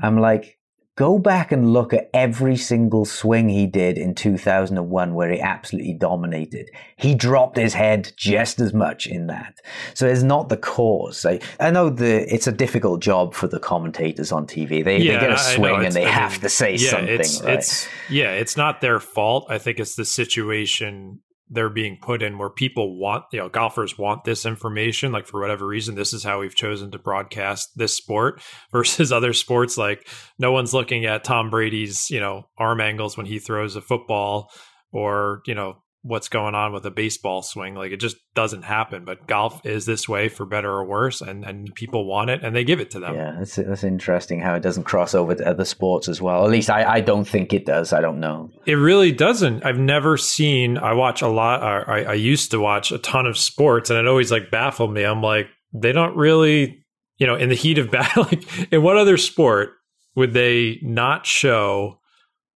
I'm 0.00 0.18
like, 0.18 0.59
go 1.00 1.18
back 1.18 1.50
and 1.50 1.72
look 1.72 1.94
at 1.94 2.10
every 2.12 2.58
single 2.58 3.06
swing 3.06 3.48
he 3.48 3.66
did 3.66 3.96
in 3.96 4.14
2001 4.14 5.14
where 5.14 5.32
he 5.32 5.40
absolutely 5.40 5.94
dominated. 5.94 6.68
He 6.96 7.14
dropped 7.14 7.56
his 7.56 7.72
head 7.72 8.12
just 8.18 8.60
as 8.60 8.74
much 8.74 9.06
in 9.06 9.26
that. 9.28 9.54
So 9.94 10.06
it's 10.06 10.22
not 10.22 10.50
the 10.50 10.58
cause. 10.58 11.24
I, 11.24 11.40
I 11.58 11.70
know 11.70 11.88
the 11.88 12.30
it's 12.30 12.46
a 12.46 12.52
difficult 12.52 13.00
job 13.00 13.32
for 13.32 13.48
the 13.48 13.58
commentators 13.58 14.30
on 14.30 14.46
TV. 14.46 14.84
They, 14.84 14.98
yeah, 14.98 15.14
they 15.14 15.20
get 15.20 15.32
a 15.32 15.38
swing 15.38 15.86
and 15.86 15.94
they 15.94 16.04
I 16.04 16.10
have 16.10 16.32
mean, 16.32 16.40
to 16.42 16.48
say 16.50 16.76
yeah, 16.76 16.90
something. 16.90 17.08
It's, 17.08 17.40
right? 17.40 17.54
it's, 17.54 17.88
yeah, 18.10 18.32
it's 18.32 18.58
not 18.58 18.82
their 18.82 19.00
fault. 19.00 19.46
I 19.48 19.56
think 19.56 19.80
it's 19.80 19.94
the 19.94 20.04
situation 20.04 21.20
they're 21.50 21.68
being 21.68 21.98
put 22.00 22.22
in 22.22 22.38
where 22.38 22.48
people 22.48 22.96
want, 22.96 23.24
you 23.32 23.40
know, 23.40 23.48
golfers 23.48 23.98
want 23.98 24.24
this 24.24 24.46
information. 24.46 25.10
Like 25.10 25.26
for 25.26 25.40
whatever 25.40 25.66
reason, 25.66 25.96
this 25.96 26.12
is 26.12 26.22
how 26.22 26.40
we've 26.40 26.54
chosen 26.54 26.92
to 26.92 26.98
broadcast 26.98 27.70
this 27.76 27.94
sport 27.94 28.40
versus 28.72 29.12
other 29.12 29.32
sports. 29.32 29.76
Like 29.76 30.08
no 30.38 30.52
one's 30.52 30.72
looking 30.72 31.04
at 31.04 31.24
Tom 31.24 31.50
Brady's, 31.50 32.08
you 32.08 32.20
know, 32.20 32.44
arm 32.56 32.80
angles 32.80 33.16
when 33.16 33.26
he 33.26 33.40
throws 33.40 33.74
a 33.74 33.80
football 33.80 34.50
or, 34.92 35.42
you 35.44 35.54
know, 35.54 35.82
what's 36.02 36.28
going 36.28 36.54
on 36.54 36.72
with 36.72 36.86
a 36.86 36.90
baseball 36.90 37.42
swing. 37.42 37.74
Like 37.74 37.92
it 37.92 37.98
just 37.98 38.16
doesn't 38.34 38.62
happen. 38.62 39.04
But 39.04 39.26
golf 39.26 39.64
is 39.66 39.86
this 39.86 40.08
way 40.08 40.28
for 40.28 40.46
better 40.46 40.70
or 40.70 40.84
worse, 40.84 41.20
and, 41.20 41.44
and 41.44 41.74
people 41.74 42.06
want 42.06 42.30
it 42.30 42.42
and 42.42 42.54
they 42.54 42.64
give 42.64 42.80
it 42.80 42.90
to 42.92 43.00
them. 43.00 43.14
Yeah, 43.14 43.36
that's 43.38 43.56
that's 43.56 43.84
interesting 43.84 44.40
how 44.40 44.54
it 44.54 44.62
doesn't 44.62 44.84
cross 44.84 45.14
over 45.14 45.34
to 45.34 45.48
other 45.48 45.64
sports 45.64 46.08
as 46.08 46.20
well. 46.20 46.44
At 46.44 46.50
least 46.50 46.70
I, 46.70 46.84
I 46.84 47.00
don't 47.00 47.26
think 47.26 47.52
it 47.52 47.66
does. 47.66 47.92
I 47.92 48.00
don't 48.00 48.20
know. 48.20 48.50
It 48.66 48.74
really 48.74 49.12
doesn't. 49.12 49.64
I've 49.64 49.78
never 49.78 50.16
seen. 50.16 50.78
I 50.78 50.94
watch 50.94 51.22
a 51.22 51.28
lot. 51.28 51.62
I, 51.62 52.02
I 52.02 52.14
used 52.14 52.50
to 52.52 52.60
watch 52.60 52.92
a 52.92 52.98
ton 52.98 53.26
of 53.26 53.38
sports, 53.38 53.90
and 53.90 53.98
it 53.98 54.06
always 54.06 54.32
like 54.32 54.50
baffled 54.50 54.92
me. 54.92 55.04
I'm 55.04 55.22
like, 55.22 55.48
they 55.72 55.92
don't 55.92 56.16
really, 56.16 56.84
you 57.18 57.26
know, 57.26 57.36
in 57.36 57.48
the 57.48 57.54
heat 57.54 57.78
of 57.78 57.90
battle. 57.90 58.24
Like 58.24 58.72
in 58.72 58.82
what 58.82 58.96
other 58.96 59.16
sport 59.16 59.70
would 60.14 60.32
they 60.32 60.78
not 60.82 61.26
show? 61.26 61.98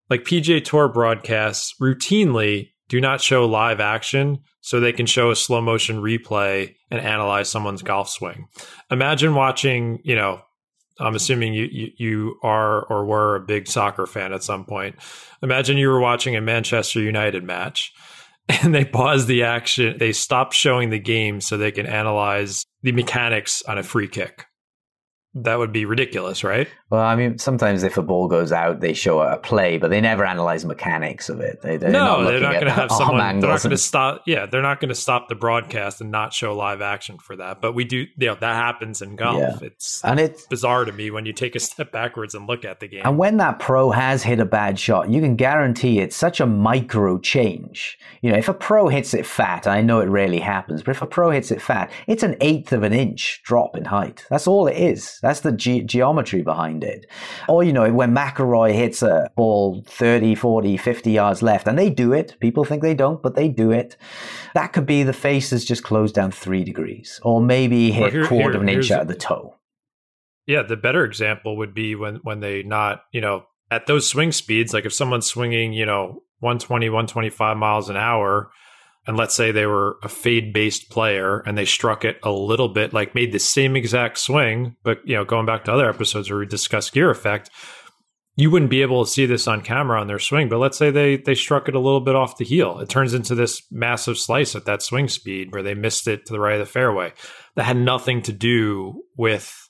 Like 0.10 0.24
PGA 0.26 0.64
Tour 0.64 0.90
broadcasts 0.90 1.74
routinely 1.82 2.73
do 2.94 3.02
not 3.02 3.20
show 3.20 3.48
live 3.48 3.80
action 3.80 4.38
so 4.62 4.80
they 4.80 4.94
can 4.94 5.08
show 5.08 5.32
a 5.32 5.36
slow 5.36 5.60
motion 5.60 6.00
replay 6.00 6.76
and 6.92 7.02
analyze 7.02 7.50
someone's 7.50 7.82
golf 7.82 8.08
swing. 8.08 8.46
Imagine 8.92 9.34
watching, 9.34 9.98
you 10.04 10.14
know, 10.14 10.44
I'm 11.00 11.16
assuming 11.16 11.56
you, 11.56 11.68
you, 11.72 11.90
you 11.98 12.36
are 12.44 12.84
or 12.84 13.04
were 13.04 13.36
a 13.36 13.40
big 13.40 13.68
soccer 13.68 14.06
fan 14.06 14.32
at 14.32 14.44
some 14.44 14.64
point. 14.64 14.98
Imagine 15.42 15.78
you 15.78 15.88
were 15.88 16.00
watching 16.00 16.36
a 16.36 16.42
Manchester 16.42 17.02
United 17.02 17.44
match 17.44 17.92
and 18.48 18.76
they 18.76 18.86
pause 18.86 19.26
the 19.26 19.42
action. 19.42 19.98
They 19.98 20.12
stop 20.12 20.54
showing 20.54 20.92
the 20.92 21.00
game 21.00 21.42
so 21.42 21.58
they 21.58 21.72
can 21.72 21.88
analyze 21.88 22.64
the 22.84 22.92
mechanics 22.92 23.64
on 23.64 23.80
a 23.80 23.84
free 23.84 24.08
kick 24.08 24.46
that 25.36 25.58
would 25.58 25.72
be 25.72 25.86
ridiculous, 25.86 26.44
right? 26.44 26.68
Well, 26.92 27.02
I 27.02 27.16
mean, 27.16 27.40
sometimes 27.40 27.82
if 27.82 27.98
a 27.98 28.04
ball 28.04 28.28
goes 28.28 28.52
out, 28.52 28.82
they 28.82 28.94
show 28.94 29.20
a 29.20 29.38
play, 29.38 29.78
but 29.78 29.90
they 29.90 30.00
never 30.00 30.24
analyze 30.24 30.64
mechanics 30.64 31.28
of 31.28 31.40
it. 31.40 31.62
They, 31.62 31.78
they're 31.78 31.90
no, 31.90 32.22
not 32.22 32.28
they're 32.30 32.40
not 32.40 32.54
going 32.54 32.66
to 32.66 32.72
have 32.72 32.92
someone. 32.92 33.40
They're 33.40 33.50
not 33.50 33.64
going 33.64 33.72
to 33.72 33.78
stop. 33.78 34.22
Yeah, 34.28 34.46
they're 34.46 34.62
not 34.62 34.80
going 34.80 34.90
to 34.90 34.96
stop 34.96 35.30
the 35.30 35.36
broadcast 35.36 36.02
and 36.02 36.12
not 36.12 36.34
show 36.34 36.56
live 36.56 36.82
action 36.82 37.18
for 37.18 37.36
that. 37.38 37.62
But 37.62 37.74
we 37.74 37.84
do. 37.84 38.06
You 38.18 38.28
know, 38.28 38.36
that 38.36 38.56
happens 38.56 39.02
in 39.02 39.16
golf. 39.16 39.40
Yeah. 39.40 39.58
It's 39.68 40.04
and 40.04 40.20
it's 40.20 40.46
bizarre 40.46 40.86
to 40.86 40.92
me 40.92 41.10
when 41.10 41.26
you 41.26 41.34
take 41.34 41.56
a 41.56 41.60
step 41.60 41.92
backwards 41.92 42.36
and 42.36 42.48
look 42.48 42.64
at 42.64 42.80
the 42.80 42.88
game. 42.88 43.02
And 43.04 43.18
when 43.18 43.38
that 43.38 43.58
pro 43.58 43.90
has 43.90 44.22
hit 44.22 44.40
a 44.40 44.46
bad 44.46 44.78
shot, 44.78 45.10
you 45.10 45.20
can 45.20 45.36
guarantee 45.36 46.00
it's 46.00 46.16
such 46.16 46.40
a 46.40 46.46
micro 46.46 47.18
change. 47.18 47.98
You 48.22 48.32
know, 48.32 48.38
if 48.38 48.50
a 48.50 48.54
pro 48.54 48.88
hits 48.88 49.16
it 49.16 49.26
fat, 49.26 49.66
I 49.66 49.82
know 49.82 50.00
it 50.00 50.10
rarely 50.10 50.40
happens, 50.40 50.84
but 50.84 50.92
if 50.92 51.02
a 51.02 51.08
pro 51.08 51.32
hits 51.32 51.50
it 51.50 51.62
fat, 51.62 51.92
it's 52.06 52.22
an 52.22 52.36
eighth 52.40 52.72
of 52.72 52.84
an 52.84 52.94
inch 52.94 53.42
drop 53.44 53.76
in 53.76 53.86
height. 53.86 54.26
That's 54.30 54.46
all 54.46 54.68
it 54.68 54.78
is. 54.78 55.20
That's 55.24 55.40
the 55.40 55.54
ge- 55.54 55.86
geometry 55.86 56.42
behind 56.42 56.84
it. 56.84 57.10
Or, 57.48 57.64
you 57.64 57.72
know, 57.72 57.92
when 57.92 58.14
McIlroy 58.14 58.74
hits 58.74 59.02
a 59.02 59.32
ball 59.38 59.82
30, 59.88 60.36
40, 60.36 60.76
50 60.76 61.12
yards 61.12 61.42
left, 61.42 61.66
and 61.66 61.80
they 61.80 61.90
do 61.90 62.12
it, 62.12 62.36
people 62.42 62.66
think 62.66 62.84
they 62.84 62.94
don't, 62.94 63.24
but 63.24 63.36
they 63.36 63.48
do 63.48 63.72
it, 63.72 63.96
that 64.54 64.74
could 64.74 64.86
be 64.86 65.02
the 65.02 65.14
face 65.14 65.50
has 65.52 65.64
just 65.64 65.82
closed 65.82 66.14
down 66.14 66.30
three 66.30 66.66
degrees, 66.66 67.22
or 67.24 67.42
maybe 67.42 67.92
hit 67.92 68.02
well, 68.02 68.12
here, 68.12 68.28
quarter 68.28 68.44
here, 68.44 68.56
of 68.58 68.62
an 68.62 68.70
inch 68.70 68.92
out 68.92 69.04
of 69.04 69.08
the 69.08 69.16
toe. 69.16 69.56
Yeah, 70.46 70.62
the 70.62 70.76
better 70.76 71.06
example 71.06 71.56
would 71.56 71.74
be 71.74 71.96
when 71.96 72.16
when 72.24 72.42
they 72.42 72.62
not, 72.62 73.04
you 73.14 73.22
know, 73.22 73.46
at 73.72 73.88
those 73.88 74.06
swing 74.06 74.34
speeds, 74.34 74.74
like 74.74 74.86
if 74.86 74.94
someone's 74.94 75.26
swinging, 75.26 75.72
you 75.72 75.86
know, 75.86 76.22
120, 76.42 76.90
125 76.90 77.56
miles 77.56 77.90
an 77.90 77.96
hour, 77.96 78.52
and 79.06 79.18
let's 79.18 79.36
say 79.36 79.52
they 79.52 79.66
were 79.66 79.98
a 80.02 80.10
fade 80.10 80.54
based 80.54 80.90
player 80.90 81.40
and 81.40 81.58
they 81.58 81.66
struck 81.66 82.06
it 82.06 82.18
a 82.24 82.32
little 82.32 82.70
bit, 82.70 82.94
like 82.94 83.16
made 83.16 83.32
the 83.32 83.40
same 83.40 83.76
exact 83.76 84.18
swing, 84.18 84.76
but 84.84 85.00
you 85.06 85.16
know, 85.16 85.26
going 85.26 85.46
back 85.46 85.66
to 85.66 85.74
other 85.74 85.90
episodes 85.90 86.30
where 86.30 86.40
we 86.40 86.46
discussed 86.46 86.94
gear 86.94 87.10
effect, 87.10 87.50
you 88.36 88.50
wouldn't 88.50 88.72
be 88.72 88.82
able 88.82 89.06
to 89.06 89.12
see 89.12 89.26
this 89.26 89.48
on 89.48 89.62
camera 89.62 90.00
on 90.00 90.08
their 90.08 90.20
swing, 90.20 90.50
but 90.50 90.58
let's 90.58 90.78
say 90.78 90.90
they 90.90 91.18
they 91.18 91.36
struck 91.36 91.68
it 91.68 91.76
a 91.76 91.80
little 91.80 92.02
bit 92.02 92.16
off 92.16 92.38
the 92.38 92.46
heel. 92.46 92.80
It 92.80 92.90
turns 92.90 93.14
into 93.14 93.36
this 93.36 93.62
massive 93.72 94.18
slice 94.18 94.56
at 94.56 94.66
that 94.66 94.82
swing 94.82 95.08
speed 95.08 95.52
where 95.52 95.62
they 95.62 95.76
missed 95.76 96.08
it 96.08 96.26
to 96.26 96.34
the 96.34 96.40
right 96.40 96.60
of 96.60 96.66
the 96.66 96.72
fairway. 96.72 97.14
That 97.56 97.66
had 97.66 97.78
nothing 97.78 98.24
to 98.24 98.34
do 98.34 99.04
with, 99.18 99.70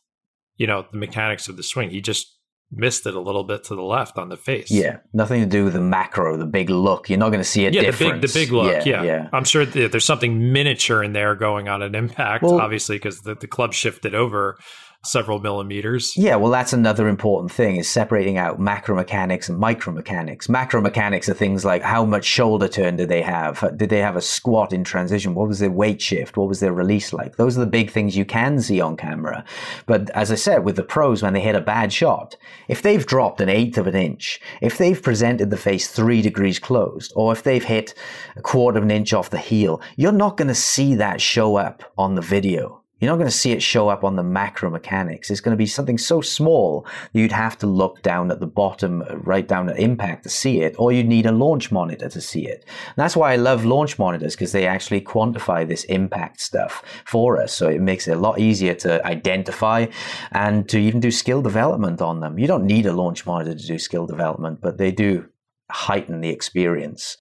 you 0.56 0.68
know, 0.68 0.86
the 0.92 0.98
mechanics 0.98 1.50
of 1.50 1.58
the 1.58 1.64
swing. 1.64 1.90
He 1.90 2.00
just 2.00 2.34
missed 2.76 3.06
it 3.06 3.16
a 3.16 3.20
little 3.20 3.44
bit 3.44 3.64
to 3.66 3.76
the 3.76 3.82
left 3.82 4.18
on 4.18 4.30
the 4.30 4.38
face. 4.38 4.72
Yeah, 4.72 4.98
nothing 5.14 5.42
to 5.42 5.48
do 5.48 5.66
with 5.66 5.74
the 5.74 5.82
macro, 5.82 6.38
the 6.38 6.46
big 6.46 6.70
look. 6.70 7.10
You're 7.10 7.20
not 7.20 7.30
going 7.30 7.40
to 7.40 7.50
see 7.50 7.66
a 7.66 7.72
yeah, 7.72 7.82
difference. 7.82 8.00
the 8.00 8.20
big, 8.22 8.22
the 8.22 8.40
big 8.40 8.52
look. 8.52 8.86
Yeah, 8.86 9.02
yeah. 9.02 9.04
yeah. 9.04 9.30
I'm 9.32 9.44
sure 9.44 9.66
there's 9.66 10.06
something 10.06 10.52
miniature 10.52 11.04
in 11.04 11.14
there 11.14 11.36
going 11.36 11.68
on 11.68 11.82
an 11.82 11.96
impact, 11.96 12.44
well, 12.44 12.60
obviously, 12.60 12.96
because 12.98 13.22
the, 13.22 13.36
the 13.36 13.48
club 13.48 13.74
shifted 13.74 14.16
over 14.16 14.58
several 15.06 15.40
millimeters. 15.40 16.16
Yeah, 16.16 16.36
well, 16.38 16.52
that's 16.52 16.74
another 16.74 17.08
important 17.08 17.52
thing 17.52 17.76
is 17.76 17.90
separating 17.90 18.38
out 18.38 18.60
macro 18.60 18.96
mechanics 18.96 19.50
and 19.50 19.58
micro 19.58 19.92
mechanics. 19.92 20.48
Macro 20.48 20.82
mechanics 20.82 21.28
are 21.28 21.34
things 21.34 21.66
like 21.66 21.82
how 21.82 22.06
much 22.06 22.26
shoulder 22.26 22.68
turn 22.68 22.96
did 22.96 23.10
they 23.10 23.22
have? 23.22 23.64
Did 23.78 23.90
they 23.90 24.00
have 24.00 24.16
a 24.16 24.22
squat 24.22 24.72
in 24.72 24.84
transition? 24.84 25.36
What 25.36 25.48
was 25.48 25.60
their 25.60 25.72
weight 25.72 26.02
shift? 26.02 26.38
What 26.38 26.48
was 26.48 26.60
their 26.62 26.74
release 26.74 27.12
like? 27.12 27.36
Those 27.36 27.58
are 27.58 27.62
the 27.62 27.68
big 27.68 27.92
things 27.92 28.16
you 28.16 28.26
can 28.26 28.62
see 28.62 28.80
on 28.80 28.96
camera. 28.96 29.44
But 29.86 30.10
as 30.12 30.32
I 30.32 30.36
said, 30.36 30.64
with 30.64 30.78
the 30.78 30.84
pros, 30.84 31.22
when 31.22 31.34
they 31.34 31.42
hit 31.42 31.56
a 31.56 31.62
bad 31.62 31.92
shot, 31.92 32.38
if 32.68 32.82
they've 32.82 33.06
dropped 33.06 33.42
an 33.42 33.50
eighth 33.50 33.78
of 33.78 33.88
an 33.88 33.96
inch, 33.96 34.40
if 34.62 34.78
they've 34.78 35.02
presented 35.02 35.50
the 35.50 35.58
face 35.58 35.88
three 35.88 36.22
degrees 36.22 36.60
closed, 36.60 37.12
or 37.16 37.34
if 37.34 37.44
they've 37.44 37.64
hit 37.64 37.94
a 38.36 38.42
quarter 38.42 38.78
of 38.78 38.84
an 38.84 38.92
inch 38.92 39.14
off 39.14 39.30
the 39.30 39.38
heel, 39.38 39.82
you're 39.98 40.12
not 40.12 40.38
going 40.38 40.48
to 40.48 40.56
see 40.56 40.96
that 40.96 41.20
show 41.20 41.58
up 41.58 41.84
on 41.98 42.16
the 42.16 42.22
video 42.22 42.83
you're 43.04 43.12
not 43.12 43.18
going 43.18 43.30
to 43.30 43.36
see 43.36 43.52
it 43.52 43.62
show 43.62 43.90
up 43.90 44.06
on 44.06 44.16
the 44.16 44.24
macro 44.24 44.70
mechanics. 44.70 45.30
It's 45.30 45.42
going 45.42 45.52
to 45.52 45.58
be 45.58 45.66
something 45.66 45.98
so 45.98 46.22
small 46.22 46.88
you'd 47.12 47.34
have 47.34 47.58
to 47.58 47.68
look 47.68 48.02
down 48.02 48.32
at 48.32 48.40
the 48.40 48.48
bottom, 48.48 49.02
uh, 49.02 49.18
right 49.18 49.46
down 49.46 49.70
at 49.70 49.78
impact 49.78 50.24
to 50.24 50.30
see 50.30 50.62
it, 50.62 50.74
or 50.78 50.94
you'd 50.94 51.08
need 51.08 51.26
a 51.26 51.34
launch 51.34 51.70
monitor 51.70 52.08
to 52.08 52.22
see 52.22 52.48
it. 52.48 52.64
And 52.66 52.96
that's 52.96 53.18
why 53.18 53.34
I 53.34 53.36
love 53.36 53.66
launch 53.66 54.00
monitors 54.00 54.36
because 54.36 54.54
they 54.54 54.66
actually 54.66 55.02
quantify 55.02 55.68
this 55.68 55.84
impact 55.86 56.40
stuff 56.40 56.82
for 57.06 57.42
us. 57.42 57.54
So 57.54 57.68
it 57.68 57.82
makes 57.82 58.08
it 58.08 58.14
a 58.14 58.20
lot 58.20 58.40
easier 58.40 58.74
to 58.76 59.06
identify 59.06 59.88
and 60.32 60.70
to 60.70 60.80
even 60.80 61.02
do 61.02 61.12
skill 61.12 61.42
development 61.42 62.02
on 62.02 62.22
them. 62.22 62.40
You 62.40 62.48
don't 62.48 62.66
need 62.66 62.86
a 62.86 62.94
launch 62.94 63.26
monitor 63.26 63.54
to 63.54 63.68
do 63.68 63.80
skill 63.80 64.08
development, 64.08 64.62
but 64.62 64.78
they 64.78 64.92
do 64.92 65.28
heighten 65.70 66.22
the 66.22 66.30
experience 66.30 67.18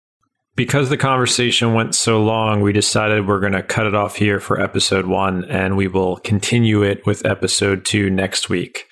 because 0.54 0.90
the 0.90 0.96
conversation 0.96 1.74
went 1.74 1.94
so 1.94 2.22
long, 2.22 2.60
we 2.60 2.72
decided 2.72 3.26
we're 3.26 3.40
going 3.40 3.52
to 3.52 3.62
cut 3.62 3.86
it 3.86 3.94
off 3.94 4.16
here 4.16 4.40
for 4.40 4.60
episode 4.60 5.06
one 5.06 5.44
and 5.46 5.76
we 5.76 5.88
will 5.88 6.16
continue 6.18 6.82
it 6.82 7.04
with 7.06 7.24
episode 7.24 7.84
two 7.84 8.10
next 8.10 8.48
week. 8.48 8.88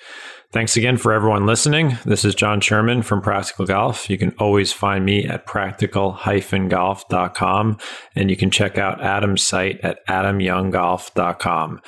Thanks 0.51 0.75
again 0.75 0.97
for 0.97 1.13
everyone 1.13 1.45
listening. 1.45 1.97
This 2.03 2.25
is 2.25 2.35
Jon 2.35 2.59
Sherman 2.59 3.03
from 3.03 3.21
Practical 3.21 3.65
Golf. 3.65 4.09
You 4.09 4.17
can 4.17 4.35
always 4.37 4.73
find 4.73 5.05
me 5.05 5.25
at 5.25 5.45
practical-golf.com 5.45 7.77
and 8.15 8.29
you 8.29 8.35
can 8.35 8.51
check 8.51 8.77
out 8.77 9.01
Adam's 9.01 9.43
site 9.43 9.79
at 9.79 10.05
adamyounggolf.com. 10.07 11.81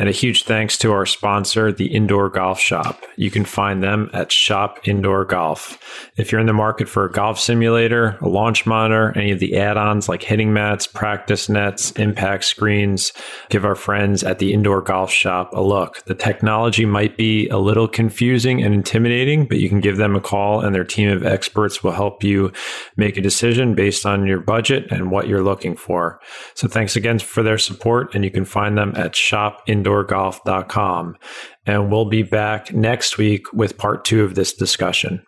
And 0.00 0.08
a 0.08 0.12
huge 0.12 0.44
thanks 0.44 0.78
to 0.78 0.92
our 0.92 1.04
sponsor, 1.04 1.70
the 1.70 1.88
Indoor 1.88 2.30
Golf 2.30 2.58
Shop. 2.58 3.02
You 3.16 3.30
can 3.30 3.44
find 3.44 3.82
them 3.82 4.08
at 4.14 4.32
Shop 4.32 4.80
Indoor 4.84 5.26
Golf. 5.26 5.78
If 6.16 6.32
you're 6.32 6.40
in 6.40 6.46
the 6.46 6.54
market 6.54 6.88
for 6.88 7.04
a 7.04 7.12
golf 7.12 7.38
simulator, 7.38 8.16
a 8.22 8.28
launch 8.28 8.64
monitor, 8.64 9.12
any 9.14 9.30
of 9.30 9.40
the 9.40 9.58
add 9.58 9.76
ons 9.76 10.08
like 10.08 10.22
hitting 10.22 10.54
mats, 10.54 10.86
practice 10.86 11.50
nets, 11.50 11.90
impact 11.92 12.44
screens, 12.44 13.12
give 13.50 13.66
our 13.66 13.74
friends 13.74 14.24
at 14.24 14.38
the 14.38 14.54
Indoor 14.54 14.80
Golf 14.80 15.12
Shop 15.12 15.50
a 15.52 15.60
look. 15.60 16.02
The 16.06 16.14
technology 16.14 16.86
might 16.86 17.18
be 17.18 17.46
a 17.48 17.58
little 17.58 17.86
confusing 17.86 18.62
and 18.62 18.72
intimidating, 18.72 19.44
but 19.44 19.58
you 19.58 19.68
can 19.68 19.80
give 19.80 19.98
them 19.98 20.16
a 20.16 20.20
call 20.22 20.62
and 20.62 20.74
their 20.74 20.82
team 20.82 21.10
of 21.10 21.26
experts 21.26 21.84
will 21.84 21.92
help 21.92 22.24
you 22.24 22.52
make 22.96 23.18
a 23.18 23.20
decision 23.20 23.74
based 23.74 24.06
on 24.06 24.26
your 24.26 24.40
budget 24.40 24.90
and 24.90 25.10
what 25.10 25.28
you're 25.28 25.44
looking 25.44 25.76
for. 25.76 26.18
So 26.54 26.68
thanks 26.68 26.96
again 26.96 27.18
for 27.18 27.42
their 27.42 27.58
support, 27.58 28.14
and 28.14 28.24
you 28.24 28.30
can 28.30 28.46
find 28.46 28.78
them 28.78 28.94
at 28.96 29.14
Shop 29.14 29.62
Indoor 29.66 29.89
indoorgolf.com. 29.90 31.16
And 31.66 31.90
we'll 31.90 32.08
be 32.08 32.22
back 32.22 32.72
next 32.72 33.18
week 33.18 33.52
with 33.52 33.78
part 33.78 34.04
two 34.04 34.24
of 34.24 34.34
this 34.34 34.54
discussion. 34.54 35.24